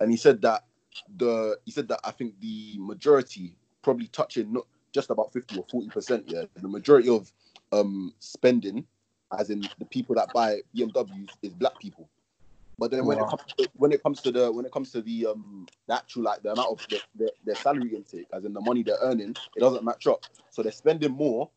and 0.00 0.10
he 0.10 0.16
said 0.18 0.42
that 0.42 0.64
the 1.16 1.58
he 1.66 1.72
said 1.72 1.88
that 1.88 2.00
I 2.04 2.12
think 2.12 2.40
the 2.40 2.76
majority 2.78 3.56
probably 3.82 4.08
touching 4.08 4.52
not 4.54 4.66
just 4.94 5.10
about 5.10 5.32
fifty 5.32 5.58
or 5.58 5.64
forty 5.70 5.88
percent. 5.88 6.24
Yeah, 6.26 6.44
the 6.54 6.68
majority 6.68 7.08
of 7.10 7.30
um 7.72 8.14
spending, 8.20 8.86
as 9.36 9.50
in 9.50 9.68
the 9.78 9.84
people 9.84 10.14
that 10.14 10.32
buy 10.32 10.60
BMWs, 10.74 11.36
is 11.42 11.52
black 11.52 11.78
people. 11.80 12.08
But 12.78 12.90
then 12.90 13.04
when 13.06 13.18
Wow. 13.18 13.24
it 13.24 13.28
comes 13.30 13.42
to, 13.58 13.68
when 13.74 13.92
it 13.92 14.02
comes 14.02 14.20
to 14.22 14.32
the 14.32 14.50
when 14.50 14.64
it 14.64 14.72
comes 14.72 14.90
to 14.92 15.02
the 15.02 15.26
um 15.26 15.66
the 15.88 15.94
actual 15.94 16.22
like 16.22 16.42
the 16.42 16.52
amount 16.52 16.70
of 16.70 16.86
the, 16.90 17.00
the, 17.16 17.32
their 17.44 17.54
salary 17.56 17.94
intake, 17.94 18.28
as 18.32 18.44
in 18.44 18.52
the 18.52 18.60
money 18.60 18.82
they're 18.82 18.98
earning, 19.02 19.36
it 19.56 19.60
doesn't 19.60 19.84
match 19.84 20.06
up. 20.06 20.22
So 20.50 20.62
they're 20.62 20.72
spending 20.72 21.12
more 21.12 21.50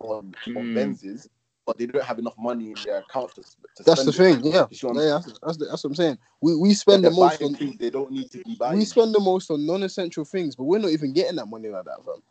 on 0.00 0.34
on 0.56 0.64
Mm. 0.64 0.74
Benzes, 0.74 1.28
but 1.66 1.78
they 1.78 1.86
don't 1.86 2.02
have 2.04 2.18
enough 2.18 2.36
money 2.38 2.72
in 2.72 2.78
their 2.84 2.98
account 2.98 3.34
to, 3.34 3.42
sp- 3.46 3.70
to 3.76 3.84
That's 3.84 4.04
spend 4.04 4.14
the 4.14 4.24
it. 4.24 4.42
thing, 4.42 4.52
yeah. 4.52 4.66
You 4.70 4.76
see 4.76 4.86
what 4.86 4.96
yeah 4.96 5.10
that's, 5.24 5.38
that's, 5.42 5.56
the, 5.58 5.64
that's 5.66 5.84
what 5.84 5.90
I'm 5.90 5.94
saying. 5.96 6.18
We 6.40 6.56
we 6.56 6.74
spend 6.74 7.04
the 7.04 7.10
most 7.10 7.42
on 7.42 7.54
things 7.54 7.76
they 7.78 7.90
don't 7.90 8.10
need 8.10 8.30
to 8.32 8.38
be 8.44 8.54
buying. 8.56 8.78
we 8.78 8.84
spend 8.84 9.14
the 9.14 9.20
most 9.20 9.50
on 9.50 9.64
non-essential 9.66 10.24
things, 10.24 10.56
but 10.56 10.64
we're 10.64 10.78
not 10.78 10.90
even 10.90 11.12
getting 11.12 11.36
that 11.36 11.46
money 11.46 11.68
like 11.68 11.84
that, 11.84 12.04
fam. 12.04 12.22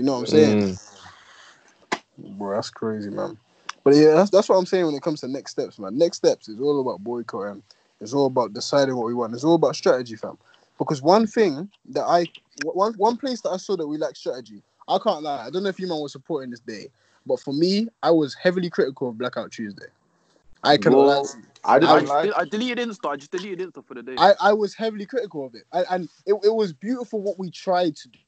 You 0.00 0.06
know 0.06 0.12
what 0.14 0.20
I'm 0.20 0.26
saying? 0.28 0.62
Mm. 0.62 2.38
Bro, 2.38 2.54
that's 2.54 2.70
crazy, 2.70 3.10
man. 3.10 3.36
But 3.84 3.96
yeah, 3.96 4.14
that's 4.14 4.30
that's 4.30 4.48
what 4.48 4.56
I'm 4.56 4.64
saying 4.64 4.86
when 4.86 4.94
it 4.94 5.02
comes 5.02 5.20
to 5.20 5.28
next 5.28 5.50
steps, 5.50 5.78
man. 5.78 5.98
Next 5.98 6.16
steps 6.16 6.48
is 6.48 6.58
all 6.58 6.80
about 6.80 7.04
boycotting. 7.04 7.62
It's 8.00 8.14
all 8.14 8.24
about 8.24 8.54
deciding 8.54 8.96
what 8.96 9.04
we 9.08 9.12
want. 9.12 9.34
It's 9.34 9.44
all 9.44 9.56
about 9.56 9.76
strategy, 9.76 10.16
fam. 10.16 10.38
Because 10.78 11.02
one 11.02 11.26
thing 11.26 11.70
that 11.90 12.04
I 12.04 12.28
one 12.62 12.94
one 12.94 13.18
place 13.18 13.42
that 13.42 13.50
I 13.50 13.58
saw 13.58 13.76
that 13.76 13.86
we 13.86 13.98
lack 13.98 14.16
strategy, 14.16 14.62
I 14.88 14.96
can't 15.04 15.22
lie. 15.22 15.44
I 15.44 15.50
don't 15.50 15.64
know 15.64 15.68
if 15.68 15.78
you 15.78 15.86
man 15.86 16.00
was 16.00 16.12
supporting 16.12 16.50
this 16.50 16.60
day, 16.60 16.86
but 17.26 17.38
for 17.38 17.52
me, 17.52 17.88
I 18.02 18.10
was 18.10 18.34
heavily 18.34 18.70
critical 18.70 19.10
of 19.10 19.18
Blackout 19.18 19.52
Tuesday. 19.52 19.88
I 20.64 20.78
cannot 20.78 20.96
lie. 21.00 21.04
Well, 21.04 21.24
to 21.24 21.36
you. 21.36 21.44
I 21.62 21.74
I, 21.74 21.78
didn't 21.78 22.08
like. 22.08 22.32
I 22.38 22.44
deleted 22.46 22.88
Insta. 22.88 23.10
I 23.10 23.16
just 23.16 23.32
deleted 23.32 23.70
Insta 23.70 23.84
for 23.84 23.92
the 23.92 24.02
day. 24.02 24.14
I, 24.16 24.32
I 24.40 24.52
was 24.54 24.74
heavily 24.74 25.04
critical 25.04 25.44
of 25.44 25.54
it. 25.54 25.64
I, 25.74 25.84
and 25.90 26.08
it, 26.24 26.32
it 26.42 26.54
was 26.54 26.72
beautiful 26.72 27.20
what 27.20 27.38
we 27.38 27.50
tried 27.50 27.96
to 27.96 28.08
do. 28.08 28.18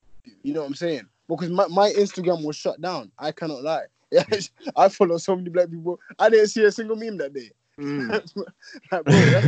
You 0.43 0.53
know 0.53 0.61
what 0.61 0.67
I'm 0.67 0.75
saying? 0.75 1.09
Because 1.37 1.51
my, 1.51 1.67
my 1.69 1.91
Instagram 1.93 2.45
was 2.45 2.57
shut 2.57 2.81
down. 2.81 3.11
I 3.19 3.33
cannot 3.33 3.63
lie. 3.63 3.85
I 4.77 4.89
follow 4.89 5.17
so 5.19 5.35
many 5.37 5.49
black 5.51 5.71
people. 5.71 5.99
I 6.19 6.29
didn't 6.29 6.49
see 6.49 6.65
a 6.65 6.73
single 6.73 6.97
meme 6.97 7.17
that 7.19 7.33
day. 7.33 7.51
Mm. 7.79 8.11
Like, 8.93 9.05
bro, 9.05 9.15
that's. 9.15 9.47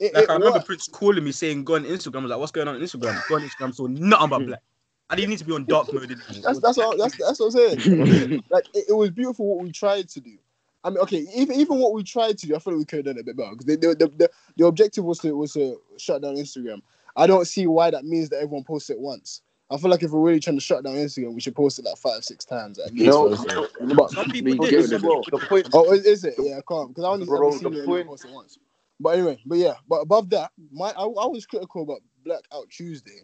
It- 0.00 0.14
Like 0.14 0.24
it 0.24 0.30
I 0.30 0.34
remember 0.34 0.52
worked. 0.52 0.66
Prince 0.66 0.88
calling 0.88 1.24
me 1.24 1.32
saying, 1.32 1.64
"Go 1.64 1.74
on 1.74 1.84
Instagram." 1.84 2.18
I 2.18 2.22
was 2.22 2.30
like, 2.30 2.38
"What's 2.40 2.52
going 2.52 2.68
on 2.68 2.76
on 2.76 2.80
Instagram?" 2.80 3.20
Go 3.28 3.34
on 3.36 3.42
Instagram. 3.42 3.74
So 3.74 3.86
nothing 3.86 4.28
but 4.30 4.38
black. 4.46 4.62
I 5.10 5.16
didn't 5.16 5.30
need 5.30 5.38
to 5.40 5.44
be 5.44 5.52
on 5.52 5.64
dark 5.64 5.92
mode. 5.92 6.08
That's 6.42 6.60
that's 6.60 6.78
all, 6.78 6.96
that's 6.96 7.16
that's 7.18 7.38
what 7.40 7.54
I'm 7.54 7.78
saying. 7.78 8.42
like 8.50 8.64
it, 8.74 8.86
it 8.88 8.92
was 8.92 9.10
beautiful 9.10 9.46
what 9.46 9.62
we 9.64 9.70
tried 9.70 10.08
to 10.10 10.20
do. 10.20 10.38
I 10.82 10.90
mean, 10.90 10.98
okay, 11.00 11.26
even 11.34 11.56
even 11.56 11.78
what 11.78 11.92
we 11.92 12.02
tried 12.02 12.38
to 12.38 12.46
do, 12.46 12.54
I 12.56 12.58
feel 12.58 12.72
like 12.74 12.78
we 12.78 12.84
could 12.84 12.96
have 12.98 13.04
done 13.06 13.16
it 13.18 13.20
a 13.20 13.24
bit 13.24 13.36
better 13.36 13.50
because 13.50 13.66
the, 13.66 13.76
the, 13.76 14.06
the, 14.16 14.30
the 14.56 14.66
objective 14.66 15.04
was 15.04 15.18
to 15.20 15.32
was 15.36 15.52
to 15.54 15.80
shut 15.98 16.22
down 16.22 16.36
Instagram. 16.36 16.80
I 17.16 17.26
don't 17.26 17.46
see 17.46 17.66
why 17.66 17.90
that 17.90 18.04
means 18.04 18.28
that 18.30 18.36
everyone 18.36 18.64
posts 18.64 18.90
it 18.90 18.98
once. 18.98 19.42
I 19.70 19.76
feel 19.78 19.90
like 19.90 20.02
if 20.02 20.10
we're 20.10 20.20
really 20.20 20.40
trying 20.40 20.56
to 20.56 20.62
shut 20.62 20.84
down 20.84 20.94
Instagram, 20.94 21.34
we 21.34 21.40
should 21.40 21.54
post 21.56 21.78
it 21.78 21.84
like 21.86 21.96
five, 21.96 22.22
six 22.24 22.44
times 22.44 22.78
at 22.78 22.92
least. 22.92 23.06
know, 23.06 23.30
Yes, 23.30 23.40
you 23.40 23.46
know, 23.46 23.68
you 23.80 23.86
know, 23.86 23.94
But- 23.94 24.10
Some 24.10 24.30
people 24.30 24.66
did. 24.66 24.72
rid 24.74 24.92
of 24.92 25.00
the 25.00 25.46
point. 25.48 25.68
oh, 25.72 25.92
is, 25.92 26.04
is 26.04 26.24
it? 26.24 26.34
Yeah, 26.38 26.58
I 26.58 26.62
can't 26.68 26.88
because 26.88 27.04
I 27.04 27.08
only 27.08 27.26
Bro, 27.26 27.50
seen 27.52 27.72
the 27.72 27.82
it 27.82 27.86
point- 27.86 28.06
post 28.06 28.24
it 28.26 28.30
once. 28.32 28.58
But 29.00 29.10
anyway, 29.18 29.38
but 29.46 29.56
yeah, 29.58 29.74
but 29.88 29.96
above 29.96 30.30
that, 30.30 30.52
my 30.70 30.90
I, 30.90 31.02
I 31.02 31.26
was 31.26 31.46
critical 31.46 31.82
about 31.82 32.00
Blackout 32.24 32.68
Tuesday 32.70 33.22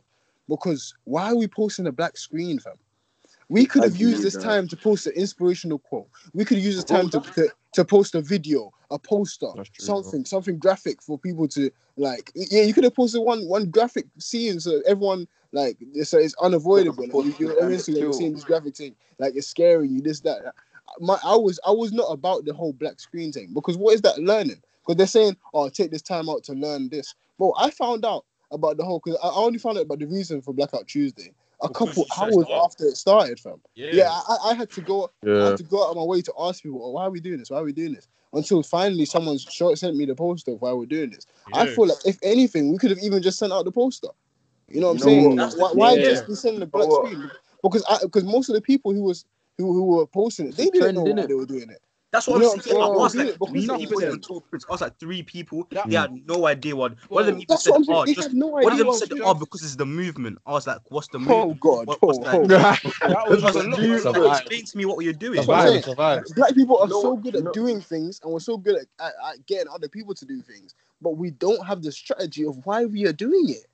because 0.49 0.95
why 1.05 1.31
are 1.31 1.37
we 1.37 1.47
posting 1.47 1.87
a 1.87 1.93
black 1.93 2.17
screen, 2.17 2.59
fam? 2.59 2.75
We 3.49 3.67
could 3.67 3.83
have 3.85 3.97
used 3.97 4.23
this 4.23 4.35
that. 4.35 4.43
time 4.43 4.69
to 4.69 4.77
post 4.77 5.07
an 5.07 5.13
inspirational 5.15 5.79
quote. 5.81 6.09
We 6.35 6.45
could 6.45 6.59
use 6.59 6.77
this 6.77 6.85
time 6.85 7.09
to, 7.11 7.21
to, 7.21 7.49
to 7.75 7.85
post 7.85 8.15
a 8.15 8.21
video, 8.21 8.73
a 8.93 8.99
poster, 8.99 9.49
true, 9.55 9.65
something, 9.79 10.25
something 10.25 10.57
graphic 10.59 11.03
for 11.03 11.19
people 11.19 11.49
to 11.49 11.71
like. 11.97 12.31
Yeah, 12.35 12.63
you 12.63 12.73
could 12.73 12.85
have 12.85 12.95
posted 12.95 13.23
one 13.23 13.47
one 13.49 13.71
graphic 13.71 14.07
scene 14.19 14.59
so 14.61 14.81
everyone 14.87 15.27
like 15.53 15.79
so 16.03 16.19
it's 16.19 16.35
unavoidable. 16.41 17.07
Like, 17.13 17.39
you, 17.39 17.47
you're 17.47 17.65
on 17.65 17.71
Instagram, 17.71 18.01
you're 18.01 18.13
seeing 18.13 18.35
this 18.35 18.45
graphic 18.45 18.77
thing, 18.77 18.95
like 19.19 19.35
it's 19.37 19.49
scary 19.49 19.89
you, 19.89 20.01
this 20.01 20.21
that. 20.21 20.55
My 20.99 21.19
I 21.25 21.37
was 21.37 21.61
I 21.67 21.71
was 21.71 21.93
not 21.93 22.07
about 22.07 22.45
the 22.45 22.53
whole 22.53 22.73
black 22.73 23.01
screen 23.01 23.33
thing 23.33 23.51
because 23.55 23.77
what 23.77 23.95
is 23.95 24.03
that 24.03 24.19
learning? 24.19 24.61
Because 24.81 24.97
they're 24.97 25.07
saying, 25.07 25.37
oh, 25.55 25.69
take 25.69 25.91
this 25.91 26.03
time 26.03 26.29
out 26.29 26.43
to 26.45 26.53
learn 26.53 26.89
this. 26.89 27.15
But 27.39 27.53
I 27.59 27.71
found 27.71 28.05
out 28.05 28.25
about 28.51 28.77
the 28.77 28.85
whole 28.85 29.01
because 29.05 29.19
I 29.23 29.29
I 29.29 29.35
only 29.35 29.59
found 29.59 29.79
out 29.79 29.85
about 29.85 30.01
the 30.01 30.07
reason 30.07 30.43
for 30.43 30.53
Blackout 30.53 30.87
Tuesday 30.87 31.33
a 31.63 31.69
Because 31.69 31.89
couple 31.89 32.07
hours 32.19 32.47
it 32.49 32.53
after 32.53 32.85
it 32.87 32.97
started, 32.97 33.39
fam. 33.39 33.61
Yeah. 33.75 33.91
Yeah, 33.93 34.11
I, 34.11 34.51
I 34.51 34.55
had 34.55 34.71
to 34.71 34.81
go. 34.81 35.11
I 35.25 35.51
had 35.51 35.59
to 35.59 35.63
go 35.63 35.85
out 35.85 35.91
of 35.91 35.97
my 35.97 36.03
way 36.03 36.23
to 36.23 36.33
ask 36.39 36.63
people, 36.63 36.81
oh, 36.83 36.91
why 36.93 37.05
are 37.05 37.11
we 37.11 37.21
doing 37.21 37.39
this? 37.39 37.51
Why 37.51 37.59
are 37.59 37.65
we 37.65 37.73
doing 37.73 37.95
this? 37.95 38.09
until 38.33 38.63
finally 38.63 39.05
someone 39.05 39.39
short 39.39 39.79
sent 39.79 39.97
me 39.97 40.05
the 40.05 40.15
poster 40.15 40.53
of 40.53 40.63
why 40.63 40.73
we're 40.73 40.87
doing 40.87 41.11
this. 41.11 41.27
I 41.53 41.67
feel 41.67 41.87
like 41.87 41.99
if 42.05 42.19
anything, 42.23 42.71
we 42.71 42.79
could 42.79 42.91
have 42.91 43.01
even 43.01 43.23
just 43.23 43.39
sent 43.39 43.53
out 43.53 43.65
the 43.65 43.73
poster. 43.73 44.09
You 44.71 44.81
know 44.81 44.93
what 44.93 45.03
I'm 45.03 45.09
You 45.09 45.29
know 45.37 45.49
saying? 45.49 45.59
Why, 45.61 45.71
why 45.73 45.95
Yeah. 45.95 46.05
just 46.11 46.27
be 46.29 46.35
sending 46.35 46.61
the 46.61 46.67
black 46.67 46.89
what? 46.89 47.07
screen? 47.09 47.31
Because 47.63 47.85
I 47.89 47.99
because 48.03 48.25
most 48.25 48.49
of 48.49 48.55
the 48.55 48.61
people 48.61 48.93
who 48.93 49.03
was 49.03 49.25
who, 49.59 49.73
who 49.73 49.85
were 49.85 50.07
posting 50.07 50.49
it, 50.49 50.57
they 50.57 50.65
didn't 50.71 50.95
know 50.95 51.03
trend, 51.05 51.19
why 51.19 51.25
innit? 51.25 51.29
they 51.29 51.35
were 51.35 51.47
doing 51.47 51.69
it. 51.71 51.81
That's 52.13 52.27
You 52.27 52.33
what 52.33 52.43
know 52.43 52.53
I'm 52.55 52.61
saying. 52.61 52.77
I'm 52.77 52.83
I 52.83 52.89
was 52.89 53.15
like 53.15 53.27
because 53.39 53.51
three 53.51 53.61
people 53.61 53.79
in 53.79 53.83
important. 53.83 54.23
total. 54.25 54.45
I 54.69 54.73
was 54.73 54.81
like 54.81 54.99
three 54.99 55.23
people. 55.23 55.67
That- 55.71 55.89
They 55.89 55.95
had 55.97 56.27
no 56.27 56.47
idea 56.47 56.75
what. 56.75 56.95
One 57.09 57.21
of 57.23 57.27
them 57.27 57.41
even 57.41 57.57
said, 57.57 57.71
what 57.71 57.77
I'm 57.79 57.85
saying. 57.85 57.99
"Oh, 57.99 58.05
They 58.07 58.15
just 58.15 58.29
had 58.29 58.37
no 58.37 58.47
one 58.49 58.73
of 58.73 58.79
them 58.79 58.93
said, 58.95 59.13
"Oh, 59.23 59.35
because 59.35 59.63
it's 59.63 59.77
the 59.77 59.87
movement." 59.87 60.39
I 60.47 60.53
was 60.53 60.67
like, 60.67 60.79
"What's 60.91 61.07
the 61.09 61.19
Oh 61.19 61.21
movement?" 61.21 61.61
God! 61.61 61.87
What- 61.87 61.99
Oh, 62.03 62.07
what's 62.07 62.19
that? 62.21 62.35
oh. 62.35 62.47
that 63.09 63.29
was 63.29 63.43
was 63.45 63.55
a 63.55 63.59
like, 63.59 63.69
lot. 63.69 63.79
"No, 63.81 63.95
It's 63.95 64.05
a 64.07 64.27
explain 64.29 64.65
to 64.65 64.77
me 64.79 64.85
what 64.87 65.05
you're 65.05 65.13
doing. 65.13 65.37
That's 65.37 65.47
what 65.47 65.59
I'm 65.59 65.67
saying. 65.67 65.79
It's 65.79 65.87
a 65.89 65.95
vibe. 65.95 66.35
Black 66.35 66.55
people 66.55 66.79
are 66.79 66.87
You 66.89 66.95
know 66.95 67.03
so 67.03 67.17
good 67.17 67.37
at 67.37 67.45
know- 67.45 67.53
doing 67.53 67.81
things, 67.81 68.19
and 68.25 68.33
we're 68.33 68.41
so 68.41 68.57
good 68.57 68.77
at, 68.77 68.87
at, 68.99 69.13
at 69.33 69.47
getting 69.47 69.69
other 69.73 69.89
people 69.89 70.15
to 70.15 70.25
do 70.25 70.43
things, 70.43 70.75
but 71.01 71.11
we 71.17 71.31
don't 71.31 71.65
have 71.65 71.81
the 71.83 71.93
strategy 71.93 72.45
of 72.45 72.59
why 72.67 72.87
we 72.87 73.07
are 73.07 73.13
doing 73.13 73.51
it. 73.51 73.67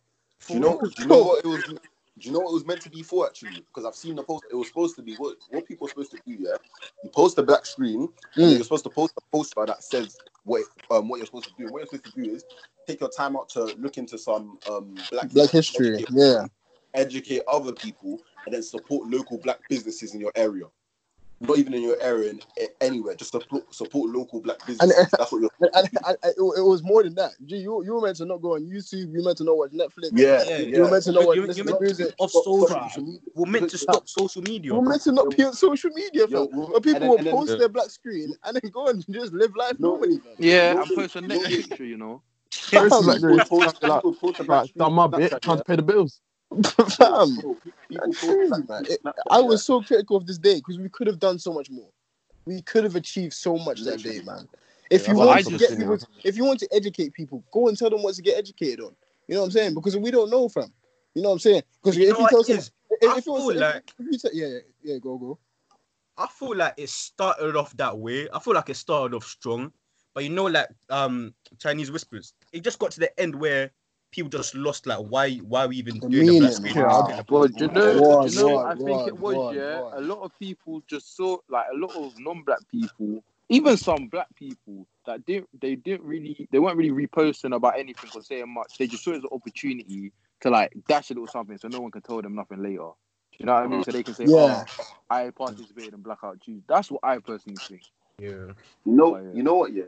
Do 0.49 0.55
you 0.55 0.61
know? 0.61 0.81
Do 0.81 1.03
you 1.03 1.09
know 1.09 1.19
what 1.25 1.45
it 1.45 1.49
was? 1.49 1.65
Do 1.65 2.29
you 2.29 2.33
know 2.33 2.41
what 2.41 2.51
it 2.53 2.55
was 2.55 2.67
meant 2.67 2.81
to 2.83 2.91
be 2.91 3.03
for 3.03 3.27
actually? 3.27 3.65
Because 3.69 3.85
I've 3.85 3.95
seen 3.97 4.17
the 4.17 4.23
post. 4.23 4.45
It 4.51 4.57
was 4.57 4.69
supposed 4.69 4.97
to 4.97 5.03
be 5.03 5.15
what 5.17 5.37
what 5.51 5.67
people 5.67 5.87
are 5.87 5.91
supposed 5.91 6.13
to 6.13 6.19
do. 6.27 6.37
Yeah, 6.39 6.57
you 7.03 7.11
post 7.11 7.39
a 7.39 7.43
black 7.43 7.67
screen, 7.67 8.09
Mm. 8.37 8.55
you're 8.57 8.65
supposed 8.65 8.85
to 8.85 8.91
post 8.91 9.15
a 9.19 9.23
poster 9.33 9.67
that 9.67 9.83
says 9.83 10.21
what 10.45 10.65
um 10.91 11.09
what 11.09 11.19
you're 11.19 11.27
supposed 11.27 11.49
to 11.49 11.55
do. 11.59 11.69
What 11.69 11.81
you're 11.81 11.87
supposed 11.89 12.05
to 12.15 12.23
do 12.23 12.31
is 12.35 12.45
take 12.87 13.01
your 13.01 13.11
time 13.11 13.37
out 13.37 13.49
to 13.51 13.75
look 13.79 13.99
into 13.99 14.19
some 14.19 14.59
um 14.71 14.95
black 15.11 15.31
Black 15.33 15.51
history, 15.51 15.95
educate, 15.95 16.09
yeah. 16.11 16.47
educate 16.95 17.43
other 17.49 17.73
people, 17.73 18.21
and 18.47 18.55
then 18.55 18.63
support 18.63 19.09
local 19.11 19.39
black 19.39 19.61
businesses 19.69 20.15
in 20.15 20.21
your 20.21 20.33
area. 20.37 20.65
Not 21.39 21.59
even 21.59 21.75
in 21.75 21.83
your 21.83 22.01
area, 22.01 22.31
in 22.31 22.41
a- 22.59 22.83
anywhere. 22.83 23.15
Just 23.15 23.33
support 23.33 23.73
support 23.75 24.11
local 24.11 24.41
black 24.41 24.65
businesses. 24.67 25.09
That's 25.19 25.31
what 25.31 25.43
you're. 25.43 25.51
And, 25.61 25.71
and, 25.75 25.89
and- 26.07 26.17
and 26.23 26.33
it, 26.35 26.41
it 26.59 26.63
was 26.65 26.83
more 26.83 27.03
than 27.03 27.15
that. 27.17 27.33
Gee, 27.45 27.59
you 27.59 27.85
you 27.85 27.95
were 27.95 28.01
meant 28.01 28.17
to 28.17 28.25
not 28.25 28.41
go 28.41 28.55
on 28.55 28.63
YouTube. 28.63 29.13
You 29.13 29.19
were 29.19 29.25
meant 29.25 29.37
to 29.39 29.45
not 29.45 29.57
watch 29.59 29.71
Netflix. 29.73 30.11
Yeah, 30.13 30.43
Yeah, 30.49 30.59
You 30.59 30.81
were 30.83 30.91
meant 30.91 31.05
to 31.05 31.13
not 31.13 31.21
You- 31.23 31.27
watch 31.27 31.37
you- 31.37 31.47
listen 31.47 31.59
you 31.59 31.65
to 31.65 31.71
meant 31.73 31.83
music. 31.83 32.15
Off 32.19 32.31
Stop- 32.31 32.45
social. 32.45 32.67
stop 32.69 32.89
social 32.89 33.03
media. 33.03 33.31
We're 33.35 33.47
meant 33.51 33.71
to 33.71 33.79
stop 33.79 34.09
social 34.09 34.43
media. 34.43 34.71
You 34.73 34.75
were 34.77 34.83
meant 34.89 35.03
to 35.03 35.13
not 35.13 35.37
be 35.37 35.45
on 35.45 35.53
social 35.53 35.91
media, 35.91 36.27
Yo, 36.27 36.47
But 36.47 36.83
people 36.83 36.95
and 36.95 37.03
then- 37.03 37.09
will 37.11 37.17
and 37.19 37.27
then- 37.27 37.35
post 37.35 37.59
their 37.59 37.69
black 37.69 37.91
screen 37.91 38.35
and 38.45 38.57
then 38.57 38.71
go 38.73 38.87
and 38.87 39.05
just 39.11 39.33
live 39.35 39.55
life 39.57 39.75
No. 39.79 39.91
normally, 39.91 40.19
fam. 40.19 40.33
Yeah, 40.39 40.73
No, 40.73 40.83
and 40.83 40.91
post 40.97 41.17
a 41.17 41.21
no, 41.21 41.27
next 41.27 41.43
no. 41.51 41.57
picture, 41.57 41.85
you 41.85 41.97
know. 41.99 42.23
Fam, 42.53 42.89
Post 42.89 43.07
like 43.07 43.17
People 43.21 43.37
this. 43.37 43.49
post- 43.49 43.83
Like, 43.83 44.03
people 44.03 44.15
post 44.15 44.41
a 44.41 44.45
black 44.45 44.63
like, 44.63 44.75
screen 46.53 46.63
done 46.63 46.73
my 46.79 46.85
on 46.85 46.91
bit, 46.93 46.95
Snapchat, 46.95 46.99
trying 46.99 47.11
yeah. 47.11 47.17
to 47.17 47.17
pay 47.17 47.17
the 47.17 47.17
bills. 47.17 47.31
fam. 47.31 47.37
Bro, 47.41 47.57
That's 47.91 48.21
crazy, 48.21 48.63
man. 48.69 48.87
It- 48.89 49.01
I 49.31 49.41
was 49.41 49.65
so 49.65 49.83
critical 49.83 50.17
of 50.17 50.27
this 50.27 50.39
day 50.39 50.57
because 50.57 50.79
we 50.79 50.89
could 50.89 51.07
have 51.07 51.19
done 51.19 51.39
so 51.39 51.53
much 51.53 51.71
more. 51.71 51.91
We 52.47 52.63
could 52.63 52.85
have 52.85 52.97
achieved 52.97 53.35
so 53.35 53.57
much 53.57 53.83
that 53.83 54.03
day, 54.03 54.21
man. 54.23 54.49
If 54.91 55.05
Yeah, 55.07 55.13
you 55.15 55.19
want 55.19 55.45
to 55.45 55.51
just 55.51 55.61
get 55.61 55.69
think, 55.71 55.81
people, 55.81 55.99
if 56.25 56.37
you 56.37 56.45
want 56.45 56.61
to 56.61 56.69
educate 56.73 57.13
people, 57.13 57.43
go 57.53 57.69
and 57.69 57.77
tell 57.77 57.91
them 57.91 58.03
what 58.03 58.15
to 58.15 58.23
get 58.23 58.39
educated 58.39 58.81
on. 58.81 58.95
You 59.27 59.35
know 59.35 59.41
what 59.41 59.47
I'm 59.47 59.51
saying? 59.53 59.75
Because 59.75 59.97
we 59.97 60.11
don't 60.13 60.31
know, 60.31 60.49
fam. 60.49 60.73
You 61.15 61.23
know 61.23 61.31
what 61.31 61.35
I'm 61.35 61.39
saying? 61.41 61.63
Because 61.83 61.97
if 61.99 62.03
you 62.07 62.15
tell 62.29 62.41
it 62.41 62.47
someone, 62.47 62.59
is? 62.61 62.71
if, 62.91 63.11
I 63.11 63.19
if 63.19 63.27
you 63.27 63.33
want 63.33 63.53
feel 63.53 63.61
like- 63.61 63.95
if 63.99 64.07
you 64.13 64.19
tell, 64.19 64.31
yeah, 64.35 64.47
yeah, 64.47 64.59
yeah, 64.85 64.99
go, 64.99 65.19
go. 65.19 65.39
I 66.19 66.27
feel 66.29 66.55
like 66.57 66.75
it 66.77 66.89
started 66.89 67.57
off 67.57 67.77
that 67.77 67.99
way. 67.99 68.29
I 68.33 68.39
feel 68.39 68.55
like 68.55 68.71
it 68.71 68.77
started 68.77 69.15
off 69.17 69.25
strong, 69.25 69.73
but 70.15 70.23
you 70.25 70.31
know, 70.31 70.45
like 70.45 70.69
um 70.89 71.35
Chinese 71.59 71.91
whispers, 71.91 72.33
it 72.53 72.61
just 72.63 72.79
got 72.79 72.91
to 72.93 73.01
the 73.01 73.21
end 73.21 73.35
where 73.35 73.71
people 74.17 74.31
just 74.31 74.55
lost 74.55 74.87
like 74.87 74.99
why 74.99 75.37
why 75.37 75.67
we 75.67 75.77
even 75.77 76.01
The 76.01 76.09
doing 76.09 76.27
the 76.27 76.33
meaning, 76.33 76.41
black 76.41 76.53
screen? 76.53 76.75
Yeah, 76.75 77.23
But 77.29 77.61
you 77.61 77.69
know, 77.69 78.01
Word, 78.01 78.31
you 78.31 78.43
know 78.43 78.49
word, 78.57 78.67
I 78.67 78.75
think 78.75 78.89
word, 78.89 79.09
it 79.09 79.19
was, 79.19 79.37
word, 79.37 79.57
yeah? 79.57 79.81
word. 79.83 79.95
A 79.95 80.01
lot 80.01 80.23
of 80.23 80.39
people 80.39 80.83
just 80.89 81.17
saw, 81.17 81.39
like, 81.49 81.67
a 81.73 81.77
lot 81.77 81.95
of 81.95 82.19
non-black 82.19 82.61
people, 82.71 83.23
even 83.49 83.77
some 83.77 84.09
black 84.09 84.35
people 84.35 84.87
that 85.07 85.25
didn't, 85.27 85.49
they 85.61 85.77
didn't 85.77 86.07
really, 86.07 86.49
they 86.51 86.59
weren't 86.59 86.77
really 86.77 87.07
reposting 87.07 87.55
about 87.55 87.79
anything 87.79 88.11
or 88.15 88.23
saying 88.23 88.53
much. 88.53 88.79
They 88.79 88.87
just 88.87 89.05
saw 89.05 89.13
it 89.13 89.19
as 89.19 89.23
an 89.25 89.31
opportunity 89.33 90.13
to, 90.41 90.51
like, 90.51 90.73
dash 90.89 91.11
a 91.11 91.15
little 91.15 91.29
something 91.29 91.59
so 91.59 91.69
no 91.69 91.81
one 91.81 91.91
can 91.91 92.03
tell 92.03 92.21
them 92.23 92.35
nothing 92.35 92.63
later. 92.63 92.91
Do 93.33 93.39
you 93.39 93.47
know 93.47 93.55
what 93.55 93.65
I 93.65 93.67
mean? 93.69 93.85
So 93.85 93.93
they 93.93 94.03
can 94.03 94.15
say, 94.15 94.25
Yeah. 94.25 94.65
oh, 94.65 94.65
I 95.11 95.31
participated 95.31 95.95
in 95.95 96.01
Blackout 96.01 96.41
Tuesday. 96.41 96.65
That's 96.69 96.91
what 96.91 97.01
I 97.05 97.19
personally 97.19 97.59
think. 97.69 97.83
yeah. 98.19 98.29
You 98.29 98.93
know, 98.93 99.17
Oh, 99.17 99.21
yeah. 99.21 99.33
you 99.35 99.43
know 99.43 99.55
what? 99.57 99.73
Yeah, 99.75 99.85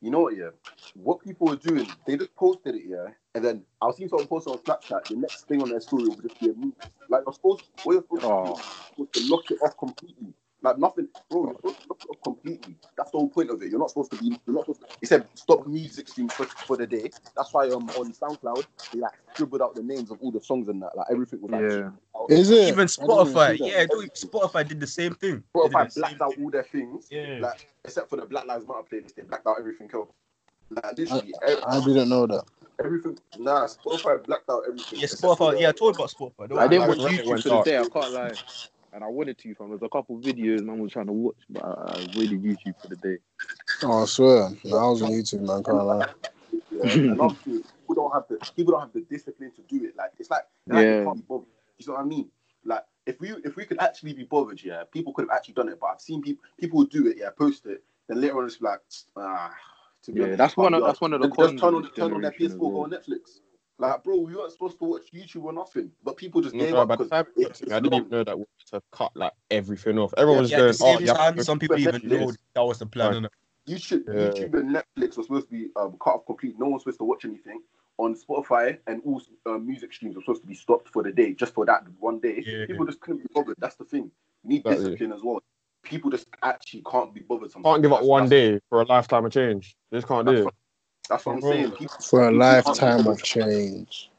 you 0.00 0.10
know 0.10 0.20
what? 0.20 0.36
Yeah, 0.36 0.50
what 0.94 1.20
people 1.22 1.46
were 1.46 1.56
doing, 1.56 1.86
they 2.06 2.16
just 2.16 2.34
posted 2.34 2.74
it. 2.74 2.82
Yeah, 2.88 3.06
and 3.38 3.44
then 3.46 3.62
I'll 3.80 3.92
see 3.92 4.08
someone 4.08 4.26
post 4.26 4.48
on 4.48 4.58
Snapchat. 4.58 5.04
The 5.08 5.14
next 5.16 5.46
thing 5.46 5.62
on 5.62 5.70
their 5.70 5.80
story 5.80 6.04
will 6.08 6.16
just 6.16 6.40
be 6.40 6.50
a 6.50 6.54
movie. 6.54 6.74
Like 7.08 7.22
you're 7.24 7.32
supposed, 7.32 7.62
what 7.84 7.92
you're 7.92 8.02
supposed 8.02 8.24
Oh. 8.24 8.56
to 8.56 8.62
do, 8.62 8.62
was 8.96 9.08
to 9.12 9.32
lock 9.32 9.50
it 9.52 9.58
off 9.62 9.76
completely. 9.78 10.34
Like 10.60 10.76
nothing, 10.76 11.06
bro. 11.30 11.44
You're 11.44 11.54
supposed 11.54 11.80
to 11.82 11.88
lock 11.88 12.02
it 12.02 12.08
off 12.10 12.22
completely. 12.24 12.74
That's 12.96 13.12
the 13.12 13.18
whole 13.18 13.28
point 13.28 13.50
of 13.50 13.62
it. 13.62 13.70
You're 13.70 13.78
not 13.78 13.90
supposed 13.90 14.10
to 14.10 14.16
be. 14.18 14.36
You're 14.44 14.56
not 14.56 14.64
supposed. 14.64 14.80
To, 14.80 14.86
he 15.00 15.06
said 15.06 15.24
stop 15.34 15.68
music 15.68 16.08
streams 16.08 16.32
for, 16.34 16.46
for 16.46 16.76
the 16.76 16.84
day. 16.84 17.10
That's 17.36 17.54
why 17.54 17.68
um 17.68 17.88
on 17.90 18.12
SoundCloud 18.12 18.66
they 18.92 18.98
like 18.98 19.12
scribbled 19.34 19.62
out 19.62 19.76
the 19.76 19.84
names 19.84 20.10
of 20.10 20.18
all 20.20 20.32
the 20.32 20.40
songs 20.40 20.68
and 20.68 20.82
that. 20.82 20.96
Like 20.96 21.06
everything 21.12 21.40
was 21.40 21.52
like. 21.52 21.62
Yeah. 21.62 21.90
out. 22.20 22.26
Is 22.30 22.50
it? 22.50 22.56
Even 22.56 22.68
I 22.70 22.72
even 22.72 22.86
Spotify, 22.88 23.52
see 23.56 23.58
that. 23.58 23.68
yeah, 23.70 23.86
dude, 23.88 24.12
Spotify 24.14 24.66
did 24.66 24.80
the 24.80 24.86
same 24.88 25.14
thing. 25.14 25.44
They 25.54 25.60
did 25.60 25.70
Spotify 25.72 25.84
the 25.84 25.90
same 25.90 26.00
blacked 26.02 26.22
out 26.22 26.34
thing. 26.34 26.44
all 26.44 26.50
their 26.50 26.64
things. 26.64 27.06
Yeah. 27.08 27.38
Like 27.40 27.68
except 27.84 28.10
for 28.10 28.16
the 28.16 28.26
Black 28.26 28.46
Lives 28.46 28.66
Matter 28.66 28.80
playlist, 28.90 29.14
they 29.14 29.22
blacked 29.22 29.46
out 29.46 29.56
everything 29.60 29.88
else. 29.94 30.08
Like 30.70 30.98
literally, 30.98 31.32
every- 31.46 31.62
I 31.62 31.84
didn't 31.84 32.08
know 32.10 32.26
that. 32.26 32.44
Everything. 32.84 33.18
Nah, 33.38 33.66
Spotify 33.66 34.24
blacked 34.24 34.48
out 34.50 34.62
everything. 34.66 34.98
Yeah, 34.98 35.04
except 35.04 35.22
Spotify. 35.22 35.60
Yeah, 35.60 35.68
I 35.70 35.72
told 35.72 35.96
about 35.96 36.10
Spotify. 36.10 36.48
Don't 36.48 36.58
I 36.58 36.68
didn't 36.68 36.88
like 36.88 36.98
watch 36.98 37.12
Reddit 37.12 37.18
YouTube 37.18 37.26
went 37.26 37.42
for 37.42 37.48
the 37.48 37.62
day, 37.62 37.78
I 37.78 37.88
can't 37.88 38.12
lie. 38.12 38.32
And 38.92 39.04
I 39.04 39.06
wanted 39.06 39.38
to, 39.38 39.54
fam. 39.54 39.68
There's 39.68 39.82
a 39.82 39.88
couple 39.88 40.18
videos 40.18 40.64
man 40.64 40.78
was 40.78 40.92
trying 40.92 41.06
to 41.06 41.12
watch, 41.12 41.36
but 41.50 41.64
I, 41.64 41.68
I 41.68 41.94
avoided 42.08 42.42
YouTube 42.42 42.80
for 42.80 42.88
the 42.88 42.96
day. 42.96 43.18
Oh, 43.82 44.02
I 44.02 44.06
swear. 44.06 44.46
I 44.46 44.68
was 44.68 45.02
on 45.02 45.10
YouTube, 45.10 45.46
man. 45.46 45.62
Can't 45.62 45.84
lie. 45.84 46.06
Yeah, 46.70 47.12
another 47.12 47.34
thing, 47.34 47.62
people 47.62 47.94
don't 47.94 48.12
have 48.12 48.24
the 48.28 48.38
people 48.56 48.72
don't 48.72 48.80
have 48.80 48.92
the 48.92 49.00
discipline 49.02 49.52
to 49.56 49.62
do 49.62 49.84
it. 49.84 49.96
Like 49.96 50.12
it's 50.18 50.30
like, 50.30 50.44
like 50.66 50.84
Yeah. 50.84 50.98
they 51.00 51.04
can't 51.04 51.16
be 51.16 51.24
bothered. 51.28 51.46
You 51.78 51.86
know 51.86 51.92
what 51.94 52.00
I 52.00 52.04
mean? 52.04 52.30
Like 52.64 52.84
if 53.06 53.20
we 53.20 53.30
if 53.44 53.56
we 53.56 53.64
could 53.64 53.80
actually 53.80 54.14
be 54.14 54.24
bothered, 54.24 54.62
yeah, 54.62 54.84
people 54.90 55.12
could 55.12 55.28
have 55.28 55.36
actually 55.36 55.54
done 55.54 55.68
it. 55.68 55.78
But 55.80 55.88
I've 55.88 56.00
seen 56.00 56.22
people 56.22 56.44
people 56.58 56.84
do 56.84 57.08
it, 57.08 57.16
yeah, 57.18 57.30
post 57.36 57.66
it, 57.66 57.82
then 58.08 58.20
later 58.20 58.38
on 58.38 58.46
it's 58.46 58.60
like, 58.60 58.80
ah. 59.16 59.54
To 60.08 60.14
be 60.14 60.20
Yeah, 60.20 60.26
honest, 60.26 60.38
that's 60.38 60.56
one 60.56 60.72
of 60.72 60.80
be 60.80 60.86
that's 60.86 61.00
one 61.02 61.12
of 61.12 61.20
the 61.20 61.28
just 61.28 61.58
turn 61.58 61.74
on 61.74 61.90
turn 61.90 62.12
on 62.14 62.22
their 62.22 62.30
PS4 62.30 62.58
well. 62.58 62.70
or 62.70 62.88
Netflix. 62.88 63.40
Like, 63.78 64.02
bro, 64.02 64.16
we 64.16 64.34
weren't 64.34 64.50
supposed 64.50 64.78
to 64.78 64.84
watch 64.84 65.02
YouTube 65.14 65.44
or 65.44 65.52
nothing, 65.52 65.90
but 66.02 66.16
people 66.16 66.40
just 66.40 66.54
gave 66.54 66.72
No, 66.72 66.80
up 66.80 66.88
because 66.88 67.10
time 67.10 67.26
it 67.36 67.42
got 67.42 67.50
it's 67.50 67.58
to 67.60 67.66
me, 67.68 67.72
I 67.74 67.80
didn't 67.80 67.92
long. 67.92 68.00
even 68.00 68.10
know 68.10 68.24
that 68.24 68.38
we 68.38 68.44
had 68.72 68.78
to 68.78 68.82
cut 68.90 69.12
like 69.14 69.34
everything 69.50 69.98
off. 69.98 70.14
Everyone 70.16 70.42
was 70.42 70.50
Yeah, 70.50 70.56
at 70.56 70.60
going, 70.60 70.72
the 70.72 70.78
oh, 70.80 70.98
same 70.98 71.06
yeah, 71.06 71.12
time, 71.12 71.40
some 71.42 71.58
people 71.58 71.78
even 71.78 71.94
Netflix. 71.94 72.10
know 72.20 72.32
that 72.54 72.64
was 72.64 72.78
the 72.78 72.86
plan. 72.86 73.22
Right. 73.22 73.30
YouTube, 73.68 74.04
Yeah. 74.06 74.14
YouTube 74.14 74.54
and 74.58 74.74
Netflix 74.74 75.18
were 75.18 75.24
supposed 75.24 75.50
to 75.50 75.52
be 75.52 75.68
um, 75.76 75.94
cut 76.02 76.14
off 76.14 76.26
complete. 76.26 76.58
No 76.58 76.68
one's 76.68 76.84
supposed 76.84 77.00
to 77.00 77.04
watch 77.04 77.26
anything 77.26 77.60
on 77.98 78.14
Spotify, 78.14 78.78
and 78.86 79.02
all 79.04 79.20
uh, 79.44 79.58
music 79.58 79.92
streams 79.92 80.16
were 80.16 80.22
supposed 80.22 80.40
to 80.40 80.48
be 80.48 80.54
stopped 80.54 80.88
for 80.88 81.02
the 81.02 81.12
day, 81.12 81.34
just 81.34 81.52
for 81.52 81.66
that 81.66 81.82
one 82.00 82.18
day. 82.18 82.42
Yeah. 82.46 82.64
People 82.66 82.86
just 82.86 83.00
couldn't 83.00 83.18
be 83.20 83.28
bothered. 83.34 83.56
That's 83.58 83.76
the 83.76 83.84
thing. 83.84 84.10
You 84.42 84.48
need 84.48 84.64
Exactly. 84.64 84.92
discipline 84.92 85.12
as 85.12 85.22
well. 85.22 85.42
People 85.82 86.10
just 86.10 86.26
actually 86.42 86.82
can't 86.90 87.14
be 87.14 87.20
bothered. 87.20 87.50
Sometimes. 87.50 87.72
can't 87.74 87.82
give 87.82 87.92
up 87.92 87.98
That's- 87.98 88.08
one 88.08 88.28
that's- 88.28 88.56
day 88.58 88.60
for 88.68 88.82
a 88.82 88.84
lifetime 88.84 89.24
of 89.24 89.32
change. 89.32 89.76
They 89.90 89.98
just 89.98 90.08
can't 90.08 90.26
do 90.26 90.32
That's 90.32 90.40
it. 90.40 90.44
what, 90.44 90.54
that's 91.08 91.26
what 91.26 91.32
I'm 91.36 91.40
saying. 91.42 91.70
People, 91.72 91.94
For 92.02 92.28
a 92.28 92.30
people 92.30 92.30
can't 92.30 92.32
be 92.32 92.38
lifetime 92.38 93.06
of 93.06 93.22
change. 93.22 94.10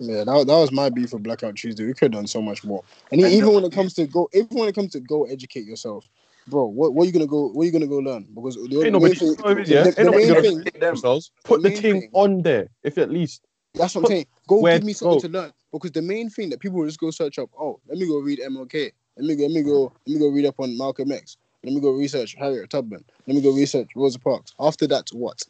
Yeah, 0.00 0.18
that, 0.24 0.26
that 0.26 0.46
was 0.46 0.70
my 0.70 0.90
beef 0.90 1.10
for 1.10 1.18
Blackout 1.18 1.56
Tuesday. 1.56 1.84
We 1.84 1.92
could 1.92 2.12
have 2.14 2.20
done 2.20 2.26
so 2.28 2.40
much 2.40 2.62
more. 2.62 2.84
And 3.10 3.20
And 3.20 3.32
even 3.32 3.48
the- 3.48 3.54
when 3.56 3.64
it 3.64 3.72
comes 3.72 3.94
to 3.94 4.06
go, 4.06 4.28
even 4.32 4.56
when 4.56 4.68
it 4.68 4.74
comes 4.74 4.92
to 4.92 5.00
go 5.00 5.24
educate 5.24 5.64
yourself, 5.64 6.08
bro, 6.46 6.66
what, 6.66 6.94
what 6.94 7.02
are 7.02 7.06
you 7.06 7.12
gonna 7.12 7.26
go? 7.26 7.48
What 7.48 7.62
are 7.62 7.66
you 7.66 7.72
gonna 7.72 7.88
go 7.88 7.96
learn? 7.98 8.26
Because 8.32 8.54
the, 8.54 8.82
Ain't 8.84 8.92
the 8.92 9.00
main 9.00 9.14
thing, 9.16 9.34
no, 9.44 9.48
yeah. 9.58 9.82
the, 9.82 9.90
the 10.04 10.10
main 10.12 10.62
thing, 10.62 10.80
themselves. 10.80 11.32
Put 11.42 11.62
the 11.62 11.70
main 11.70 11.82
thing 11.82 12.00
thing- 12.02 12.10
on 12.12 12.42
there, 12.42 12.68
if 12.84 12.96
at 12.98 13.10
least. 13.10 13.42
That's 13.74 13.94
what 13.94 14.04
I'm 14.04 14.10
saying. 14.10 14.26
Go 14.46 14.60
Where 14.60 14.78
give 14.78 14.84
me 14.84 14.92
something 14.92 15.18
go. 15.18 15.28
to 15.28 15.28
learn. 15.28 15.52
Because 15.72 15.92
the 15.92 16.02
main 16.02 16.30
thing 16.30 16.50
that 16.50 16.60
people 16.60 16.78
will 16.78 16.86
just 16.86 16.98
go 16.98 17.10
search 17.10 17.38
up, 17.38 17.50
oh, 17.58 17.78
let 17.88 17.98
me 17.98 18.06
go 18.06 18.18
read 18.18 18.40
MLK. 18.40 18.92
Let 19.16 19.26
me 19.26 19.36
go, 19.36 19.42
let 19.44 19.52
me 19.52 19.62
go, 19.62 19.92
let 20.06 20.14
me 20.14 20.18
go 20.18 20.28
read 20.28 20.46
up 20.46 20.58
on 20.58 20.76
Malcolm 20.78 21.12
X. 21.12 21.36
Let 21.64 21.74
me 21.74 21.80
go 21.80 21.90
research 21.90 22.34
Harriet 22.38 22.70
Tubman. 22.70 23.04
Let 23.26 23.36
me 23.36 23.42
go 23.42 23.52
research 23.52 23.88
Rosa 23.96 24.18
Parks. 24.18 24.54
After 24.60 24.86
that, 24.86 25.08
what? 25.12 25.42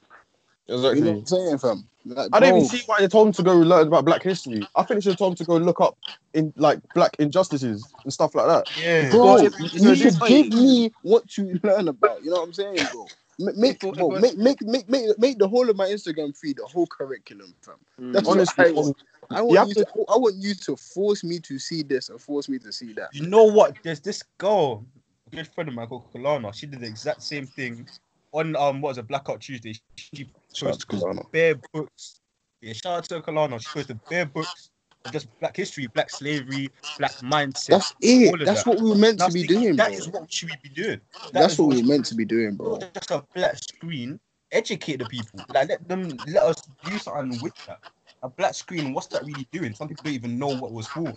Exactly. 0.68 0.98
You 0.98 1.04
know 1.04 1.10
what 1.12 1.18
I'm 1.18 1.26
saying, 1.26 1.58
fam? 1.58 1.88
Like, 2.04 2.28
I 2.32 2.40
don't 2.40 2.56
even 2.56 2.68
see 2.68 2.82
why 2.86 3.00
they 3.00 3.08
told 3.08 3.28
him 3.28 3.32
to 3.34 3.42
go 3.42 3.54
learn 3.54 3.86
about 3.86 4.04
Black 4.04 4.22
history. 4.22 4.66
I 4.74 4.82
think 4.82 4.98
they 4.98 5.00
should 5.02 5.12
have 5.12 5.18
told 5.18 5.32
him 5.32 5.36
to 5.36 5.44
go 5.44 5.56
look 5.56 5.80
up 5.80 5.98
in 6.32 6.52
like 6.56 6.80
Black 6.94 7.16
injustices 7.18 7.92
and 8.02 8.12
stuff 8.12 8.34
like 8.34 8.46
that. 8.46 8.78
Yeah. 8.78 9.10
Bro, 9.10 9.22
Bro, 9.22 9.42
you, 9.42 9.50
you 9.72 9.80
know, 9.80 9.94
should 9.94 10.18
give 10.26 10.48
me 10.48 10.92
what 11.02 11.28
to 11.30 11.60
learn 11.62 11.88
about. 11.88 12.22
You 12.24 12.30
know 12.30 12.36
what 12.36 12.46
I'm 12.46 12.52
saying, 12.52 12.76
bro? 12.92 13.06
Ma- 13.38 13.52
Make, 13.54 13.80
bro, 13.80 14.10
make, 14.20 14.36
make, 14.36 14.62
make, 14.62 14.88
make, 14.88 15.18
make 15.18 15.38
the 15.38 15.48
whole 15.48 15.70
of 15.70 15.76
my 15.76 15.86
Instagram 15.86 16.36
feed 16.36 16.56
the 16.56 16.66
whole 16.66 16.86
curriculum, 16.86 17.54
fam. 17.62 17.76
Mm. 18.00 18.12
That's 18.12 18.26
what 18.26 18.38
Honestly, 18.38 18.66
I 18.66 18.70
want. 18.72 18.96
I 19.30 19.42
want 19.42 19.52
You 19.52 19.58
have 19.58 19.68
you 19.68 19.74
to, 19.74 19.86
I 20.08 20.16
want 20.16 20.36
you 20.36 20.54
to 20.54 20.76
force 20.76 21.22
me 21.22 21.38
to 21.40 21.58
see 21.58 21.82
this 21.82 22.08
and 22.08 22.20
force 22.20 22.48
me 22.48 22.58
to 22.60 22.72
see 22.72 22.92
that. 22.94 23.10
You 23.12 23.26
know 23.26 23.44
what? 23.44 23.76
There's 23.82 24.00
this 24.00 24.22
girl, 24.38 24.84
a 25.30 25.36
good 25.36 25.46
friend 25.46 25.68
of 25.68 25.74
mine 25.74 25.86
called 25.86 26.12
Kalana. 26.12 26.52
She 26.54 26.66
did 26.66 26.80
the 26.80 26.86
exact 26.86 27.22
same 27.22 27.46
thing 27.46 27.86
on 28.32 28.56
um 28.56 28.80
what 28.80 28.90
was 28.90 28.98
it, 28.98 29.06
Blackout 29.08 29.40
Tuesday. 29.40 29.74
She 29.96 30.30
Shout 30.54 30.70
out 30.70 30.88
posted 30.88 31.32
bare 31.32 31.54
books. 31.72 32.20
Yeah, 32.60 32.72
shout 32.72 32.98
out 32.98 33.04
to 33.04 33.20
Kalana. 33.20 33.60
She 33.60 33.68
posted 33.72 34.00
bare 34.08 34.26
books 34.26 34.70
of 34.70 34.77
just 35.10 35.28
black 35.40 35.56
history, 35.56 35.86
black 35.86 36.10
slavery, 36.10 36.70
black 36.98 37.12
mindset. 37.20 37.68
That's 37.68 37.94
it. 38.00 38.38
That's 38.44 38.64
that. 38.64 38.70
what 38.70 38.80
we 38.80 38.90
were 38.90 38.96
meant 38.96 39.18
to 39.20 39.30
be 39.32 39.46
thinking, 39.46 39.62
doing, 39.62 39.76
bro. 39.76 39.84
That 39.86 39.94
is 39.94 40.08
what 40.08 40.32
should 40.32 40.50
we 40.50 40.56
be 40.62 40.68
doing. 40.68 41.00
That 41.22 41.32
That's 41.32 41.52
is 41.54 41.58
what 41.58 41.68
we 41.68 41.82
were 41.82 41.88
meant 41.88 42.06
to 42.06 42.14
be 42.14 42.24
doing, 42.24 42.56
bro. 42.56 42.78
not 42.78 42.94
just 42.94 43.10
a 43.10 43.24
black 43.34 43.56
screen. 43.56 44.20
Educate 44.50 44.96
the 44.96 45.04
people. 45.04 45.40
Like 45.52 45.68
let 45.68 45.86
them 45.88 46.18
let 46.26 46.42
us 46.42 46.62
do 46.82 46.98
something 46.98 47.38
with 47.42 47.54
that. 47.66 47.80
A 48.22 48.28
black 48.28 48.54
screen, 48.54 48.94
what's 48.94 49.06
that 49.08 49.24
really 49.24 49.46
doing? 49.52 49.74
Some 49.74 49.88
people 49.88 50.04
don't 50.04 50.14
even 50.14 50.38
know 50.38 50.48
what 50.48 50.68
it 50.68 50.74
was 50.74 50.86
for. 50.86 51.12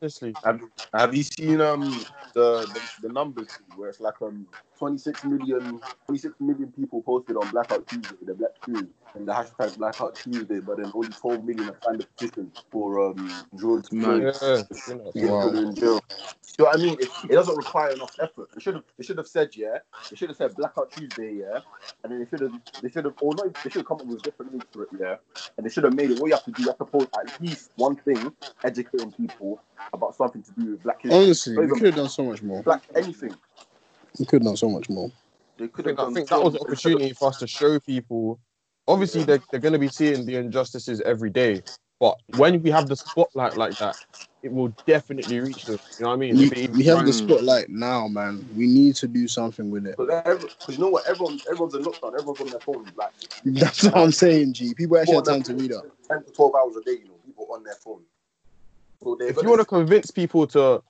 Honestly, 0.00 0.34
Have, 0.44 0.60
have 0.94 1.14
you 1.14 1.22
seen 1.22 1.60
um 1.60 2.04
the, 2.34 2.66
the 2.72 3.08
the 3.08 3.12
numbers 3.12 3.48
where 3.76 3.88
it's 3.88 4.00
like 4.00 4.20
um 4.22 4.46
26 4.78 5.24
million 5.24 5.80
26 6.06 6.34
million 6.40 6.72
people 6.72 7.02
posted 7.02 7.36
on 7.36 7.48
Blackout 7.50 7.86
Tuesday, 7.86 8.16
with 8.18 8.28
the 8.28 8.34
Black 8.34 8.50
Screen, 8.60 8.88
and 9.14 9.26
the 9.26 9.32
hashtag 9.32 9.76
Blackout 9.78 10.14
Tuesday, 10.14 10.60
but 10.60 10.78
then 10.78 10.90
only 10.94 11.08
12 11.08 11.44
million 11.44 11.64
have 11.66 11.76
signed 11.82 12.00
the 12.00 12.06
petition 12.06 12.52
for 12.70 13.08
um 13.10 13.32
George 13.58 13.90
Man. 13.92 14.22
yeah, 14.22 14.32
Floyd 14.32 15.14
you 15.14 15.26
know. 15.26 15.36
Wow. 15.36 15.48
in 15.48 15.74
jail. 15.74 16.00
You 16.58 16.64
know 16.64 16.70
I 16.70 16.76
mean? 16.76 16.96
It, 17.00 17.08
it 17.24 17.32
doesn't 17.32 17.56
require 17.56 17.90
enough 17.90 18.16
effort. 18.20 18.48
They 18.54 18.60
should 18.60 18.74
have 18.74 18.84
they 18.98 19.04
should 19.04 19.18
have 19.18 19.28
said 19.28 19.56
yeah. 19.56 19.78
They 20.10 20.16
should 20.16 20.28
have 20.28 20.36
said 20.36 20.54
Blackout 20.56 20.90
Tuesday 20.92 21.34
yeah, 21.40 21.60
and 22.02 22.12
then 22.12 22.20
they 22.20 22.26
should 22.28 22.40
have 22.40 22.60
they 22.82 22.90
should 22.90 23.04
have 23.04 23.14
or 23.20 23.34
not 23.34 23.54
they 23.62 23.70
should 23.70 23.80
have 23.80 23.86
come 23.86 24.00
up 24.00 24.06
with 24.06 24.22
different 24.22 24.52
names 24.52 24.64
for 24.72 24.84
it 24.84 24.88
yeah, 24.98 25.16
and 25.56 25.66
they 25.66 25.70
should 25.70 25.84
have 25.84 25.94
made 25.94 26.10
it. 26.10 26.18
What 26.18 26.28
you 26.28 26.34
have 26.34 26.44
to 26.44 26.52
do, 26.52 26.62
you 26.62 26.68
have 26.68 26.78
to 26.78 26.84
post 26.84 27.08
at 27.18 27.40
least 27.40 27.70
one 27.76 27.96
thing 27.96 28.32
educating 28.64 29.12
people 29.12 29.60
about 29.92 30.14
something 30.14 30.42
to 30.42 30.52
do 30.52 30.72
with 30.72 30.82
Black 30.82 31.02
history, 31.02 31.24
Honestly, 31.24 31.58
we 31.58 31.68
could 31.68 31.86
have 31.86 31.94
done 31.96 32.08
so 32.08 32.24
much 32.24 32.42
more. 32.42 32.62
Black 32.62 32.82
anything. 32.94 33.34
We 34.18 34.26
could 34.26 34.42
have 34.42 34.46
done 34.46 34.56
so 34.56 34.68
much 34.68 34.88
more. 34.88 35.10
They 35.58 35.64
I 35.64 35.68
could 35.68 35.84
think, 35.84 35.98
have 35.98 35.98
I 35.98 36.02
done. 36.08 36.14
think 36.14 36.28
that 36.28 36.42
was 36.42 36.54
an 36.54 36.60
opportunity 36.60 37.12
for 37.12 37.28
us 37.28 37.38
to 37.38 37.46
show 37.46 37.78
people. 37.80 38.38
Obviously, 38.88 39.24
they're, 39.24 39.42
they're 39.50 39.60
going 39.60 39.72
to 39.72 39.78
be 39.78 39.88
seeing 39.88 40.24
the 40.26 40.36
injustices 40.36 41.00
every 41.00 41.30
day, 41.30 41.62
but 41.98 42.18
when 42.36 42.62
we 42.62 42.70
have 42.70 42.88
the 42.88 42.96
spotlight 42.96 43.56
like 43.56 43.76
that, 43.78 43.96
it 44.42 44.52
will 44.52 44.72
definitely 44.86 45.40
reach 45.40 45.64
them. 45.64 45.78
You 45.98 46.04
know 46.04 46.08
what 46.10 46.14
I 46.14 46.16
mean? 46.18 46.36
We, 46.36 46.68
we 46.72 46.84
have 46.84 47.04
the 47.04 47.12
spotlight 47.12 47.68
now, 47.68 48.06
man. 48.06 48.48
We 48.54 48.66
need 48.66 48.94
to 48.96 49.08
do 49.08 49.26
something 49.26 49.70
with 49.70 49.86
it. 49.86 49.96
Because 49.96 50.22
every- 50.24 50.50
you 50.68 50.78
know 50.78 50.88
what? 50.88 51.04
Everyone, 51.08 51.40
everyone's 51.50 51.74
in 51.74 51.82
lockdown. 51.82 52.12
Everyone's 52.14 52.40
on 52.40 52.50
their 52.50 52.60
phone. 52.60 52.92
Like 52.96 53.12
That's 53.44 53.82
what 53.82 53.96
I'm 53.96 54.12
saying, 54.12 54.52
G. 54.52 54.74
People 54.74 54.98
actually 54.98 55.16
have 55.16 55.24
time 55.24 55.42
to 55.44 55.54
read 55.54 55.72
up. 55.72 55.84
Ten 56.08 56.22
to 56.24 56.30
twelve 56.30 56.54
hours 56.54 56.76
a 56.76 56.82
day. 56.82 56.98
You 57.02 57.08
know, 57.08 57.14
people 57.24 57.48
on 57.52 57.64
their 57.64 57.74
phone. 57.74 58.02
So 59.02 59.16
if 59.20 59.42
you 59.42 59.48
want 59.48 59.60
to 59.60 59.66
convince 59.66 60.10
people 60.10 60.46
to 60.48 60.82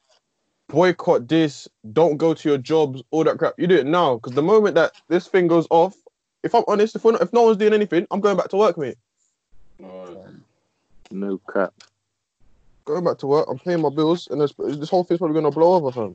boycott 0.68 1.28
this, 1.28 1.68
don't 1.92 2.16
go 2.16 2.34
to 2.34 2.48
your 2.48 2.58
jobs, 2.58 3.02
all 3.10 3.24
that 3.24 3.38
crap, 3.38 3.54
you 3.58 3.66
do 3.66 3.76
it 3.76 3.86
now. 3.86 4.16
Because 4.16 4.32
the 4.32 4.42
moment 4.42 4.74
that 4.74 4.92
this 5.08 5.26
thing 5.26 5.46
goes 5.46 5.66
off, 5.70 5.96
if 6.42 6.54
I'm 6.54 6.64
honest, 6.68 6.96
if, 6.96 7.04
we're 7.04 7.12
not, 7.12 7.22
if 7.22 7.32
no 7.32 7.42
one's 7.42 7.56
doing 7.56 7.72
anything, 7.74 8.06
I'm 8.10 8.20
going 8.20 8.36
back 8.36 8.48
to 8.48 8.56
work, 8.56 8.78
mate. 8.78 8.96
No 11.10 11.40
cap. 11.52 11.72
Going 12.84 13.04
back 13.04 13.18
to 13.18 13.26
work, 13.26 13.46
I'm 13.48 13.58
paying 13.58 13.80
my 13.80 13.90
bills, 13.90 14.28
and 14.30 14.40
this, 14.40 14.52
this 14.58 14.88
whole 14.88 15.04
thing's 15.04 15.18
probably 15.18 15.34
going 15.34 15.50
to 15.52 15.56
blow 15.56 15.74
over, 15.74 15.90
fam. 15.90 16.14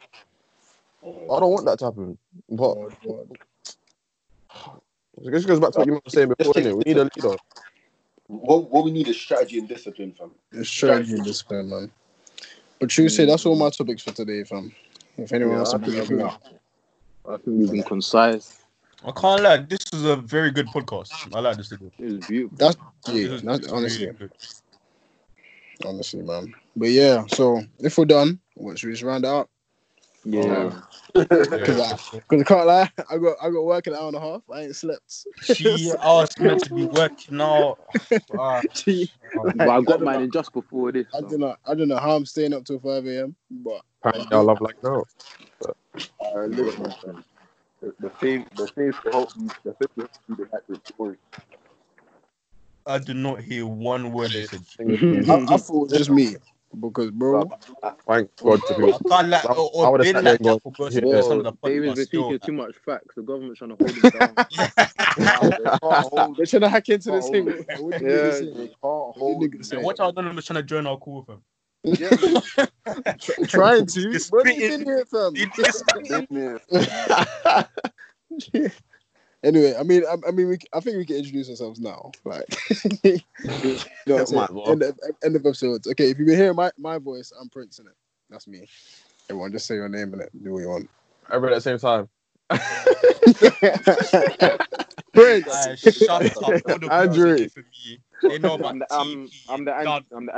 I 1.04 1.40
don't 1.40 1.52
want 1.52 1.66
that 1.66 1.80
to 1.80 1.86
happen. 1.86 2.18
But 2.50 2.78
I 4.54 5.30
guess 5.32 5.44
it 5.44 5.48
goes 5.48 5.60
back 5.60 5.72
to 5.72 5.80
what 5.80 5.88
you 5.88 5.94
were 5.94 6.02
saying 6.08 6.30
before, 6.30 6.54
innit? 6.54 6.76
We 6.76 6.94
need 6.94 6.98
a 6.98 7.10
leader. 7.16 7.36
what, 8.28 8.70
what 8.70 8.86
we 8.86 8.92
need 8.92 9.08
is 9.08 9.20
strategy 9.20 9.60
and 9.60 9.68
discipline, 9.68 10.14
fam. 10.14 10.32
It's 10.52 10.70
strategy 10.70 11.14
and 11.14 11.24
discipline, 11.24 11.70
man. 11.70 11.92
But 12.82 12.90
true 12.90 13.10
say 13.10 13.26
that's 13.26 13.46
all 13.46 13.56
my 13.56 13.68
mm. 13.68 13.78
topics 13.78 14.02
for 14.02 14.12
today, 14.12 14.44
fam. 14.44 14.74
If 15.16 15.32
anyone 15.32 15.52
Yeah, 15.52 15.58
wants 15.58 15.74
I 15.76 15.78
to 15.78 15.86
bring 15.86 16.00
think 16.00 16.12
I've 16.12 16.28
up. 16.28 16.44
I 17.30 17.38
think 17.38 17.46
we've 17.46 17.72
been 17.72 17.84
concise. 17.84 18.58
I 19.06 19.12
can't 19.12 19.44
lie, 19.44 19.58
this 19.58 19.86
is 19.94 20.04
a 20.04 20.16
very 20.16 20.50
good 20.50 20.66
podcast. 20.66 21.12
I 21.36 21.42
like 21.42 21.58
this 21.58 21.70
today. 21.70 21.92
It 22.00 22.06
was 22.06 22.26
beautiful. 22.26 22.58
That's 22.58 22.78
yeah, 23.08 23.14
is 23.14 23.42
that's, 23.44 23.72
honestly, 23.72 24.08
good. 24.08 24.32
honestly, 25.86 26.24
man. 26.24 26.56
But 26.76 26.90
yeah, 26.90 27.24
so 27.28 27.62
if 27.78 28.00
we're 28.00 28.06
done, 28.06 28.40
what 28.56 28.80
should 28.80 28.88
we 28.88 28.94
just 28.94 29.04
round 29.04 29.26
it 29.26 29.30
up? 29.30 29.51
Yeah. 30.24 30.72
Because 31.14 31.80
I, 32.32 32.36
I 32.36 32.44
can't 32.44 32.68
lie, 32.68 32.90
I 33.10 33.18
got 33.18 33.38
I 33.42 33.50
got 33.50 33.66
work 33.66 33.88
in 33.88 33.94
an 33.94 34.00
hour 34.00 34.08
and 34.08 34.16
a 34.16 34.20
half. 34.20 34.42
I 34.54 34.62
ain't 34.62 34.76
slept. 34.76 35.26
She 35.42 35.92
asked 36.04 36.40
me 36.40 36.56
to 36.56 36.74
be 36.74 36.86
working 36.86 37.42
out. 37.42 37.80
Ah, 38.38 38.62
Gee, 38.74 39.12
but 39.36 39.70
I 39.70 39.82
got 39.82 40.02
mine 40.02 40.22
in 40.22 40.32
just 40.32 40.54
before 40.54 40.92
this. 40.92 41.08
I 41.14 41.20
so. 41.20 41.28
don't 41.28 41.40
know. 41.40 41.56
I 41.66 41.76
don't 41.76 41.88
know 41.88 41.98
how 41.98 42.16
I'm 42.16 42.26
staying 42.26 42.54
up 42.54 42.64
till 42.66 42.80
five 42.80 43.06
a.m. 43.06 43.36
But 43.50 43.82
Apparently, 44.04 44.38
I 44.38 44.42
love 44.42 44.62
like 44.62 44.82
no. 44.84 45.04
Uh, 45.64 46.44
listen, 46.46 46.94
fam. 47.04 47.26
The, 47.82 47.94
the 48.00 48.10
thing, 48.10 48.46
the 48.56 48.68
thing 48.68 48.94
to 48.94 49.12
help 49.12 49.30
you, 49.36 49.50
the 49.64 49.74
thing 49.74 49.88
to 50.38 50.48
help 50.52 50.64
you 50.70 50.76
the 50.76 50.94
story. 50.94 51.18
I 52.86 52.98
did 53.00 53.16
not 53.16 53.42
hear 53.42 53.66
one 53.66 54.12
word 54.12 54.32
they 54.32 54.44
said. 54.44 54.62
I, 54.80 55.54
I 55.54 55.58
thought 55.58 55.90
it 55.90 55.92
was 55.92 55.92
just 55.92 56.10
me 56.10 56.36
because, 56.80 57.12
bro, 57.12 57.50
Thank 58.08 58.36
God 58.38 58.60
to 58.68 58.76
be 58.78 58.94
I 58.94 58.98
can't 59.10 59.30
lie, 59.30 59.42
I- 59.48 59.52
or, 59.54 59.86
I 59.86 59.88
or 59.88 59.92
would've 59.92 60.06
been 60.06 60.16
sat 60.16 60.24
like 60.24 60.40
there 60.40 60.54
that 60.54 60.54
and 60.54 60.62
for 60.62 60.72
gone, 60.72 60.76
most 60.80 60.94
yeah. 60.96 61.22
some 61.22 61.38
of 61.40 61.44
the 61.44 61.52
David's 61.64 61.96
been 61.96 62.06
podcasts. 62.06 62.08
still. 62.08 62.24
speaking 62.30 62.40
too 62.40 62.52
much 62.54 62.76
facts. 62.86 63.16
The 63.16 63.22
government's 63.24 63.60
trying 63.60 63.76
to 63.76 63.84
hold 63.84 63.92
him 63.92 64.10
down. 64.10 64.36
They 65.18 65.26
can't 65.64 65.82
hold- 65.84 66.38
they're 66.38 66.46
trying 66.46 66.62
to 66.62 66.70
hack 66.70 66.90
into 66.90 67.12
this 67.12 67.26
Oh, 67.28 67.32
thing. 67.32 67.48
yeah. 67.48 67.80
What 67.80 67.92
did 68.00 68.02
Yeah. 68.02 68.08
niggas 68.08 68.40
they 68.58 68.68
can't 68.68 68.78
hold. 68.82 69.42
did 69.42 69.52
niggas 69.52 69.66
say? 69.66 69.78
Watch 69.78 70.00
out, 70.00 70.16
none 70.16 70.28
of 70.38 70.46
trying 70.46 70.56
to 70.58 70.64
join 70.64 70.88
our 70.88 70.98
call, 70.98 71.24
fam. 71.24 71.42
Trying 73.48 73.86
to. 73.88 74.12
It's 74.12 74.30
When 74.32 74.46
you 74.48 74.54
spitting. 74.54 74.70
been 74.70 74.86
here, 74.86 75.06
fam? 75.06 75.34
It 75.36 75.50
is- 78.54 78.72
anyway, 79.44 79.76
I 79.80 79.84
mean, 79.84 80.04
I, 80.06 80.16
I 80.28 80.32
mean, 80.32 80.50
we, 80.50 80.58
I 80.74 80.80
think 80.80 80.98
we 80.98 81.06
can 81.06 81.18
introduce 81.18 81.50
ourselves 81.50 81.80
now. 81.80 82.12
Like, 82.24 82.46
you 83.04 83.20
know 84.06 84.16
what 84.16 84.20
I'm 84.20 84.26
saying? 84.26 84.42
Might 84.42 84.50
as 84.50 84.56
well. 84.56 84.72
End 84.72 84.84
of, 84.84 85.00
end 85.24 85.36
of 85.36 85.46
episodes. 85.46 85.88
Okay, 85.88 86.10
if 86.10 86.18
you've 86.18 86.28
been 86.28 86.38
hearing 86.38 86.56
my, 86.56 86.72
my 86.78 86.98
voice, 86.98 87.32
I'm 87.40 87.50
Prince 87.50 87.80
in 87.80 87.88
it. 87.88 87.94
That's 88.30 88.48
me. 88.48 88.68
Everyone, 89.30 89.52
just 89.52 89.68
say 89.68 89.76
your 89.76 89.90
name 89.90 90.14
in 90.14 90.22
it. 90.22 90.30
Do 90.44 90.54
what 90.54 90.60
you 90.60 90.70
want. 90.70 90.90
Everybody 91.32 91.56
at 91.56 91.64
the 91.64 91.72
same 91.78 91.80
time. 91.80 92.10
Prince. 95.14 95.48
Aye, 95.48 95.76
shut 95.76 96.10
up. 96.10 96.44
All 96.44 96.54
the 96.54 96.88
girls 96.88 96.92
Andrew. 96.92 97.50
for 97.50 97.60
me. 97.60 98.00
They 98.24 98.38
know 98.38 98.60
I'm 98.64 98.80
the, 98.80 98.94
um, 98.94 99.30
I'm, 99.50 99.54
I'm 99.54 99.66
the, 99.66 99.76
anti, 99.76 100.06
I'm 100.16 100.26
the 100.26 100.36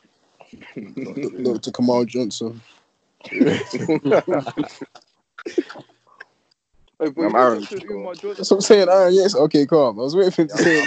anti-coon. 0.76 1.42
Dr. 1.44 1.72
Kamal 1.72 2.04
Johnson. 2.04 2.60
Hey, 7.00 7.08
but 7.08 7.24
I'm 7.24 7.34
Aaron. 7.34 7.62
said 7.62 7.82
Umar 7.90 8.14
Jordan. 8.14 8.36
That's 8.36 8.50
what 8.50 8.58
I'm 8.58 8.60
saying. 8.60 8.88
Aaron, 8.90 9.14
yes. 9.14 9.34
Okay, 9.34 9.64
calm. 9.64 9.98
I 9.98 10.02
was 10.02 10.14
waiting 10.14 10.32
for 10.32 10.42
him 10.42 10.48
to 10.48 10.56
say 10.58 10.82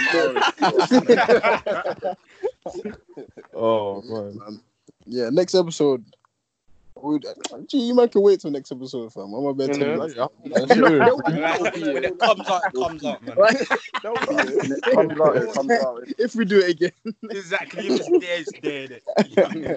it. 1.96 2.16
Oh 3.54 4.02
man. 4.02 4.38
man. 4.38 4.60
Yeah, 5.06 5.28
next 5.30 5.54
episode. 5.54 6.04
Would, 7.04 7.26
gee, 7.68 7.78
you 7.86 7.94
might 7.94 8.10
can 8.12 8.22
wait 8.22 8.40
till 8.40 8.50
next 8.50 8.72
episode, 8.72 9.12
fam. 9.12 9.34
I'm 9.34 9.44
about 9.44 9.72
to 9.72 9.78
Yeah, 9.78 9.96
tell 9.96 10.08
you. 10.08 10.28
yeah. 10.44 11.58
That's 11.60 11.86
when 11.86 12.04
it 12.04 12.18
comes 12.18 12.48
out, 12.48 12.62
it 12.66 12.72
comes 12.74 13.04
out, 13.04 13.22
man. 13.22 13.36
It 13.38 14.82
comes 14.82 15.20
out, 15.20 15.36
it 15.36 15.52
comes 15.54 15.70
out. 15.72 16.02
If 16.18 16.34
we 16.34 16.44
do 16.46 16.60
it 16.60 16.70
again. 16.70 16.92
Exactly. 17.30 17.86
If 17.88 18.00
it's 18.08 18.58
there, 18.60 18.84
it's 18.86 19.00
there. 19.36 19.52
You 19.52 19.60
know 19.62 19.76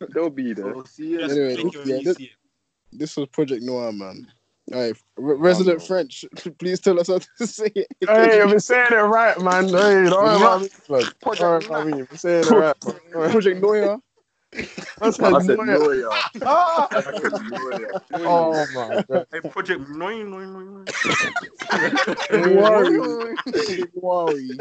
what 0.00 0.12
They'll 0.12 0.30
be 0.30 0.52
there. 0.54 0.74
We'll 0.74 0.84
see 0.86 1.08
you. 1.10 1.20
Anyway, 1.20 1.56
click 1.56 1.74
yeah, 1.86 1.98
this- 2.02 2.16
see. 2.16 2.32
This 2.92 3.16
was 3.16 3.28
Project 3.28 3.62
Noir, 3.62 3.92
man. 3.92 4.26
All 4.72 4.80
right, 4.80 4.96
Re- 5.16 5.36
resident 5.36 5.78
no. 5.78 5.84
French, 5.86 6.24
please 6.58 6.80
tell 6.80 6.98
us 6.98 7.06
how 7.06 7.18
to 7.18 7.46
say 7.46 7.70
it. 7.76 7.86
Hey, 8.00 8.40
I've 8.42 8.50
been 8.50 8.58
saying 8.58 8.88
it 8.90 8.96
right, 8.96 9.38
man. 9.40 9.64
Hey, 9.68 9.70
don't 10.10 10.24
worry 10.24 10.36
about 10.36 10.62
me, 10.62 10.68
man. 10.88 11.04
Don't 11.20 11.40
worry 11.40 11.64
about 11.66 11.86
me. 11.86 12.00
I'm 12.10 12.16
saying 12.16 12.44
it 12.46 12.50
right, 12.50 12.74
man. 12.84 13.30
Project 13.30 13.60
Noir. 13.62 13.98
I 15.00 15.10
said, 15.10 15.34
I 15.34 15.38
said 15.40 15.58
no, 15.58 15.78
lawyer. 15.78 16.08
Ah! 16.42 16.88
I 16.90 17.00
said 17.02 17.32
lawyer. 17.50 17.92
Oh 18.14 18.66
my 18.74 19.02
god. 19.08 19.26
Hey, 19.32 19.40
Project 19.48 19.88
Noin, 19.90 20.28
noin, 20.30 20.48
noin, 20.52 20.68
noin. 20.72 22.56
Worry. 22.56 23.84
Worry. 23.94 24.58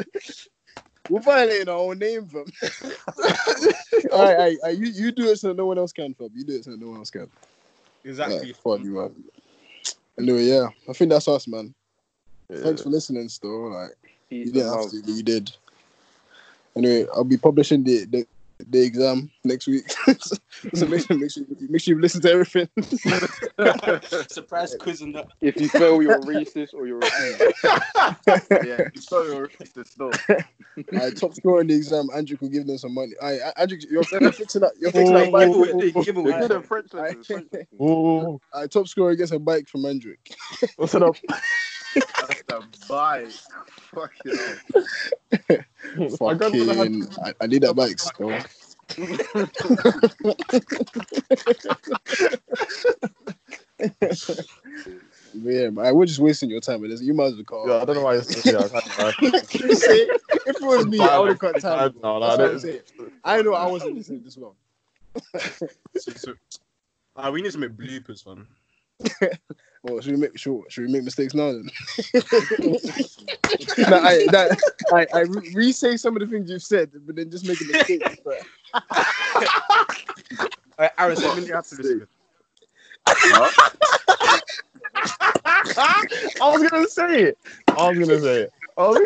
We're 1.07 1.21
violating 1.21 1.69
our 1.69 1.77
own 1.77 1.99
name, 1.99 2.25
fam. 2.25 2.45
all 2.63 2.69
right, 3.21 3.75
all 4.11 4.25
right, 4.25 4.35
all 4.35 4.57
right, 4.63 4.77
you, 4.77 4.87
you 4.87 5.11
do 5.11 5.29
it 5.29 5.37
so 5.37 5.53
no 5.53 5.67
one 5.67 5.77
else 5.77 5.93
can, 5.93 6.15
fam. 6.15 6.29
You 6.33 6.43
do 6.43 6.55
it 6.55 6.65
so 6.65 6.71
no 6.71 6.89
one 6.89 6.97
else 6.97 7.11
can. 7.11 7.29
Exactly. 8.03 8.39
Like, 8.39 8.55
fuck 8.55 8.79
you, 8.83 8.95
man. 8.95 9.15
Anyway, 10.19 10.45
yeah, 10.45 10.67
I 10.89 10.93
think 10.93 11.11
that's 11.11 11.27
us, 11.27 11.47
man. 11.47 11.73
Thanks 12.51 12.81
for 12.81 12.89
listening, 12.89 13.29
still. 13.29 13.71
Like, 13.71 13.91
you 14.29 14.45
Peace 14.45 14.45
and 14.45 14.53
didn't 14.53 14.73
have 14.73 14.91
to, 14.91 15.01
but 15.03 15.11
you 15.11 15.23
did. 15.23 15.51
Anyway, 16.75 17.05
I'll 17.13 17.23
be 17.23 17.37
publishing 17.37 17.83
the 17.83 18.05
the, 18.05 18.27
the 18.69 18.81
exam 18.83 19.29
next 19.43 19.67
week. 19.67 19.89
so 20.73 20.85
make 20.87 21.05
sure, 21.05 21.17
make 21.17 21.31
sure, 21.31 21.43
make 21.69 21.81
sure 21.81 21.95
you 21.95 22.01
listen 22.01 22.21
to 22.21 22.31
everything. 22.31 22.67
Surprise 24.29 24.75
quiz 24.79 25.01
and 25.01 25.15
that. 25.15 25.27
If 25.41 25.59
you 25.59 25.69
fail, 25.69 26.01
you're 26.01 26.19
racist 26.21 26.73
or 26.73 26.87
you're 26.87 26.99
a 27.03 28.65
Yeah, 28.65 28.89
you 28.93 29.01
saw 29.01 29.23
your 29.23 29.47
racist 29.47 29.95
though. 29.95 30.11
Alright, 30.93 31.17
top 31.17 31.33
scorer 31.35 31.61
in 31.61 31.67
the 31.67 31.75
exam, 31.75 32.07
Andrew 32.15 32.37
could 32.37 32.51
give 32.51 32.67
them 32.67 32.77
some 32.77 32.93
money. 32.93 33.13
Alright, 33.21 33.41
Andrew, 33.57 33.77
you're, 33.89 34.03
you're 34.19 34.31
fixing 34.31 34.61
that. 34.61 34.73
You're 34.79 34.91
fixing 34.91 35.13
that 35.15 35.31
bike. 35.31 35.47
Giveaway, 35.47 35.91
They're 35.91 36.03
giveaway. 36.03 36.47
good 36.47 36.65
French 36.65 36.93
Alright, 36.93 37.17
lessons. 37.17 37.27
French 37.27 37.47
lessons. 37.53 37.67
Oh, 37.79 38.39
alright, 38.53 38.71
top 38.71 38.87
scorer 38.87 39.15
gets 39.15 39.31
a 39.31 39.39
bike 39.39 39.67
from 39.67 39.85
Andrew. 39.85 40.15
what's 40.77 40.95
it 40.95 41.03
up? 41.03 41.15
That's 41.95 42.43
the 42.43 42.63
bike. 42.89 43.29
Fuck 43.93 44.11
it. 44.25 45.65
My 46.19 46.33
grandmother 46.33 46.73
had- 46.73 46.93
Fucking, 46.93 47.07
I, 47.23 47.33
I 47.41 47.47
need 47.47 47.63
that 47.63 47.75
bike 47.75 47.99
still. 47.99 48.31
Yeah, 55.33 55.69
but 55.69 55.85
I 55.85 55.91
we're 55.91 56.05
just 56.05 56.19
wasting 56.19 56.49
your 56.49 56.61
time 56.61 56.79
with 56.81 56.91
this. 56.91 57.01
You 57.01 57.13
might 57.13 57.25
as 57.25 57.33
well 57.35 57.43
call. 57.43 57.67
Yeah, 57.67 57.81
I 57.81 57.85
don't 57.85 57.95
know 57.97 58.03
why 58.03 58.13
you're 58.13 58.23
saying 58.23 58.55
yeah, 58.57 58.67
I 58.73 59.11
can't- 59.11 59.53
You 59.53 59.75
say, 59.75 59.97
if 60.03 60.55
it 60.55 60.61
was 60.61 60.85
me, 60.87 60.99
I 60.99 61.19
would 61.19 61.29
have 61.29 61.39
cut 61.39 61.59
time. 61.59 61.93
No, 62.01 62.19
no, 62.19 62.25
That's 62.37 62.37
what 62.39 62.61
that 62.61 62.69
I'm 63.01 63.05
is- 63.07 63.11
I 63.23 63.41
know 63.41 63.53
I 63.53 63.65
wasn't 63.67 63.95
listening 63.97 64.23
this 64.23 64.37
long. 64.37 64.53
So, 65.97 66.11
so, 66.15 66.33
uh, 67.17 67.29
we 67.33 67.41
need 67.41 67.51
to 67.51 67.57
make 67.57 67.71
bloopers, 67.71 68.23
fam. 68.23 68.47
Well, 69.85 70.01
should 70.01 70.11
we 70.13 70.19
make 70.19 70.37
sure? 70.37 70.63
should 70.67 70.87
we 70.87 70.91
make 70.91 71.03
mistakes 71.03 71.35
now 71.35 71.51
then? 71.51 71.69
nah, 73.87 74.01
I, 74.01 74.25
that, 74.31 74.59
I, 74.91 75.05
I 75.13 75.19
re- 75.21 75.51
re-say 75.53 75.95
some 75.95 76.15
of 76.15 76.21
the 76.21 76.27
things 76.27 76.49
you've 76.49 76.63
said, 76.63 76.89
but 77.05 77.15
then 77.15 77.29
just 77.29 77.47
make 77.47 77.61
a 77.61 77.65
mistake. 77.65 78.01
But 78.25 78.41
Alright, 80.79 80.91
Aaron, 80.97 81.15
so 81.15 81.37
you 81.37 81.53
have 81.53 81.67
to 81.67 81.75
listen. 81.75 82.07
I 83.07 83.13
was 86.39 86.63
gonna 86.69 86.87
say 86.87 87.23
it. 87.23 87.37
I 87.67 87.89
was 87.89 87.99
gonna 87.99 88.19
say 88.19 88.41
it. 88.41 88.51
I 88.77 88.87
was 88.87 88.99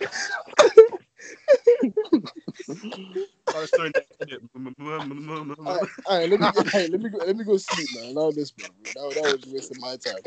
all 5.66 5.76
right, 5.76 5.90
all 6.06 6.28
let 6.28 6.40
me 6.40 6.48
all 6.56 6.64
right, 6.74 6.90
let 6.90 7.02
me 7.02 7.10
go 7.10 7.18
let 7.20 7.36
me 7.36 7.44
go 7.44 7.58
sleep 7.58 7.90
now. 7.92 8.12
Now 8.12 8.32
this 8.32 8.54
man. 8.58 8.70
That, 8.96 9.14
that 9.16 9.30
was 9.30 9.46
wasting 9.48 9.80
my 9.80 9.98
time. 9.98 10.22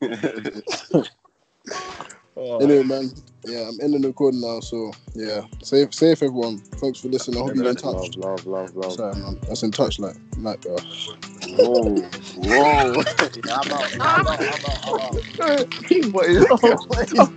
Oh, 2.36 2.58
Anyway, 2.58 2.82
man, 2.84 3.10
yeah, 3.44 3.68
I'm 3.68 3.78
ending 3.82 4.02
the 4.02 4.08
recording 4.08 4.40
now. 4.40 4.60
So 4.60 4.92
yeah, 5.14 5.42
safe 5.62 5.92
safe 5.94 6.22
everyone. 6.22 6.58
Thanks 6.76 7.00
for 7.00 7.08
listening. 7.08 7.40
I 7.40 7.44
hope 7.44 7.56
you're 7.56 7.68
in 7.68 7.76
touch. 7.76 8.16
Love, 8.16 8.46
love, 8.46 8.46
love, 8.46 8.76
love. 8.76 8.92
Sorry, 8.92 9.14
man. 9.16 9.38
That's 9.48 9.62
in 9.62 9.72
touch, 9.72 9.98
like 9.98 10.16
like. 10.38 10.64
Uh, 10.66 10.80
Whoa, 11.58 12.00
whoa. 12.36 13.02
yeah, 13.44 13.60
I'm 13.60 13.72
out. 13.72 13.90
I'm 13.98 14.26
out. 14.26 14.40
I'm 14.40 14.64
out. 14.64 14.80
I'm 14.84 15.00
out. 15.00 15.20
what 16.12 16.26
is 16.28 16.46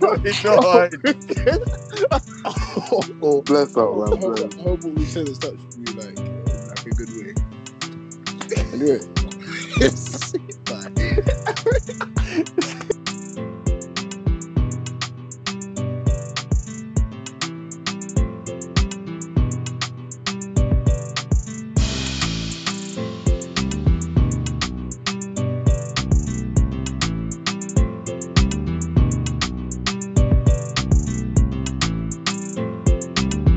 what 0.00 0.24
is 0.24 0.40
going 0.40 0.64
on? 0.64 0.90
oh, 3.22 3.42
Bless 3.42 3.76
up, 3.76 3.90
I 3.90 3.96
man. 3.96 4.20
hope, 4.20 4.20
Bless. 4.20 4.58
I 4.58 4.62
hope 4.62 4.84
what 4.84 4.94
we 4.94 5.06
said 5.06 5.28
is 5.28 5.38
touched 5.38 5.62
you 5.76 5.92
like 5.94 6.18
like 6.68 6.86
a 6.86 6.90
good 6.90 7.10
way. 7.16 7.34
Anyway. 8.72 9.00